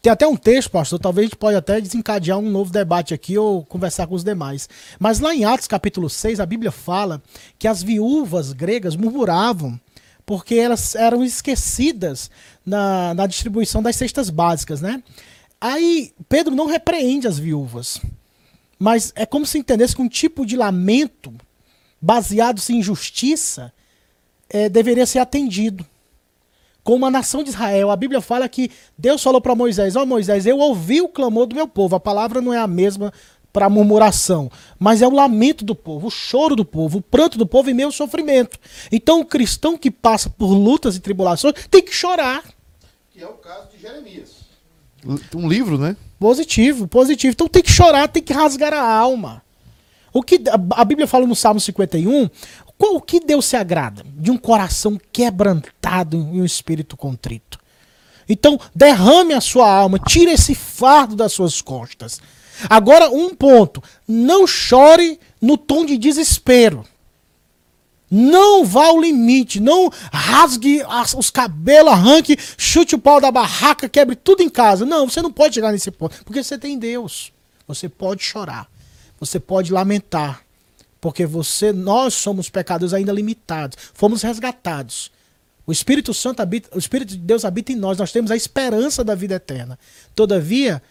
Tem 0.00 0.12
até 0.12 0.26
um 0.26 0.36
texto, 0.36 0.70
pastor, 0.70 0.98
talvez 0.98 1.24
a 1.24 1.28
gente 1.28 1.38
pode 1.38 1.56
até 1.56 1.80
desencadear 1.80 2.38
um 2.38 2.50
novo 2.50 2.72
debate 2.72 3.14
aqui 3.14 3.38
ou 3.38 3.64
conversar 3.64 4.06
com 4.06 4.14
os 4.14 4.24
demais. 4.24 4.68
Mas 4.98 5.20
lá 5.20 5.34
em 5.34 5.44
Atos 5.44 5.66
capítulo 5.66 6.10
6, 6.10 6.40
a 6.40 6.46
Bíblia 6.46 6.70
fala 6.70 7.22
que 7.58 7.68
as 7.68 7.82
viúvas 7.82 8.52
gregas 8.52 8.96
murmuravam 8.96 9.78
porque 10.26 10.54
elas 10.54 10.94
eram 10.94 11.22
esquecidas 11.22 12.30
na, 12.64 13.14
na 13.14 13.26
distribuição 13.26 13.82
das 13.82 13.96
cestas 13.96 14.30
básicas, 14.30 14.80
né? 14.80 15.02
Aí 15.60 16.12
Pedro 16.28 16.54
não 16.54 16.66
repreende 16.66 17.26
as 17.26 17.38
viúvas, 17.38 18.00
mas 18.78 19.12
é 19.14 19.24
como 19.24 19.46
se 19.46 19.58
entendesse 19.58 19.96
que 19.96 20.02
um 20.02 20.08
tipo 20.08 20.44
de 20.44 20.56
lamento 20.56 21.32
baseado 22.00 22.60
em 22.68 22.82
justiça 22.82 23.72
é, 24.48 24.68
deveria 24.68 25.06
ser 25.06 25.20
atendido 25.20 25.86
como 26.84 27.06
a 27.06 27.10
nação 27.10 27.42
de 27.42 27.48
Israel. 27.48 27.90
A 27.90 27.96
Bíblia 27.96 28.20
fala 28.20 28.48
que 28.48 28.70
Deus 28.96 29.22
falou 29.22 29.40
para 29.40 29.54
Moisés: 29.54 29.96
Ó 29.96 30.02
oh, 30.02 30.06
Moisés, 30.06 30.46
eu 30.46 30.58
ouvi 30.58 31.00
o 31.00 31.08
clamor 31.08 31.46
do 31.46 31.56
meu 31.56 31.66
povo. 31.66 31.96
A 31.96 32.00
palavra 32.00 32.40
não 32.40 32.52
é 32.52 32.58
a 32.58 32.66
mesma 32.66 33.12
para 33.52 33.68
murmuração, 33.68 34.50
mas 34.80 35.00
é 35.00 35.06
o 35.06 35.12
lamento 35.12 35.64
do 35.64 35.76
povo, 35.76 36.08
o 36.08 36.10
choro 36.10 36.56
do 36.56 36.64
povo, 36.64 36.98
o 36.98 37.00
pranto 37.00 37.38
do 37.38 37.46
povo 37.46 37.70
e 37.70 37.74
meu 37.74 37.92
sofrimento. 37.92 38.58
Então 38.90 39.20
o 39.20 39.24
cristão 39.24 39.78
que 39.78 39.92
passa 39.92 40.28
por 40.28 40.52
lutas 40.52 40.96
e 40.96 41.00
tribulações 41.00 41.54
tem 41.70 41.80
que 41.80 41.94
chorar. 41.94 42.42
Que 43.12 43.22
é 43.22 43.26
o 43.26 43.34
caso 43.34 43.68
de 43.70 43.80
Jeremias. 43.80 44.44
Um 45.34 45.48
livro, 45.48 45.78
né? 45.78 45.96
Positivo, 46.18 46.88
positivo. 46.88 47.32
Então 47.32 47.46
tem 47.46 47.62
que 47.62 47.70
chorar, 47.70 48.08
tem 48.08 48.22
que 48.22 48.32
rasgar 48.32 48.72
a 48.72 48.82
alma. 48.82 49.44
O 50.12 50.22
que 50.22 50.40
a 50.70 50.84
Bíblia 50.84 51.08
fala 51.08 51.26
no 51.26 51.34
Salmo 51.34 51.58
51, 51.58 52.30
qual, 52.76 53.00
que 53.00 53.20
Deus 53.20 53.46
se 53.46 53.56
agrada? 53.56 54.04
De 54.16 54.30
um 54.30 54.36
coração 54.36 55.00
quebrantado 55.12 56.16
e 56.16 56.40
um 56.40 56.44
espírito 56.44 56.96
contrito. 56.96 57.58
Então, 58.28 58.58
derrame 58.74 59.34
a 59.34 59.40
sua 59.40 59.70
alma, 59.70 59.98
tire 59.98 60.32
esse 60.32 60.54
fardo 60.54 61.14
das 61.14 61.32
suas 61.32 61.60
costas. 61.60 62.20
Agora, 62.68 63.10
um 63.10 63.34
ponto: 63.34 63.82
não 64.06 64.46
chore 64.46 65.18
no 65.40 65.56
tom 65.56 65.84
de 65.84 65.98
desespero. 65.98 66.84
Não 68.10 68.64
vá 68.64 68.86
ao 68.86 69.00
limite, 69.00 69.58
não 69.58 69.90
rasgue 70.12 70.82
as, 70.86 71.14
os 71.14 71.30
cabelos, 71.30 71.92
arranque, 71.92 72.38
chute 72.56 72.94
o 72.94 72.98
pau 72.98 73.20
da 73.20 73.30
barraca, 73.30 73.88
quebre 73.88 74.14
tudo 74.14 74.42
em 74.42 74.48
casa. 74.48 74.86
Não, 74.86 75.08
você 75.08 75.20
não 75.20 75.32
pode 75.32 75.54
chegar 75.54 75.72
nesse 75.72 75.90
ponto, 75.90 76.22
porque 76.24 76.42
você 76.42 76.56
tem 76.56 76.78
Deus. 76.78 77.32
Você 77.66 77.88
pode 77.88 78.22
chorar, 78.22 78.68
você 79.18 79.40
pode 79.40 79.72
lamentar, 79.72 80.43
porque 81.04 81.26
você, 81.26 81.70
nós 81.70 82.14
somos 82.14 82.48
pecadores 82.48 82.94
ainda 82.94 83.12
limitados, 83.12 83.76
fomos 83.92 84.22
resgatados. 84.22 85.12
O 85.66 85.70
Espírito 85.70 86.14
Santo 86.14 86.40
habita, 86.40 86.74
o 86.74 86.78
Espírito 86.78 87.10
de 87.10 87.18
Deus 87.18 87.44
habita 87.44 87.72
em 87.72 87.76
nós, 87.76 87.98
nós 87.98 88.10
temos 88.10 88.30
a 88.30 88.36
esperança 88.36 89.04
da 89.04 89.14
vida 89.14 89.34
eterna. 89.34 89.78
Todavia, 90.14 90.82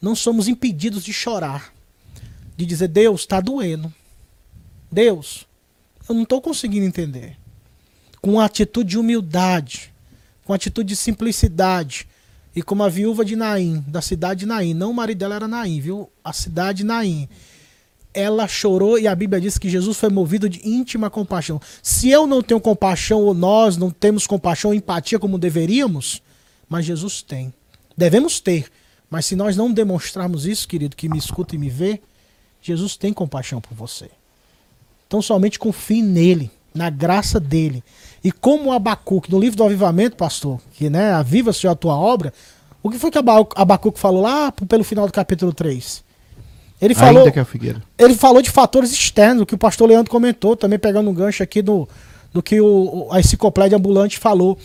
não 0.00 0.16
somos 0.16 0.48
impedidos 0.48 1.04
de 1.04 1.12
chorar, 1.12 1.72
de 2.56 2.66
dizer: 2.66 2.88
Deus, 2.88 3.20
está 3.20 3.40
doendo. 3.40 3.94
Deus, 4.90 5.46
eu 6.08 6.16
não 6.16 6.24
estou 6.24 6.42
conseguindo 6.42 6.84
entender. 6.84 7.36
Com 8.20 8.32
uma 8.32 8.44
atitude 8.44 8.90
de 8.90 8.98
humildade, 8.98 9.94
com 10.44 10.52
uma 10.52 10.56
atitude 10.56 10.88
de 10.88 10.96
simplicidade. 10.96 12.08
E 12.56 12.60
como 12.60 12.82
a 12.82 12.88
viúva 12.88 13.24
de 13.24 13.36
Naim, 13.36 13.84
da 13.86 14.02
cidade 14.02 14.40
de 14.40 14.46
Naim, 14.46 14.74
não 14.74 14.90
o 14.90 14.94
marido 14.94 15.18
dela 15.18 15.36
era 15.36 15.46
Naim, 15.46 15.80
viu? 15.80 16.10
A 16.24 16.32
cidade 16.32 16.78
de 16.78 16.84
Naim. 16.84 17.28
Ela 18.14 18.46
chorou 18.46 18.98
e 18.98 19.08
a 19.08 19.14
Bíblia 19.14 19.40
diz 19.40 19.56
que 19.56 19.70
Jesus 19.70 19.96
foi 19.96 20.10
movido 20.10 20.48
de 20.48 20.68
íntima 20.68 21.08
compaixão. 21.08 21.60
Se 21.82 22.10
eu 22.10 22.26
não 22.26 22.42
tenho 22.42 22.60
compaixão, 22.60 23.22
ou 23.22 23.32
nós 23.32 23.76
não 23.76 23.90
temos 23.90 24.26
compaixão, 24.26 24.74
empatia 24.74 25.18
como 25.18 25.38
deveríamos, 25.38 26.22
mas 26.68 26.84
Jesus 26.84 27.22
tem. 27.22 27.52
Devemos 27.96 28.40
ter. 28.40 28.66
Mas 29.08 29.26
se 29.26 29.36
nós 29.36 29.56
não 29.56 29.72
demonstrarmos 29.72 30.46
isso, 30.46 30.66
querido, 30.68 30.96
que 30.96 31.08
me 31.08 31.18
escuta 31.18 31.54
e 31.54 31.58
me 31.58 31.68
vê, 31.68 32.00
Jesus 32.62 32.96
tem 32.96 33.12
compaixão 33.12 33.60
por 33.60 33.74
você. 33.74 34.10
Então 35.06 35.20
somente 35.20 35.58
confie 35.58 36.00
nele, 36.00 36.50
na 36.74 36.88
graça 36.88 37.38
dele. 37.38 37.84
E 38.24 38.32
como 38.32 38.72
Abacuque, 38.72 39.30
no 39.30 39.38
livro 39.38 39.56
do 39.56 39.64
Avivamento, 39.64 40.16
pastor, 40.16 40.60
que 40.72 40.88
né, 40.88 41.12
aviva-se 41.12 41.66
a 41.66 41.74
tua 41.74 41.94
obra, 41.96 42.32
o 42.82 42.90
que 42.90 42.98
foi 42.98 43.10
que 43.10 43.18
Abacuque 43.18 43.98
falou 43.98 44.22
lá 44.22 44.50
pelo 44.50 44.82
final 44.82 45.06
do 45.06 45.12
capítulo 45.12 45.52
3? 45.52 46.02
Ele 46.82 46.96
falou, 46.96 47.30
que 47.30 47.38
é 47.38 47.42
a 47.42 47.44
figueira. 47.44 47.80
ele 47.96 48.14
falou 48.14 48.42
de 48.42 48.50
fatores 48.50 48.90
externos, 48.92 49.44
que 49.44 49.54
o 49.54 49.58
pastor 49.58 49.88
Leandro 49.88 50.10
comentou, 50.10 50.56
também 50.56 50.80
pegando 50.80 51.08
um 51.08 51.14
gancho 51.14 51.40
aqui 51.40 51.62
do, 51.62 51.88
do 52.32 52.42
que 52.42 52.60
o, 52.60 53.08
a 53.12 53.20
enciclopédia 53.20 53.78
ambulante 53.78 54.18
falou 54.18 54.58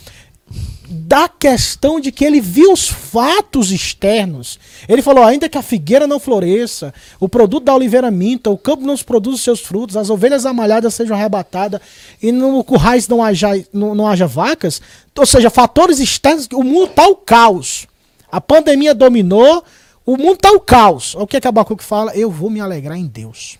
da 0.89 1.27
questão 1.27 1.99
de 1.99 2.11
que 2.11 2.23
ele 2.23 2.39
viu 2.39 2.71
os 2.71 2.87
fatos 2.87 3.71
externos. 3.71 4.57
Ele 4.87 5.01
falou: 5.01 5.23
ainda 5.23 5.49
que 5.49 5.57
a 5.57 5.61
figueira 5.61 6.07
não 6.07 6.19
floresça, 6.19 6.93
o 7.19 7.27
produto 7.27 7.65
da 7.65 7.75
oliveira 7.75 8.09
minta, 8.09 8.49
o 8.49 8.57
campo 8.57 8.85
não 8.85 8.95
produz 8.97 9.35
os 9.35 9.41
seus 9.41 9.59
frutos, 9.59 9.97
as 9.97 10.09
ovelhas 10.09 10.45
amalhadas 10.45 10.93
sejam 10.93 11.15
arrebatadas 11.15 11.81
e 12.21 12.31
no 12.31 12.63
currais 12.63 13.07
não 13.07 13.21
haja, 13.21 13.49
não, 13.73 13.93
não 13.93 14.07
haja 14.07 14.25
vacas. 14.25 14.81
Ou 15.17 15.25
seja, 15.25 15.49
fatores 15.49 15.99
externos, 15.99 16.47
o 16.53 16.63
mundo 16.63 16.89
está 16.89 17.07
o 17.07 17.15
caos. 17.15 17.85
A 18.31 18.39
pandemia 18.39 18.93
dominou, 18.93 19.63
o 20.07 20.15
mundo 20.15 20.35
está 20.35 20.53
o 20.53 20.59
caos. 20.61 21.15
O 21.15 21.27
que 21.27 21.35
é 21.35 21.41
que 21.41 21.47
Abacuque 21.49 21.83
fala? 21.83 22.15
Eu 22.15 22.31
vou 22.31 22.49
me 22.49 22.61
alegrar 22.61 22.97
em 22.97 23.05
Deus. 23.05 23.59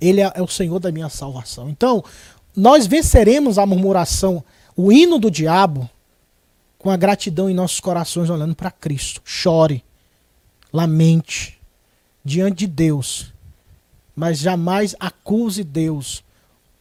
Ele 0.00 0.22
é, 0.22 0.32
é 0.34 0.40
o 0.40 0.48
Senhor 0.48 0.78
da 0.80 0.90
minha 0.90 1.10
salvação. 1.10 1.68
Então, 1.68 2.02
nós 2.56 2.86
venceremos 2.86 3.58
a 3.58 3.66
murmuração 3.66 4.42
o 4.74 4.90
hino 4.90 5.18
do 5.18 5.30
diabo 5.30 5.88
com 6.78 6.88
a 6.88 6.96
gratidão 6.96 7.50
em 7.50 7.54
nossos 7.54 7.80
corações 7.80 8.30
olhando 8.30 8.54
para 8.54 8.70
Cristo. 8.70 9.20
Chore, 9.22 9.84
lamente 10.72 11.60
diante 12.24 12.60
de 12.60 12.66
Deus, 12.66 13.30
mas 14.16 14.38
jamais 14.38 14.94
acuse 14.98 15.62
Deus 15.62 16.24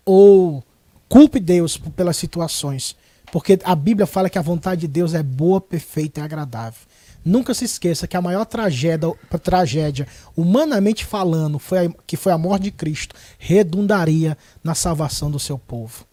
ou 0.05 0.63
culpe 1.09 1.41
Deus 1.41 1.75
pelas 1.77 2.15
situações, 2.15 2.95
porque 3.33 3.59
a 3.65 3.75
Bíblia 3.75 4.07
fala 4.07 4.29
que 4.29 4.37
a 4.37 4.41
vontade 4.41 4.81
de 4.81 4.87
Deus 4.87 5.13
é 5.13 5.21
boa, 5.21 5.59
perfeita 5.59 6.21
e 6.21 6.23
agradável. 6.23 6.87
Nunca 7.23 7.53
se 7.53 7.65
esqueça 7.65 8.07
que 8.07 8.17
a 8.17 8.21
maior 8.21 8.45
tragédia, 8.45 9.13
tragédia 9.43 10.07
humanamente 10.35 11.05
falando, 11.05 11.59
foi 11.59 11.87
a, 11.87 11.89
que 12.07 12.15
foi 12.15 12.31
a 12.31 12.37
morte 12.37 12.63
de 12.63 12.71
Cristo, 12.71 13.15
redundaria 13.37 14.37
na 14.63 14.73
salvação 14.73 15.29
do 15.29 15.39
seu 15.39 15.57
povo 15.57 16.09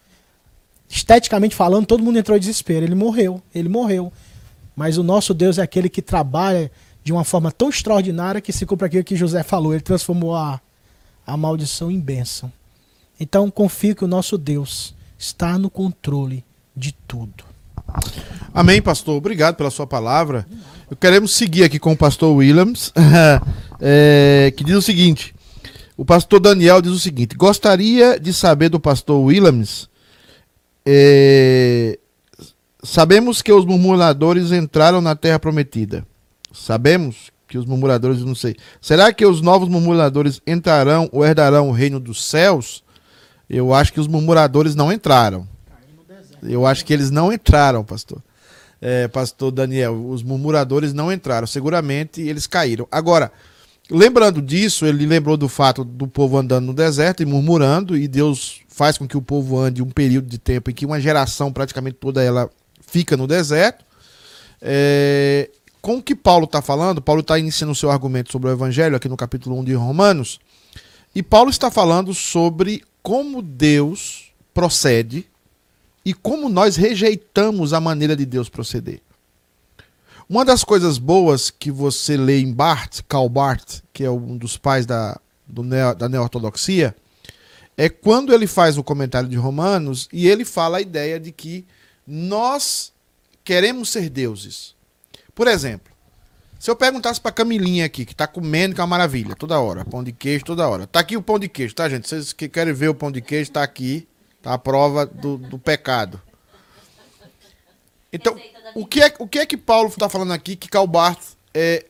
esteticamente 0.89 1.55
falando, 1.55 1.85
todo 1.85 2.03
mundo 2.03 2.17
entrou 2.17 2.37
em 2.37 2.39
desespero. 2.39 2.85
Ele 2.85 2.95
morreu, 2.95 3.41
ele 3.53 3.69
morreu. 3.69 4.11
Mas 4.75 4.97
o 4.97 5.03
nosso 5.03 5.33
Deus 5.33 5.57
é 5.57 5.61
aquele 5.61 5.89
que 5.89 6.01
trabalha 6.01 6.71
de 7.03 7.11
uma 7.11 7.23
forma 7.23 7.51
tão 7.51 7.69
extraordinária 7.69 8.41
que 8.41 8.53
se 8.53 8.65
cumpre 8.65 8.87
aquilo 8.87 9.03
que 9.03 9.15
José 9.15 9.43
falou. 9.43 9.73
Ele 9.73 9.81
transformou 9.81 10.35
a, 10.35 10.61
a 11.25 11.35
maldição 11.35 11.89
em 11.89 11.99
bênção. 11.99 12.51
Então 13.19 13.49
confie 13.49 13.95
que 13.95 14.05
o 14.05 14.07
nosso 14.07 14.37
Deus 14.37 14.95
está 15.17 15.57
no 15.57 15.69
controle 15.69 16.43
de 16.75 16.91
tudo. 17.07 17.43
Amém, 18.53 18.81
pastor. 18.81 19.15
Obrigado 19.15 19.55
pela 19.55 19.71
sua 19.71 19.87
palavra. 19.87 20.45
Queremos 20.95 21.35
seguir 21.35 21.63
aqui 21.63 21.79
com 21.79 21.91
o 21.91 21.97
pastor 21.97 22.35
Williams, 22.35 22.93
é, 23.79 24.53
que 24.55 24.63
diz 24.63 24.75
o 24.75 24.81
seguinte: 24.81 25.35
o 25.97 26.05
pastor 26.05 26.39
Daniel 26.39 26.81
diz 26.81 26.91
o 26.91 26.99
seguinte: 26.99 27.35
gostaria 27.35 28.19
de 28.19 28.33
saber 28.33 28.69
do 28.69 28.79
pastor 28.79 29.19
Williams 29.21 29.89
é, 30.89 31.99
sabemos 32.81 33.41
que 33.41 33.51
os 33.51 33.65
murmuradores 33.65 34.53
entraram 34.53 35.01
na 35.01 35.17
terra 35.17 35.37
prometida. 35.37 36.07
Sabemos 36.53 37.29
que 37.45 37.57
os 37.57 37.65
murmuradores, 37.65 38.23
não 38.23 38.33
sei. 38.33 38.55
Será 38.81 39.11
que 39.11 39.25
os 39.25 39.41
novos 39.41 39.67
murmuradores 39.67 40.41
entrarão 40.47 41.09
ou 41.11 41.25
herdarão 41.25 41.67
o 41.67 41.73
reino 41.73 41.99
dos 41.99 42.23
céus? 42.23 42.85
Eu 43.49 43.73
acho 43.73 43.91
que 43.91 43.99
os 43.99 44.07
murmuradores 44.07 44.75
não 44.75 44.89
entraram. 44.89 45.45
Eu 46.41 46.65
acho 46.65 46.85
que 46.85 46.93
eles 46.93 47.11
não 47.11 47.33
entraram, 47.33 47.83
pastor. 47.83 48.23
É, 48.81 49.07
pastor 49.07 49.51
Daniel, 49.51 50.07
os 50.09 50.21
murmuradores 50.23 50.93
não 50.93 51.11
entraram. 51.11 51.47
Seguramente 51.47 52.21
eles 52.21 52.45
caíram. 52.45 52.87
Agora, 52.91 53.31
lembrando 53.89 54.41
disso, 54.41 54.85
ele 54.85 55.05
lembrou 55.05 55.37
do 55.37 55.49
fato 55.49 55.83
do 55.83 56.07
povo 56.07 56.37
andando 56.37 56.65
no 56.65 56.73
deserto 56.73 57.23
e 57.23 57.25
murmurando, 57.25 57.97
e 57.97 58.07
Deus 58.07 58.61
faz 58.67 58.97
com 58.97 59.07
que 59.07 59.17
o 59.17 59.21
povo 59.21 59.57
ande 59.59 59.81
um 59.81 59.89
período 59.89 60.27
de 60.27 60.37
tempo 60.37 60.69
em 60.69 60.73
que 60.73 60.85
uma 60.85 61.01
geração 61.01 61.51
praticamente 61.51 61.97
toda 61.99 62.23
ela 62.23 62.49
fica 62.81 63.17
no 63.17 63.25
deserto. 63.25 63.83
É, 64.61 65.49
com 65.81 65.97
o 65.97 66.03
que 66.03 66.15
Paulo 66.15 66.45
está 66.45 66.61
falando, 66.61 67.01
Paulo 67.01 67.21
está 67.21 67.39
iniciando 67.39 67.71
o 67.71 67.75
seu 67.75 67.89
argumento 67.89 68.31
sobre 68.31 68.49
o 68.49 68.51
Evangelho 68.51 68.95
aqui 68.95 69.07
no 69.07 69.17
capítulo 69.17 69.57
1 69.59 69.63
de 69.63 69.73
Romanos, 69.73 70.39
e 71.15 71.23
Paulo 71.23 71.49
está 71.49 71.71
falando 71.71 72.13
sobre 72.13 72.83
como 73.01 73.41
Deus 73.41 74.31
procede 74.53 75.25
e 76.07 76.13
como 76.13 76.47
nós 76.47 76.77
rejeitamos 76.77 77.73
a 77.73 77.81
maneira 77.81 78.15
de 78.15 78.25
Deus 78.25 78.47
proceder. 78.47 79.01
Uma 80.29 80.45
das 80.45 80.63
coisas 80.63 80.97
boas 80.97 81.49
que 81.49 81.69
você 81.69 82.15
lê 82.15 82.39
em 82.39 82.53
Barth, 82.53 83.01
Karl 83.09 83.27
Barth, 83.27 83.81
que 83.91 84.05
é 84.05 84.09
um 84.09 84.37
dos 84.37 84.55
pais 84.55 84.85
da, 84.85 85.19
do 85.45 85.63
neo, 85.63 85.93
da 85.93 86.07
neo-ortodoxia, 86.07 86.95
é 87.75 87.89
quando 87.89 88.33
ele 88.33 88.47
faz 88.47 88.77
o 88.77 88.83
comentário 88.85 89.27
de 89.27 89.35
Romanos 89.35 90.07
e 90.13 90.29
ele 90.29 90.45
fala 90.45 90.77
a 90.77 90.81
ideia 90.81 91.19
de 91.19 91.33
que 91.33 91.65
nós 92.07 92.93
queremos 93.43 93.89
ser 93.89 94.09
deuses. 94.09 94.75
Por 95.35 95.45
exemplo, 95.45 95.91
se 96.57 96.71
eu 96.71 96.75
perguntasse 96.77 97.19
para 97.19 97.33
Camilinha 97.33 97.85
aqui, 97.85 98.05
que 98.05 98.13
está 98.13 98.27
comendo 98.27 98.73
que 98.73 98.79
é 98.79 98.83
uma 98.85 98.87
maravilha, 98.87 99.35
toda 99.35 99.59
hora, 99.59 99.83
pão 99.83 100.01
de 100.01 100.13
queijo 100.13 100.45
toda 100.45 100.69
hora. 100.69 100.87
Tá 100.87 101.01
aqui 101.01 101.17
o 101.17 101.21
pão 101.21 101.37
de 101.37 101.49
queijo, 101.49 101.75
tá, 101.75 101.89
gente? 101.89 102.07
Vocês 102.07 102.31
que 102.31 102.47
querem 102.47 102.71
ver 102.71 102.87
o 102.87 102.95
pão 102.95 103.11
de 103.11 103.19
queijo, 103.19 103.49
está 103.49 103.61
aqui, 103.61 104.07
tá 104.47 104.53
a 104.53 104.57
prova 104.57 105.05
do, 105.05 105.37
do 105.37 105.59
pecado. 105.59 106.21
Então, 108.13 108.39
o 108.73 108.85
que, 108.85 109.01
é, 109.01 109.13
o 109.19 109.27
que 109.27 109.39
é 109.39 109.45
que 109.45 109.57
Paulo 109.57 109.89
está 109.89 110.07
falando 110.07 110.31
aqui 110.31 110.55
que 110.55 110.69
Calbart 110.69 111.19
é, 111.53 111.85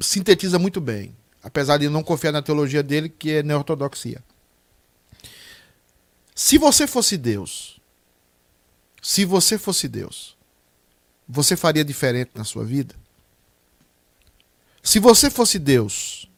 sintetiza 0.00 0.58
muito 0.58 0.80
bem, 0.80 1.14
apesar 1.42 1.76
de 1.76 1.90
não 1.90 2.02
confiar 2.02 2.32
na 2.32 2.40
teologia 2.40 2.82
dele, 2.82 3.10
que 3.10 3.32
é 3.32 3.42
neortodoxia. 3.42 4.24
Se 6.34 6.56
você 6.56 6.86
fosse 6.86 7.18
Deus, 7.18 7.78
se 9.02 9.26
você 9.26 9.58
fosse 9.58 9.86
Deus, 9.88 10.36
você 11.28 11.54
faria 11.54 11.84
diferente 11.84 12.30
na 12.34 12.44
sua 12.44 12.64
vida? 12.64 12.94
Se 14.82 14.98
você 14.98 15.28
fosse 15.28 15.58
Deus, 15.58 16.30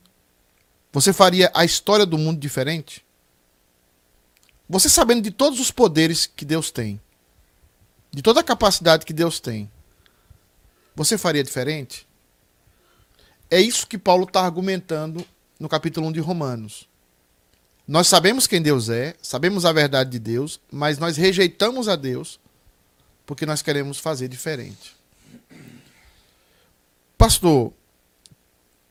você 0.93 1.13
faria 1.13 1.51
a 1.55 1.65
história 1.65 2.05
do 2.05 2.19
mundo 2.19 2.41
diferente? 2.41 3.07
Você 4.69 4.89
sabendo 4.89 5.23
de 5.23 5.31
todos 5.31 5.61
os 5.61 5.71
poderes 5.71 6.27
que 6.27 6.45
Deus 6.45 6.71
tem, 6.71 7.01
de 8.13 8.23
toda 8.23 8.41
a 8.41 8.45
capacidade 8.45 9.07
que 9.07 9.13
Deus 9.13 9.41
tem, 9.41 9.71
você 10.95 11.17
faria 11.17 11.43
diferente? 11.43 12.07
É 13.51 13.61
isso 13.61 13.87
que 13.87 13.97
Paulo 13.97 14.25
está 14.25 14.43
argumentando 14.45 15.25
no 15.59 15.69
capítulo 15.69 16.07
1 16.09 16.13
de 16.13 16.21
Romanos. 16.21 16.87
Nós 17.87 18.07
sabemos 18.07 18.47
quem 18.47 18.61
Deus 18.61 18.91
é, 18.91 19.15
sabemos 19.23 19.65
a 19.65 19.73
verdade 19.73 20.11
de 20.11 20.19
Deus, 20.19 20.61
mas 20.71 20.99
nós 20.99 21.17
rejeitamos 21.17 21.89
a 21.89 21.97
Deus 21.97 22.39
porque 23.25 23.47
nós 23.47 23.63
queremos 23.63 23.99
fazer 23.99 24.29
diferente. 24.29 24.95
Pastor, 27.17 27.73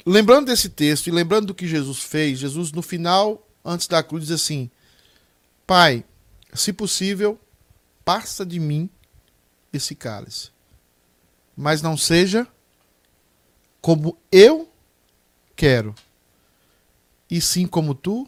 lembrando 0.03 0.47
desse 0.47 0.69
texto 0.69 1.07
e 1.07 1.11
lembrando 1.11 1.47
do 1.47 1.55
que 1.55 1.67
Jesus 1.67 1.99
fez, 1.99 2.39
Jesus 2.39 2.71
no 2.71 2.81
final, 2.81 3.47
antes 3.63 3.87
da 3.87 4.01
cruz, 4.01 4.23
diz 4.23 4.31
assim: 4.31 4.71
Pai, 5.67 6.05
se 6.53 6.71
possível, 6.71 7.37
passa 8.05 8.45
de 8.45 8.57
mim 8.57 8.89
esse 9.73 9.93
cálice, 9.93 10.49
mas 11.57 11.81
não 11.81 11.97
seja 11.97 12.47
como 13.81 14.17
eu 14.31 14.71
quero, 15.57 15.93
e 17.29 17.41
sim 17.41 17.67
como 17.67 17.93
tu 17.93 18.25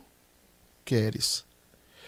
queres. 0.84 1.46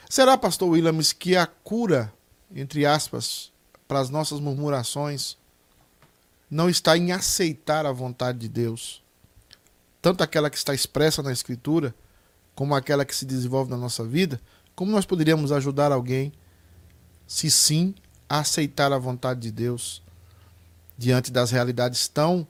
Será, 0.09 0.37
pastor 0.37 0.67
Williams, 0.67 1.13
que 1.13 1.37
a 1.37 1.47
cura, 1.47 2.13
entre 2.53 2.85
aspas, 2.85 3.53
para 3.87 4.01
as 4.01 4.09
nossas 4.09 4.41
murmurações 4.41 5.37
não 6.49 6.69
está 6.69 6.97
em 6.97 7.13
aceitar 7.13 7.85
a 7.85 7.93
vontade 7.93 8.39
de 8.39 8.49
Deus, 8.49 9.01
tanto 10.01 10.23
aquela 10.23 10.49
que 10.49 10.57
está 10.57 10.73
expressa 10.73 11.23
na 11.23 11.31
Escritura, 11.31 11.95
como 12.53 12.75
aquela 12.75 13.05
que 13.05 13.15
se 13.15 13.25
desenvolve 13.25 13.71
na 13.71 13.77
nossa 13.77 14.03
vida? 14.03 14.41
Como 14.75 14.91
nós 14.91 15.05
poderíamos 15.05 15.51
ajudar 15.51 15.91
alguém, 15.91 16.31
se 17.27 17.49
sim, 17.51 17.93
a 18.29 18.39
aceitar 18.39 18.91
a 18.91 18.97
vontade 18.97 19.41
de 19.41 19.51
Deus 19.51 20.01
diante 20.97 21.31
das 21.31 21.51
realidades 21.51 22.07
tão 22.07 22.47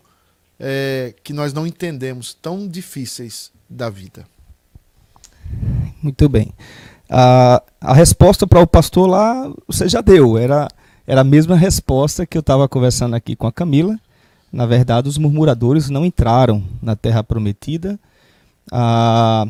é, 0.59 1.15
que 1.23 1.33
nós 1.33 1.53
não 1.53 1.65
entendemos, 1.65 2.33
tão 2.33 2.67
difíceis 2.67 3.51
da 3.69 3.89
vida? 3.89 4.25
Muito 6.01 6.29
bem. 6.29 6.53
A, 7.09 7.61
a 7.79 7.93
resposta 7.93 8.47
para 8.47 8.61
o 8.61 8.67
pastor 8.67 9.09
lá 9.09 9.51
você 9.67 9.89
já 9.89 10.01
deu. 10.01 10.37
Era, 10.37 10.67
era 11.05 11.21
a 11.21 11.25
mesma 11.25 11.55
resposta 11.55 12.25
que 12.25 12.37
eu 12.37 12.41
estava 12.41 12.69
conversando 12.69 13.15
aqui 13.15 13.35
com 13.35 13.47
a 13.47 13.51
Camila. 13.51 13.99
Na 14.51 14.65
verdade, 14.65 15.07
os 15.07 15.17
murmuradores 15.17 15.89
não 15.89 16.05
entraram 16.05 16.63
na 16.81 16.95
terra 16.95 17.23
prometida. 17.23 17.99
Ah, 18.71 19.45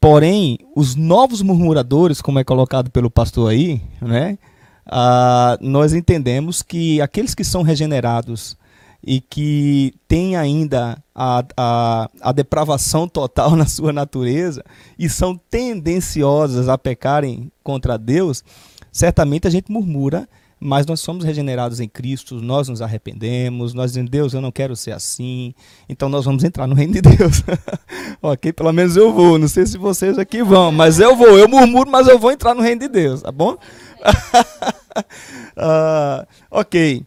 porém, 0.00 0.58
os 0.74 0.94
novos 0.94 1.42
murmuradores, 1.42 2.22
como 2.22 2.38
é 2.38 2.44
colocado 2.44 2.90
pelo 2.90 3.10
pastor 3.10 3.50
aí, 3.50 3.80
né, 4.00 4.38
ah, 4.86 5.58
nós 5.60 5.92
entendemos 5.92 6.62
que 6.62 7.00
aqueles 7.00 7.34
que 7.34 7.44
são 7.44 7.62
regenerados 7.62 8.56
e 9.02 9.20
que 9.20 9.94
têm 10.08 10.36
ainda 10.36 11.02
a, 11.14 11.44
a, 11.56 12.10
a 12.20 12.32
depravação 12.32 13.06
total 13.06 13.54
na 13.56 13.66
sua 13.66 13.92
natureza 13.92 14.64
e 14.98 15.08
são 15.08 15.36
tendenciosas 15.36 16.68
a 16.68 16.76
pecarem 16.76 17.50
contra 17.62 17.98
Deus, 17.98 18.42
certamente 18.90 19.46
a 19.46 19.50
gente 19.50 19.70
murmura, 19.70 20.28
mas 20.60 20.84
nós 20.84 21.00
somos 21.00 21.24
regenerados 21.24 21.80
em 21.80 21.88
Cristo, 21.88 22.34
nós 22.34 22.68
nos 22.68 22.82
arrependemos, 22.82 23.72
nós 23.72 23.92
dizemos, 23.92 24.10
Deus, 24.10 24.34
eu 24.34 24.42
não 24.42 24.52
quero 24.52 24.76
ser 24.76 24.92
assim, 24.92 25.54
então 25.88 26.10
nós 26.10 26.26
vamos 26.26 26.44
entrar 26.44 26.66
no 26.66 26.74
reino 26.74 26.92
de 26.92 27.00
Deus. 27.00 27.42
ok? 28.20 28.52
Pelo 28.52 28.72
menos 28.72 28.94
eu 28.94 29.10
vou, 29.12 29.38
não 29.38 29.48
sei 29.48 29.64
se 29.64 29.78
vocês 29.78 30.18
aqui 30.18 30.42
vão, 30.42 30.70
mas 30.70 31.00
eu 31.00 31.16
vou, 31.16 31.38
eu 31.38 31.48
murmuro, 31.48 31.90
mas 31.90 32.06
eu 32.06 32.18
vou 32.18 32.30
entrar 32.30 32.54
no 32.54 32.60
reino 32.60 32.82
de 32.82 32.88
Deus, 32.88 33.22
tá 33.22 33.32
bom? 33.32 33.56
uh, 35.56 36.26
ok, 36.50 37.02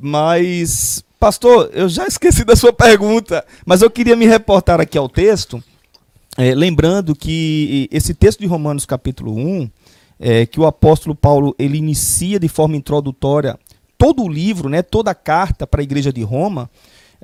mas 0.00 1.04
Pastor, 1.20 1.70
eu 1.72 1.88
já 1.88 2.06
esqueci 2.06 2.44
da 2.44 2.56
sua 2.56 2.72
pergunta, 2.72 3.44
mas 3.64 3.82
eu 3.82 3.90
queria 3.90 4.16
me 4.16 4.26
reportar 4.26 4.80
aqui 4.80 4.98
ao 4.98 5.08
texto, 5.08 5.62
é, 6.36 6.54
lembrando 6.54 7.14
que 7.14 7.88
esse 7.90 8.12
texto 8.12 8.40
de 8.40 8.46
Romanos 8.46 8.84
capítulo 8.84 9.34
1, 9.34 9.70
é, 10.18 10.46
que 10.46 10.60
o 10.60 10.66
apóstolo 10.66 11.14
Paulo 11.14 11.54
ele 11.58 11.76
inicia 11.76 12.38
de 12.38 12.48
forma 12.48 12.76
introdutória 12.76 13.58
todo 13.98 14.22
o 14.22 14.28
livro, 14.28 14.68
né, 14.68 14.82
toda 14.82 15.10
a 15.10 15.14
carta 15.14 15.66
para 15.66 15.80
a 15.80 15.84
igreja 15.84 16.12
de 16.12 16.22
Roma, 16.22 16.70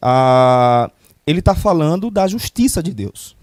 a, 0.00 0.90
ele 1.26 1.40
está 1.40 1.54
falando 1.54 2.10
da 2.10 2.26
justiça 2.26 2.82
de 2.82 2.92
Deus. 2.92 3.36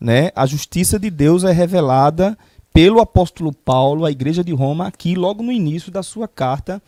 Né? 0.00 0.30
A 0.34 0.46
justiça 0.46 0.98
de 0.98 1.10
Deus 1.10 1.44
é 1.44 1.52
revelada 1.52 2.36
pelo 2.72 3.00
apóstolo 3.00 3.52
Paulo 3.52 4.04
à 4.04 4.10
igreja 4.10 4.42
de 4.42 4.52
Roma, 4.52 4.86
aqui 4.86 5.14
logo 5.14 5.42
no 5.42 5.52
início 5.52 5.92
da 5.92 6.02
sua 6.02 6.26
carta, 6.26 6.80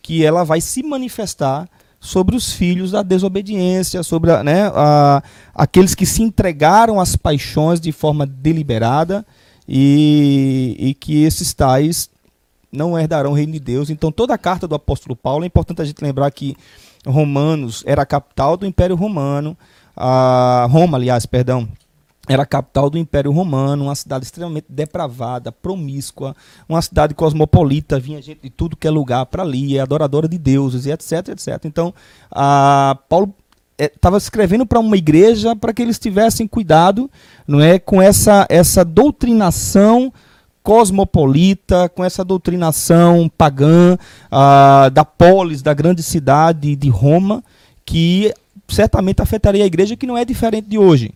que 0.00 0.24
ela 0.24 0.44
vai 0.44 0.60
se 0.60 0.82
manifestar 0.82 1.68
sobre 1.98 2.36
os 2.36 2.52
filhos 2.52 2.90
da 2.90 3.02
desobediência, 3.02 4.02
sobre 4.02 4.30
né, 4.42 4.70
a, 4.74 5.22
aqueles 5.54 5.94
que 5.94 6.04
se 6.04 6.22
entregaram 6.22 7.00
às 7.00 7.16
paixões 7.16 7.80
de 7.80 7.90
forma 7.90 8.26
deliberada 8.26 9.24
e, 9.68 10.76
e 10.78 10.94
que 10.94 11.22
esses 11.24 11.52
tais 11.54 12.10
não 12.70 12.98
herdarão 12.98 13.30
o 13.30 13.34
reino 13.34 13.52
de 13.52 13.60
Deus. 13.60 13.88
Então, 13.88 14.10
toda 14.10 14.34
a 14.34 14.38
carta 14.38 14.66
do 14.66 14.74
apóstolo 14.74 15.14
Paulo, 15.14 15.44
é 15.44 15.46
importante 15.46 15.80
a 15.80 15.84
gente 15.84 16.02
lembrar 16.02 16.30
que 16.30 16.56
Romanos 17.06 17.82
era 17.86 18.02
a 18.02 18.06
capital 18.06 18.56
do 18.56 18.66
Império 18.66 18.96
Romano, 18.96 19.56
a 19.96 20.66
Roma, 20.70 20.98
aliás, 20.98 21.24
perdão, 21.24 21.68
era 22.26 22.42
a 22.42 22.46
capital 22.46 22.88
do 22.88 22.96
Império 22.96 23.30
Romano, 23.30 23.84
uma 23.84 23.94
cidade 23.94 24.24
extremamente 24.24 24.66
depravada, 24.68 25.52
promíscua, 25.52 26.34
uma 26.68 26.80
cidade 26.80 27.14
cosmopolita, 27.14 28.00
vinha 28.00 28.20
gente 28.22 28.40
de 28.42 28.50
tudo 28.50 28.76
que 28.76 28.86
é 28.86 28.90
lugar 28.90 29.26
para 29.26 29.42
ali, 29.42 29.76
é 29.76 29.80
adoradora 29.80 30.26
de 30.26 30.38
deuses 30.38 30.86
e 30.86 30.90
etc, 30.90 31.28
etc. 31.28 31.64
Então, 31.64 31.92
Paulo 33.08 33.34
estava 33.78 34.16
é, 34.16 34.18
escrevendo 34.18 34.66
para 34.66 34.78
uma 34.78 34.96
igreja 34.96 35.54
para 35.56 35.72
que 35.72 35.82
eles 35.82 35.98
tivessem 35.98 36.46
cuidado, 36.46 37.10
não 37.46 37.60
é, 37.60 37.78
com 37.78 38.00
essa 38.00 38.46
essa 38.48 38.84
doutrinação 38.84 40.12
cosmopolita, 40.62 41.88
com 41.90 42.02
essa 42.02 42.24
doutrinação 42.24 43.30
pagã 43.36 43.98
da 44.92 45.04
polis, 45.04 45.60
da 45.60 45.74
grande 45.74 46.02
cidade 46.02 46.74
de 46.74 46.88
Roma, 46.88 47.44
que 47.84 48.32
certamente 48.66 49.20
afetaria 49.20 49.62
a 49.62 49.66
igreja, 49.66 49.94
que 49.94 50.06
não 50.06 50.16
é 50.16 50.24
diferente 50.24 50.66
de 50.66 50.78
hoje 50.78 51.12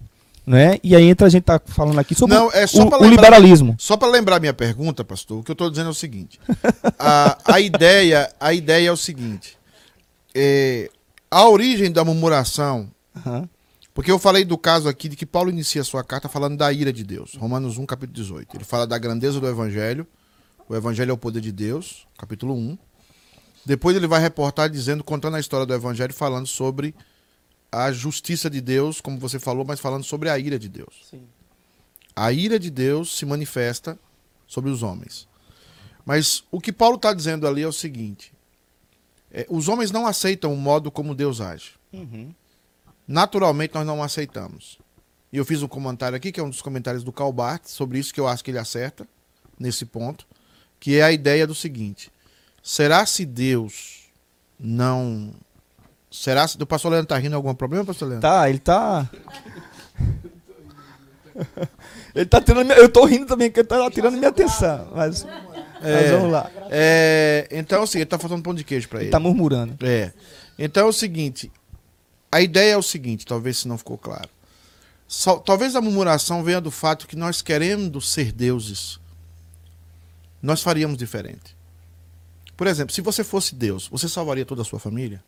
né? 0.48 0.78
E 0.82 0.96
aí 0.96 1.04
entra 1.04 1.26
a 1.26 1.30
gente 1.30 1.44
tá 1.44 1.60
falando 1.62 1.98
aqui 1.98 2.14
sobre 2.14 2.34
Não, 2.34 2.50
é 2.50 2.64
o, 2.64 2.78
lembrar, 2.78 3.00
o, 3.02 3.04
liberalismo. 3.04 3.76
Só 3.78 3.98
para 3.98 4.08
lembrar 4.08 4.40
minha 4.40 4.54
pergunta, 4.54 5.04
pastor, 5.04 5.40
o 5.40 5.42
que 5.42 5.50
eu 5.50 5.52
estou 5.52 5.68
dizendo 5.68 5.88
é 5.88 5.90
o 5.90 5.94
seguinte: 5.94 6.40
a, 6.98 7.36
a 7.44 7.60
ideia, 7.60 8.32
a 8.40 8.54
ideia 8.54 8.88
é 8.88 8.92
o 8.92 8.96
seguinte: 8.96 9.58
é, 10.34 10.90
a 11.30 11.48
origem 11.48 11.90
da 11.92 12.04
murmuração, 12.04 12.90
uhum. 13.14 13.48
porque 13.92 14.10
eu 14.10 14.18
falei 14.18 14.44
do 14.44 14.56
caso 14.56 14.88
aqui 14.88 15.08
de 15.08 15.16
que 15.16 15.26
Paulo 15.26 15.50
inicia 15.50 15.84
sua 15.84 16.02
carta 16.02 16.28
falando 16.28 16.56
da 16.56 16.72
ira 16.72 16.92
de 16.92 17.04
Deus, 17.04 17.34
Romanos 17.34 17.78
1, 17.78 17.86
capítulo 17.86 18.14
18. 18.14 18.56
Ele 18.56 18.64
fala 18.64 18.86
da 18.86 18.98
grandeza 18.98 19.40
do 19.40 19.46
Evangelho, 19.46 20.06
o 20.68 20.74
Evangelho 20.74 21.10
é 21.10 21.14
o 21.14 21.18
poder 21.18 21.40
de 21.40 21.52
Deus, 21.52 22.06
capítulo 22.16 22.54
1. 22.54 22.78
Depois 23.64 23.96
ele 23.96 24.06
vai 24.06 24.20
reportar 24.20 24.70
dizendo, 24.70 25.04
contando 25.04 25.36
a 25.36 25.40
história 25.40 25.66
do 25.66 25.74
Evangelho, 25.74 26.12
falando 26.14 26.46
sobre 26.46 26.94
a 27.70 27.92
justiça 27.92 28.48
de 28.48 28.60
Deus, 28.60 29.00
como 29.00 29.18
você 29.18 29.38
falou, 29.38 29.64
mas 29.64 29.80
falando 29.80 30.04
sobre 30.04 30.30
a 30.30 30.38
ira 30.38 30.58
de 30.58 30.68
Deus. 30.68 31.06
Sim. 31.10 31.22
A 32.16 32.32
ira 32.32 32.58
de 32.58 32.70
Deus 32.70 33.16
se 33.16 33.26
manifesta 33.26 33.98
sobre 34.46 34.70
os 34.70 34.82
homens. 34.82 35.28
Mas 36.04 36.42
o 36.50 36.60
que 36.60 36.72
Paulo 36.72 36.96
está 36.96 37.12
dizendo 37.12 37.46
ali 37.46 37.62
é 37.62 37.68
o 37.68 37.72
seguinte: 37.72 38.32
os 39.48 39.68
homens 39.68 39.90
não 39.90 40.06
aceitam 40.06 40.52
o 40.52 40.56
modo 40.56 40.90
como 40.90 41.14
Deus 41.14 41.40
age. 41.40 41.72
Uhum. 41.92 42.32
Naturalmente, 43.06 43.74
nós 43.74 43.86
não 43.86 44.02
aceitamos. 44.02 44.78
E 45.32 45.36
eu 45.36 45.44
fiz 45.44 45.62
um 45.62 45.68
comentário 45.68 46.16
aqui, 46.16 46.32
que 46.32 46.40
é 46.40 46.42
um 46.42 46.50
dos 46.50 46.62
comentários 46.62 47.04
do 47.04 47.12
Calbart, 47.12 47.66
sobre 47.66 47.98
isso 47.98 48.12
que 48.12 48.20
eu 48.20 48.26
acho 48.26 48.42
que 48.42 48.50
ele 48.50 48.58
acerta 48.58 49.06
nesse 49.58 49.84
ponto, 49.84 50.26
que 50.80 50.96
é 50.96 51.02
a 51.02 51.12
ideia 51.12 51.46
do 51.46 51.54
seguinte: 51.54 52.10
será 52.62 53.04
se 53.04 53.24
Deus 53.24 54.08
não 54.58 55.32
Será 56.10 56.46
que 56.48 56.62
o 56.62 56.66
pastor 56.66 56.90
Leandro 56.90 57.08
tá 57.08 57.18
rindo 57.18 57.36
algum 57.36 57.54
problema, 57.54 57.84
pastor 57.84 58.08
Leandro? 58.08 58.28
Tá, 58.28 58.48
ele 58.48 58.58
tá. 58.58 59.08
ele 62.14 62.26
tá 62.26 62.40
tirando. 62.40 62.72
Eu 62.72 62.88
tô 62.88 63.04
rindo 63.04 63.26
também, 63.26 63.50
porque 63.50 63.60
ele 63.60 63.68
tá 63.68 63.90
tirando 63.90 64.16
minha 64.16 64.30
atenção. 64.30 64.88
Mas, 64.94 65.24
é, 65.24 65.28
mas 65.82 66.10
vamos 66.10 66.32
lá. 66.32 66.50
É, 66.70 67.48
então, 67.50 67.82
assim, 67.82 67.98
ele 67.98 68.06
tá 68.06 68.18
faltando 68.18 68.42
pão 68.42 68.54
de 68.54 68.64
queijo 68.64 68.88
para 68.88 68.98
ele. 68.98 69.06
Ele 69.06 69.12
tá 69.12 69.20
murmurando. 69.20 69.76
É. 69.84 70.12
Então 70.58 70.86
é 70.86 70.88
o 70.88 70.92
seguinte: 70.92 71.50
a 72.30 72.40
ideia 72.40 72.72
é 72.72 72.76
o 72.76 72.82
seguinte, 72.82 73.24
talvez 73.24 73.58
se 73.58 73.68
não 73.68 73.78
ficou 73.78 73.96
claro. 73.96 74.28
Só, 75.06 75.38
talvez 75.38 75.74
a 75.74 75.80
murmuração 75.80 76.44
venha 76.44 76.60
do 76.60 76.70
fato 76.70 77.06
que 77.06 77.16
nós 77.16 77.40
queremos 77.40 78.10
ser 78.10 78.30
deuses. 78.30 79.00
Nós 80.42 80.62
faríamos 80.62 80.98
diferente. 80.98 81.56
Por 82.56 82.66
exemplo, 82.66 82.94
se 82.94 83.00
você 83.00 83.24
fosse 83.24 83.54
Deus, 83.54 83.88
você 83.88 84.08
salvaria 84.08 84.44
toda 84.44 84.62
a 84.62 84.64
sua 84.64 84.78
família? 84.78 85.22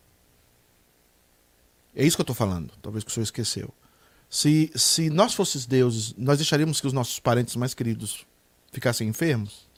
É 1.95 2.05
isso 2.05 2.17
que 2.17 2.21
eu 2.21 2.25
estou 2.25 2.37
falando. 2.37 2.73
Talvez 2.83 3.03
que 3.03 3.11
o 3.11 3.15
senhor 3.15 3.25
esqueceu. 3.25 3.73
Se, 4.29 4.71
se 4.77 5.11
nós 5.11 5.33
fôssemos 5.35 5.67
deuses, 5.67 6.15
nós 6.17 6.39
deixaríamos 6.39 6.81
que 6.81 6.87
os 6.87 6.93
nossos 6.93 7.19
parentes 7.19 7.57
mais 7.57 7.73
queridos 7.73 8.27
ficassem 8.71 9.09
enfermos? 9.09 9.70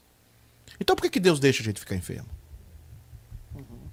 Então 0.82 0.96
por 0.96 1.02
que, 1.02 1.10
que 1.10 1.20
Deus 1.20 1.38
deixa 1.38 1.62
a 1.62 1.64
gente 1.64 1.78
ficar 1.78 1.94
enfermo? 1.94 2.28
Uhum. 3.54 3.88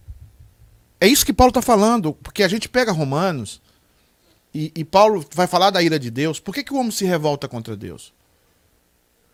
É 1.00 1.08
isso 1.08 1.24
que 1.24 1.32
Paulo 1.32 1.52
está 1.52 1.62
falando, 1.62 2.14
porque 2.14 2.42
a 2.42 2.48
gente 2.48 2.68
pega 2.68 2.92
Romanos 2.92 3.62
e, 4.52 4.72
e, 4.76 4.84
Paulo 4.84 5.24
vai 5.36 5.46
falar 5.46 5.70
da 5.70 5.84
ira 5.84 6.00
de 6.00 6.10
Deus. 6.10 6.40
Por 6.40 6.52
que, 6.54 6.64
que 6.64 6.74
o 6.74 6.78
homem 6.78 6.92
se 6.92 7.06
revolta 7.06 7.48
contra 7.48 7.78
Deus? 7.78 8.12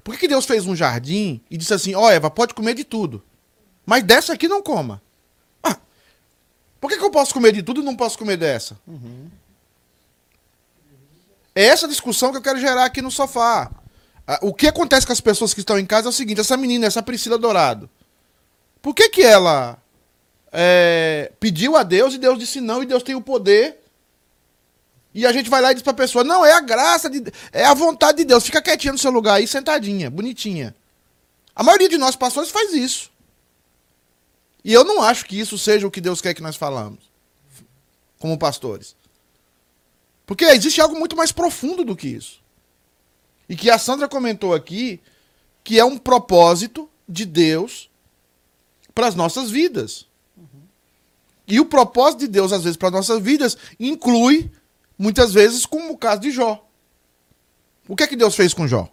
Por 0.03 0.13
que, 0.13 0.21
que 0.21 0.27
Deus 0.27 0.45
fez 0.45 0.65
um 0.65 0.75
jardim 0.75 1.39
e 1.49 1.55
disse 1.55 1.73
assim: 1.73 1.95
Ó, 1.95 2.01
oh, 2.01 2.09
Eva, 2.09 2.29
pode 2.29 2.53
comer 2.53 2.73
de 2.73 2.83
tudo, 2.83 3.23
Mas 3.85 4.03
dessa 4.03 4.33
aqui 4.33 4.49
não 4.49 4.61
coma. 4.61 5.01
Ah, 5.63 5.77
por 6.81 6.91
que, 6.91 6.97
que 6.97 7.05
eu 7.05 7.09
posso 7.09 7.33
comer 7.33 7.53
de 7.53 7.63
tudo 7.63 7.79
e 7.81 7.85
não 7.85 7.95
posso 7.95 8.17
comer 8.17 8.35
dessa? 8.35 8.77
Uhum. 8.85 9.29
É 11.55 11.63
essa 11.63 11.87
discussão 11.87 12.31
que 12.31 12.37
eu 12.37 12.41
quero 12.41 12.59
gerar 12.59 12.83
aqui 12.83 13.01
no 13.01 13.09
sofá. 13.09 13.71
O 14.41 14.53
que 14.53 14.67
acontece 14.67 15.05
com 15.05 15.13
as 15.13 15.21
pessoas 15.21 15.53
que 15.53 15.59
estão 15.59 15.77
em 15.77 15.85
casa 15.85 16.07
é 16.07 16.09
o 16.09 16.13
seguinte: 16.13 16.41
essa 16.41 16.57
menina, 16.57 16.87
essa 16.87 17.03
Priscila 17.03 17.37
Dourado, 17.37 17.89
por 18.81 18.93
que, 18.95 19.09
que 19.09 19.21
ela 19.21 19.77
é, 20.51 21.31
pediu 21.39 21.75
a 21.75 21.83
Deus 21.83 22.13
e 22.13 22.17
Deus 22.17 22.39
disse 22.39 22.59
não 22.59 22.81
e 22.81 22.85
Deus 22.85 23.03
tem 23.03 23.15
o 23.15 23.21
poder? 23.21 23.81
E 25.13 25.25
a 25.25 25.31
gente 25.31 25.49
vai 25.49 25.61
lá 25.61 25.71
e 25.71 25.75
diz 25.75 25.83
pra 25.83 25.93
pessoa: 25.93 26.23
não, 26.23 26.43
é 26.43 26.53
a 26.53 26.59
graça, 26.59 27.09
de, 27.09 27.23
é 27.51 27.65
a 27.65 27.73
vontade 27.73 28.19
de 28.19 28.25
Deus. 28.25 28.43
Fica 28.43 28.61
quietinha 28.61 28.93
no 28.93 28.99
seu 28.99 29.11
lugar 29.11 29.35
aí, 29.35 29.47
sentadinha, 29.47 30.09
bonitinha. 30.09 30.75
A 31.55 31.63
maioria 31.63 31.87
de 31.87 31.97
nós 31.97 32.15
pastores 32.15 32.49
faz 32.49 32.73
isso. 32.73 33.11
E 34.63 34.73
eu 34.73 34.83
não 34.83 35.01
acho 35.01 35.25
que 35.25 35.39
isso 35.39 35.57
seja 35.57 35.85
o 35.85 35.91
que 35.91 36.01
Deus 36.01 36.19
quer 36.19 36.33
que 36.33 36.41
nós 36.41 36.55
falamos, 36.55 36.99
como 38.17 38.37
pastores. 38.37 38.95
Porque 40.25 40.43
existe 40.45 40.81
algo 40.81 40.97
muito 40.97 41.15
mais 41.15 41.31
profundo 41.31 41.85
do 41.85 41.95
que 41.95 42.07
isso. 42.07 42.43
E 43.47 43.55
que 43.55 43.69
a 43.69 43.77
Sandra 43.77 44.07
comentou 44.07 44.53
aqui, 44.53 44.99
que 45.63 45.79
é 45.79 45.85
um 45.85 45.97
propósito 45.97 46.89
de 47.07 47.25
Deus 47.25 47.89
para 48.93 49.07
as 49.07 49.15
nossas 49.15 49.51
vidas. 49.51 50.07
E 51.47 51.59
o 51.59 51.65
propósito 51.65 52.21
de 52.21 52.27
Deus, 52.27 52.51
às 52.51 52.63
vezes, 52.63 52.77
para 52.77 52.87
as 52.87 52.93
nossas 52.93 53.21
vidas, 53.21 53.57
inclui, 53.79 54.51
muitas 54.97 55.33
vezes, 55.33 55.65
como 55.65 55.93
o 55.93 55.97
caso 55.97 56.21
de 56.21 56.31
Jó. 56.31 56.65
O 57.87 57.95
que 57.95 58.03
é 58.03 58.07
que 58.07 58.15
Deus 58.15 58.35
fez 58.35 58.53
com 58.53 58.67
Jó? 58.67 58.89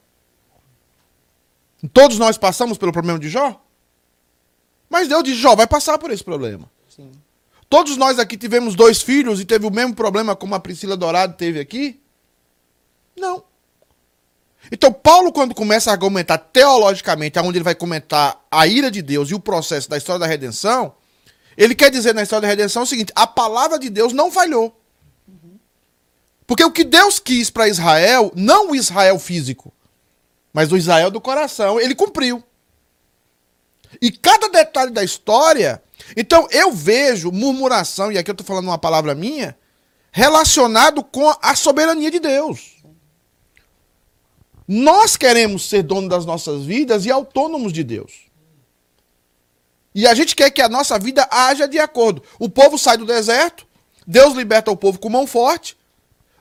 Todos 1.93 2.19
nós 2.19 2.37
passamos 2.37 2.77
pelo 2.77 2.93
problema 2.93 3.19
de 3.19 3.29
Jó? 3.29 3.61
Mas 4.89 5.09
Deus 5.09 5.25
disse: 5.25 5.41
Jó 5.41 5.57
vai 5.57 5.67
passar 5.67 5.99
por 5.99 6.11
esse 6.11 6.23
problema. 6.23 6.71
Sim. 6.89 7.11
Todos 7.69 7.97
nós 7.97 8.19
aqui 8.19 8.37
tivemos 8.37 8.75
dois 8.75 9.01
filhos 9.01 9.41
e 9.41 9.47
teve 9.47 9.67
o 9.67 9.71
mesmo 9.71 9.95
problema 9.95 10.37
como 10.37 10.55
a 10.55 10.61
Priscila 10.61 10.95
Dourado 10.95 11.35
teve 11.35 11.59
aqui? 11.59 11.99
Não. 13.17 13.43
Então, 14.71 14.93
Paulo, 14.93 15.33
quando 15.33 15.55
começa 15.55 15.91
a 15.91 15.93
argumentar 15.93 16.39
teologicamente, 16.39 17.39
onde 17.39 17.59
ele 17.59 17.65
vai 17.65 17.75
comentar 17.75 18.41
a 18.51 18.67
ira 18.67 18.91
de 18.91 19.03
Deus 19.03 19.31
e 19.31 19.35
o 19.35 19.41
processo 19.41 19.89
da 19.89 19.97
história 19.97 20.21
da 20.21 20.27
redenção, 20.27 20.95
ele 21.57 21.75
quer 21.75 21.91
dizer 21.91 22.15
na 22.15 22.23
história 22.23 22.43
da 22.43 22.49
redenção 22.49 22.83
o 22.83 22.87
seguinte: 22.87 23.13
a 23.15 23.27
palavra 23.27 23.79
de 23.79 23.91
Deus 23.91 24.13
não 24.13 24.31
falhou. 24.31 24.79
Porque 26.47 26.65
o 26.65 26.73
que 26.73 26.85
Deus 26.85 27.19
quis 27.19 27.51
para 27.51 27.69
Israel, 27.69 28.31
não 28.35 28.71
o 28.71 28.77
Israel 28.77 29.19
físico, 29.19 29.73
mas 30.53 30.71
o 30.71 30.77
Israel 30.77 31.11
do 31.11 31.21
coração, 31.21 31.81
ele 31.81 31.95
cumpriu. 31.95 32.43
E 34.01 34.11
cada 34.11 34.49
detalhe 34.49 34.91
da 34.91 35.05
história. 35.05 35.83
Então 36.17 36.47
eu 36.51 36.73
vejo 36.73 37.31
murmuração, 37.31 38.11
e 38.11 38.19
aqui 38.19 38.31
eu 38.31 38.33
estou 38.33 38.47
falando 38.47 38.67
uma 38.67 38.79
palavra 38.79 39.15
minha, 39.15 39.57
relacionado 40.11 41.03
com 41.03 41.33
a 41.41 41.55
soberania 41.55 42.11
de 42.11 42.19
Deus. 42.19 42.72
Nós 44.75 45.19
queremos 45.19 45.69
ser 45.69 45.83
dono 45.83 46.09
das 46.09 46.25
nossas 46.25 46.65
vidas 46.65 47.05
e 47.05 47.11
autônomos 47.11 47.75
de 47.75 47.85
Deus. 47.85 48.23
E 49.95 50.07
a 50.07 50.15
gente 50.15 50.35
quer 50.35 50.51
que 50.51 50.63
a 50.63 50.69
nossa 50.69 50.99
vida 50.99 51.29
haja 51.31 51.69
de 51.69 51.79
acordo. 51.79 52.23
O 52.39 52.49
povo 52.49 52.79
sai 52.79 52.97
do 52.97 53.05
deserto, 53.05 53.67
Deus 54.07 54.33
liberta 54.33 54.71
o 54.71 54.77
povo 54.77 54.99
com 54.99 55.11
mão 55.11 55.27
forte. 55.27 55.77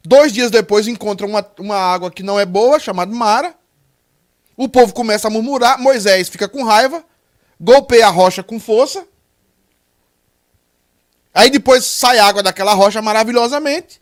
Dois 0.02 0.32
dias 0.32 0.50
depois 0.50 0.88
encontra 0.88 1.28
uma, 1.28 1.46
uma 1.60 1.76
água 1.76 2.10
que 2.10 2.24
não 2.24 2.40
é 2.40 2.46
boa, 2.46 2.80
chamada 2.80 3.14
Mara. 3.14 3.54
O 4.56 4.70
povo 4.70 4.94
começa 4.94 5.28
a 5.28 5.30
murmurar, 5.30 5.78
Moisés 5.78 6.30
fica 6.30 6.48
com 6.48 6.64
raiva, 6.64 7.04
golpeia 7.60 8.08
a 8.08 8.12
rocha 8.12 8.42
com 8.42 8.62
força. 8.62 9.06
Aí 11.34 11.50
depois 11.50 11.84
sai 11.84 12.18
água 12.18 12.42
daquela 12.42 12.74
rocha 12.74 13.02
maravilhosamente. 13.02 14.01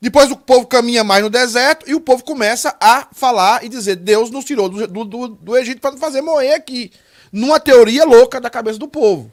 Depois 0.00 0.30
o 0.30 0.36
povo 0.36 0.66
caminha 0.66 1.02
mais 1.02 1.22
no 1.22 1.30
deserto 1.30 1.88
e 1.88 1.94
o 1.94 2.00
povo 2.00 2.22
começa 2.22 2.76
a 2.80 3.08
falar 3.12 3.64
e 3.64 3.68
dizer: 3.68 3.96
Deus 3.96 4.30
nos 4.30 4.44
tirou 4.44 4.68
do, 4.68 5.04
do, 5.04 5.28
do 5.28 5.56
Egito 5.56 5.80
para 5.80 5.92
nos 5.92 6.00
fazer 6.00 6.20
morrer 6.20 6.54
aqui. 6.54 6.92
Numa 7.32 7.58
teoria 7.58 8.04
louca 8.04 8.40
da 8.40 8.50
cabeça 8.50 8.78
do 8.78 8.88
povo. 8.88 9.32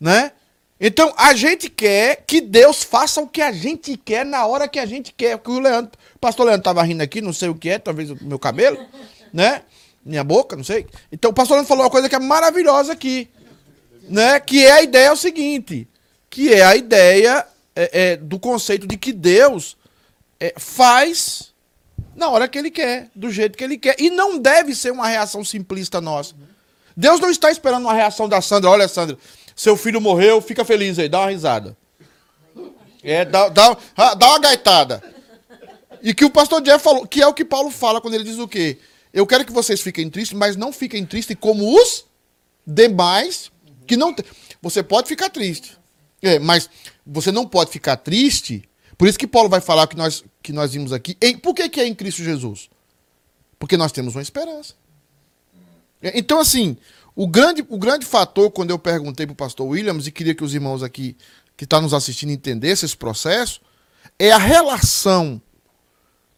Né? 0.00 0.32
Então 0.80 1.12
a 1.16 1.34
gente 1.34 1.68
quer 1.68 2.24
que 2.26 2.40
Deus 2.40 2.82
faça 2.82 3.20
o 3.20 3.28
que 3.28 3.40
a 3.40 3.50
gente 3.50 3.96
quer 3.96 4.24
na 4.24 4.46
hora 4.46 4.68
que 4.68 4.78
a 4.78 4.86
gente 4.86 5.12
quer. 5.12 5.38
Que 5.38 5.50
o 5.50 5.58
Leandro, 5.58 5.92
o 6.14 6.18
pastor 6.18 6.46
Leandro 6.46 6.60
estava 6.60 6.82
rindo 6.82 7.02
aqui, 7.02 7.20
não 7.20 7.32
sei 7.32 7.48
o 7.48 7.54
que 7.54 7.70
é, 7.70 7.78
talvez 7.78 8.10
o 8.10 8.18
meu 8.20 8.38
cabelo, 8.38 8.78
né? 9.32 9.62
minha 10.04 10.24
boca, 10.24 10.56
não 10.56 10.64
sei. 10.64 10.86
Então 11.12 11.30
o 11.30 11.34
pastor 11.34 11.56
Leandro 11.56 11.68
falou 11.68 11.84
uma 11.84 11.90
coisa 11.90 12.08
que 12.08 12.14
é 12.14 12.18
maravilhosa 12.18 12.92
aqui, 12.92 13.28
né? 14.08 14.40
Que 14.40 14.64
é 14.64 14.72
a 14.72 14.82
ideia 14.82 15.08
é 15.08 15.12
o 15.12 15.16
seguinte, 15.16 15.86
que 16.30 16.52
é 16.52 16.64
a 16.64 16.74
ideia 16.74 17.46
é, 17.78 17.90
é, 17.92 18.16
do 18.16 18.40
conceito 18.40 18.88
de 18.88 18.96
que 18.96 19.12
Deus 19.12 19.76
é, 20.40 20.52
faz 20.58 21.54
na 22.16 22.28
hora 22.28 22.48
que 22.48 22.58
Ele 22.58 22.72
quer, 22.72 23.08
do 23.14 23.30
jeito 23.30 23.56
que 23.56 23.62
Ele 23.62 23.78
quer, 23.78 23.94
e 24.00 24.10
não 24.10 24.36
deve 24.36 24.74
ser 24.74 24.90
uma 24.90 25.06
reação 25.06 25.44
simplista 25.44 26.00
nossa. 26.00 26.34
Deus 26.96 27.20
não 27.20 27.30
está 27.30 27.52
esperando 27.52 27.84
uma 27.84 27.94
reação 27.94 28.28
da 28.28 28.40
Sandra. 28.40 28.68
Olha, 28.70 28.88
Sandra, 28.88 29.16
seu 29.54 29.76
filho 29.76 30.00
morreu, 30.00 30.40
fica 30.40 30.64
feliz 30.64 30.98
aí, 30.98 31.08
dá 31.08 31.20
uma 31.20 31.30
risada. 31.30 31.76
É, 33.04 33.24
dá, 33.24 33.48
dá, 33.48 33.76
dá 34.16 34.28
uma 34.30 34.40
gaitada. 34.40 35.00
E 36.02 36.12
que 36.12 36.24
o 36.24 36.30
pastor 36.30 36.60
Jeff 36.60 36.82
falou, 36.82 37.06
que 37.06 37.22
é 37.22 37.26
o 37.28 37.32
que 37.32 37.44
Paulo 37.44 37.70
fala 37.70 38.00
quando 38.00 38.14
ele 38.14 38.24
diz 38.24 38.38
o 38.38 38.48
quê? 38.48 38.78
Eu 39.12 39.24
quero 39.24 39.44
que 39.44 39.52
vocês 39.52 39.80
fiquem 39.80 40.10
tristes, 40.10 40.36
mas 40.36 40.56
não 40.56 40.72
fiquem 40.72 41.06
tristes 41.06 41.36
como 41.38 41.80
os 41.80 42.04
demais 42.66 43.52
que 43.86 43.96
não. 43.96 44.14
Você 44.60 44.82
pode 44.82 45.06
ficar 45.06 45.30
triste. 45.30 45.78
É, 46.20 46.40
mas 46.40 46.68
você 47.08 47.32
não 47.32 47.46
pode 47.46 47.70
ficar 47.70 47.96
triste. 47.96 48.68
Por 48.96 49.08
isso 49.08 49.18
que 49.18 49.26
Paulo 49.26 49.48
vai 49.48 49.60
falar 49.60 49.86
que 49.86 49.96
nós, 49.96 50.24
que 50.42 50.52
nós 50.52 50.72
vimos 50.72 50.92
aqui. 50.92 51.16
Em, 51.20 51.38
por 51.38 51.54
que, 51.54 51.68
que 51.68 51.80
é 51.80 51.86
em 51.86 51.94
Cristo 51.94 52.22
Jesus? 52.22 52.68
Porque 53.58 53.76
nós 53.76 53.92
temos 53.92 54.14
uma 54.14 54.22
esperança. 54.22 54.74
É, 56.02 56.18
então, 56.18 56.38
assim, 56.38 56.76
o 57.16 57.26
grande, 57.26 57.64
o 57.68 57.78
grande 57.78 58.04
fator, 58.04 58.50
quando 58.50 58.70
eu 58.70 58.78
perguntei 58.78 59.26
para 59.26 59.32
o 59.32 59.36
pastor 59.36 59.66
Williams, 59.66 60.06
e 60.06 60.12
queria 60.12 60.34
que 60.34 60.44
os 60.44 60.54
irmãos 60.54 60.82
aqui 60.82 61.16
que 61.56 61.64
estão 61.64 61.80
tá 61.80 61.82
nos 61.82 61.94
assistindo 61.94 62.30
entendessem 62.30 62.86
esse 62.86 62.96
processo, 62.96 63.60
é 64.18 64.30
a 64.30 64.38
relação 64.38 65.42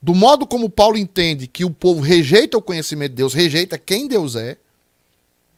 do 0.00 0.14
modo 0.14 0.46
como 0.46 0.70
Paulo 0.70 0.96
entende 0.96 1.46
que 1.46 1.64
o 1.64 1.70
povo 1.70 2.00
rejeita 2.00 2.56
o 2.56 2.62
conhecimento 2.62 3.10
de 3.10 3.16
Deus, 3.16 3.34
rejeita 3.34 3.76
quem 3.76 4.08
Deus 4.08 4.34
é, 4.34 4.56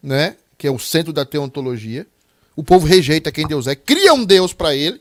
né? 0.02 0.36
Que 0.59 0.66
é 0.66 0.70
o 0.70 0.78
centro 0.78 1.12
da 1.12 1.24
teontologia. 1.24 2.06
O 2.55 2.62
povo 2.62 2.87
rejeita 2.87 3.33
quem 3.33 3.47
Deus 3.47 3.66
é, 3.66 3.74
cria 3.74 4.12
um 4.12 4.24
Deus 4.24 4.53
para 4.53 4.74
ele. 4.74 5.01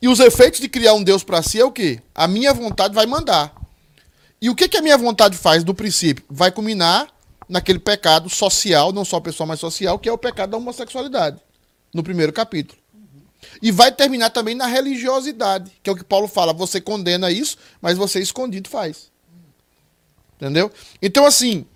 E 0.00 0.08
os 0.08 0.20
efeitos 0.20 0.60
de 0.60 0.68
criar 0.68 0.94
um 0.94 1.02
Deus 1.02 1.24
para 1.24 1.42
si 1.42 1.60
é 1.60 1.64
o 1.64 1.72
quê? 1.72 2.00
A 2.14 2.28
minha 2.28 2.52
vontade 2.52 2.94
vai 2.94 3.06
mandar. 3.06 3.54
E 4.40 4.50
o 4.50 4.54
que, 4.54 4.68
que 4.68 4.76
a 4.76 4.82
minha 4.82 4.98
vontade 4.98 5.36
faz 5.36 5.64
do 5.64 5.74
princípio? 5.74 6.24
Vai 6.28 6.50
culminar 6.50 7.08
naquele 7.48 7.78
pecado 7.78 8.28
social, 8.28 8.92
não 8.92 9.04
só 9.04 9.20
pessoal, 9.20 9.46
mas 9.46 9.60
social, 9.60 9.98
que 9.98 10.08
é 10.08 10.12
o 10.12 10.18
pecado 10.18 10.50
da 10.50 10.56
homossexualidade, 10.56 11.40
no 11.94 12.02
primeiro 12.02 12.32
capítulo. 12.32 12.78
E 13.62 13.70
vai 13.70 13.90
terminar 13.90 14.30
também 14.30 14.54
na 14.54 14.66
religiosidade, 14.66 15.72
que 15.82 15.88
é 15.88 15.92
o 15.92 15.96
que 15.96 16.04
Paulo 16.04 16.28
fala. 16.28 16.52
Você 16.52 16.80
condena 16.80 17.30
isso, 17.30 17.56
mas 17.80 17.96
você 17.96 18.20
escondido 18.20 18.68
faz. 18.68 19.10
Entendeu? 20.36 20.70
Então, 21.00 21.24
assim, 21.24 21.66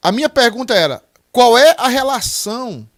a 0.00 0.10
minha 0.10 0.28
pergunta 0.28 0.74
era: 0.74 1.02
qual 1.30 1.58
é 1.58 1.74
a 1.78 1.88
relação 1.88 2.88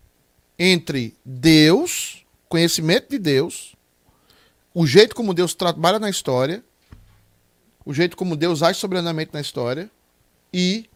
entre 0.58 1.14
Deus, 1.24 2.24
conhecimento 2.48 3.10
de 3.10 3.18
Deus, 3.18 3.74
o 4.72 4.86
jeito 4.86 5.14
como 5.14 5.34
Deus 5.34 5.54
trabalha 5.54 5.98
na 5.98 6.10
história, 6.10 6.62
o 7.84 7.92
jeito 7.92 8.16
como 8.16 8.36
Deus 8.36 8.62
age 8.62 8.78
soberanamente 8.78 9.30
na 9.32 9.40
história 9.40 9.90
e 10.52 10.86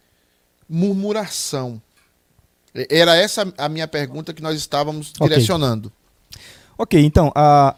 murmuração? 0.69 1.81
Era 2.91 3.17
essa 3.17 3.53
a 3.57 3.69
minha 3.69 3.89
pergunta 3.89 4.33
que 4.33 4.43
nós 4.43 4.57
estávamos 4.57 5.13
direcionando. 5.13 5.93
Ok, 6.77 7.03
então, 7.03 7.33
a. 7.35 7.75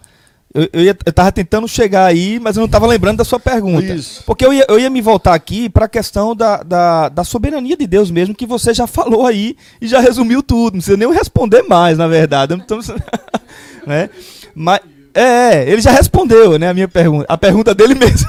Eu, 0.53 0.69
eu, 0.73 0.83
ia, 0.83 0.97
eu 1.07 1.13
tava 1.13 1.31
tentando 1.31 1.69
chegar 1.69 2.07
aí, 2.07 2.41
mas 2.41 2.57
eu 2.57 2.61
não 2.61 2.67
estava 2.67 2.87
lembrando 2.87 3.19
da 3.19 3.25
sua 3.25 3.39
pergunta. 3.39 3.95
Isso. 3.95 4.25
Porque 4.27 4.45
eu 4.45 4.53
ia, 4.53 4.67
eu 4.69 4.81
ia 4.81 4.91
me 4.91 5.01
voltar 5.01 5.33
aqui 5.33 5.69
para 5.69 5.85
a 5.85 5.89
questão 5.89 6.35
da, 6.35 6.63
da, 6.63 7.09
da, 7.09 7.23
soberania 7.23 7.77
de 7.77 7.87
Deus 7.87 8.11
mesmo, 8.11 8.35
que 8.35 8.47
você 8.47 8.75
já 8.75 8.87
falou 8.87 9.27
aí 9.27 9.57
e 9.81 9.87
já 9.87 10.01
resumiu 10.01 10.43
tudo. 10.43 10.75
Não 10.75 10.81
precisa 10.81 10.97
nem 10.97 11.13
responder 11.13 11.63
mais, 11.63 11.97
na 11.97 12.09
verdade. 12.09 12.55
Então, 12.55 12.81
né? 13.87 14.11
Mas, 14.53 14.81
é, 15.15 15.23
é, 15.23 15.71
ele 15.71 15.81
já 15.81 15.93
respondeu 15.93 16.59
né, 16.59 16.69
a 16.69 16.75
minha 16.75 16.89
pergunta. 16.89 17.27
A 17.29 17.39
pergunta 17.39 17.73
dele 17.73 17.95
mesmo. 17.95 18.29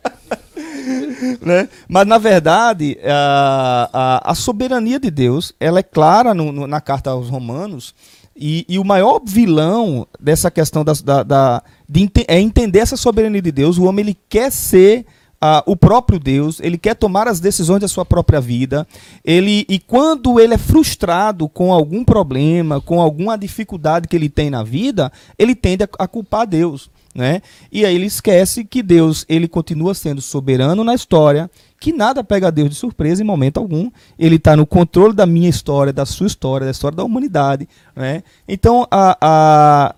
né? 1.42 1.68
Mas, 1.86 2.06
na 2.06 2.16
verdade, 2.16 2.98
a, 3.04 3.90
a, 3.92 4.30
a, 4.30 4.34
soberania 4.34 4.98
de 4.98 5.10
Deus 5.10 5.52
ela 5.60 5.80
é 5.80 5.82
clara 5.82 6.32
no, 6.32 6.50
no, 6.50 6.66
na 6.66 6.80
carta 6.80 7.10
aos 7.10 7.28
Romanos 7.28 7.94
e, 8.36 8.64
e, 8.68 8.78
o 8.78 8.84
maior 8.84 9.20
vilão 9.24 10.06
dessa 10.18 10.50
questão 10.50 10.84
da, 10.84 10.92
da, 11.04 11.22
da 11.22 11.62
de, 11.88 12.10
é 12.26 12.40
entender 12.40 12.78
essa 12.78 12.96
soberania 12.96 13.42
de 13.42 13.52
Deus. 13.52 13.76
O 13.76 13.84
homem 13.84 14.04
ele 14.04 14.18
quer 14.28 14.50
ser 14.50 15.04
ah, 15.40 15.62
o 15.66 15.74
próprio 15.74 16.18
Deus, 16.18 16.60
ele 16.60 16.76
quer 16.76 16.94
tomar 16.94 17.26
as 17.26 17.40
decisões 17.40 17.80
da 17.80 17.88
sua 17.88 18.04
própria 18.04 18.40
vida. 18.40 18.86
Ele 19.24 19.64
e 19.68 19.78
quando 19.78 20.38
ele 20.38 20.54
é 20.54 20.58
frustrado 20.58 21.48
com 21.48 21.72
algum 21.72 22.04
problema, 22.04 22.80
com 22.80 23.00
alguma 23.00 23.38
dificuldade 23.38 24.06
que 24.06 24.16
ele 24.16 24.28
tem 24.28 24.50
na 24.50 24.62
vida, 24.62 25.10
ele 25.38 25.54
tende 25.54 25.84
a, 25.84 25.88
a 25.98 26.06
culpar 26.06 26.46
Deus, 26.46 26.90
né? 27.14 27.40
E 27.72 27.86
aí 27.86 27.94
ele 27.94 28.06
esquece 28.06 28.64
que 28.64 28.82
Deus, 28.82 29.24
ele 29.28 29.48
continua 29.48 29.94
sendo 29.94 30.20
soberano 30.20 30.84
na 30.84 30.94
história, 30.94 31.50
que 31.80 31.94
nada 31.94 32.22
pega 32.22 32.52
Deus 32.52 32.68
de 32.68 32.76
surpresa 32.76 33.22
em 33.22 33.26
momento 33.26 33.58
algum. 33.58 33.90
Ele 34.18 34.36
está 34.36 34.54
no 34.54 34.66
controle 34.66 35.14
da 35.14 35.24
minha 35.24 35.48
história, 35.48 35.92
da 35.92 36.04
sua 36.04 36.26
história, 36.26 36.66
da 36.66 36.70
história 36.70 36.94
da 36.94 37.02
humanidade, 37.02 37.66
né? 37.96 38.22
Então 38.46 38.86
a, 38.90 39.16
a 39.20 39.94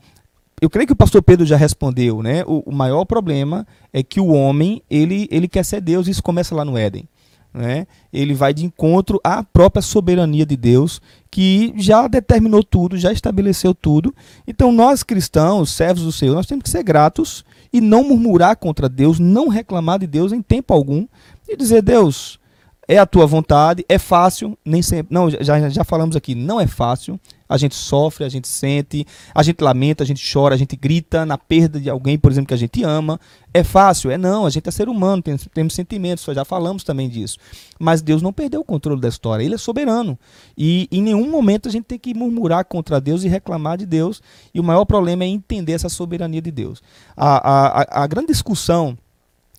eu 0.60 0.70
creio 0.70 0.86
que 0.86 0.92
o 0.92 0.96
pastor 0.96 1.20
Pedro 1.24 1.44
já 1.44 1.56
respondeu, 1.56 2.22
né? 2.22 2.44
O, 2.46 2.62
o, 2.66 2.72
maior 2.72 3.04
problema 3.04 3.66
é 3.92 4.00
que 4.00 4.20
o 4.20 4.28
homem, 4.28 4.80
ele, 4.88 5.26
ele 5.28 5.48
quer 5.48 5.64
ser 5.64 5.80
Deus, 5.80 6.06
e 6.06 6.12
isso 6.12 6.22
começa 6.22 6.54
lá 6.54 6.64
no 6.64 6.78
Éden. 6.78 7.08
Né? 7.52 7.84
Ele 8.12 8.32
vai 8.32 8.54
de 8.54 8.64
encontro 8.64 9.20
à 9.24 9.42
própria 9.42 9.82
soberania 9.82 10.46
de 10.46 10.56
Deus, 10.56 11.02
que 11.32 11.74
já 11.76 12.06
determinou 12.06 12.62
tudo, 12.62 12.96
já 12.96 13.12
estabeleceu 13.12 13.74
tudo. 13.74 14.14
Então, 14.46 14.70
nós 14.70 15.02
cristãos, 15.02 15.72
servos 15.72 16.04
do 16.04 16.12
Senhor, 16.12 16.36
nós 16.36 16.46
temos 16.46 16.62
que 16.62 16.70
ser 16.70 16.84
gratos 16.84 17.44
e 17.72 17.80
não 17.80 18.04
murmurar 18.04 18.56
contra 18.56 18.88
Deus, 18.88 19.18
não 19.18 19.48
reclamar 19.48 19.98
de 19.98 20.06
Deus 20.06 20.32
em 20.32 20.42
tempo 20.42 20.74
algum, 20.74 21.06
e 21.48 21.56
dizer: 21.56 21.82
Deus, 21.82 22.38
é 22.88 22.98
a 22.98 23.06
tua 23.06 23.26
vontade, 23.26 23.84
é 23.88 23.98
fácil, 23.98 24.58
nem 24.64 24.82
sempre. 24.82 25.14
Não, 25.14 25.30
já, 25.30 25.68
já 25.68 25.84
falamos 25.84 26.16
aqui, 26.16 26.34
não 26.34 26.60
é 26.60 26.66
fácil, 26.66 27.18
a 27.48 27.56
gente 27.56 27.74
sofre, 27.74 28.24
a 28.24 28.28
gente 28.28 28.48
sente, 28.48 29.06
a 29.32 29.42
gente 29.42 29.62
lamenta, 29.62 30.02
a 30.02 30.06
gente 30.06 30.22
chora, 30.32 30.54
a 30.54 30.58
gente 30.58 30.74
grita 30.74 31.24
na 31.24 31.38
perda 31.38 31.78
de 31.78 31.88
alguém, 31.88 32.18
por 32.18 32.32
exemplo, 32.32 32.48
que 32.48 32.54
a 32.54 32.58
gente 32.58 32.82
ama. 32.82 33.20
É 33.54 33.62
fácil? 33.62 34.10
É 34.10 34.18
não, 34.18 34.46
a 34.46 34.50
gente 34.50 34.68
é 34.68 34.72
ser 34.72 34.88
humano, 34.88 35.22
temos, 35.22 35.46
temos 35.54 35.74
sentimentos, 35.74 36.24
já 36.24 36.44
falamos 36.44 36.82
também 36.82 37.08
disso. 37.08 37.38
Mas 37.78 38.02
Deus 38.02 38.20
não 38.20 38.32
perdeu 38.32 38.62
o 38.62 38.64
controle 38.64 39.00
da 39.00 39.08
história, 39.08 39.44
Ele 39.44 39.54
é 39.54 39.58
soberano. 39.58 40.18
E 40.56 40.88
em 40.90 41.02
nenhum 41.02 41.30
momento 41.30 41.68
a 41.68 41.72
gente 41.72 41.84
tem 41.84 41.98
que 41.98 42.14
murmurar 42.14 42.64
contra 42.64 43.00
Deus 43.00 43.22
e 43.22 43.28
reclamar 43.28 43.78
de 43.78 43.86
Deus. 43.86 44.20
E 44.52 44.58
o 44.58 44.64
maior 44.64 44.86
problema 44.86 45.22
é 45.22 45.28
entender 45.28 45.72
essa 45.72 45.88
soberania 45.88 46.42
de 46.42 46.50
Deus. 46.50 46.82
A, 47.16 47.82
a, 47.82 48.02
a 48.02 48.06
grande 48.06 48.28
discussão 48.28 48.98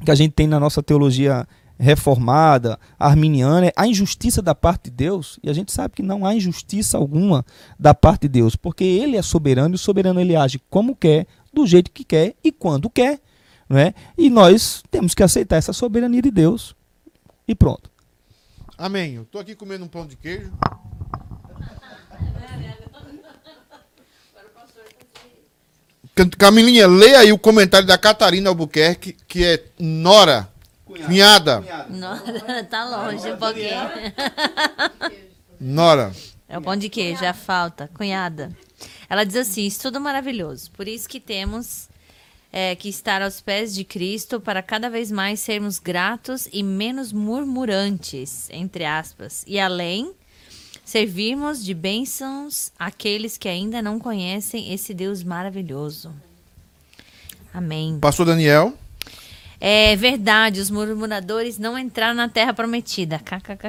que 0.03 0.11
a 0.11 0.15
gente 0.15 0.33
tem 0.33 0.47
na 0.47 0.59
nossa 0.59 0.83
teologia 0.83 1.47
reformada, 1.84 2.80
arminiana, 2.97 3.68
é 3.68 3.73
a 3.76 3.85
injustiça 3.85 4.41
da 4.41 4.55
parte 4.55 4.85
de 4.85 4.91
Deus, 4.91 5.38
e 5.43 5.49
a 5.49 5.53
gente 5.53 5.72
sabe 5.72 5.95
que 5.95 6.01
não 6.01 6.26
há 6.26 6.34
injustiça 6.34 6.97
alguma 6.97 7.45
da 7.77 7.93
parte 7.93 8.22
de 8.22 8.30
Deus, 8.30 8.55
porque 8.55 8.85
ele 8.85 9.18
é 9.18 9.22
soberano 9.22 9.76
e 9.76 9.77
o 9.77 9.80
soberano 9.80 10.22
ele 10.22 10.34
age 10.35 10.61
como 10.69 10.95
quer, 10.95 11.27
do 11.53 11.68
jeito 11.68 11.91
que 11.91 12.05
quer 12.05 12.35
e 12.41 12.51
quando 12.51 12.89
quer, 12.89 13.19
não 13.68 13.77
é? 13.77 13.93
E 14.18 14.30
nós 14.30 14.81
temos 14.89 15.14
que 15.14 15.22
aceitar 15.22 15.57
essa 15.57 15.73
soberania 15.73 16.22
de 16.22 16.31
Deus. 16.31 16.73
E 17.47 17.53
pronto. 17.53 17.91
Amém. 18.77 19.15
Eu 19.15 19.23
estou 19.23 19.41
aqui 19.41 19.53
comendo 19.53 19.84
um 19.84 19.88
pão 19.88 20.07
de 20.07 20.15
queijo. 20.15 20.51
Camilinha, 26.38 26.88
leia 26.88 27.19
aí 27.19 27.34
o 27.34 27.38
comentário 27.38 27.85
da 27.88 27.97
Catarina 27.97 28.49
Albuquerque, 28.49 29.18
que 29.27 29.43
é 29.43 29.64
Nora. 29.77 30.52
Cunhada. 31.01 31.61
Cunhada. 31.61 31.89
Nora, 31.89 32.63
tá 32.63 32.85
longe 32.85 33.31
um 33.31 33.37
pouquinho. 33.37 33.91
Nora. 35.59 36.13
É 36.47 36.57
o 36.57 36.61
pão 36.61 36.75
de 36.75 36.89
queijo, 36.89 37.23
é 37.23 37.29
a 37.29 37.33
falta. 37.33 37.89
Cunhada. 37.93 38.55
Ela 39.09 39.23
diz 39.23 39.35
assim: 39.35 39.65
estudo 39.65 39.99
maravilhoso. 39.99 40.71
Por 40.71 40.87
isso 40.87 41.07
que 41.07 41.19
temos 41.19 41.89
é, 42.51 42.75
que 42.75 42.89
estar 42.89 43.21
aos 43.21 43.41
pés 43.41 43.73
de 43.73 43.83
Cristo 43.83 44.39
para 44.39 44.61
cada 44.61 44.89
vez 44.89 45.11
mais 45.11 45.39
sermos 45.39 45.79
gratos 45.79 46.47
e 46.53 46.61
menos 46.61 47.11
murmurantes, 47.11 48.47
entre 48.51 48.85
aspas. 48.85 49.43
E 49.47 49.59
além, 49.59 50.13
servirmos 50.85 51.63
de 51.65 51.73
bênçãos 51.73 52.71
aqueles 52.77 53.37
que 53.37 53.49
ainda 53.49 53.81
não 53.81 53.99
conhecem 53.99 54.71
esse 54.71 54.93
Deus 54.93 55.23
maravilhoso. 55.23 56.13
Amém. 57.53 57.97
Pastor 57.99 58.25
Daniel. 58.25 58.73
É 59.65 59.95
verdade, 59.95 60.60
os 60.60 60.69
murmuradores 60.69 61.57
não 61.57 61.80
entraram 61.80 62.14
na 62.14 62.27
terra 62.27 62.53
prometida. 62.53 63.22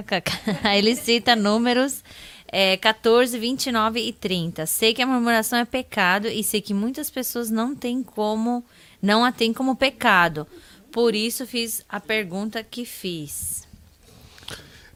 Aí 0.64 0.78
ele 0.78 0.96
cita 0.96 1.36
números 1.36 2.02
é, 2.48 2.76
14, 2.76 3.38
29 3.38 4.00
e 4.00 4.12
30. 4.12 4.66
Sei 4.66 4.92
que 4.92 5.00
a 5.00 5.06
murmuração 5.06 5.56
é 5.56 5.64
pecado 5.64 6.26
e 6.26 6.42
sei 6.42 6.60
que 6.60 6.74
muitas 6.74 7.10
pessoas 7.10 7.48
não 7.48 7.76
têm 7.76 8.02
como, 8.02 8.64
não 9.00 9.24
a 9.24 9.30
têm 9.30 9.52
como 9.52 9.76
pecado. 9.76 10.48
Por 10.90 11.14
isso 11.14 11.46
fiz 11.46 11.84
a 11.88 12.00
pergunta 12.00 12.64
que 12.64 12.84
fiz. 12.84 13.62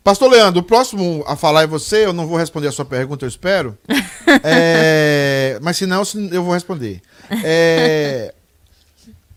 Pastor 0.03 0.29
Leandro, 0.29 0.63
o 0.63 0.65
próximo 0.65 1.23
a 1.29 1.37
falar 1.37 1.63
é 1.63 1.67
você, 1.69 2.07
eu 2.07 2.13
não 2.13 2.27
vou 2.27 2.37
responder 2.37 2.67
a 2.67 2.73
sua 2.73 2.85
pergunta, 2.85 3.25
eu 3.25 3.29
espero. 3.29 3.79
é, 4.43 5.61
mas 5.63 5.77
se 5.77 5.87
não, 5.87 6.03
eu 6.33 6.43
vou 6.43 6.55
responder. 6.55 7.01
É, 7.45 8.35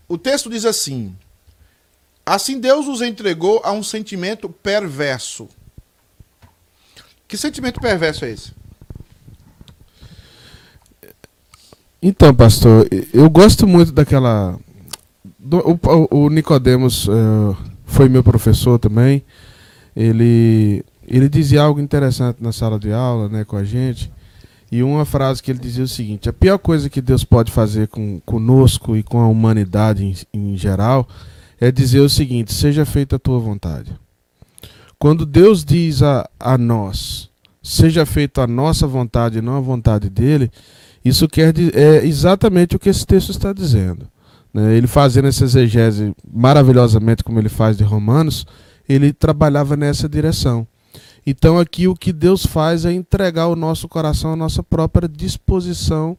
o 0.08 0.18
texto 0.18 0.50
diz 0.50 0.64
assim: 0.64 1.14
Assim 2.24 2.60
Deus 2.60 2.86
os 2.86 3.02
entregou 3.02 3.60
a 3.64 3.72
um 3.72 3.82
sentimento 3.82 4.48
perverso. 4.48 5.48
Que 7.26 7.36
sentimento 7.36 7.80
perverso 7.80 8.24
é 8.24 8.30
esse? 8.30 8.52
Então, 12.00 12.34
pastor, 12.34 12.88
eu 13.12 13.28
gosto 13.28 13.66
muito 13.66 13.92
daquela. 13.92 14.58
O, 16.10 16.24
o 16.24 16.30
Nicodemos 16.30 17.08
uh, 17.08 17.56
foi 17.84 18.08
meu 18.08 18.22
professor 18.22 18.78
também. 18.78 19.24
Ele, 19.94 20.84
ele 21.06 21.28
dizia 21.28 21.62
algo 21.62 21.80
interessante 21.80 22.38
na 22.40 22.52
sala 22.52 22.78
de 22.78 22.92
aula, 22.92 23.28
né, 23.28 23.44
com 23.44 23.56
a 23.56 23.64
gente. 23.64 24.12
E 24.70 24.82
uma 24.82 25.04
frase 25.04 25.42
que 25.42 25.50
ele 25.50 25.58
dizia 25.58 25.84
o 25.84 25.88
seguinte: 25.88 26.28
a 26.28 26.32
pior 26.32 26.58
coisa 26.58 26.88
que 26.88 27.00
Deus 27.00 27.24
pode 27.24 27.50
fazer 27.52 27.88
com, 27.88 28.20
conosco 28.20 28.96
e 28.96 29.02
com 29.02 29.20
a 29.20 29.28
humanidade 29.28 30.04
em, 30.04 30.14
em 30.32 30.56
geral 30.56 31.08
é 31.62 31.70
dizer 31.70 32.00
o 32.00 32.08
seguinte: 32.08 32.52
seja 32.52 32.84
feita 32.84 33.14
a 33.14 33.18
tua 33.20 33.38
vontade. 33.38 33.96
Quando 34.98 35.24
Deus 35.24 35.64
diz 35.64 36.02
a, 36.02 36.28
a 36.38 36.58
nós, 36.58 37.30
seja 37.62 38.04
feita 38.04 38.42
a 38.42 38.46
nossa 38.48 38.84
vontade 38.84 39.38
e 39.38 39.42
não 39.42 39.56
a 39.56 39.60
vontade 39.60 40.10
dele, 40.10 40.50
isso 41.04 41.28
quer 41.28 41.54
é 41.72 42.04
exatamente 42.04 42.74
o 42.74 42.80
que 42.80 42.88
esse 42.88 43.06
texto 43.06 43.30
está 43.30 43.52
dizendo. 43.52 44.08
Né? 44.52 44.74
Ele 44.74 44.88
fazendo 44.88 45.28
essa 45.28 45.44
exegese 45.44 46.12
maravilhosamente, 46.32 47.22
como 47.22 47.38
ele 47.38 47.48
faz 47.48 47.76
de 47.76 47.84
Romanos, 47.84 48.44
ele 48.88 49.12
trabalhava 49.12 49.76
nessa 49.76 50.08
direção. 50.08 50.66
Então 51.24 51.60
aqui 51.60 51.86
o 51.86 51.94
que 51.94 52.12
Deus 52.12 52.44
faz 52.44 52.84
é 52.84 52.92
entregar 52.92 53.46
o 53.46 53.54
nosso 53.54 53.88
coração 53.88 54.32
à 54.32 54.36
nossa 54.36 54.64
própria 54.64 55.08
disposição, 55.08 56.18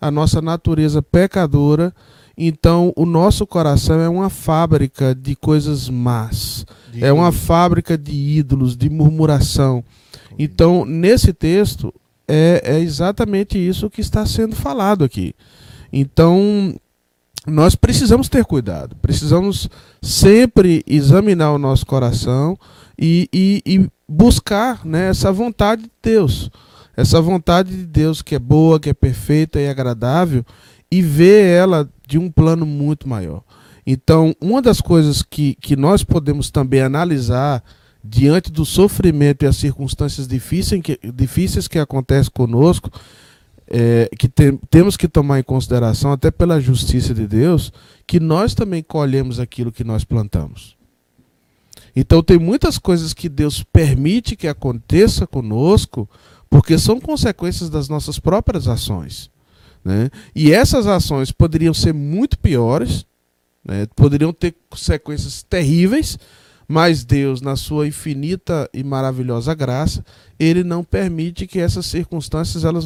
à 0.00 0.10
nossa 0.10 0.40
natureza 0.40 1.02
pecadora 1.02 1.94
então, 2.40 2.92
o 2.94 3.04
nosso 3.04 3.44
coração 3.44 4.00
é 4.00 4.08
uma 4.08 4.30
fábrica 4.30 5.12
de 5.12 5.34
coisas 5.34 5.88
más. 5.88 6.64
De 6.92 7.04
é 7.04 7.12
uma 7.12 7.32
fábrica 7.32 7.98
de 7.98 8.12
ídolos, 8.12 8.76
de 8.76 8.88
murmuração. 8.88 9.82
Então, 10.38 10.84
nesse 10.84 11.32
texto, 11.32 11.92
é, 12.28 12.62
é 12.64 12.78
exatamente 12.78 13.58
isso 13.58 13.90
que 13.90 14.00
está 14.00 14.24
sendo 14.24 14.54
falado 14.54 15.02
aqui. 15.02 15.34
Então, 15.92 16.76
nós 17.44 17.74
precisamos 17.74 18.28
ter 18.28 18.44
cuidado, 18.44 18.94
precisamos 19.02 19.68
sempre 20.00 20.84
examinar 20.86 21.50
o 21.52 21.58
nosso 21.58 21.84
coração 21.84 22.56
e, 22.96 23.28
e, 23.32 23.62
e, 23.66 23.88
buscar 24.08 24.86
né, 24.86 25.08
essa 25.08 25.32
vontade 25.32 25.82
de 25.82 25.90
Deus. 26.00 26.50
Essa 26.96 27.20
vontade 27.20 27.76
de 27.76 27.84
Deus 27.84 28.22
que 28.22 28.36
é 28.36 28.38
boa, 28.38 28.78
que 28.78 28.90
é 28.90 28.94
perfeita 28.94 29.60
e 29.60 29.68
agradável, 29.68 30.44
e 30.90 31.02
ver 31.02 31.44
ela 31.44 31.88
de 32.08 32.16
um 32.16 32.30
plano 32.30 32.64
muito 32.64 33.06
maior. 33.06 33.42
Então, 33.86 34.34
uma 34.40 34.62
das 34.62 34.80
coisas 34.80 35.22
que, 35.22 35.54
que 35.56 35.76
nós 35.76 36.02
podemos 36.02 36.50
também 36.50 36.80
analisar 36.80 37.62
diante 38.02 38.50
do 38.50 38.64
sofrimento 38.64 39.44
e 39.44 39.46
as 39.46 39.56
circunstâncias 39.56 40.26
difíceis 40.26 40.80
que, 40.82 40.98
difíceis 41.14 41.68
que 41.68 41.78
acontecem 41.78 42.32
conosco, 42.32 42.90
é, 43.66 44.08
que 44.18 44.26
tem, 44.26 44.58
temos 44.70 44.96
que 44.96 45.06
tomar 45.06 45.38
em 45.38 45.42
consideração, 45.42 46.10
até 46.10 46.30
pela 46.30 46.58
justiça 46.58 47.12
de 47.12 47.26
Deus, 47.26 47.70
que 48.06 48.18
nós 48.18 48.54
também 48.54 48.82
colhemos 48.82 49.38
aquilo 49.38 49.70
que 49.70 49.84
nós 49.84 50.02
plantamos. 50.02 50.78
Então, 51.94 52.22
tem 52.22 52.38
muitas 52.38 52.78
coisas 52.78 53.12
que 53.12 53.28
Deus 53.28 53.62
permite 53.62 54.34
que 54.34 54.48
aconteça 54.48 55.26
conosco, 55.26 56.08
porque 56.48 56.78
são 56.78 56.98
consequências 56.98 57.68
das 57.68 57.86
nossas 57.86 58.18
próprias 58.18 58.66
ações. 58.66 59.30
Né? 59.84 60.10
E 60.34 60.52
essas 60.52 60.86
ações 60.86 61.32
poderiam 61.32 61.74
ser 61.74 61.92
muito 61.94 62.38
piores, 62.38 63.06
né? 63.64 63.86
poderiam 63.96 64.32
ter 64.32 64.54
consequências 64.68 65.42
terríveis, 65.42 66.18
mas 66.66 67.02
Deus, 67.02 67.40
na 67.40 67.56
sua 67.56 67.86
infinita 67.88 68.68
e 68.74 68.84
maravilhosa 68.84 69.54
graça, 69.54 70.04
ele 70.38 70.62
não 70.62 70.84
permite 70.84 71.46
que 71.46 71.58
essas 71.58 71.86
circunstâncias 71.86 72.62
elas 72.62 72.84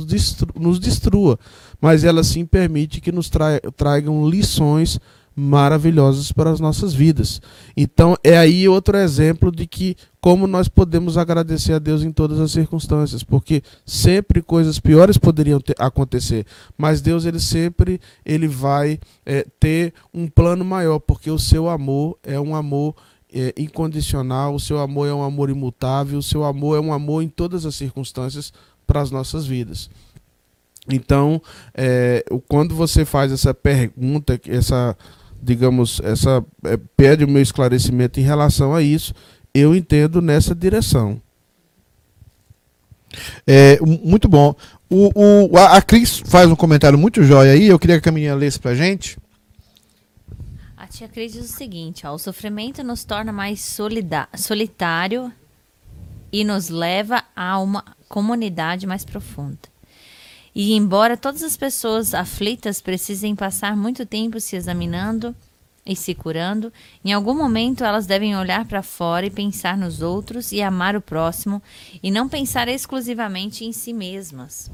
nos 0.54 0.78
destrua, 0.78 1.38
mas 1.80 2.04
ela 2.04 2.22
sim 2.22 2.46
permite 2.46 3.00
que 3.00 3.10
nos 3.10 3.28
tra 3.28 3.60
tragam 3.76 4.28
lições 4.28 5.00
maravilhosas 5.34 6.30
para 6.32 6.50
as 6.50 6.60
nossas 6.60 6.92
vidas. 6.92 7.40
Então 7.76 8.16
é 8.22 8.36
aí 8.36 8.68
outro 8.68 8.96
exemplo 8.96 9.50
de 9.50 9.66
que 9.66 9.96
como 10.20 10.46
nós 10.46 10.68
podemos 10.68 11.18
agradecer 11.18 11.72
a 11.72 11.78
Deus 11.78 12.02
em 12.02 12.12
todas 12.12 12.38
as 12.38 12.52
circunstâncias, 12.52 13.24
porque 13.24 13.62
sempre 13.84 14.40
coisas 14.40 14.78
piores 14.78 15.18
poderiam 15.18 15.60
ter, 15.60 15.74
acontecer, 15.78 16.46
mas 16.78 17.00
Deus 17.00 17.24
ele 17.24 17.40
sempre 17.40 18.00
ele 18.24 18.46
vai 18.46 19.00
é, 19.26 19.44
ter 19.58 19.92
um 20.14 20.28
plano 20.28 20.64
maior, 20.64 21.00
porque 21.00 21.30
o 21.30 21.38
seu 21.38 21.68
amor 21.68 22.18
é 22.22 22.38
um 22.38 22.54
amor 22.54 22.94
é, 23.32 23.52
incondicional, 23.56 24.54
o 24.54 24.60
seu 24.60 24.78
amor 24.78 25.08
é 25.08 25.14
um 25.14 25.22
amor 25.22 25.50
imutável, 25.50 26.18
o 26.18 26.22
seu 26.22 26.44
amor 26.44 26.76
é 26.76 26.80
um 26.80 26.92
amor 26.92 27.22
em 27.22 27.28
todas 27.28 27.66
as 27.66 27.74
circunstâncias 27.74 28.52
para 28.86 29.00
as 29.00 29.10
nossas 29.10 29.46
vidas. 29.46 29.90
Então, 30.88 31.40
é, 31.74 32.24
quando 32.48 32.74
você 32.74 33.04
faz 33.04 33.32
essa 33.32 33.54
pergunta, 33.54 34.40
essa 34.46 34.96
digamos, 35.42 36.00
essa 36.04 36.44
é, 36.64 36.78
pede 36.96 37.24
o 37.24 37.28
meu 37.28 37.42
esclarecimento 37.42 38.20
em 38.20 38.22
relação 38.22 38.74
a 38.74 38.80
isso, 38.80 39.12
eu 39.52 39.74
entendo 39.74 40.22
nessa 40.22 40.54
direção. 40.54 41.20
É, 43.46 43.78
muito 43.80 44.28
bom. 44.28 44.54
O, 44.88 45.10
o, 45.50 45.58
a 45.58 45.82
Cris 45.82 46.22
faz 46.24 46.50
um 46.50 46.56
comentário 46.56 46.98
muito 46.98 47.22
jóia 47.22 47.52
aí, 47.52 47.66
eu 47.66 47.78
queria 47.78 48.00
que 48.00 48.08
a 48.08 48.12
menina 48.12 48.34
lesse 48.34 48.58
pra 48.58 48.74
gente. 48.74 49.18
A 50.76 50.86
tia 50.86 51.08
Cris 51.08 51.32
diz 51.32 51.44
o 51.44 51.52
seguinte, 51.56 52.06
ó, 52.06 52.12
o 52.12 52.18
sofrimento 52.18 52.82
nos 52.82 53.04
torna 53.04 53.32
mais 53.32 53.60
solitário 54.36 55.32
e 56.32 56.44
nos 56.44 56.68
leva 56.68 57.22
a 57.36 57.58
uma 57.58 57.84
comunidade 58.08 58.86
mais 58.86 59.04
profunda. 59.04 59.71
E 60.54 60.74
embora 60.74 61.16
todas 61.16 61.42
as 61.42 61.56
pessoas 61.56 62.12
aflitas 62.12 62.80
precisem 62.80 63.34
passar 63.34 63.76
muito 63.76 64.04
tempo 64.04 64.38
se 64.38 64.54
examinando 64.54 65.34
e 65.84 65.96
se 65.96 66.14
curando, 66.14 66.72
em 67.04 67.12
algum 67.12 67.34
momento 67.34 67.82
elas 67.82 68.06
devem 68.06 68.36
olhar 68.36 68.66
para 68.66 68.82
fora 68.82 69.26
e 69.26 69.30
pensar 69.30 69.76
nos 69.76 70.00
outros 70.00 70.52
e 70.52 70.62
amar 70.62 70.94
o 70.94 71.00
próximo 71.00 71.60
e 72.02 72.10
não 72.10 72.28
pensar 72.28 72.68
exclusivamente 72.68 73.64
em 73.64 73.72
si 73.72 73.92
mesmas. 73.92 74.70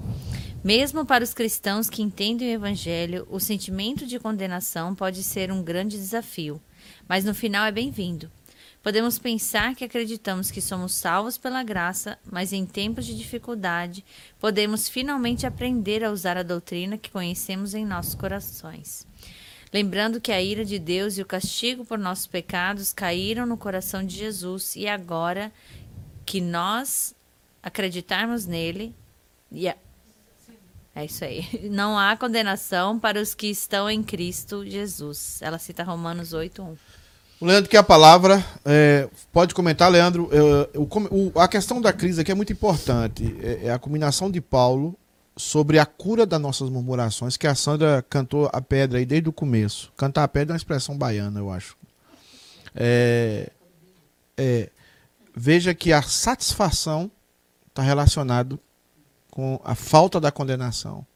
Mesmo 0.63 1.07
para 1.07 1.25
os 1.25 1.33
cristãos 1.33 1.89
que 1.89 2.03
entendem 2.03 2.49
o 2.49 2.55
Evangelho, 2.55 3.27
o 3.31 3.39
sentimento 3.39 4.05
de 4.05 4.19
condenação 4.19 4.95
pode 4.95 5.23
ser 5.23 5.51
um 5.53 5.63
grande 5.63 5.97
desafio, 5.97 6.61
mas 7.09 7.25
no 7.25 7.35
final 7.35 7.65
é 7.65 7.73
bem-vindo. 7.73 8.31
Podemos 8.83 9.19
pensar 9.19 9.75
que 9.75 9.85
acreditamos 9.85 10.51
que 10.51 10.61
somos 10.61 10.95
salvos 10.95 11.37
pela 11.37 11.63
graça, 11.63 12.19
mas 12.31 12.53
em 12.53 12.65
tempos 12.65 13.05
de 13.05 13.17
dificuldade, 13.17 14.05
podemos 14.39 14.89
finalmente 14.89 15.47
aprender 15.47 16.05
a 16.05 16.11
usar 16.11 16.37
a 16.37 16.43
doutrina 16.43 16.97
que 16.97 17.11
conhecemos 17.11 17.75
em 17.75 17.85
nossos 17.85 18.15
corações. 18.15 19.07
Lembrando 19.73 20.21
que 20.21 20.33
a 20.33 20.41
ira 20.41 20.65
de 20.65 20.79
Deus 20.79 21.19
e 21.19 21.23
o 21.23 21.27
castigo 21.27 21.85
por 21.85 21.99
nossos 21.99 22.27
pecados 22.27 22.93
caíram 22.93 23.45
no 23.45 23.59
coração 23.59 24.05
de 24.05 24.17
Jesus 24.17 24.77
e 24.77 24.89
agora 24.89 25.53
que 26.25 26.41
nós 26.41 27.15
acreditarmos 27.63 28.47
nele, 28.47 28.95
yeah, 29.53 29.79
é 30.95 31.05
isso 31.05 31.25
aí. 31.25 31.47
Não 31.71 31.99
há 31.99 32.17
condenação 32.17 32.99
para 32.99 33.21
os 33.21 33.35
que 33.35 33.47
estão 33.49 33.89
em 33.91 34.03
Cristo 34.03 34.65
Jesus. 34.65 35.41
Ela 35.43 35.59
cita 35.59 35.85
Romanos 35.85 36.33
8:1. 36.33 36.77
O 37.41 37.47
Leandro 37.47 37.71
quer 37.71 37.79
a 37.79 37.83
palavra. 37.83 38.45
É, 38.65 39.09
pode 39.33 39.55
comentar, 39.55 39.91
Leandro. 39.91 40.29
É, 40.33 40.79
o, 40.79 40.89
o, 41.11 41.41
a 41.41 41.47
questão 41.47 41.81
da 41.81 41.93
crise 41.93 42.21
aqui 42.21 42.33
é 42.33 42.35
muito 42.35 42.53
importante. 42.53 43.37
É, 43.41 43.67
é, 43.67 43.71
a 43.71 43.79
combinação 43.79 44.31
de 44.31 44.41
Paulo 44.41 44.97
sobre 45.37 45.79
a 45.79 45.87
cura 45.87 46.27
das 46.27 46.41
nossas 46.41 46.69
murmurações, 46.69 47.37
que 47.37 47.47
a 47.47 47.55
Sandra 47.55 48.05
cantou 48.11 48.51
a 48.53 48.61
pedra 48.61 48.99
aí 48.99 49.07
desde 49.07 49.29
o 49.29 49.33
começo. 49.33 49.93
Cantar 49.97 50.25
a 50.25 50.29
pedra 50.29 50.53
é 50.53 50.55
uma 50.55 50.59
expressão 50.59 50.99
baiana, 50.99 51.39
eu 51.39 51.49
acho. 51.49 51.77
É, 52.75 53.49
é, 54.37 54.69
veja 55.35 55.73
que 55.75 55.93
a 55.93 56.03
satisfação 56.03 57.09
está 57.69 57.83
relacionado 57.83 58.59
com 59.31 59.61
a 59.65 59.77
falta 59.77 60.21
da 60.21 60.33
condenação. 60.33 61.07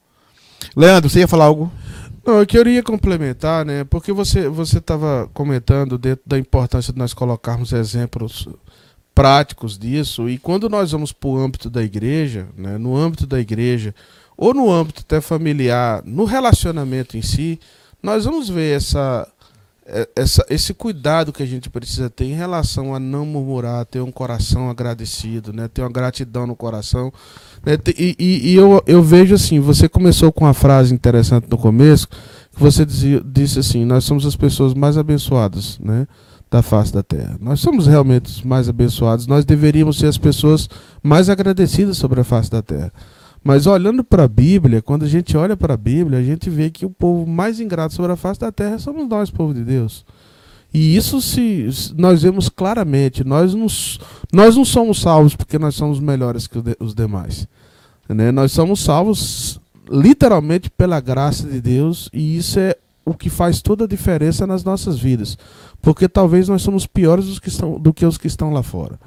Leandro, 0.77 1.11
você 1.11 1.19
ia 1.19 1.29
falar 1.29 1.47
algo? 1.47 1.73
Não, 2.25 2.39
eu 2.39 2.47
queria 2.47 2.83
complementar, 2.83 3.65
né? 3.65 3.83
Porque 3.85 4.13
você 4.13 4.49
você 4.49 4.79
estava 4.79 5.29
comentando 5.35 5.99
dentro 5.99 6.23
da 6.25 6.39
importância 6.39 6.93
de 6.93 6.99
nós 6.99 7.13
colocarmos 7.13 7.73
exemplos 7.73 8.49
práticos 9.15 9.77
disso 9.79 10.29
e 10.29 10.39
quando 10.39 10.69
nós 10.69 10.93
vamos 10.93 11.13
para 11.13 11.29
o 11.29 11.37
âmbito 11.37 11.69
da 11.69 11.83
igreja, 11.83 12.49
né? 12.57 12.79
No 12.79 12.97
âmbito 12.97 13.27
da 13.27 13.41
igreja 13.41 13.95
ou 14.37 14.55
no 14.55 14.71
âmbito 14.71 15.03
até 15.03 15.21
familiar, 15.21 16.03
no 16.05 16.25
relacionamento 16.25 17.17
em 17.17 17.23
si, 17.23 17.59
nós 18.03 18.25
vamos 18.25 18.49
ver 18.49 18.77
essa 18.77 19.29
essa, 20.15 20.45
esse 20.49 20.73
cuidado 20.73 21.33
que 21.33 21.43
a 21.43 21.47
gente 21.47 21.69
precisa 21.69 22.09
ter 22.09 22.25
em 22.25 22.35
relação 22.35 22.95
a 22.95 23.01
não 23.01 23.27
murmurar, 23.27 23.85
ter 23.85 24.01
um 24.01 24.13
coração 24.13 24.71
agradecido, 24.71 25.53
né? 25.53 25.69
ter 25.69 25.83
uma 25.83 25.91
gratidão 25.91 26.47
no 26.47 26.55
coração. 26.55 27.13
Né? 27.65 27.77
E, 27.99 28.17
e, 28.19 28.51
e 28.51 28.55
eu, 28.55 28.83
eu 28.87 29.03
vejo 29.03 29.35
assim, 29.35 29.59
você 29.59 29.89
começou 29.89 30.33
com 30.33 30.45
uma 30.45 30.55
frase 30.55 30.95
interessante 30.95 31.49
no 31.51 31.59
começo, 31.59 32.07
que 32.09 32.61
você 32.61 32.87
dizia, 32.87 33.21
disse 33.25 33.59
assim, 33.59 33.85
nós 33.85 34.05
somos 34.05 34.25
as 34.25 34.37
pessoas 34.37 34.73
mais 34.73 34.97
abençoadas 34.97 35.79
né? 35.81 36.07
da 36.49 36.63
face 36.63 36.93
da 36.93 37.03
terra. 37.03 37.37
Nós 37.41 37.61
somos 37.61 37.87
realmente 37.87 38.27
os 38.27 38.43
mais 38.43 38.69
abençoados, 38.69 39.27
nós 39.27 39.45
deveríamos 39.45 39.99
ser 39.99 40.07
as 40.07 40.19
pessoas 40.19 40.69
mais 41.03 41.29
agradecidas 41.29 41.97
sobre 41.97 42.21
a 42.21 42.25
face 42.25 42.51
da 42.51 42.63
terra. 42.63 42.93
Mas 43.45 43.67
olhando 43.67 44.05
para 44.05 44.25
a 44.25 44.29
Bíblia, 44.29 44.81
quando 44.81 45.05
a 45.05 45.09
gente 45.09 45.37
olha 45.37 45.57
para 45.57 45.75
a 45.75 45.77
Bíblia, 45.77 46.19
a 46.19 46.23
gente 46.23 46.49
vê 46.49 46.71
que 46.71 46.87
o 46.87 46.91
povo 46.91 47.27
mais 47.27 47.59
ingrato 47.59 47.95
sobre 47.95 48.13
a 48.13 48.17
face 48.17 48.39
da 48.39 48.53
terra 48.53 48.79
somos 48.79 49.09
nós, 49.09 49.31
povo 49.31 49.53
de 49.53 49.65
Deus. 49.65 50.05
E 50.73 50.97
isso 50.97 51.21
se 51.21 51.69
nós 51.97 52.23
vemos 52.23 52.49
claramente, 52.49 53.25
nós 53.25 53.53
não, 53.53 53.67
nós 54.33 54.57
não 54.57 54.65
somos 54.65 55.01
salvos 55.01 55.37
porque 55.37 55.59
nós 55.59 55.75
somos 55.75 56.01
melhores 56.01 56.47
que 56.47 56.59
os 56.81 56.95
demais. 56.95 57.47
Né? 58.09 58.31
Nós 58.33 58.53
somos 58.53 58.81
salvos 58.81 59.61
literalmente 59.91 60.71
pela 60.71 61.01
graça 61.01 61.47
de 61.47 61.61
Deus 61.61 62.09
e 62.13 62.37
isso 62.37 62.59
é 62.59 62.77
o 63.05 63.13
que 63.13 63.29
faz 63.29 63.61
toda 63.61 63.85
a 63.85 63.89
diferença 63.89 64.47
nas 64.47 64.65
nossas 64.65 64.99
vidas. 64.99 65.37
Porque 65.83 66.09
talvez 66.09 66.49
nós 66.49 66.63
somos 66.63 66.87
piores 66.87 67.27
do 67.27 67.41
que, 67.41 67.49
estão, 67.49 67.79
do 67.79 67.93
que 67.93 68.07
os 68.07 68.17
que 68.17 68.29
estão 68.29 68.53
lá 68.53 68.63
fora. 68.63 68.99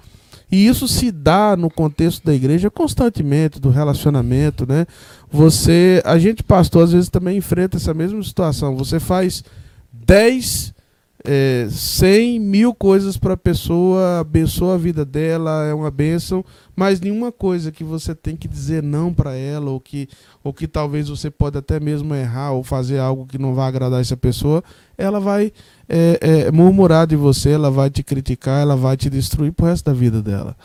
E 0.51 0.67
isso 0.67 0.87
se 0.87 1.11
dá 1.11 1.55
no 1.57 1.69
contexto 1.69 2.23
da 2.23 2.33
igreja 2.33 2.69
constantemente, 2.69 3.59
do 3.59 3.69
relacionamento, 3.69 4.65
né? 4.67 4.85
Você, 5.31 6.01
a 6.05 6.17
gente 6.17 6.43
pastor 6.43 6.83
às 6.83 6.91
vezes 6.91 7.09
também 7.09 7.37
enfrenta 7.37 7.77
essa 7.77 7.93
mesma 7.93 8.21
situação. 8.23 8.75
Você 8.75 8.99
faz 8.99 9.43
10, 9.91 10.73
é, 11.25 11.67
100 11.69 12.39
mil 12.39 12.73
coisas 12.73 13.17
para 13.17 13.33
a 13.33 13.37
pessoa, 13.37 14.19
abençoa 14.19 14.75
a 14.75 14.77
vida 14.77 15.03
dela, 15.03 15.65
é 15.65 15.73
uma 15.73 15.89
bênção, 15.89 16.45
mas 16.75 17.01
nenhuma 17.01 17.31
coisa 17.31 17.71
que 17.71 17.83
você 17.83 18.13
tem 18.13 18.35
que 18.35 18.47
dizer 18.47 18.83
não 18.83 19.13
para 19.13 19.35
ela, 19.35 19.71
ou 19.71 19.79
que, 19.79 20.07
ou 20.43 20.53
que 20.53 20.67
talvez 20.67 21.09
você 21.09 21.31
pode 21.31 21.57
até 21.57 21.79
mesmo 21.79 22.13
errar 22.13 22.51
ou 22.51 22.63
fazer 22.63 22.99
algo 22.99 23.25
que 23.25 23.39
não 23.39 23.55
vai 23.55 23.67
agradar 23.67 23.99
essa 23.99 24.15
pessoa, 24.15 24.63
ela 24.97 25.19
vai 25.19 25.51
é, 25.87 26.19
é, 26.21 26.51
murmurar 26.51 27.07
de 27.07 27.15
você, 27.15 27.51
ela 27.51 27.69
vai 27.69 27.89
te 27.89 28.03
criticar, 28.03 28.61
ela 28.61 28.75
vai 28.75 28.97
te 28.97 29.09
destruir 29.09 29.51
pro 29.51 29.67
resto 29.67 29.85
da 29.85 29.93
vida 29.93 30.21
dela. 30.21 30.55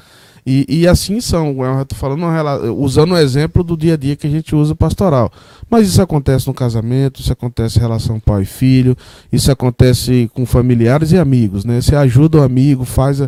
E, 0.44 0.64
e 0.68 0.88
assim 0.88 1.20
são, 1.20 1.62
eu 1.62 1.82
estou 1.82 1.98
falando, 1.98 2.24
usando 2.74 3.12
o 3.12 3.18
exemplo 3.18 3.62
do 3.62 3.76
dia 3.76 3.94
a 3.94 3.96
dia 3.96 4.16
que 4.16 4.26
a 4.26 4.30
gente 4.30 4.54
usa 4.54 4.74
pastoral. 4.74 5.30
Mas 5.68 5.86
isso 5.86 6.00
acontece 6.00 6.46
no 6.46 6.54
casamento, 6.54 7.20
isso 7.20 7.32
acontece 7.32 7.78
em 7.78 7.82
relação 7.82 8.18
pai 8.18 8.42
e 8.42 8.46
filho, 8.46 8.96
isso 9.32 9.52
acontece 9.52 10.30
com 10.34 10.46
familiares 10.46 11.12
e 11.12 11.18
amigos, 11.18 11.64
né? 11.64 11.80
Você 11.80 11.94
ajuda 11.94 12.38
o 12.38 12.42
amigo, 12.42 12.84
faz 12.84 13.20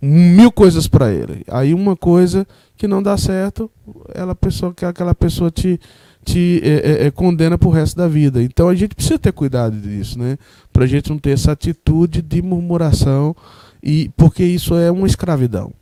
mil 0.00 0.50
coisas 0.52 0.86
para 0.86 1.12
ele. 1.12 1.44
Aí 1.48 1.74
uma 1.74 1.96
coisa 1.96 2.46
que 2.76 2.86
não 2.86 3.02
dá 3.02 3.16
certo, 3.18 3.70
ela 4.14 4.34
pessoa 4.34 4.72
que 4.72 4.84
aquela 4.84 5.14
pessoa 5.14 5.50
te 5.50 5.78
te 6.22 6.60
é, 6.62 7.04
é, 7.04 7.06
é 7.06 7.10
condena 7.10 7.56
para 7.56 7.68
o 7.68 7.72
resto 7.72 7.96
da 7.96 8.06
vida. 8.06 8.42
Então 8.42 8.68
a 8.68 8.74
gente 8.74 8.94
precisa 8.94 9.18
ter 9.18 9.32
cuidado 9.32 9.76
disso, 9.76 10.18
né? 10.18 10.38
Para 10.80 10.86
a 10.86 10.88
gente 10.88 11.10
não 11.10 11.18
ter 11.18 11.32
essa 11.32 11.52
atitude 11.52 12.22
de 12.22 12.40
murmuração 12.40 13.36
e 13.82 14.08
porque 14.16 14.42
isso 14.42 14.74
é 14.74 14.90
uma 14.90 15.06
escravidão. 15.06 15.74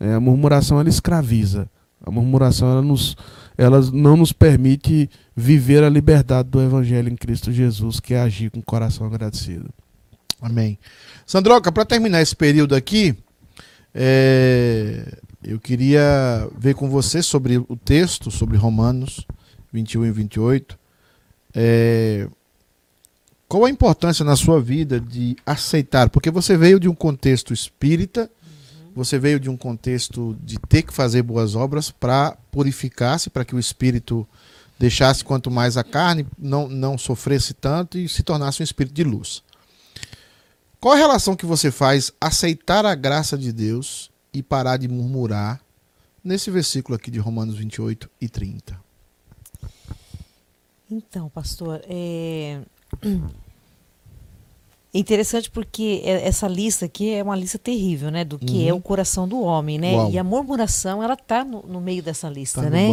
É, 0.00 0.14
a 0.14 0.18
murmuração 0.18 0.80
ela 0.80 0.88
escraviza. 0.88 1.68
A 2.02 2.10
murmuração 2.10 2.70
ela, 2.70 2.80
nos, 2.80 3.18
ela 3.58 3.82
não 3.92 4.16
nos 4.16 4.32
permite 4.32 5.10
viver 5.36 5.84
a 5.84 5.90
liberdade 5.90 6.48
do 6.48 6.58
Evangelho 6.58 7.10
em 7.10 7.16
Cristo 7.16 7.52
Jesus, 7.52 8.00
que 8.00 8.14
é 8.14 8.20
agir 8.22 8.50
com 8.50 8.60
o 8.60 8.64
coração 8.64 9.06
agradecido. 9.06 9.68
Amém. 10.40 10.78
Sandroca, 11.26 11.70
para 11.70 11.84
terminar 11.84 12.22
esse 12.22 12.34
período 12.34 12.74
aqui, 12.74 13.14
é, 13.94 15.18
eu 15.44 15.60
queria 15.60 16.48
ver 16.56 16.74
com 16.74 16.88
você 16.88 17.22
sobre 17.22 17.58
o 17.58 17.76
texto, 17.76 18.30
sobre 18.30 18.56
Romanos 18.56 19.26
21 19.70 20.06
e 20.06 20.10
28. 20.10 20.78
É, 21.54 22.26
qual 23.50 23.64
a 23.64 23.70
importância 23.70 24.24
na 24.24 24.36
sua 24.36 24.60
vida 24.60 25.00
de 25.00 25.36
aceitar? 25.44 26.08
Porque 26.08 26.30
você 26.30 26.56
veio 26.56 26.78
de 26.78 26.88
um 26.88 26.94
contexto 26.94 27.52
espírita, 27.52 28.30
uhum. 28.40 28.92
você 28.94 29.18
veio 29.18 29.40
de 29.40 29.50
um 29.50 29.56
contexto 29.56 30.38
de 30.40 30.56
ter 30.56 30.82
que 30.82 30.94
fazer 30.94 31.22
boas 31.22 31.56
obras 31.56 31.90
para 31.90 32.38
purificar-se, 32.52 33.28
para 33.28 33.44
que 33.44 33.52
o 33.52 33.58
espírito 33.58 34.24
deixasse 34.78 35.24
quanto 35.24 35.50
mais 35.50 35.76
a 35.76 35.82
carne, 35.82 36.28
não, 36.38 36.68
não 36.68 36.96
sofresse 36.96 37.52
tanto 37.52 37.98
e 37.98 38.08
se 38.08 38.22
tornasse 38.22 38.62
um 38.62 38.64
espírito 38.64 38.94
de 38.94 39.02
luz. 39.02 39.42
Qual 40.78 40.94
a 40.94 40.96
relação 40.96 41.34
que 41.34 41.44
você 41.44 41.72
faz 41.72 42.12
aceitar 42.20 42.86
a 42.86 42.94
graça 42.94 43.36
de 43.36 43.52
Deus 43.52 44.12
e 44.32 44.44
parar 44.44 44.76
de 44.76 44.86
murmurar 44.86 45.60
nesse 46.22 46.52
versículo 46.52 46.94
aqui 46.94 47.10
de 47.10 47.18
Romanos 47.18 47.56
28 47.56 48.08
e 48.20 48.28
30? 48.28 48.80
Então, 50.88 51.28
pastor, 51.28 51.80
é 51.88 52.60
interessante 54.92 55.50
porque 55.50 56.02
é, 56.04 56.26
essa 56.26 56.48
lista 56.48 56.84
aqui 56.86 57.10
é 57.14 57.22
uma 57.22 57.36
lista 57.36 57.58
terrível, 57.58 58.10
né? 58.10 58.24
Do 58.24 58.38
que 58.38 58.62
Uhum. 58.64 58.68
é 58.68 58.72
o 58.74 58.80
coração 58.80 59.28
do 59.28 59.40
homem, 59.40 59.78
né? 59.78 59.94
Uau. 59.94 60.10
E 60.10 60.18
a 60.18 60.24
murmuração, 60.24 61.02
ela 61.02 61.16
tá 61.16 61.44
no, 61.44 61.62
no 61.62 61.80
meio 61.80 62.02
dessa 62.02 62.28
lista, 62.28 62.62
Tá 62.62 62.70
né? 62.70 62.88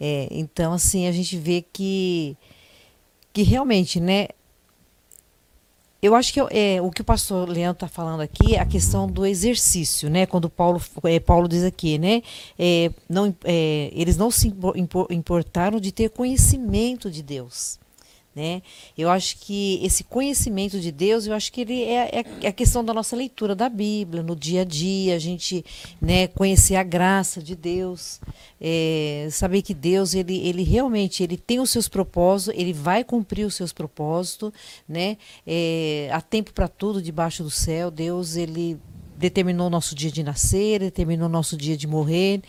É, 0.00 0.28
então, 0.30 0.72
assim, 0.72 1.06
a 1.06 1.12
gente 1.12 1.36
vê 1.36 1.62
que, 1.72 2.36
que 3.32 3.42
realmente, 3.42 4.00
né? 4.00 4.28
Eu 6.02 6.14
acho 6.14 6.32
que 6.32 6.40
é, 6.40 6.80
o 6.80 6.90
que 6.90 7.02
o 7.02 7.04
pastor 7.04 7.46
Leandro 7.46 7.74
está 7.84 7.86
falando 7.86 8.22
aqui 8.22 8.54
é 8.54 8.58
a 8.58 8.64
questão 8.64 9.06
do 9.06 9.26
exercício, 9.26 10.08
né? 10.08 10.24
Quando 10.24 10.48
Paulo, 10.48 10.80
é, 11.04 11.20
Paulo 11.20 11.46
diz 11.46 11.62
aqui, 11.62 11.98
né? 11.98 12.22
É, 12.58 12.90
não, 13.06 13.34
é, 13.44 13.90
eles 13.94 14.16
não 14.16 14.30
se 14.30 14.48
impo- 14.48 14.72
impo- 14.74 15.06
importaram 15.10 15.78
de 15.78 15.92
ter 15.92 16.08
conhecimento 16.08 17.10
de 17.10 17.22
Deus. 17.22 17.78
Né? 18.34 18.62
Eu 18.96 19.10
acho 19.10 19.38
que 19.38 19.80
esse 19.82 20.04
conhecimento 20.04 20.78
de 20.78 20.92
Deus, 20.92 21.26
eu 21.26 21.34
acho 21.34 21.52
que 21.52 21.62
ele 21.62 21.82
é, 21.82 22.24
é 22.42 22.46
a 22.46 22.52
questão 22.52 22.84
da 22.84 22.94
nossa 22.94 23.16
leitura 23.16 23.56
da 23.56 23.68
Bíblia, 23.68 24.22
no 24.22 24.36
dia 24.36 24.60
a 24.60 24.64
dia, 24.64 25.16
a 25.16 25.18
gente 25.18 25.64
né, 26.00 26.28
conhecer 26.28 26.76
a 26.76 26.84
graça 26.84 27.42
de 27.42 27.56
Deus, 27.56 28.20
é, 28.60 29.26
saber 29.32 29.62
que 29.62 29.74
Deus, 29.74 30.14
ele, 30.14 30.38
ele 30.46 30.62
realmente 30.62 31.24
ele 31.24 31.36
tem 31.36 31.58
os 31.58 31.70
seus 31.70 31.88
propósitos, 31.88 32.56
ele 32.56 32.72
vai 32.72 33.02
cumprir 33.02 33.44
os 33.44 33.56
seus 33.56 33.72
propósitos, 33.72 34.52
né? 34.88 35.16
É, 35.44 36.08
há 36.12 36.20
tempo 36.20 36.52
para 36.52 36.68
tudo 36.68 37.02
debaixo 37.02 37.42
do 37.42 37.50
céu, 37.50 37.90
Deus, 37.90 38.36
ele 38.36 38.78
determinou 39.20 39.66
o 39.66 39.70
nosso 39.70 39.94
dia 39.94 40.10
de 40.10 40.22
nascer, 40.22 40.80
determinou 40.80 41.28
o 41.28 41.30
nosso 41.30 41.54
dia 41.54 41.76
de 41.76 41.86
morrer, 41.86 42.40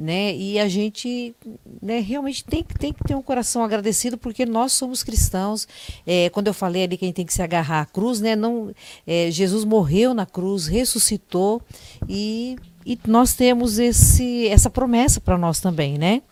né? 0.00 0.34
E 0.34 0.58
a 0.58 0.66
gente 0.66 1.34
né, 1.82 2.00
realmente 2.00 2.42
tem, 2.42 2.64
que- 2.64 2.74
tem 2.78 2.90
que 2.90 3.04
ter 3.04 3.14
um 3.14 3.20
coração 3.20 3.62
agradecido 3.62 4.16
porque 4.16 4.46
nós 4.46 4.72
somos 4.72 5.02
cristãos. 5.02 5.68
É, 6.06 6.30
quando 6.30 6.46
eu 6.46 6.54
falei 6.54 6.84
ali 6.84 6.96
que 6.96 7.04
a 7.04 7.08
gente 7.08 7.16
tem 7.16 7.26
que 7.26 7.34
se 7.34 7.42
agarrar 7.42 7.82
à 7.82 7.86
cruz, 7.86 8.18
né? 8.18 8.34
Não, 8.34 8.72
é, 9.06 9.30
Jesus 9.30 9.62
morreu 9.64 10.14
na 10.14 10.24
cruz, 10.24 10.66
ressuscitou 10.66 11.60
e, 12.08 12.56
e 12.86 12.98
nós 13.06 13.34
temos 13.34 13.78
esse, 13.78 14.48
essa 14.48 14.70
promessa 14.70 15.20
para 15.20 15.36
nós 15.36 15.60
também, 15.60 15.98
né? 15.98 16.22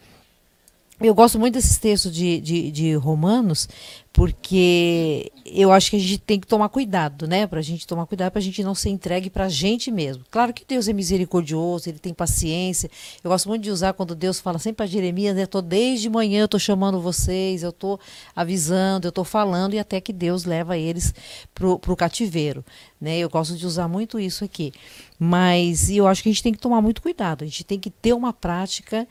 Eu 1.00 1.14
gosto 1.14 1.38
muito 1.38 1.54
desses 1.54 1.78
textos 1.78 2.12
de, 2.12 2.40
de, 2.40 2.72
de 2.72 2.94
Romanos, 2.94 3.68
porque 4.12 5.30
eu 5.46 5.70
acho 5.70 5.90
que 5.90 5.96
a 5.96 5.98
gente 6.00 6.18
tem 6.18 6.40
que 6.40 6.46
tomar 6.46 6.68
cuidado, 6.70 7.28
né? 7.28 7.46
Para 7.46 7.60
a 7.60 7.62
gente 7.62 7.86
tomar 7.86 8.04
cuidado, 8.04 8.32
para 8.32 8.40
a 8.40 8.42
gente 8.42 8.64
não 8.64 8.74
ser 8.74 8.90
entregue 8.90 9.30
para 9.30 9.44
a 9.44 9.48
gente 9.48 9.92
mesmo. 9.92 10.24
Claro 10.28 10.52
que 10.52 10.64
Deus 10.66 10.88
é 10.88 10.92
misericordioso, 10.92 11.88
ele 11.88 12.00
tem 12.00 12.12
paciência. 12.12 12.90
Eu 13.22 13.30
gosto 13.30 13.48
muito 13.48 13.62
de 13.62 13.70
usar 13.70 13.92
quando 13.92 14.12
Deus 14.12 14.40
fala 14.40 14.58
sempre 14.58 14.78
para 14.78 14.86
Jeremias, 14.86 15.36
né? 15.36 15.46
Tô 15.46 15.62
desde 15.62 16.10
manhã, 16.10 16.40
eu 16.40 16.48
tô 16.48 16.58
chamando 16.58 17.00
vocês, 17.00 17.62
eu 17.62 17.70
tô 17.72 17.96
avisando, 18.34 19.06
eu 19.06 19.12
tô 19.12 19.22
falando, 19.22 19.74
e 19.74 19.78
até 19.78 20.00
que 20.00 20.12
Deus 20.12 20.44
leva 20.44 20.76
eles 20.76 21.14
pro, 21.54 21.78
pro 21.78 21.94
cativeiro, 21.94 22.64
né? 23.00 23.18
Eu 23.18 23.30
gosto 23.30 23.54
de 23.56 23.64
usar 23.64 23.86
muito 23.86 24.18
isso 24.18 24.44
aqui. 24.44 24.72
Mas 25.16 25.90
eu 25.90 26.08
acho 26.08 26.24
que 26.24 26.28
a 26.28 26.32
gente 26.32 26.42
tem 26.42 26.52
que 26.52 26.58
tomar 26.58 26.80
muito 26.80 27.02
cuidado, 27.02 27.44
a 27.44 27.46
gente 27.46 27.62
tem 27.62 27.78
que 27.78 27.90
ter 27.90 28.12
uma 28.12 28.32
prática 28.32 29.06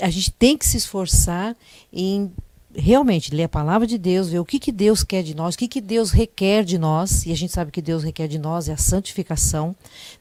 a 0.00 0.10
gente 0.10 0.30
tem 0.32 0.56
que 0.56 0.66
se 0.66 0.76
esforçar 0.76 1.56
em 1.92 2.30
realmente 2.74 3.34
ler 3.34 3.44
a 3.44 3.48
palavra 3.48 3.86
de 3.86 3.98
Deus, 3.98 4.28
ver 4.28 4.38
o 4.38 4.44
que, 4.44 4.58
que 4.58 4.70
Deus 4.70 5.02
quer 5.02 5.22
de 5.22 5.34
nós, 5.34 5.54
o 5.54 5.58
que, 5.58 5.66
que 5.66 5.80
Deus 5.80 6.12
requer 6.12 6.64
de 6.64 6.78
nós, 6.78 7.26
e 7.26 7.32
a 7.32 7.36
gente 7.36 7.52
sabe 7.52 7.70
que 7.70 7.82
Deus 7.82 8.04
requer 8.04 8.28
de 8.28 8.38
nós 8.38 8.68
é 8.68 8.72
a 8.72 8.76
santificação, 8.76 9.74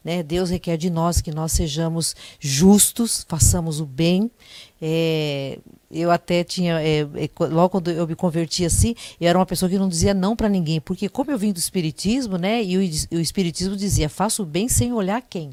né? 0.03 0.23
Deus 0.23 0.49
requer 0.49 0.77
de 0.77 0.89
nós 0.89 1.21
que 1.21 1.31
nós 1.31 1.51
sejamos 1.51 2.15
justos, 2.39 3.25
façamos 3.27 3.79
o 3.79 3.85
bem. 3.85 4.31
É, 4.81 5.59
eu 5.91 6.09
até 6.09 6.43
tinha, 6.43 6.81
é, 6.81 7.01
é, 7.01 7.29
logo 7.39 7.69
quando 7.69 7.91
eu 7.91 8.07
me 8.07 8.15
converti 8.15 8.65
assim, 8.65 8.95
eu 9.19 9.27
era 9.27 9.37
uma 9.37 9.45
pessoa 9.45 9.69
que 9.69 9.77
não 9.77 9.89
dizia 9.89 10.13
não 10.13 10.35
para 10.35 10.49
ninguém, 10.49 10.81
porque 10.81 11.07
como 11.07 11.31
eu 11.31 11.37
vim 11.37 11.51
do 11.51 11.59
Espiritismo, 11.59 12.37
né? 12.37 12.63
E 12.63 12.77
o, 12.77 13.17
o 13.17 13.19
Espiritismo 13.19 13.75
dizia, 13.75 14.09
faça 14.09 14.41
o 14.41 14.45
bem 14.45 14.67
sem 14.67 14.91
olhar 14.91 15.21
quem 15.21 15.51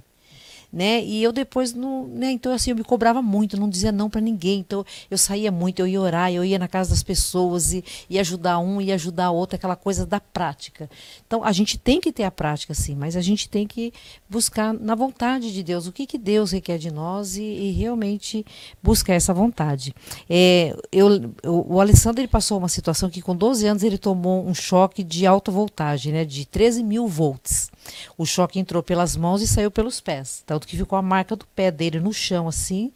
né? 0.76 1.02
E 1.02 1.22
eu 1.22 1.32
depois 1.32 1.72
não, 1.72 2.06
né? 2.06 2.30
Então 2.30 2.52
assim, 2.52 2.68
eu 2.68 2.76
me 2.76 2.84
cobrava 2.84 3.22
muito, 3.22 3.58
não 3.58 3.66
dizia 3.66 3.90
não 3.90 4.10
para 4.10 4.20
ninguém. 4.20 4.60
Então 4.60 4.84
eu 5.10 5.16
saía 5.16 5.50
muito, 5.50 5.80
eu 5.80 5.86
ia 5.86 5.98
orar, 5.98 6.30
eu 6.30 6.44
ia 6.44 6.58
na 6.58 6.68
casa 6.68 6.90
das 6.90 7.02
pessoas 7.02 7.72
e 7.72 7.82
ia 8.10 8.20
ajudar 8.20 8.58
um 8.58 8.78
e 8.78 8.92
ajudar 8.92 9.30
outro, 9.30 9.56
aquela 9.56 9.74
coisa 9.74 10.04
da 10.04 10.20
prática. 10.20 10.90
Então 11.26 11.42
a 11.42 11.50
gente 11.50 11.78
tem 11.78 11.98
que 11.98 12.12
ter 12.12 12.24
a 12.24 12.30
prática 12.30 12.74
sim, 12.74 12.94
mas 12.94 13.16
a 13.16 13.22
gente 13.22 13.48
tem 13.48 13.66
que 13.66 13.90
buscar 14.28 14.74
na 14.74 14.94
vontade 14.94 15.50
de 15.50 15.62
Deus, 15.62 15.86
o 15.86 15.92
que 15.92 16.04
que 16.04 16.18
Deus 16.18 16.52
requer 16.52 16.76
de 16.76 16.90
nós 16.90 17.38
e, 17.38 17.42
e 17.42 17.72
realmente 17.72 18.44
buscar 18.82 19.14
essa 19.14 19.32
vontade. 19.32 19.94
É, 20.28 20.76
eu, 20.92 21.32
o, 21.42 21.76
o 21.76 21.80
Alessandro 21.80 22.20
ele 22.20 22.28
passou 22.28 22.58
uma 22.58 22.68
situação 22.68 23.08
que 23.08 23.22
com 23.22 23.34
12 23.34 23.66
anos 23.66 23.82
ele 23.82 23.96
tomou 23.96 24.46
um 24.46 24.52
choque 24.52 25.02
de 25.02 25.26
alta 25.26 25.50
voltagem, 25.50 26.12
né? 26.12 26.22
De 26.26 26.44
13 26.44 26.82
mil 26.82 27.08
volts. 27.08 27.70
O 28.16 28.24
choque 28.24 28.58
entrou 28.58 28.82
pelas 28.82 29.16
mãos 29.16 29.42
e 29.42 29.46
saiu 29.46 29.70
pelos 29.70 30.00
pés. 30.00 30.42
Tanto 30.46 30.66
que 30.66 30.76
ficou 30.76 30.98
a 30.98 31.02
marca 31.02 31.36
do 31.36 31.46
pé 31.46 31.70
dele 31.70 32.00
no 32.00 32.12
chão, 32.12 32.48
assim. 32.48 32.92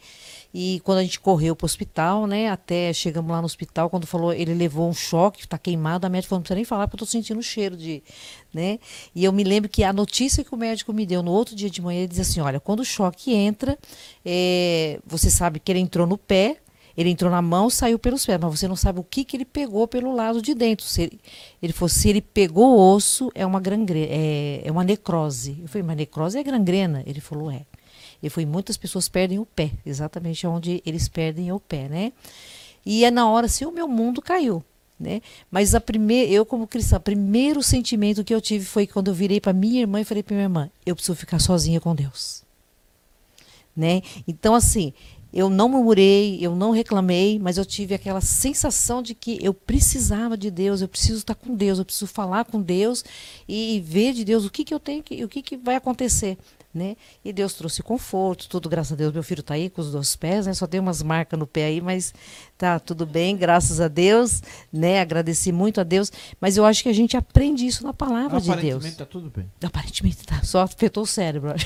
E 0.53 0.81
quando 0.83 0.97
a 0.97 1.03
gente 1.03 1.19
correu 1.19 1.55
para 1.55 1.63
o 1.63 1.67
hospital, 1.67 2.27
né? 2.27 2.49
Até 2.49 2.91
chegamos 2.91 3.31
lá 3.31 3.39
no 3.39 3.45
hospital, 3.45 3.89
quando 3.89 4.05
falou, 4.05 4.33
ele 4.33 4.53
levou 4.53 4.89
um 4.89 4.93
choque, 4.93 5.41
está 5.41 5.57
queimado, 5.57 6.05
a 6.05 6.09
médica 6.09 6.29
falou, 6.29 6.39
não 6.39 6.43
precisa 6.43 6.55
nem 6.55 6.65
falar, 6.65 6.87
porque 6.87 7.01
eu 7.01 7.05
estou 7.05 7.11
sentindo 7.11 7.39
o 7.39 7.43
cheiro 7.43 7.77
de. 7.77 8.03
Né? 8.53 8.79
E 9.15 9.23
eu 9.23 9.31
me 9.31 9.45
lembro 9.45 9.69
que 9.69 9.81
a 9.81 9.93
notícia 9.93 10.43
que 10.43 10.53
o 10.53 10.57
médico 10.57 10.91
me 10.91 11.05
deu 11.05 11.23
no 11.23 11.31
outro 11.31 11.55
dia 11.55 11.69
de 11.69 11.81
manhã, 11.81 11.99
ele 11.99 12.07
dizia 12.09 12.23
assim: 12.23 12.41
olha, 12.41 12.59
quando 12.59 12.81
o 12.81 12.85
choque 12.85 13.33
entra, 13.33 13.77
é, 14.25 14.99
você 15.05 15.29
sabe 15.29 15.59
que 15.59 15.71
ele 15.71 15.79
entrou 15.79 16.05
no 16.05 16.17
pé, 16.17 16.57
ele 16.95 17.09
entrou 17.09 17.31
na 17.31 17.41
mão, 17.41 17.69
saiu 17.69 17.97
pelos 17.97 18.25
pés, 18.25 18.39
mas 18.41 18.59
você 18.59 18.67
não 18.67 18.75
sabe 18.75 18.99
o 18.99 19.03
que, 19.03 19.23
que 19.23 19.37
ele 19.37 19.45
pegou 19.45 19.87
pelo 19.87 20.13
lado 20.13 20.41
de 20.41 20.53
dentro. 20.53 20.85
Se 20.85 21.03
ele, 21.03 21.19
ele 21.61 21.73
falou, 21.73 21.89
se 21.89 22.09
ele 22.09 22.21
pegou 22.21 22.77
osso, 22.79 23.31
é 23.33 23.45
uma 23.45 23.59
gangrena, 23.59 24.07
é, 24.11 24.61
é 24.65 24.71
uma 24.71 24.83
necrose. 24.83 25.57
Eu 25.61 25.67
falei, 25.67 25.83
mas 25.83 25.97
necrose 25.97 26.37
é 26.37 26.43
gangrena? 26.43 27.03
Ele 27.05 27.21
falou, 27.21 27.51
é. 27.51 27.65
Ele 28.21 28.31
e 28.37 28.45
muitas 28.45 28.77
pessoas 28.77 29.09
perdem 29.09 29.39
o 29.39 29.45
pé, 29.45 29.71
exatamente 29.85 30.45
onde 30.45 30.81
eles 30.85 31.07
perdem 31.07 31.51
o 31.51 31.59
pé, 31.59 31.89
né? 31.89 32.13
E 32.85 33.03
é 33.03 33.09
na 33.09 33.27
hora 33.27 33.47
assim, 33.47 33.65
o 33.65 33.71
meu 33.71 33.87
mundo 33.87 34.21
caiu. 34.21 34.63
Né? 34.99 35.19
Mas 35.49 35.73
a 35.73 35.81
primeira, 35.81 36.31
eu 36.31 36.45
como 36.45 36.67
cristã, 36.67 36.97
o 36.97 36.99
primeiro 36.99 37.63
sentimento 37.63 38.23
que 38.23 38.33
eu 38.33 38.39
tive 38.39 38.63
foi 38.63 38.85
quando 38.85 39.07
eu 39.07 39.15
virei 39.15 39.41
para 39.41 39.51
minha 39.51 39.81
irmã 39.81 39.99
e 39.99 40.03
falei 40.03 40.21
para 40.21 40.35
minha 40.35 40.45
irmã, 40.45 40.69
eu 40.85 40.95
preciso 40.95 41.15
ficar 41.15 41.39
sozinha 41.39 41.81
com 41.81 41.95
Deus. 41.95 42.43
Né? 43.75 44.03
Então 44.27 44.53
assim, 44.53 44.93
eu 45.33 45.49
não 45.49 45.69
murmurei, 45.69 46.37
eu 46.41 46.55
não 46.55 46.71
reclamei, 46.71 47.39
mas 47.39 47.57
eu 47.57 47.65
tive 47.65 47.95
aquela 47.95 48.19
sensação 48.19 49.01
de 49.01 49.15
que 49.15 49.39
eu 49.41 49.53
precisava 49.53 50.37
de 50.37 50.51
Deus, 50.51 50.81
eu 50.81 50.87
preciso 50.87 51.19
estar 51.19 51.35
com 51.35 51.55
Deus, 51.55 51.79
eu 51.79 51.85
preciso 51.85 52.07
falar 52.07 52.45
com 52.45 52.61
Deus 52.61 53.03
e 53.47 53.81
ver 53.85 54.13
de 54.13 54.25
Deus 54.25 54.45
o 54.45 54.49
que, 54.49 54.65
que 54.65 54.73
eu 54.73 54.79
tenho, 54.79 55.01
que, 55.01 55.23
o 55.23 55.29
que, 55.29 55.41
que 55.41 55.57
vai 55.57 55.75
acontecer. 55.75 56.37
Né? 56.73 56.95
E 57.23 57.33
Deus 57.33 57.53
trouxe 57.53 57.83
conforto, 57.83 58.47
tudo, 58.47 58.69
graças 58.69 58.93
a 58.93 58.95
Deus. 58.95 59.11
Meu 59.11 59.23
filho 59.23 59.41
está 59.41 59.55
aí 59.55 59.69
com 59.69 59.81
os 59.81 59.91
dois 59.91 60.15
pés, 60.15 60.45
né? 60.45 60.53
Só 60.53 60.65
tem 60.65 60.79
umas 60.79 61.03
marcas 61.03 61.37
no 61.37 61.45
pé 61.45 61.65
aí, 61.65 61.81
mas 61.81 62.13
tá 62.57 62.79
tudo 62.79 63.05
bem, 63.05 63.35
graças 63.35 63.81
a 63.81 63.89
Deus, 63.89 64.41
né? 64.71 65.01
Agradeci 65.01 65.51
muito 65.51 65.81
a 65.81 65.83
Deus, 65.83 66.09
mas 66.39 66.55
eu 66.55 66.63
acho 66.63 66.81
que 66.81 66.87
a 66.87 66.93
gente 66.93 67.17
aprende 67.17 67.65
isso 67.65 67.83
na 67.83 67.91
palavra 67.91 68.39
de 68.39 68.47
Deus. 68.47 68.57
Aparentemente 68.57 68.95
tá 68.95 69.05
tudo 69.05 69.29
bem. 69.29 69.51
Aparentemente 69.61 70.23
tá, 70.25 70.41
só 70.43 70.61
afetou 70.61 71.03
o 71.03 71.07
cérebro. 71.07 71.53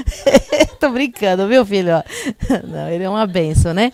Tô 0.78 0.90
brincando, 0.90 1.46
viu, 1.48 1.64
filho? 1.64 2.02
Não, 2.66 2.88
ele 2.88 3.04
é 3.04 3.08
uma 3.08 3.26
benção, 3.26 3.72
né? 3.72 3.92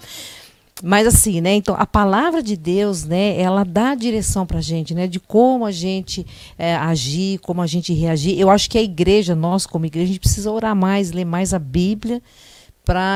Mas 0.83 1.07
assim, 1.07 1.41
né? 1.41 1.55
Então, 1.55 1.75
a 1.77 1.87
palavra 1.87 2.43
de 2.43 2.57
Deus, 2.57 3.05
né? 3.05 3.39
Ela 3.41 3.65
dá 3.65 3.95
direção 3.95 4.47
pra 4.47 4.61
gente, 4.61 4.95
né? 4.95 5.07
De 5.07 5.19
como 5.19 5.65
a 5.65 5.73
gente 5.73 6.25
é, 6.57 6.75
agir, 6.77 7.39
como 7.41 7.61
a 7.61 7.66
gente 7.66 7.93
reagir. 7.93 8.39
Eu 8.39 8.49
acho 8.49 8.70
que 8.70 8.79
a 8.79 8.83
igreja, 8.83 9.35
nós 9.35 9.66
como 9.66 9.87
igreja, 9.87 10.05
a 10.05 10.09
gente 10.09 10.20
precisa 10.20 10.51
orar 10.51 10.77
mais, 10.77 11.11
ler 11.11 11.25
mais 11.25 11.53
a 11.53 11.59
Bíblia. 11.59 12.23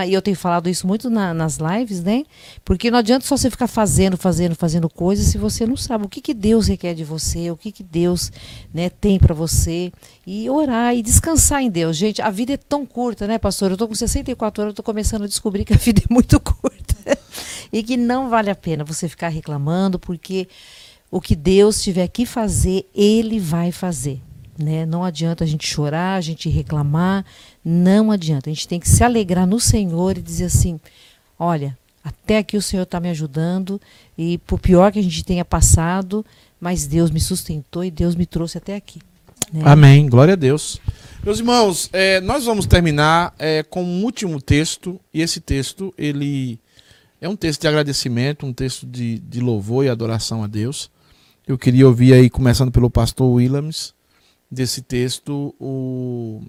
E 0.06 0.12
eu 0.12 0.20
tenho 0.20 0.36
falado 0.36 0.68
isso 0.68 0.86
muito 0.86 1.08
na- 1.08 1.32
nas 1.32 1.58
lives, 1.58 2.02
né? 2.02 2.24
Porque 2.64 2.90
não 2.90 2.98
adianta 2.98 3.24
só 3.26 3.36
você 3.36 3.50
ficar 3.50 3.66
fazendo, 3.66 4.16
fazendo, 4.16 4.54
fazendo 4.54 4.88
coisas 4.88 5.26
se 5.26 5.38
você 5.38 5.66
não 5.66 5.76
sabe 5.76 6.04
o 6.04 6.08
que, 6.08 6.20
que 6.20 6.34
Deus 6.34 6.66
requer 6.68 6.94
de 6.94 7.04
você, 7.04 7.50
o 7.50 7.56
que, 7.56 7.72
que 7.72 7.82
Deus 7.82 8.30
né, 8.72 8.90
tem 8.90 9.18
para 9.18 9.34
você. 9.34 9.92
E 10.26 10.48
orar 10.50 10.94
e 10.94 11.02
descansar 11.02 11.62
em 11.62 11.70
Deus. 11.70 11.96
Gente, 11.96 12.20
a 12.20 12.30
vida 12.30 12.52
é 12.52 12.56
tão 12.56 12.84
curta, 12.84 13.26
né, 13.26 13.38
pastor? 13.38 13.70
Eu 13.70 13.76
tô 13.76 13.88
com 13.88 13.94
64 13.94 14.62
anos, 14.62 14.74
tô 14.74 14.82
começando 14.82 15.22
a 15.24 15.26
descobrir 15.26 15.64
que 15.64 15.72
a 15.72 15.76
vida 15.78 16.02
é 16.08 16.12
muito 16.12 16.38
curta. 16.38 17.18
e 17.72 17.82
que 17.82 17.96
não 17.96 18.28
vale 18.28 18.50
a 18.50 18.54
pena 18.54 18.84
você 18.84 19.08
ficar 19.08 19.28
reclamando, 19.28 19.98
porque 19.98 20.46
o 21.10 21.20
que 21.20 21.34
Deus 21.34 21.82
tiver 21.82 22.08
que 22.08 22.24
fazer, 22.26 22.88
Ele 22.94 23.38
vai 23.40 23.72
fazer. 23.72 24.20
Né? 24.58 24.84
Não 24.84 25.02
adianta 25.02 25.44
a 25.44 25.46
gente 25.46 25.66
chorar, 25.66 26.14
a 26.16 26.20
gente 26.20 26.48
reclamar, 26.48 27.24
não 27.64 28.10
adianta. 28.10 28.50
A 28.50 28.52
gente 28.52 28.68
tem 28.68 28.80
que 28.80 28.88
se 28.88 29.04
alegrar 29.04 29.46
no 29.46 29.60
Senhor 29.60 30.18
e 30.18 30.22
dizer 30.22 30.46
assim: 30.46 30.80
olha, 31.38 31.76
até 32.02 32.38
aqui 32.38 32.56
o 32.56 32.62
Senhor 32.62 32.82
está 32.82 32.98
me 32.98 33.10
ajudando 33.10 33.80
e 34.18 34.38
por 34.38 34.58
pior 34.58 34.90
que 34.92 34.98
a 34.98 35.02
gente 35.02 35.24
tenha 35.24 35.44
passado, 35.44 36.24
mas 36.60 36.86
Deus 36.86 37.10
me 37.10 37.20
sustentou 37.20 37.84
e 37.84 37.90
Deus 37.90 38.14
me 38.14 38.26
trouxe 38.26 38.58
até 38.58 38.74
aqui. 38.74 39.00
Né? 39.52 39.62
Amém. 39.64 40.08
Glória 40.08 40.34
a 40.34 40.36
Deus. 40.36 40.80
Meus 41.24 41.38
irmãos, 41.38 41.88
é, 41.92 42.20
nós 42.20 42.44
vamos 42.44 42.66
terminar 42.66 43.32
é, 43.38 43.62
com 43.62 43.84
um 43.84 44.02
último 44.02 44.40
texto, 44.40 45.00
e 45.14 45.22
esse 45.22 45.40
texto, 45.40 45.94
ele 45.96 46.58
é 47.20 47.28
um 47.28 47.36
texto 47.36 47.60
de 47.60 47.68
agradecimento, 47.68 48.44
um 48.44 48.52
texto 48.52 48.84
de, 48.84 49.20
de 49.20 49.40
louvor 49.40 49.84
e 49.84 49.88
adoração 49.88 50.42
a 50.42 50.48
Deus. 50.48 50.90
Eu 51.46 51.56
queria 51.56 51.86
ouvir 51.86 52.12
aí, 52.12 52.28
começando 52.28 52.72
pelo 52.72 52.90
pastor 52.90 53.30
Williams, 53.30 53.94
desse 54.50 54.82
texto, 54.82 55.54
o, 55.60 56.42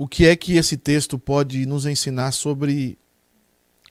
o 0.00 0.08
que 0.08 0.24
é 0.24 0.34
que 0.34 0.56
esse 0.56 0.78
texto 0.78 1.18
pode 1.18 1.66
nos 1.66 1.84
ensinar 1.84 2.32
sobre 2.32 2.96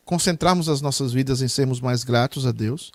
concentrarmos 0.03 0.67
as 0.67 0.81
nossas 0.81 1.13
vidas 1.13 1.39
em 1.43 1.47
sermos 1.47 1.79
mais 1.79 2.03
gratos 2.03 2.47
a 2.47 2.51
Deus 2.51 2.91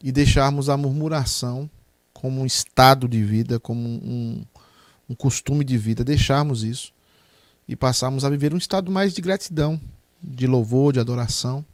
e 0.00 0.12
deixarmos 0.12 0.68
a 0.68 0.76
murmuração 0.76 1.68
como 2.12 2.40
um 2.40 2.46
estado 2.46 3.08
de 3.08 3.20
vida, 3.24 3.58
como 3.58 3.80
um, 3.80 4.44
um 5.10 5.14
costume 5.16 5.64
de 5.64 5.76
vida, 5.76 6.04
deixarmos 6.04 6.62
isso 6.62 6.92
e 7.66 7.74
passarmos 7.74 8.24
a 8.24 8.30
viver 8.30 8.54
um 8.54 8.58
estado 8.58 8.92
mais 8.92 9.12
de 9.12 9.20
gratidão, 9.20 9.80
de 10.22 10.46
louvor, 10.46 10.92
de 10.92 11.00
adoração. 11.00 11.66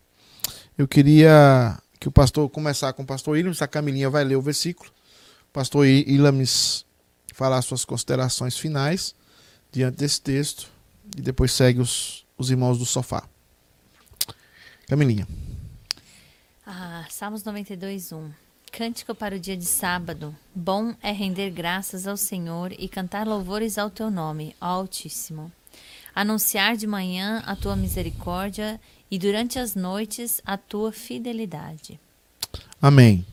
Eu 0.79 0.89
queria 0.89 1.79
que 2.01 2.09
o 2.09 2.11
pastor 2.11 2.49
começar 2.49 2.95
com 2.95 3.03
o 3.03 3.07
pastor 3.07 3.37
Ilames, 3.37 3.61
a 3.61 3.69
Camilinha 3.69 4.09
vai 4.09 4.25
ler 4.25 4.37
o 4.37 4.43
versículo. 4.43 4.91
O 5.51 5.53
pastor 5.53 5.87
Ilames 5.87 6.87
falar 7.35 7.61
suas 7.61 7.85
considerações 7.85 8.57
finais 8.57 9.15
diante 9.73 9.99
desse 9.99 10.21
texto 10.21 10.69
e 11.17 11.21
depois 11.21 11.53
segue 11.53 11.81
os, 11.81 12.25
os 12.37 12.51
irmãos 12.51 12.79
do 12.79 12.87
sofá. 12.87 13.25
Camilinha. 14.87 15.27
Ah, 16.67 17.05
Salmos 17.09 17.45
92, 17.45 18.13
1. 18.13 18.31
Cântico 18.73 19.15
para 19.15 19.35
o 19.35 19.39
dia 19.39 19.57
de 19.57 19.65
sábado. 19.65 20.35
Bom 20.55 20.95
é 21.03 21.11
render 21.11 21.51
graças 21.51 22.07
ao 22.07 22.17
Senhor 22.17 22.73
e 22.79 22.89
cantar 22.89 23.27
louvores 23.27 23.79
ao 23.79 23.91
teu 23.91 24.11
nome, 24.11 24.55
ó 24.61 24.67
Altíssimo. 24.67 25.51
Anunciar 26.15 26.77
de 26.77 26.87
manhã 26.87 27.43
a 27.47 27.57
tua 27.57 27.77
misericórdia 27.77 28.81
e 29.11 29.19
durante 29.19 29.59
as 29.59 29.75
noites 29.75 30.41
a 30.45 30.57
tua 30.57 30.93
fidelidade. 30.93 31.99
Amém. 32.81 33.27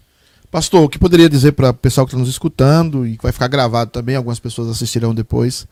Pastor, 0.50 0.84
o 0.84 0.90
que 0.90 0.98
poderia 0.98 1.30
dizer 1.30 1.52
para 1.52 1.70
o 1.70 1.74
pessoal 1.74 2.06
que 2.08 2.12
está 2.12 2.20
nos 2.20 2.30
escutando 2.30 3.06
e 3.06 3.18
que 3.18 3.24
vai 3.24 3.32
ficar 3.32 3.48
gravado 3.48 3.92
também, 3.92 4.16
algumas 4.16 4.40
pessoas 4.40 4.70
assistirão 4.70 5.14
depois, 5.14 5.68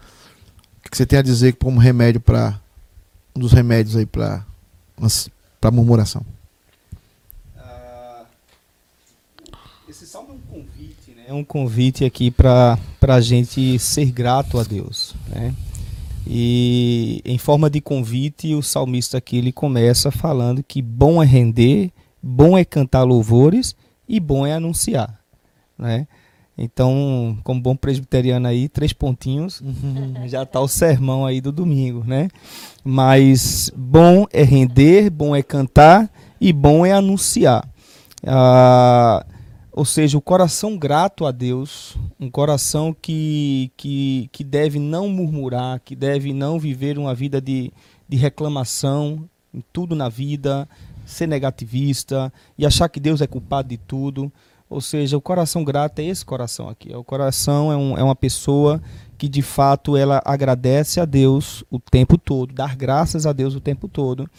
o 0.86 0.90
que 0.90 0.98
você 0.98 1.06
tem 1.06 1.20
a 1.20 1.22
dizer 1.22 1.54
como 1.54 1.80
remédio 1.80 2.22
para 2.22 2.60
um 3.36 3.40
dos 3.40 3.52
remédios 3.52 3.96
aí 3.96 4.06
para 4.06 4.46
para 5.60 5.72
murmuração? 5.72 6.24
Uh, 7.58 8.26
esse 9.90 10.06
salmo 10.06 10.30
é 10.30 10.34
um 10.34 10.40
convite, 10.40 11.12
né? 11.12 11.24
É 11.28 11.34
um 11.34 11.44
convite 11.44 12.06
aqui 12.06 12.30
para 12.30 12.78
a 13.02 13.20
gente 13.20 13.78
ser 13.80 14.06
grato 14.12 14.60
a 14.60 14.64
Deus, 14.64 15.16
né? 15.28 15.54
E 16.28 17.22
em 17.26 17.38
forma 17.38 17.70
de 17.70 17.82
convite, 17.82 18.56
o 18.56 18.64
salmista 18.64 19.18
aqui 19.18 19.38
ele 19.38 19.52
começa 19.52 20.12
falando 20.12 20.64
que 20.64 20.82
bom 20.82 21.22
é 21.22 21.26
render, 21.26 21.92
bom 22.22 22.58
é 22.58 22.64
cantar 22.64 23.04
louvores 23.04 23.76
e 24.08 24.20
bom 24.20 24.46
é 24.46 24.54
anunciar, 24.54 25.20
né? 25.78 26.08
Então, 26.58 27.38
como 27.44 27.62
bom 27.62 27.76
presbiteriano 27.76 28.48
aí, 28.48 28.70
três 28.70 28.94
pontinhos, 28.94 29.60
uhum. 29.60 30.14
já 30.26 30.44
está 30.44 30.62
o 30.62 30.68
sermão 30.68 31.26
aí 31.26 31.42
do 31.42 31.52
domingo, 31.52 32.04
né? 32.06 32.30
Mas 32.84 33.70
bom 33.76 34.26
é 34.32 34.42
render, 34.42 35.10
bom 35.10 35.36
é 35.36 35.44
cantar 35.44 36.10
e 36.40 36.54
bom 36.54 36.86
é 36.86 36.94
anunciar. 36.94 37.68
Ah, 38.26 39.26
ou 39.70 39.84
seja, 39.84 40.18
o 40.18 40.22
coração 40.22 40.78
grato 40.78 41.26
a 41.26 41.32
Deus, 41.32 41.98
um 42.18 42.32
coração 42.32 42.96
que, 43.02 43.70
que, 43.76 44.30
que 44.32 44.42
deve 44.42 44.80
não 44.80 45.10
murmurar, 45.10 45.82
que 45.82 45.94
deve 45.94 46.34
não 46.34 46.58
viver 46.58 46.98
uma 46.98 47.14
vida 47.14 47.42
de, 47.42 47.74
de 48.08 48.16
reclamação 48.16 49.30
em 49.54 49.62
tudo 49.74 49.94
na 49.94 50.08
vida, 50.08 50.66
ser 51.06 51.28
negativista 51.28 52.32
e 52.58 52.66
achar 52.66 52.88
que 52.88 53.02
Deus 53.02 53.20
é 53.20 53.28
culpado 53.28 53.68
de 53.68 53.78
tudo. 53.78 54.32
Ou 54.70 54.82
seja, 54.82 55.16
o 55.16 55.22
coração 55.22 55.64
grato 55.64 56.00
é 56.00 56.06
esse 56.06 56.26
coração 56.26 56.68
aqui. 56.70 56.94
O 56.96 57.04
coração 57.04 57.72
é, 57.72 57.78
um, 57.78 57.98
é 57.98 58.04
uma 58.04 58.16
pessoa 58.16 58.82
que 59.18 59.30
de 59.30 59.42
fato 59.42 59.96
ela 59.96 60.22
agradece 60.26 61.00
a 61.00 61.06
Deus 61.06 61.64
o 61.70 61.80
tempo 61.80 62.18
todo, 62.18 62.54
dar 62.54 62.76
graças 62.76 63.26
a 63.26 63.34
Deus 63.34 63.56
o 63.56 63.62
tempo 63.62 63.88
todo. 63.88 64.30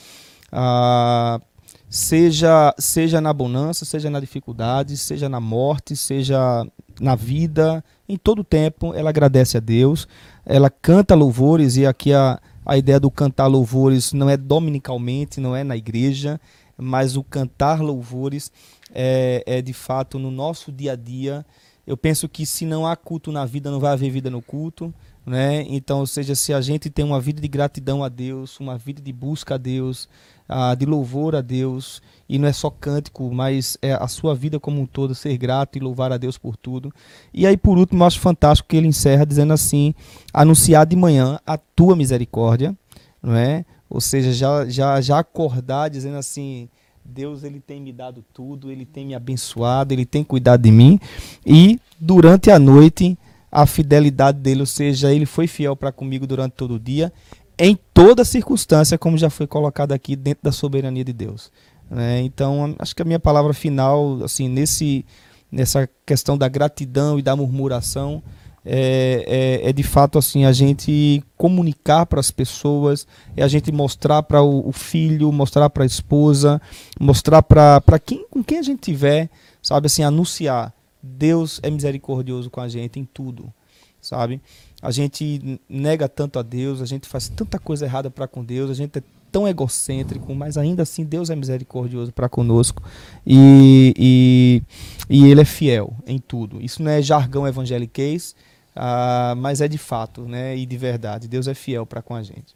Ah, 0.50 1.40
seja, 1.88 2.74
seja 2.78 3.20
na 3.20 3.32
bonança, 3.32 3.84
seja 3.84 4.10
na 4.10 4.20
dificuldade, 4.20 4.96
seja 4.96 5.28
na 5.28 5.40
morte, 5.40 5.96
seja 5.96 6.66
na 7.00 7.14
vida, 7.14 7.84
em 8.08 8.16
todo 8.16 8.44
tempo 8.44 8.92
ela 8.94 9.10
agradece 9.10 9.56
a 9.56 9.60
Deus, 9.60 10.08
ela 10.44 10.70
canta 10.70 11.14
louvores, 11.14 11.76
e 11.76 11.86
aqui 11.86 12.12
a, 12.12 12.40
a 12.64 12.76
ideia 12.76 12.98
do 12.98 13.10
cantar 13.10 13.46
louvores 13.46 14.12
não 14.12 14.28
é 14.28 14.36
dominicalmente, 14.36 15.40
não 15.40 15.54
é 15.54 15.62
na 15.62 15.76
igreja, 15.76 16.40
mas 16.76 17.16
o 17.16 17.24
cantar 17.24 17.80
louvores 17.80 18.50
é, 18.92 19.42
é 19.46 19.62
de 19.62 19.72
fato 19.72 20.18
no 20.18 20.30
nosso 20.30 20.70
dia 20.70 20.92
a 20.92 20.96
dia. 20.96 21.44
Eu 21.86 21.96
penso 21.96 22.28
que 22.28 22.44
se 22.44 22.66
não 22.66 22.86
há 22.86 22.96
culto 22.96 23.30
na 23.30 23.44
vida, 23.44 23.70
não 23.70 23.80
vai 23.80 23.92
haver 23.92 24.10
vida 24.10 24.28
no 24.28 24.42
culto. 24.42 24.92
Né? 25.24 25.64
Então, 25.68 26.00
ou 26.00 26.06
seja, 26.06 26.36
se 26.36 26.54
a 26.54 26.60
gente 26.60 26.88
tem 26.88 27.04
uma 27.04 27.20
vida 27.20 27.40
de 27.40 27.48
gratidão 27.48 28.04
a 28.04 28.08
Deus, 28.08 28.60
uma 28.60 28.78
vida 28.78 29.02
de 29.02 29.12
busca 29.12 29.56
a 29.56 29.58
Deus, 29.58 30.08
ah, 30.48 30.72
de 30.74 30.86
louvor 30.86 31.34
a 31.34 31.40
Deus, 31.40 32.00
e 32.28 32.38
não 32.38 32.46
é 32.46 32.52
só 32.52 32.70
cântico, 32.70 33.28
mas 33.34 33.76
é 33.82 33.92
a 33.92 34.06
sua 34.06 34.36
vida 34.36 34.60
como 34.60 34.80
um 34.80 34.86
todo, 34.86 35.16
ser 35.16 35.36
grato 35.36 35.76
e 35.76 35.80
louvar 35.80 36.12
a 36.12 36.16
Deus 36.16 36.38
por 36.38 36.56
tudo. 36.56 36.94
E 37.34 37.44
aí, 37.44 37.56
por 37.56 37.76
último, 37.76 38.02
eu 38.02 38.06
acho 38.06 38.20
fantástico 38.20 38.68
que 38.68 38.76
ele 38.76 38.86
encerra 38.86 39.26
dizendo 39.26 39.52
assim: 39.52 39.94
anunciar 40.32 40.86
de 40.86 40.94
manhã 40.94 41.40
a 41.44 41.58
tua 41.58 41.96
misericórdia, 41.96 42.76
não 43.20 43.34
é? 43.34 43.64
Ou 43.88 44.00
seja, 44.00 44.32
já, 44.32 44.68
já, 44.68 45.00
já 45.00 45.18
acordar 45.18 45.90
dizendo 45.90 46.16
assim. 46.16 46.68
Deus 47.08 47.44
ele 47.44 47.60
tem 47.60 47.80
me 47.80 47.92
dado 47.92 48.24
tudo, 48.34 48.68
ele 48.68 48.84
tem 48.84 49.06
me 49.06 49.14
abençoado, 49.14 49.94
ele 49.94 50.04
tem 50.04 50.24
cuidado 50.24 50.62
de 50.62 50.72
mim 50.72 50.98
e 51.46 51.78
durante 52.00 52.50
a 52.50 52.58
noite 52.58 53.16
a 53.50 53.64
fidelidade 53.64 54.40
dele, 54.40 54.58
ou 54.58 54.66
seja, 54.66 55.14
ele 55.14 55.24
foi 55.24 55.46
fiel 55.46 55.76
para 55.76 55.92
comigo 55.92 56.26
durante 56.26 56.54
todo 56.54 56.74
o 56.74 56.80
dia 56.80 57.12
em 57.58 57.78
toda 57.94 58.24
circunstância, 58.24 58.98
como 58.98 59.16
já 59.16 59.30
foi 59.30 59.46
colocado 59.46 59.92
aqui 59.92 60.14
dentro 60.14 60.44
da 60.44 60.52
soberania 60.52 61.04
de 61.04 61.12
Deus. 61.12 61.50
Né? 61.90 62.20
Então, 62.20 62.74
acho 62.78 62.94
que 62.94 63.02
a 63.02 63.04
minha 63.04 63.18
palavra 63.18 63.54
final, 63.54 64.22
assim, 64.22 64.48
nesse, 64.48 65.06
nessa 65.50 65.88
questão 66.04 66.36
da 66.36 66.48
gratidão 66.48 67.18
e 67.18 67.22
da 67.22 67.34
murmuração, 67.34 68.22
é, 68.66 69.60
é, 69.62 69.70
é 69.70 69.72
de 69.72 69.82
fato 69.82 70.18
assim 70.18 70.44
a 70.44 70.52
gente 70.52 71.22
comunicar 71.36 72.04
para 72.04 72.20
as 72.20 72.30
pessoas, 72.30 73.06
é 73.36 73.42
a 73.42 73.48
gente 73.48 73.70
mostrar 73.70 74.22
para 74.22 74.42
o, 74.42 74.68
o, 74.68 74.72
filho, 74.72 75.30
mostrar 75.30 75.70
para 75.70 75.84
a 75.84 75.86
esposa, 75.86 76.60
mostrar 77.00 77.42
para 77.42 77.98
quem 78.04 78.26
com 78.28 78.42
quem 78.42 78.58
a 78.58 78.62
gente 78.62 78.80
tiver, 78.80 79.30
sabe 79.62 79.86
assim, 79.86 80.02
anunciar. 80.02 80.74
Deus 81.02 81.60
é 81.62 81.70
misericordioso 81.70 82.50
com 82.50 82.60
a 82.60 82.68
gente 82.68 82.98
em 82.98 83.04
tudo, 83.04 83.52
sabe? 84.00 84.40
a 84.82 84.90
gente 84.90 85.60
nega 85.68 86.08
tanto 86.08 86.38
a 86.38 86.42
Deus, 86.42 86.80
a 86.80 86.86
gente 86.86 87.08
faz 87.08 87.28
tanta 87.28 87.58
coisa 87.58 87.86
errada 87.86 88.10
para 88.10 88.28
com 88.28 88.44
Deus, 88.44 88.70
a 88.70 88.74
gente 88.74 88.98
é 88.98 89.02
tão 89.32 89.48
egocêntrico, 89.48 90.34
mas 90.34 90.56
ainda 90.56 90.82
assim 90.82 91.04
Deus 91.04 91.30
é 91.30 91.36
misericordioso 91.36 92.12
para 92.12 92.28
conosco 92.28 92.82
e, 93.26 93.92
e, 93.98 94.62
e, 95.10 95.28
Ele 95.28 95.40
é 95.40 95.44
fiel 95.44 95.92
em 96.06 96.18
tudo. 96.18 96.60
Isso 96.60 96.82
não 96.82 96.90
é 96.90 97.02
jargão 97.02 97.46
evangeliquez, 97.46 98.34
uh, 98.76 99.34
mas 99.36 99.60
é 99.60 99.68
de 99.68 99.78
fato 99.78 100.22
né, 100.22 100.56
e 100.56 100.66
de 100.66 100.76
verdade. 100.76 101.28
Deus 101.28 101.48
é 101.48 101.54
fiel 101.54 101.86
para 101.86 102.02
com 102.02 102.14
a 102.14 102.22
gente. 102.22 102.54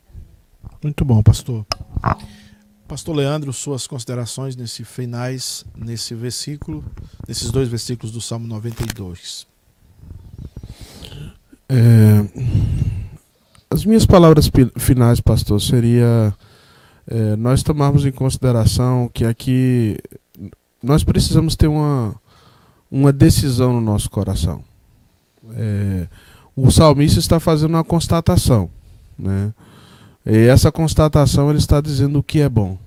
Muito 0.82 1.04
bom, 1.04 1.22
pastor. 1.22 1.66
Pastor 2.86 3.14
Leandro, 3.14 3.52
suas 3.52 3.86
considerações 3.86 4.56
nesse 4.56 4.84
finais, 4.84 5.64
nesse 5.76 6.14
versículo, 6.14 6.84
nesses 7.28 7.50
dois 7.50 7.68
versículos 7.68 8.12
do 8.12 8.20
Salmo 8.20 8.46
92. 8.46 9.46
É, 11.68 12.26
as 13.70 13.84
minhas 13.84 14.04
palavras 14.04 14.50
finais, 14.76 15.20
pastor, 15.20 15.60
seria 15.60 16.34
é, 17.06 17.36
nós 17.36 17.62
tomarmos 17.62 18.04
em 18.04 18.10
consideração 18.10 19.08
que 19.12 19.24
aqui 19.24 19.96
nós 20.82 21.04
precisamos 21.04 21.54
ter 21.54 21.68
uma, 21.68 22.14
uma 22.90 23.12
decisão 23.12 23.72
no 23.72 23.80
nosso 23.80 24.10
coração. 24.10 24.64
É, 25.54 26.06
o 26.54 26.70
salmista 26.70 27.18
está 27.18 27.40
fazendo 27.40 27.70
uma 27.70 27.84
constatação, 27.84 28.70
né? 29.18 29.52
E 30.24 30.46
essa 30.46 30.70
constatação 30.70 31.48
ele 31.48 31.58
está 31.58 31.80
dizendo 31.80 32.18
o 32.18 32.22
que 32.22 32.40
é 32.40 32.48
bom. 32.48 32.78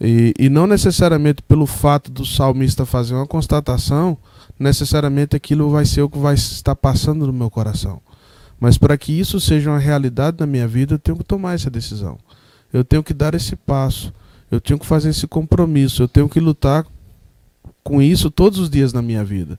E, 0.00 0.34
e 0.38 0.48
não 0.48 0.66
necessariamente 0.66 1.42
pelo 1.42 1.66
fato 1.66 2.10
do 2.10 2.24
salmista 2.24 2.86
fazer 2.86 3.14
uma 3.14 3.26
constatação, 3.26 4.16
necessariamente 4.58 5.36
aquilo 5.36 5.70
vai 5.70 5.84
ser 5.84 6.02
o 6.02 6.08
que 6.08 6.18
vai 6.18 6.34
estar 6.34 6.74
passando 6.74 7.26
no 7.26 7.32
meu 7.32 7.50
coração. 7.50 8.00
Mas 8.58 8.76
para 8.76 8.96
que 8.98 9.12
isso 9.12 9.40
seja 9.40 9.70
uma 9.70 9.78
realidade 9.78 10.38
na 10.40 10.46
minha 10.46 10.66
vida, 10.66 10.94
eu 10.94 10.98
tenho 10.98 11.16
que 11.16 11.24
tomar 11.24 11.54
essa 11.54 11.70
decisão. 11.70 12.18
Eu 12.72 12.84
tenho 12.84 13.02
que 13.02 13.14
dar 13.14 13.34
esse 13.34 13.56
passo. 13.56 14.12
Eu 14.50 14.60
tenho 14.60 14.78
que 14.78 14.86
fazer 14.86 15.10
esse 15.10 15.26
compromisso. 15.26 16.02
Eu 16.02 16.08
tenho 16.08 16.28
que 16.28 16.40
lutar 16.40 16.86
com 17.82 18.02
isso 18.02 18.30
todos 18.30 18.58
os 18.58 18.68
dias 18.68 18.92
na 18.92 19.00
minha 19.00 19.24
vida. 19.24 19.58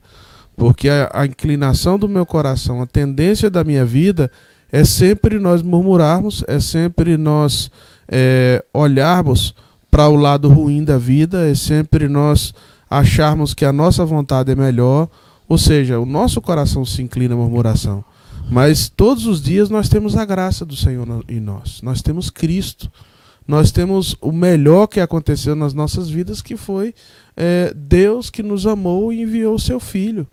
Porque 0.62 0.88
a, 0.88 1.10
a 1.12 1.26
inclinação 1.26 1.98
do 1.98 2.08
meu 2.08 2.24
coração, 2.24 2.80
a 2.80 2.86
tendência 2.86 3.50
da 3.50 3.64
minha 3.64 3.84
vida 3.84 4.30
é 4.70 4.84
sempre 4.84 5.40
nós 5.40 5.60
murmurarmos, 5.60 6.44
é 6.46 6.60
sempre 6.60 7.16
nós 7.16 7.68
é, 8.06 8.64
olharmos 8.72 9.56
para 9.90 10.06
o 10.06 10.14
lado 10.14 10.48
ruim 10.48 10.84
da 10.84 10.96
vida, 10.96 11.50
é 11.50 11.54
sempre 11.56 12.06
nós 12.06 12.54
acharmos 12.88 13.54
que 13.54 13.64
a 13.64 13.72
nossa 13.72 14.04
vontade 14.04 14.52
é 14.52 14.54
melhor, 14.54 15.08
ou 15.48 15.58
seja, 15.58 15.98
o 15.98 16.06
nosso 16.06 16.40
coração 16.40 16.84
se 16.84 17.02
inclina 17.02 17.34
à 17.34 17.36
murmuração. 17.36 18.04
Mas 18.48 18.88
todos 18.88 19.26
os 19.26 19.42
dias 19.42 19.68
nós 19.68 19.88
temos 19.88 20.16
a 20.16 20.24
graça 20.24 20.64
do 20.64 20.76
Senhor 20.76 21.24
em 21.26 21.40
nós, 21.40 21.80
nós 21.82 22.02
temos 22.02 22.30
Cristo 22.30 22.88
nós 23.46 23.72
temos 23.72 24.16
o 24.20 24.30
melhor 24.30 24.86
que 24.86 25.00
aconteceu 25.00 25.56
nas 25.56 25.74
nossas 25.74 26.08
vidas, 26.08 26.40
que 26.40 26.56
foi 26.56 26.94
é, 27.36 27.72
Deus 27.74 28.30
que 28.30 28.42
nos 28.42 28.66
amou 28.66 29.12
e 29.12 29.22
enviou 29.22 29.54
o 29.54 29.58
seu 29.58 29.80
Filho. 29.80 30.26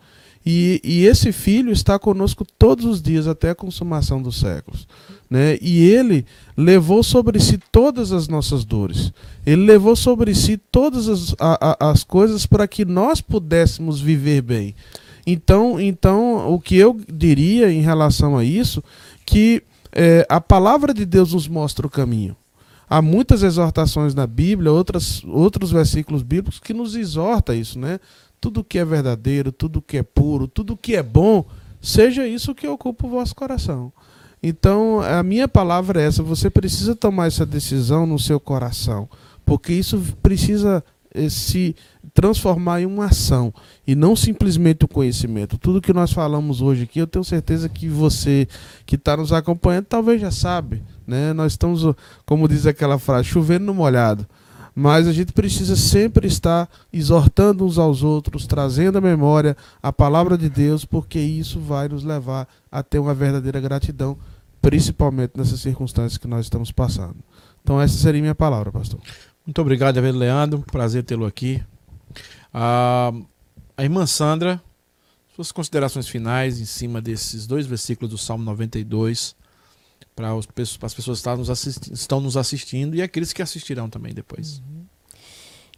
E, 0.45 0.81
e, 0.83 1.05
esse 1.05 1.31
Filho 1.31 1.71
está 1.71 1.99
conosco 1.99 2.45
todos 2.57 2.85
os 2.85 3.01
dias, 3.01 3.27
até 3.27 3.49
a 3.49 3.55
consumação 3.55 4.21
dos 4.21 4.39
séculos. 4.39 4.87
Né? 5.29 5.57
E 5.61 5.83
ele 5.83 6.25
levou 6.55 7.03
sobre 7.03 7.39
si 7.39 7.59
todas 7.71 8.11
as 8.11 8.27
nossas 8.27 8.63
dores. 8.63 9.11
Ele 9.45 9.63
levou 9.65 9.95
sobre 9.95 10.33
si 10.33 10.57
todas 10.57 11.07
as, 11.07 11.35
a, 11.39 11.89
as 11.91 12.03
coisas 12.03 12.45
para 12.45 12.67
que 12.67 12.85
nós 12.85 13.21
pudéssemos 13.21 13.99
viver 13.99 14.41
bem. 14.41 14.75
Então, 15.27 15.79
então, 15.79 16.51
o 16.51 16.59
que 16.59 16.75
eu 16.75 16.99
diria 17.11 17.71
em 17.71 17.81
relação 17.81 18.37
a 18.37 18.43
isso, 18.43 18.83
que 19.25 19.61
é, 19.91 20.25
a 20.29 20.39
palavra 20.39 20.93
de 20.93 21.05
Deus 21.05 21.33
nos 21.33 21.47
mostra 21.47 21.85
o 21.85 21.89
caminho. 21.89 22.35
Há 22.89 23.03
muitas 23.03 23.43
exortações 23.43 24.15
na 24.15 24.25
Bíblia, 24.25 24.71
outras, 24.71 25.23
outros 25.25 25.71
versículos 25.71 26.23
bíblicos 26.23 26.59
que 26.59 26.73
nos 26.73 26.95
exorta 26.95 27.53
isso, 27.53 27.77
né? 27.77 27.99
Tudo 28.39 28.63
que 28.63 28.79
é 28.79 28.85
verdadeiro, 28.85 29.51
tudo 29.51 29.81
que 29.81 29.97
é 29.97 30.03
puro, 30.03 30.47
tudo 30.47 30.77
que 30.77 30.95
é 30.95 31.03
bom, 31.03 31.45
seja 31.81 32.27
isso 32.27 32.55
que 32.55 32.67
ocupa 32.67 33.07
o 33.07 33.09
vosso 33.09 33.35
coração. 33.35 33.91
Então, 34.41 35.01
a 35.01 35.21
minha 35.21 35.47
palavra 35.47 36.01
é 36.01 36.05
essa: 36.05 36.23
você 36.23 36.49
precisa 36.49 36.95
tomar 36.95 37.27
essa 37.27 37.45
decisão 37.45 38.05
no 38.05 38.17
seu 38.17 38.39
coração, 38.39 39.09
porque 39.45 39.73
isso 39.73 40.01
precisa 40.21 40.83
eh, 41.13 41.29
se 41.29 41.75
transformar 42.13 42.81
em 42.81 42.85
uma 42.85 43.05
ação 43.05 43.53
e 43.85 43.95
não 43.95 44.15
simplesmente 44.15 44.85
o 44.85 44.87
conhecimento. 44.87 45.57
Tudo 45.57 45.81
que 45.81 45.93
nós 45.93 46.11
falamos 46.11 46.61
hoje 46.61 46.83
aqui, 46.83 46.99
eu 46.99 47.07
tenho 47.07 47.23
certeza 47.23 47.67
que 47.67 47.87
você 47.87 48.47
que 48.85 48.95
está 48.95 49.17
nos 49.17 49.33
acompanhando 49.33 49.85
talvez 49.85 50.21
já 50.21 50.31
sabe. 50.31 50.81
Né? 51.05 51.33
Nós 51.33 51.53
estamos, 51.53 51.83
como 52.25 52.47
diz 52.47 52.65
aquela 52.65 52.97
frase, 52.97 53.27
chovendo 53.27 53.65
no 53.65 53.73
molhado. 53.73 54.25
Mas 54.79 55.09
a 55.09 55.11
gente 55.11 55.33
precisa 55.33 55.75
sempre 55.75 56.25
estar 56.25 56.69
exortando 56.93 57.65
uns 57.65 57.77
aos 57.77 58.01
outros, 58.01 58.47
trazendo 58.47 58.97
à 58.97 59.01
memória 59.01 59.57
a 59.83 59.91
palavra 59.91 60.37
de 60.37 60.49
Deus, 60.49 60.85
porque 60.85 61.19
isso 61.19 61.59
vai 61.59 61.89
nos 61.89 62.05
levar 62.05 62.47
a 62.71 62.81
ter 62.81 62.97
uma 62.97 63.13
verdadeira 63.13 63.59
gratidão, 63.59 64.17
principalmente 64.61 65.33
nessas 65.35 65.59
circunstâncias 65.59 66.17
que 66.17 66.29
nós 66.29 66.45
estamos 66.45 66.71
passando. 66.71 67.17
Então, 67.61 67.81
essa 67.81 67.97
seria 67.97 68.21
minha 68.21 68.33
palavra, 68.33 68.71
pastor. 68.71 69.01
Muito 69.45 69.59
obrigado, 69.59 69.99
Leandro. 69.99 70.63
Prazer 70.71 71.03
tê-lo 71.03 71.25
aqui. 71.25 71.61
Ah, 72.53 73.11
a 73.75 73.83
irmã 73.83 74.05
Sandra, 74.05 74.61
suas 75.35 75.51
considerações 75.51 76.07
finais 76.07 76.61
em 76.61 76.65
cima 76.65 77.01
desses 77.01 77.45
dois 77.45 77.67
versículos 77.67 78.11
do 78.11 78.17
Salmo 78.17 78.45
92, 78.45 79.35
para 80.77 80.87
as 80.87 80.93
pessoas 80.93 81.21
que 81.21 81.29
nos 81.29 81.49
estão 81.91 82.19
nos 82.19 82.35
assistindo 82.35 82.95
e 82.95 83.01
aqueles 83.01 83.31
que 83.31 83.41
assistirão 83.41 83.89
também 83.89 84.13
depois. 84.13 84.59
Uhum. 84.59 84.85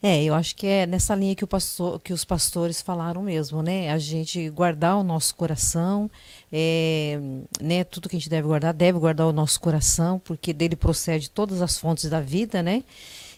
É, 0.04 0.24
eu 0.24 0.34
acho 0.34 0.56
que 0.56 0.66
é 0.66 0.88
nessa 0.88 1.14
linha 1.14 1.36
que, 1.36 1.46
pastor, 1.46 2.00
que 2.00 2.12
os 2.12 2.26
pastores 2.26 2.82
falaram 2.82 3.22
mesmo, 3.22 3.62
né? 3.62 3.92
A 3.92 4.00
gente 4.00 4.50
guardar 4.50 4.98
o 4.98 5.04
nosso 5.04 5.36
coração, 5.36 6.10
é, 6.52 7.20
né? 7.62 7.84
Tudo 7.84 8.10
que 8.10 8.16
a 8.16 8.20
gente 8.20 8.30
deve 8.30 8.48
guardar, 8.48 8.74
deve 8.74 8.98
guardar 8.98 9.28
o 9.28 9.32
nosso 9.32 9.62
coração, 9.62 10.18
porque 10.18 10.54
dele 10.54 10.76
procede 10.76 11.30
todas 11.30 11.62
as 11.62 11.78
fontes 11.78 12.10
da 12.10 12.20
vida, 12.20 12.64
né? 12.64 12.84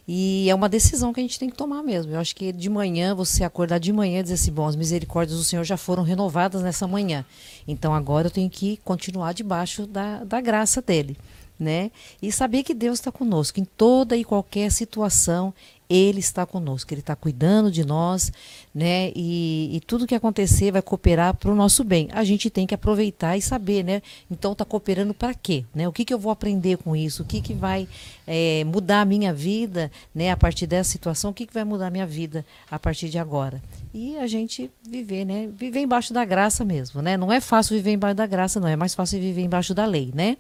E 0.08 0.50
é 0.50 0.56
uma 0.56 0.68
decisão 0.68 1.14
que 1.14 1.20
a 1.20 1.24
gente 1.24 1.40
tem 1.40 1.50
que 1.50 1.56
tomar 1.56 1.82
mesmo. 1.82 2.12
Eu 2.12 2.20
acho 2.20 2.36
que 2.36 2.52
de 2.52 2.70
manhã, 2.70 3.16
você 3.16 3.44
acordar 3.44 3.80
de 3.80 3.94
manhã 3.94 4.20
e 4.20 4.24
dizer 4.24 4.36
assim: 4.36 4.52
bom, 4.52 4.68
as 4.68 4.76
misericórdias 4.76 5.38
do 5.38 5.44
Senhor 5.44 5.64
já 5.64 5.78
foram 5.78 6.04
renovadas 6.04 6.62
nessa 6.62 6.88
manhã. 6.88 7.26
Então 7.68 7.94
agora 7.94 8.28
eu 8.28 8.32
tenho 8.32 8.50
que 8.50 8.78
continuar 8.84 9.34
debaixo 9.34 9.88
da, 9.88 10.24
da 10.24 10.42
graça 10.42 10.82
dele. 10.82 11.18
Né? 11.60 11.92
E 12.22 12.32
saber 12.32 12.64
que 12.64 12.74
Deus 12.74 13.00
está 13.00 13.12
conosco 13.12 13.60
em 13.60 13.64
toda 13.64 14.18
e 14.18 14.26
qualquer 14.26 14.72
situação, 14.72 15.54
ele 15.94 16.20
está 16.20 16.44
conosco, 16.44 16.92
Ele 16.92 17.02
está 17.02 17.16
cuidando 17.16 17.70
de 17.70 17.86
nós, 17.86 18.32
né? 18.74 19.12
E, 19.16 19.70
e 19.76 19.80
tudo 19.82 20.08
que 20.08 20.16
acontecer 20.16 20.72
vai 20.72 20.82
cooperar 20.82 21.36
para 21.36 21.52
o 21.52 21.56
nosso 21.56 21.84
bem. 21.84 22.10
A 22.12 22.24
gente 22.24 22.50
tem 22.50 22.66
que 22.66 22.74
aproveitar 22.74 23.38
e 23.38 23.42
saber, 23.44 23.84
né? 23.84 24.02
Então 24.30 24.54
está 24.54 24.66
cooperando 24.66 25.14
para 25.14 25.36
quê? 25.36 25.64
Né? 25.74 25.88
O 25.88 25.92
que, 25.92 26.04
que 26.04 26.12
eu 26.12 26.18
vou 26.18 26.32
aprender 26.32 26.78
com 26.78 26.96
isso? 26.96 27.22
O 27.22 27.26
que, 27.26 27.40
que 27.42 27.54
vai 27.54 27.88
é, 28.26 28.64
mudar 28.64 29.02
a 29.02 29.06
minha 29.06 29.32
vida, 29.32 29.92
né? 30.16 30.32
A 30.32 30.38
partir 30.38 30.66
dessa 30.66 30.90
situação, 30.90 31.30
o 31.30 31.34
que, 31.34 31.46
que 31.46 31.54
vai 31.54 31.64
mudar 31.64 31.88
a 31.88 31.92
minha 31.92 32.08
vida 32.08 32.44
a 32.72 32.80
partir 32.80 33.10
de 33.10 33.20
agora? 33.20 33.62
E 33.94 34.18
a 34.18 34.26
gente 34.26 34.72
viver, 34.82 35.26
né? 35.26 35.48
Viver 35.56 35.82
embaixo 35.82 36.12
da 36.12 36.26
graça 36.26 36.66
mesmo, 36.66 37.04
né? 37.04 37.16
Não 37.18 37.32
é 37.32 37.40
fácil 37.40 37.76
viver 37.76 37.92
embaixo 37.92 38.16
da 38.16 38.26
graça, 38.26 38.60
não. 38.60 38.68
É 38.68 38.76
mais 38.76 38.96
fácil 38.96 39.20
viver 39.20 39.44
embaixo 39.44 39.76
da 39.76 39.86
lei, 39.86 40.12
né? 40.12 40.38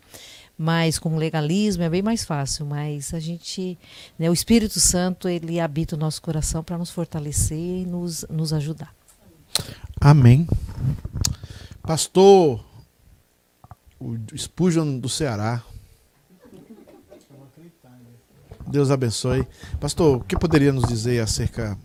Mas 0.57 0.99
com 0.99 1.17
legalismo 1.17 1.83
é 1.83 1.89
bem 1.89 2.01
mais 2.01 2.23
fácil. 2.23 2.65
Mas 2.65 3.13
a 3.13 3.19
gente, 3.19 3.77
né, 4.17 4.29
o 4.29 4.33
Espírito 4.33 4.79
Santo, 4.79 5.27
ele 5.27 5.59
habita 5.59 5.95
o 5.95 5.99
nosso 5.99 6.21
coração 6.21 6.63
para 6.63 6.77
nos 6.77 6.89
fortalecer 6.89 7.57
e 7.57 7.85
nos, 7.85 8.25
nos 8.29 8.53
ajudar. 8.53 8.93
Amém. 9.99 10.47
Pastor, 11.81 12.63
o 13.99 14.17
Spurgeon 14.37 14.99
do 14.99 15.09
Ceará. 15.09 15.63
Deus 18.67 18.89
abençoe. 18.89 19.47
Pastor, 19.79 20.17
o 20.17 20.23
que 20.23 20.37
poderia 20.37 20.71
nos 20.71 20.87
dizer 20.87 21.21
acerca 21.21 21.77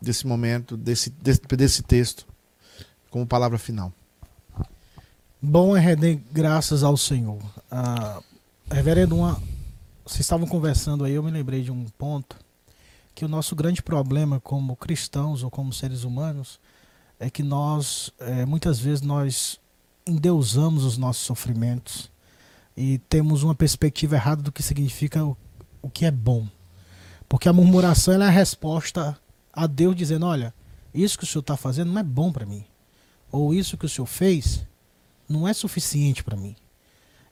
desse 0.00 0.26
momento, 0.26 0.76
desse, 0.76 1.10
desse, 1.10 1.40
desse 1.40 1.82
texto, 1.82 2.26
como 3.10 3.26
palavra 3.26 3.58
final? 3.58 3.92
Bom 5.46 5.76
é 5.76 5.80
render 5.80 6.22
graças 6.32 6.82
ao 6.82 6.96
Senhor. 6.96 7.38
Ah, 7.70 8.22
reverendo, 8.72 9.14
uma, 9.14 9.34
vocês 10.02 10.20
estavam 10.20 10.46
conversando 10.46 11.04
aí, 11.04 11.12
eu 11.12 11.22
me 11.22 11.30
lembrei 11.30 11.60
de 11.62 11.70
um 11.70 11.84
ponto 11.98 12.38
que 13.14 13.26
o 13.26 13.28
nosso 13.28 13.54
grande 13.54 13.82
problema 13.82 14.40
como 14.40 14.74
cristãos 14.74 15.42
ou 15.42 15.50
como 15.50 15.70
seres 15.70 16.02
humanos 16.02 16.58
é 17.20 17.28
que 17.28 17.42
nós, 17.42 18.10
é, 18.20 18.46
muitas 18.46 18.80
vezes, 18.80 19.02
nós 19.02 19.60
endeusamos 20.06 20.82
os 20.82 20.96
nossos 20.96 21.22
sofrimentos 21.22 22.10
e 22.74 22.96
temos 23.10 23.42
uma 23.42 23.54
perspectiva 23.54 24.16
errada 24.16 24.40
do 24.40 24.50
que 24.50 24.62
significa 24.62 25.22
o, 25.22 25.36
o 25.82 25.90
que 25.90 26.06
é 26.06 26.10
bom. 26.10 26.48
Porque 27.28 27.50
a 27.50 27.52
murmuração 27.52 28.14
é 28.14 28.26
a 28.26 28.30
resposta 28.30 29.14
a 29.52 29.66
Deus 29.66 29.94
dizendo: 29.94 30.24
olha, 30.24 30.54
isso 30.94 31.18
que 31.18 31.24
o 31.24 31.26
senhor 31.26 31.42
está 31.42 31.54
fazendo 31.54 31.92
não 31.92 32.00
é 32.00 32.02
bom 32.02 32.32
para 32.32 32.46
mim. 32.46 32.64
Ou 33.30 33.52
isso 33.52 33.76
que 33.76 33.84
o 33.84 33.90
senhor 33.90 34.06
fez 34.06 34.66
não 35.28 35.46
é 35.46 35.52
suficiente 35.52 36.22
para 36.22 36.36
mim. 36.36 36.56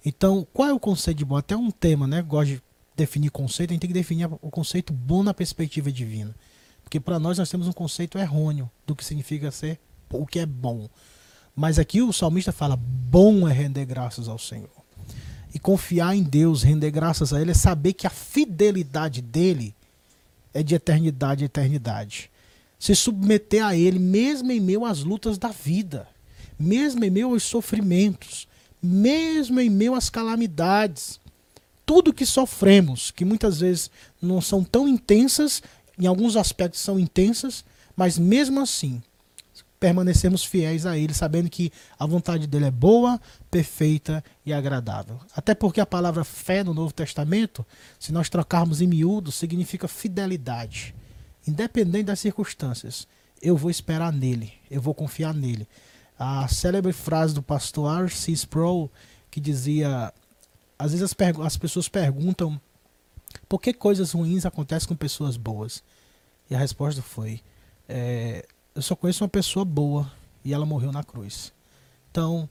Então, 0.04 0.46
qual 0.52 0.68
é 0.68 0.72
o 0.72 0.80
conceito 0.80 1.18
de 1.18 1.24
bom? 1.24 1.36
Até 1.36 1.56
um 1.56 1.70
tema, 1.70 2.06
né? 2.06 2.22
Gosto 2.22 2.54
de 2.54 2.62
definir 2.96 3.30
conceito, 3.30 3.70
a 3.70 3.74
gente 3.74 3.82
tem 3.82 3.88
que 3.88 3.94
definir 3.94 4.28
o 4.40 4.50
conceito 4.50 4.92
bom 4.92 5.22
na 5.22 5.32
perspectiva 5.32 5.90
divina. 5.90 6.34
Porque 6.82 7.00
para 7.00 7.18
nós 7.18 7.38
nós 7.38 7.48
temos 7.48 7.66
um 7.66 7.72
conceito 7.72 8.18
errôneo 8.18 8.70
do 8.86 8.94
que 8.94 9.04
significa 9.04 9.50
ser 9.50 9.78
o 10.10 10.26
que 10.26 10.40
é 10.40 10.46
bom. 10.46 10.88
Mas 11.54 11.78
aqui 11.78 12.02
o 12.02 12.12
salmista 12.12 12.52
fala: 12.52 12.76
bom 12.76 13.48
é 13.48 13.52
render 13.52 13.86
graças 13.86 14.28
ao 14.28 14.38
Senhor. 14.38 14.70
E 15.54 15.58
confiar 15.58 16.16
em 16.16 16.22
Deus, 16.22 16.62
render 16.62 16.90
graças 16.90 17.32
a 17.32 17.40
Ele, 17.40 17.50
é 17.50 17.54
saber 17.54 17.92
que 17.92 18.06
a 18.06 18.10
fidelidade 18.10 19.20
dele 19.20 19.74
é 20.52 20.62
de 20.62 20.74
eternidade 20.74 21.44
a 21.44 21.46
eternidade. 21.46 22.30
Se 22.78 22.94
submeter 22.94 23.64
a 23.64 23.76
Ele, 23.76 23.98
mesmo 23.98 24.50
em 24.50 24.60
meio 24.60 24.84
às 24.84 25.04
lutas 25.04 25.38
da 25.38 25.48
vida 25.48 26.08
mesmo 26.58 27.04
em 27.04 27.10
meio 27.10 27.28
aos 27.28 27.42
sofrimentos, 27.42 28.46
mesmo 28.82 29.60
em 29.60 29.70
meio 29.70 29.94
às 29.94 30.10
calamidades, 30.10 31.20
tudo 31.86 32.12
que 32.12 32.26
sofremos, 32.26 33.10
que 33.10 33.24
muitas 33.24 33.60
vezes 33.60 33.90
não 34.20 34.40
são 34.40 34.64
tão 34.64 34.88
intensas, 34.88 35.62
em 35.98 36.06
alguns 36.06 36.36
aspectos 36.36 36.80
são 36.80 36.98
intensas, 36.98 37.64
mas 37.96 38.18
mesmo 38.18 38.60
assim 38.60 39.02
permanecemos 39.78 40.44
fiéis 40.44 40.86
a 40.86 40.96
Ele, 40.96 41.12
sabendo 41.12 41.50
que 41.50 41.72
a 41.98 42.06
vontade 42.06 42.46
dele 42.46 42.66
é 42.66 42.70
boa, 42.70 43.20
perfeita 43.50 44.22
e 44.46 44.52
agradável. 44.52 45.18
Até 45.34 45.56
porque 45.56 45.80
a 45.80 45.86
palavra 45.86 46.22
fé 46.22 46.62
no 46.62 46.72
Novo 46.72 46.92
Testamento, 46.94 47.66
se 47.98 48.12
nós 48.12 48.28
trocarmos 48.28 48.80
em 48.80 48.86
miúdo, 48.86 49.32
significa 49.32 49.88
fidelidade. 49.88 50.94
Independente 51.46 52.04
das 52.04 52.20
circunstâncias, 52.20 53.08
eu 53.42 53.56
vou 53.56 53.72
esperar 53.72 54.12
nele, 54.12 54.52
eu 54.70 54.80
vou 54.80 54.94
confiar 54.94 55.34
nele 55.34 55.66
a 56.22 56.46
célebre 56.46 56.92
frase 56.92 57.34
do 57.34 57.42
pastor 57.42 58.02
R.C. 58.04 58.30
Sproul 58.30 58.88
que 59.28 59.40
dizia: 59.40 60.14
às 60.78 60.92
vezes 60.92 61.02
as, 61.02 61.40
as, 61.40 61.56
pessoas 61.56 61.88
perguntam 61.88 62.60
por 63.48 63.60
que 63.60 63.72
coisas 63.72 64.12
ruins 64.12 64.46
acontecem 64.46 64.88
com 64.88 64.94
pessoas 64.94 65.36
boas. 65.36 65.82
E 66.48 66.54
a 66.54 66.58
resposta 66.58 67.02
foi: 67.02 67.40
é, 67.88 68.46
eu 68.72 68.82
só 68.82 68.94
conheço 68.94 69.24
uma 69.24 69.28
pessoa 69.28 69.64
boa 69.64 70.10
e 70.44 70.54
ela 70.54 70.64
morreu 70.64 70.92
na 70.92 71.02
cruz. 71.02 71.52
Então, 72.12 72.48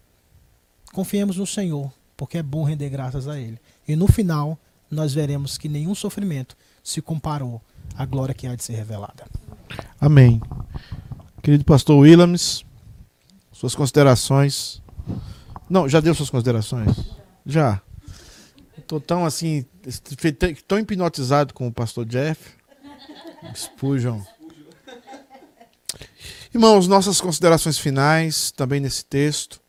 confiemos 0.92 1.38
no 1.38 1.48
Senhor, 1.48 1.90
porque 2.18 2.40
é 2.40 2.44
bom 2.44 2.64
render 2.64 2.90
graças 2.90 3.26
a 3.26 3.40
Ele. 3.40 3.58
E 3.88 3.96
no 3.96 4.08
final, 4.08 4.60
nós 4.90 5.14
veremos 5.14 5.58
que 5.58 5.70
nenhum 5.70 5.96
sofrimento 5.96 6.58
se 6.84 7.02
comparou 7.02 7.62
à 7.96 8.06
glória 8.06 8.36
que 8.36 8.48
há 8.48 8.56
de 8.56 8.64
ser 8.66 8.74
revelada. 8.74 9.26
Amém. 10.00 10.42
Querido 11.42 11.64
pastor 11.64 11.98
Williams, 12.00 12.66
suas 13.62 13.76
considerações. 13.76 14.82
Não, 15.70 15.88
já 15.88 16.00
deu 16.00 16.16
suas 16.16 16.32
considerações? 16.32 16.98
Já. 17.46 17.80
Estou 18.76 19.00
tão 19.00 19.24
assim, 19.24 19.64
tão 20.68 20.80
hipnotizado 20.80 21.54
com 21.54 21.68
o 21.68 21.72
pastor 21.72 22.04
Jeff. 22.06 22.56
Spurgeon. 23.54 24.20
Irmãos, 26.52 26.88
nossas 26.88 27.22
considerações 27.22 27.78
finais 27.78 28.50
também 28.50 28.80
nesse 28.80 29.06
texto. 29.06 29.62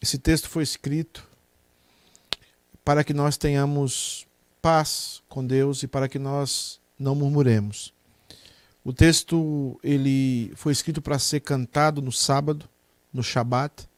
Esse 0.00 0.18
texto 0.18 0.48
foi 0.48 0.62
escrito 0.62 1.28
para 2.84 3.02
que 3.02 3.12
nós 3.12 3.36
tenhamos 3.36 4.24
paz 4.60 5.20
com 5.28 5.44
Deus 5.44 5.82
e 5.82 5.88
para 5.88 6.08
que 6.08 6.20
nós 6.20 6.80
não 6.96 7.16
murmuremos. 7.16 7.92
O 8.84 8.92
texto 8.92 9.80
ele 9.82 10.52
foi 10.54 10.72
escrito 10.72 11.02
para 11.02 11.18
ser 11.18 11.40
cantado 11.40 12.00
no 12.00 12.12
sábado, 12.12 12.68
no 13.12 13.22
Shabat, 13.22 13.88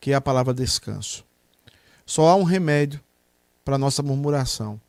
que 0.00 0.12
é 0.12 0.14
a 0.14 0.20
palavra 0.20 0.52
descanso. 0.52 1.24
Só 2.04 2.28
há 2.28 2.36
um 2.36 2.44
remédio 2.44 3.00
para 3.64 3.76
a 3.76 3.78
nossa 3.78 4.02
murmuração. 4.02 4.80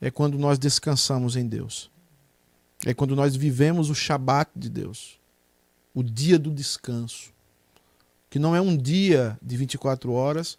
É 0.00 0.10
quando 0.10 0.38
nós 0.38 0.58
descansamos 0.58 1.36
em 1.36 1.46
Deus. 1.46 1.90
É 2.84 2.92
quando 2.92 3.16
nós 3.16 3.34
vivemos 3.34 3.90
o 3.90 3.94
Shabat 3.94 4.50
de 4.54 4.68
Deus 4.68 5.20
o 5.94 6.02
dia 6.02 6.38
do 6.38 6.50
descanso, 6.50 7.32
que 8.30 8.38
não 8.38 8.56
é 8.56 8.60
um 8.60 8.76
dia 8.76 9.38
de 9.42 9.56
24 9.56 10.12
horas, 10.12 10.58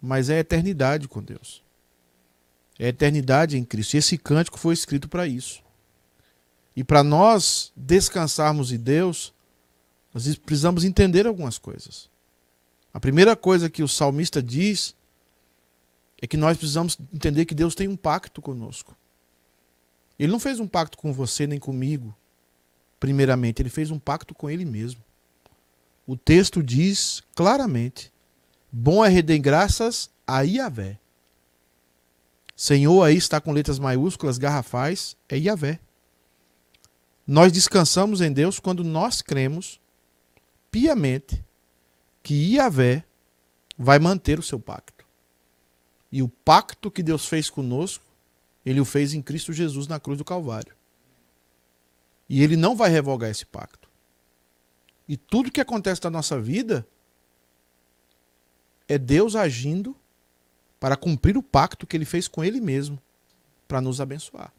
mas 0.00 0.28
é 0.28 0.36
a 0.36 0.40
eternidade 0.40 1.08
com 1.08 1.20
Deus. 1.20 1.60
É 2.78 2.86
a 2.86 2.88
eternidade 2.88 3.56
em 3.58 3.64
Cristo. 3.64 3.94
E 3.94 3.98
esse 3.98 4.16
cântico 4.16 4.58
foi 4.58 4.74
escrito 4.74 5.08
para 5.08 5.26
isso. 5.26 5.62
E 6.76 6.84
para 6.84 7.02
nós 7.02 7.72
descansarmos 7.74 8.70
em 8.70 8.78
Deus, 8.78 9.32
nós 10.14 10.36
precisamos 10.36 10.84
entender 10.84 11.26
algumas 11.26 11.58
coisas. 11.58 12.08
A 12.92 13.00
primeira 13.00 13.34
coisa 13.34 13.68
que 13.68 13.82
o 13.82 13.88
salmista 13.88 14.40
diz 14.40 14.94
é 16.22 16.26
que 16.26 16.36
nós 16.36 16.56
precisamos 16.56 16.96
entender 17.12 17.44
que 17.44 17.54
Deus 17.54 17.74
tem 17.74 17.88
um 17.88 17.96
pacto 17.96 18.40
conosco. 18.40 18.96
Ele 20.16 20.30
não 20.30 20.38
fez 20.38 20.60
um 20.60 20.68
pacto 20.68 20.96
com 20.96 21.12
você 21.12 21.46
nem 21.46 21.58
comigo 21.58 22.14
primeiramente, 23.04 23.60
ele 23.60 23.68
fez 23.68 23.90
um 23.90 23.98
pacto 23.98 24.34
com 24.34 24.48
ele 24.48 24.64
mesmo. 24.64 25.02
O 26.06 26.16
texto 26.16 26.62
diz 26.62 27.22
claramente: 27.34 28.10
Bom 28.72 29.04
é 29.04 29.10
render 29.10 29.38
graças 29.40 30.08
a 30.26 30.40
Iavé. 30.40 30.98
Senhor 32.56 33.02
aí 33.02 33.18
está 33.18 33.42
com 33.42 33.52
letras 33.52 33.78
maiúsculas, 33.78 34.38
garrafais, 34.38 35.18
é 35.28 35.36
Iavé. 35.36 35.80
Nós 37.26 37.52
descansamos 37.52 38.22
em 38.22 38.32
Deus 38.32 38.58
quando 38.58 38.82
nós 38.82 39.20
cremos 39.20 39.78
piamente 40.74 41.44
que 42.20 42.34
Iavé 42.34 43.04
vai 43.78 44.00
manter 44.00 44.40
o 44.40 44.42
seu 44.42 44.58
pacto. 44.58 45.06
E 46.10 46.20
o 46.20 46.28
pacto 46.28 46.90
que 46.90 47.00
Deus 47.00 47.28
fez 47.28 47.48
conosco, 47.48 48.04
ele 48.66 48.80
o 48.80 48.84
fez 48.84 49.14
em 49.14 49.22
Cristo 49.22 49.52
Jesus 49.52 49.86
na 49.86 50.00
cruz 50.00 50.18
do 50.18 50.24
Calvário. 50.24 50.74
E 52.28 52.42
ele 52.42 52.56
não 52.56 52.74
vai 52.74 52.90
revogar 52.90 53.30
esse 53.30 53.46
pacto. 53.46 53.88
E 55.08 55.16
tudo 55.16 55.52
que 55.52 55.60
acontece 55.60 56.02
na 56.02 56.10
nossa 56.10 56.40
vida 56.40 56.84
é 58.88 58.98
Deus 58.98 59.36
agindo 59.36 59.94
para 60.80 60.96
cumprir 60.96 61.36
o 61.36 61.42
pacto 61.42 61.86
que 61.86 61.96
ele 61.96 62.04
fez 62.04 62.26
com 62.26 62.42
ele 62.42 62.60
mesmo, 62.60 63.00
para 63.68 63.80
nos 63.80 64.00
abençoar. 64.00 64.52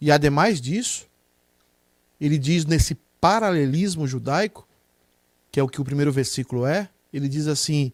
E 0.00 0.10
ademais 0.10 0.60
disso, 0.60 1.06
ele 2.20 2.38
diz 2.38 2.64
nesse 2.64 2.96
paralelismo 3.24 4.06
judaico, 4.06 4.68
que 5.50 5.58
é 5.58 5.62
o 5.62 5.68
que 5.68 5.80
o 5.80 5.84
primeiro 5.84 6.12
versículo 6.12 6.66
é, 6.66 6.90
ele 7.10 7.28
diz 7.28 7.46
assim: 7.46 7.90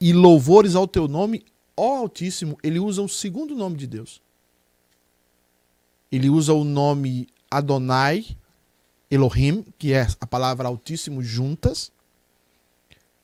E 0.00 0.12
louvores 0.12 0.74
ao 0.74 0.88
teu 0.88 1.06
nome, 1.06 1.44
ó 1.76 1.98
Altíssimo. 1.98 2.56
Ele 2.62 2.78
usa 2.78 3.02
o 3.02 3.08
segundo 3.08 3.54
nome 3.54 3.76
de 3.76 3.86
Deus 3.86 4.22
ele 6.10 6.30
usa 6.30 6.52
o 6.52 6.64
nome 6.64 7.28
Adonai, 7.50 8.36
Elohim, 9.10 9.64
que 9.78 9.92
é 9.92 10.06
a 10.20 10.26
palavra 10.26 10.68
Altíssimo 10.68 11.22
juntas, 11.22 11.92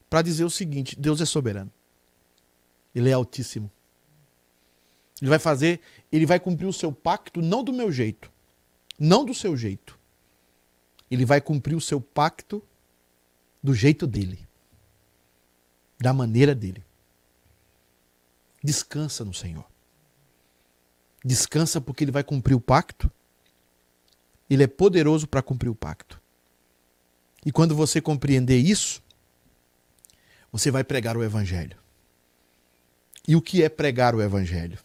para 0.09 0.23
dizer 0.23 0.45
o 0.45 0.51
seguinte: 0.51 0.99
Deus 0.99 1.21
é 1.21 1.25
soberano. 1.25 1.71
Ele 2.95 3.09
é 3.09 3.13
Altíssimo. 3.13 3.71
Ele 5.21 5.31
vai 5.31 5.39
fazer, 5.39 5.81
ele 6.11 6.27
vai 6.27 6.41
cumprir 6.41 6.67
o 6.67 6.73
seu 6.73 6.93
pacto 6.93 7.41
não 7.41 7.63
do 7.63 7.73
meu 7.73 7.93
jeito, 7.93 8.31
não 8.99 9.25
do 9.25 9.33
seu 9.33 9.57
jeito. 9.57 9.99
Ele 11.13 11.27
vai 11.27 11.43
cumprir 11.43 11.75
o 11.75 11.81
seu 11.81 12.01
pacto 12.01 12.63
do 13.63 13.75
jeito 13.75 14.07
dele, 14.07 14.49
da 16.01 16.11
maneira 16.11 16.55
dele. 16.55 16.83
Descansa 18.65 19.23
no 19.23 19.35
Senhor. 19.35 19.67
Descansa 21.23 21.83
porque 21.83 22.03
ele 22.03 22.11
vai 22.11 22.25
cumprir 22.25 22.55
o 22.55 22.61
pacto. 22.61 23.13
Ele 24.49 24.63
é 24.63 24.67
poderoso 24.67 25.27
para 25.29 25.43
cumprir 25.43 25.69
o 25.69 25.75
pacto. 25.75 26.19
E 27.45 27.53
quando 27.53 27.77
você 27.77 28.01
compreender 28.01 28.57
isso, 28.57 29.03
você 30.51 30.71
vai 30.71 30.83
pregar 30.83 31.15
o 31.15 31.23
evangelho. 31.23 31.77
E 33.29 33.37
o 33.37 33.43
que 33.43 33.63
é 33.63 33.69
pregar 33.69 34.15
o 34.15 34.23
evangelho? 34.23 34.79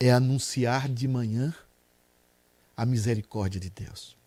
É 0.00 0.10
anunciar 0.10 0.88
de 0.88 1.06
manhã 1.06 1.54
a 2.76 2.84
misericórdia 2.84 3.60
de 3.60 3.70
Deus. 3.70 4.20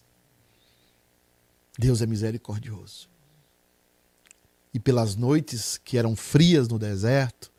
Deus 1.78 2.02
é 2.02 2.06
misericordioso. 2.06 3.10
E 4.74 4.80
pelas 4.80 5.16
noites 5.16 5.78
que 5.78 5.98
eram 5.98 6.16
frias 6.16 6.68
no 6.68 6.80
deserto, 6.80 7.52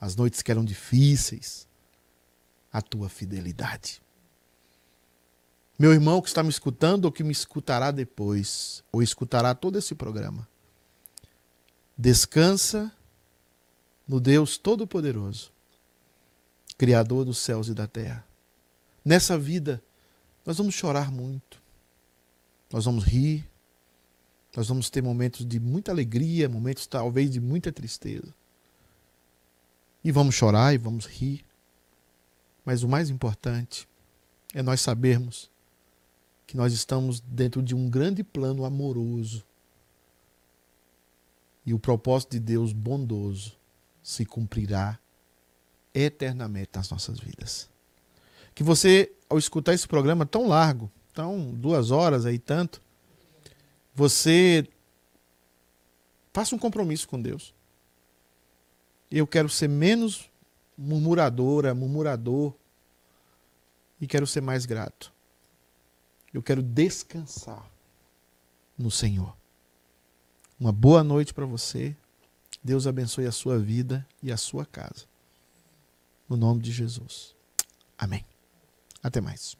as 0.00 0.14
noites 0.16 0.42
que 0.42 0.50
eram 0.50 0.64
difíceis, 0.64 1.66
a 2.72 2.82
tua 2.82 3.08
fidelidade. 3.08 4.02
Meu 5.78 5.92
irmão 5.92 6.22
que 6.22 6.28
está 6.28 6.42
me 6.42 6.48
escutando 6.48 7.04
ou 7.04 7.12
que 7.12 7.22
me 7.22 7.32
escutará 7.32 7.90
depois, 7.90 8.82
ou 8.90 9.02
escutará 9.02 9.54
todo 9.54 9.78
esse 9.78 9.94
programa, 9.94 10.48
descansa 11.96 12.90
no 14.06 14.20
Deus 14.20 14.56
Todo-Poderoso, 14.56 15.52
Criador 16.78 17.24
dos 17.24 17.38
céus 17.38 17.68
e 17.68 17.74
da 17.74 17.86
terra. 17.86 18.26
Nessa 19.04 19.38
vida, 19.38 19.82
nós 20.44 20.58
vamos 20.58 20.74
chorar 20.74 21.10
muito, 21.10 21.62
nós 22.72 22.84
vamos 22.84 23.04
rir, 23.04 23.48
nós 24.56 24.68
vamos 24.68 24.88
ter 24.88 25.02
momentos 25.02 25.44
de 25.44 25.60
muita 25.60 25.92
alegria, 25.92 26.48
momentos 26.48 26.86
talvez 26.86 27.30
de 27.30 27.38
muita 27.38 27.70
tristeza. 27.70 28.34
E 30.02 30.10
vamos 30.10 30.34
chorar 30.34 30.72
e 30.72 30.78
vamos 30.78 31.04
rir. 31.04 31.44
Mas 32.64 32.82
o 32.82 32.88
mais 32.88 33.10
importante 33.10 33.86
é 34.54 34.62
nós 34.62 34.80
sabermos 34.80 35.50
que 36.46 36.56
nós 36.56 36.72
estamos 36.72 37.20
dentro 37.20 37.62
de 37.62 37.74
um 37.74 37.90
grande 37.90 38.24
plano 38.24 38.64
amoroso. 38.64 39.44
E 41.66 41.74
o 41.74 41.78
propósito 41.78 42.30
de 42.30 42.40
Deus 42.40 42.72
bondoso 42.72 43.52
se 44.02 44.24
cumprirá 44.24 44.98
eternamente 45.92 46.70
nas 46.74 46.88
nossas 46.88 47.18
vidas. 47.20 47.68
Que 48.54 48.62
você, 48.62 49.12
ao 49.28 49.36
escutar 49.36 49.74
esse 49.74 49.86
programa 49.86 50.24
tão 50.24 50.48
largo, 50.48 50.90
tão 51.12 51.52
duas 51.52 51.90
horas 51.90 52.24
aí 52.24 52.38
tanto, 52.38 52.80
você 53.96 54.68
faça 56.30 56.54
um 56.54 56.58
compromisso 56.58 57.08
com 57.08 57.20
Deus. 57.20 57.54
Eu 59.10 59.26
quero 59.26 59.48
ser 59.48 59.68
menos 59.68 60.30
murmuradora, 60.76 61.74
murmurador, 61.74 62.52
e 63.98 64.06
quero 64.06 64.26
ser 64.26 64.42
mais 64.42 64.66
grato. 64.66 65.10
Eu 66.34 66.42
quero 66.42 66.62
descansar 66.62 67.66
no 68.76 68.90
Senhor. 68.90 69.34
Uma 70.60 70.72
boa 70.72 71.02
noite 71.02 71.32
para 71.32 71.46
você. 71.46 71.96
Deus 72.62 72.86
abençoe 72.86 73.26
a 73.26 73.32
sua 73.32 73.58
vida 73.58 74.06
e 74.22 74.30
a 74.30 74.36
sua 74.36 74.66
casa. 74.66 75.06
No 76.28 76.36
nome 76.36 76.60
de 76.60 76.70
Jesus. 76.70 77.34
Amém. 77.96 78.26
Até 79.02 79.22
mais. 79.22 79.56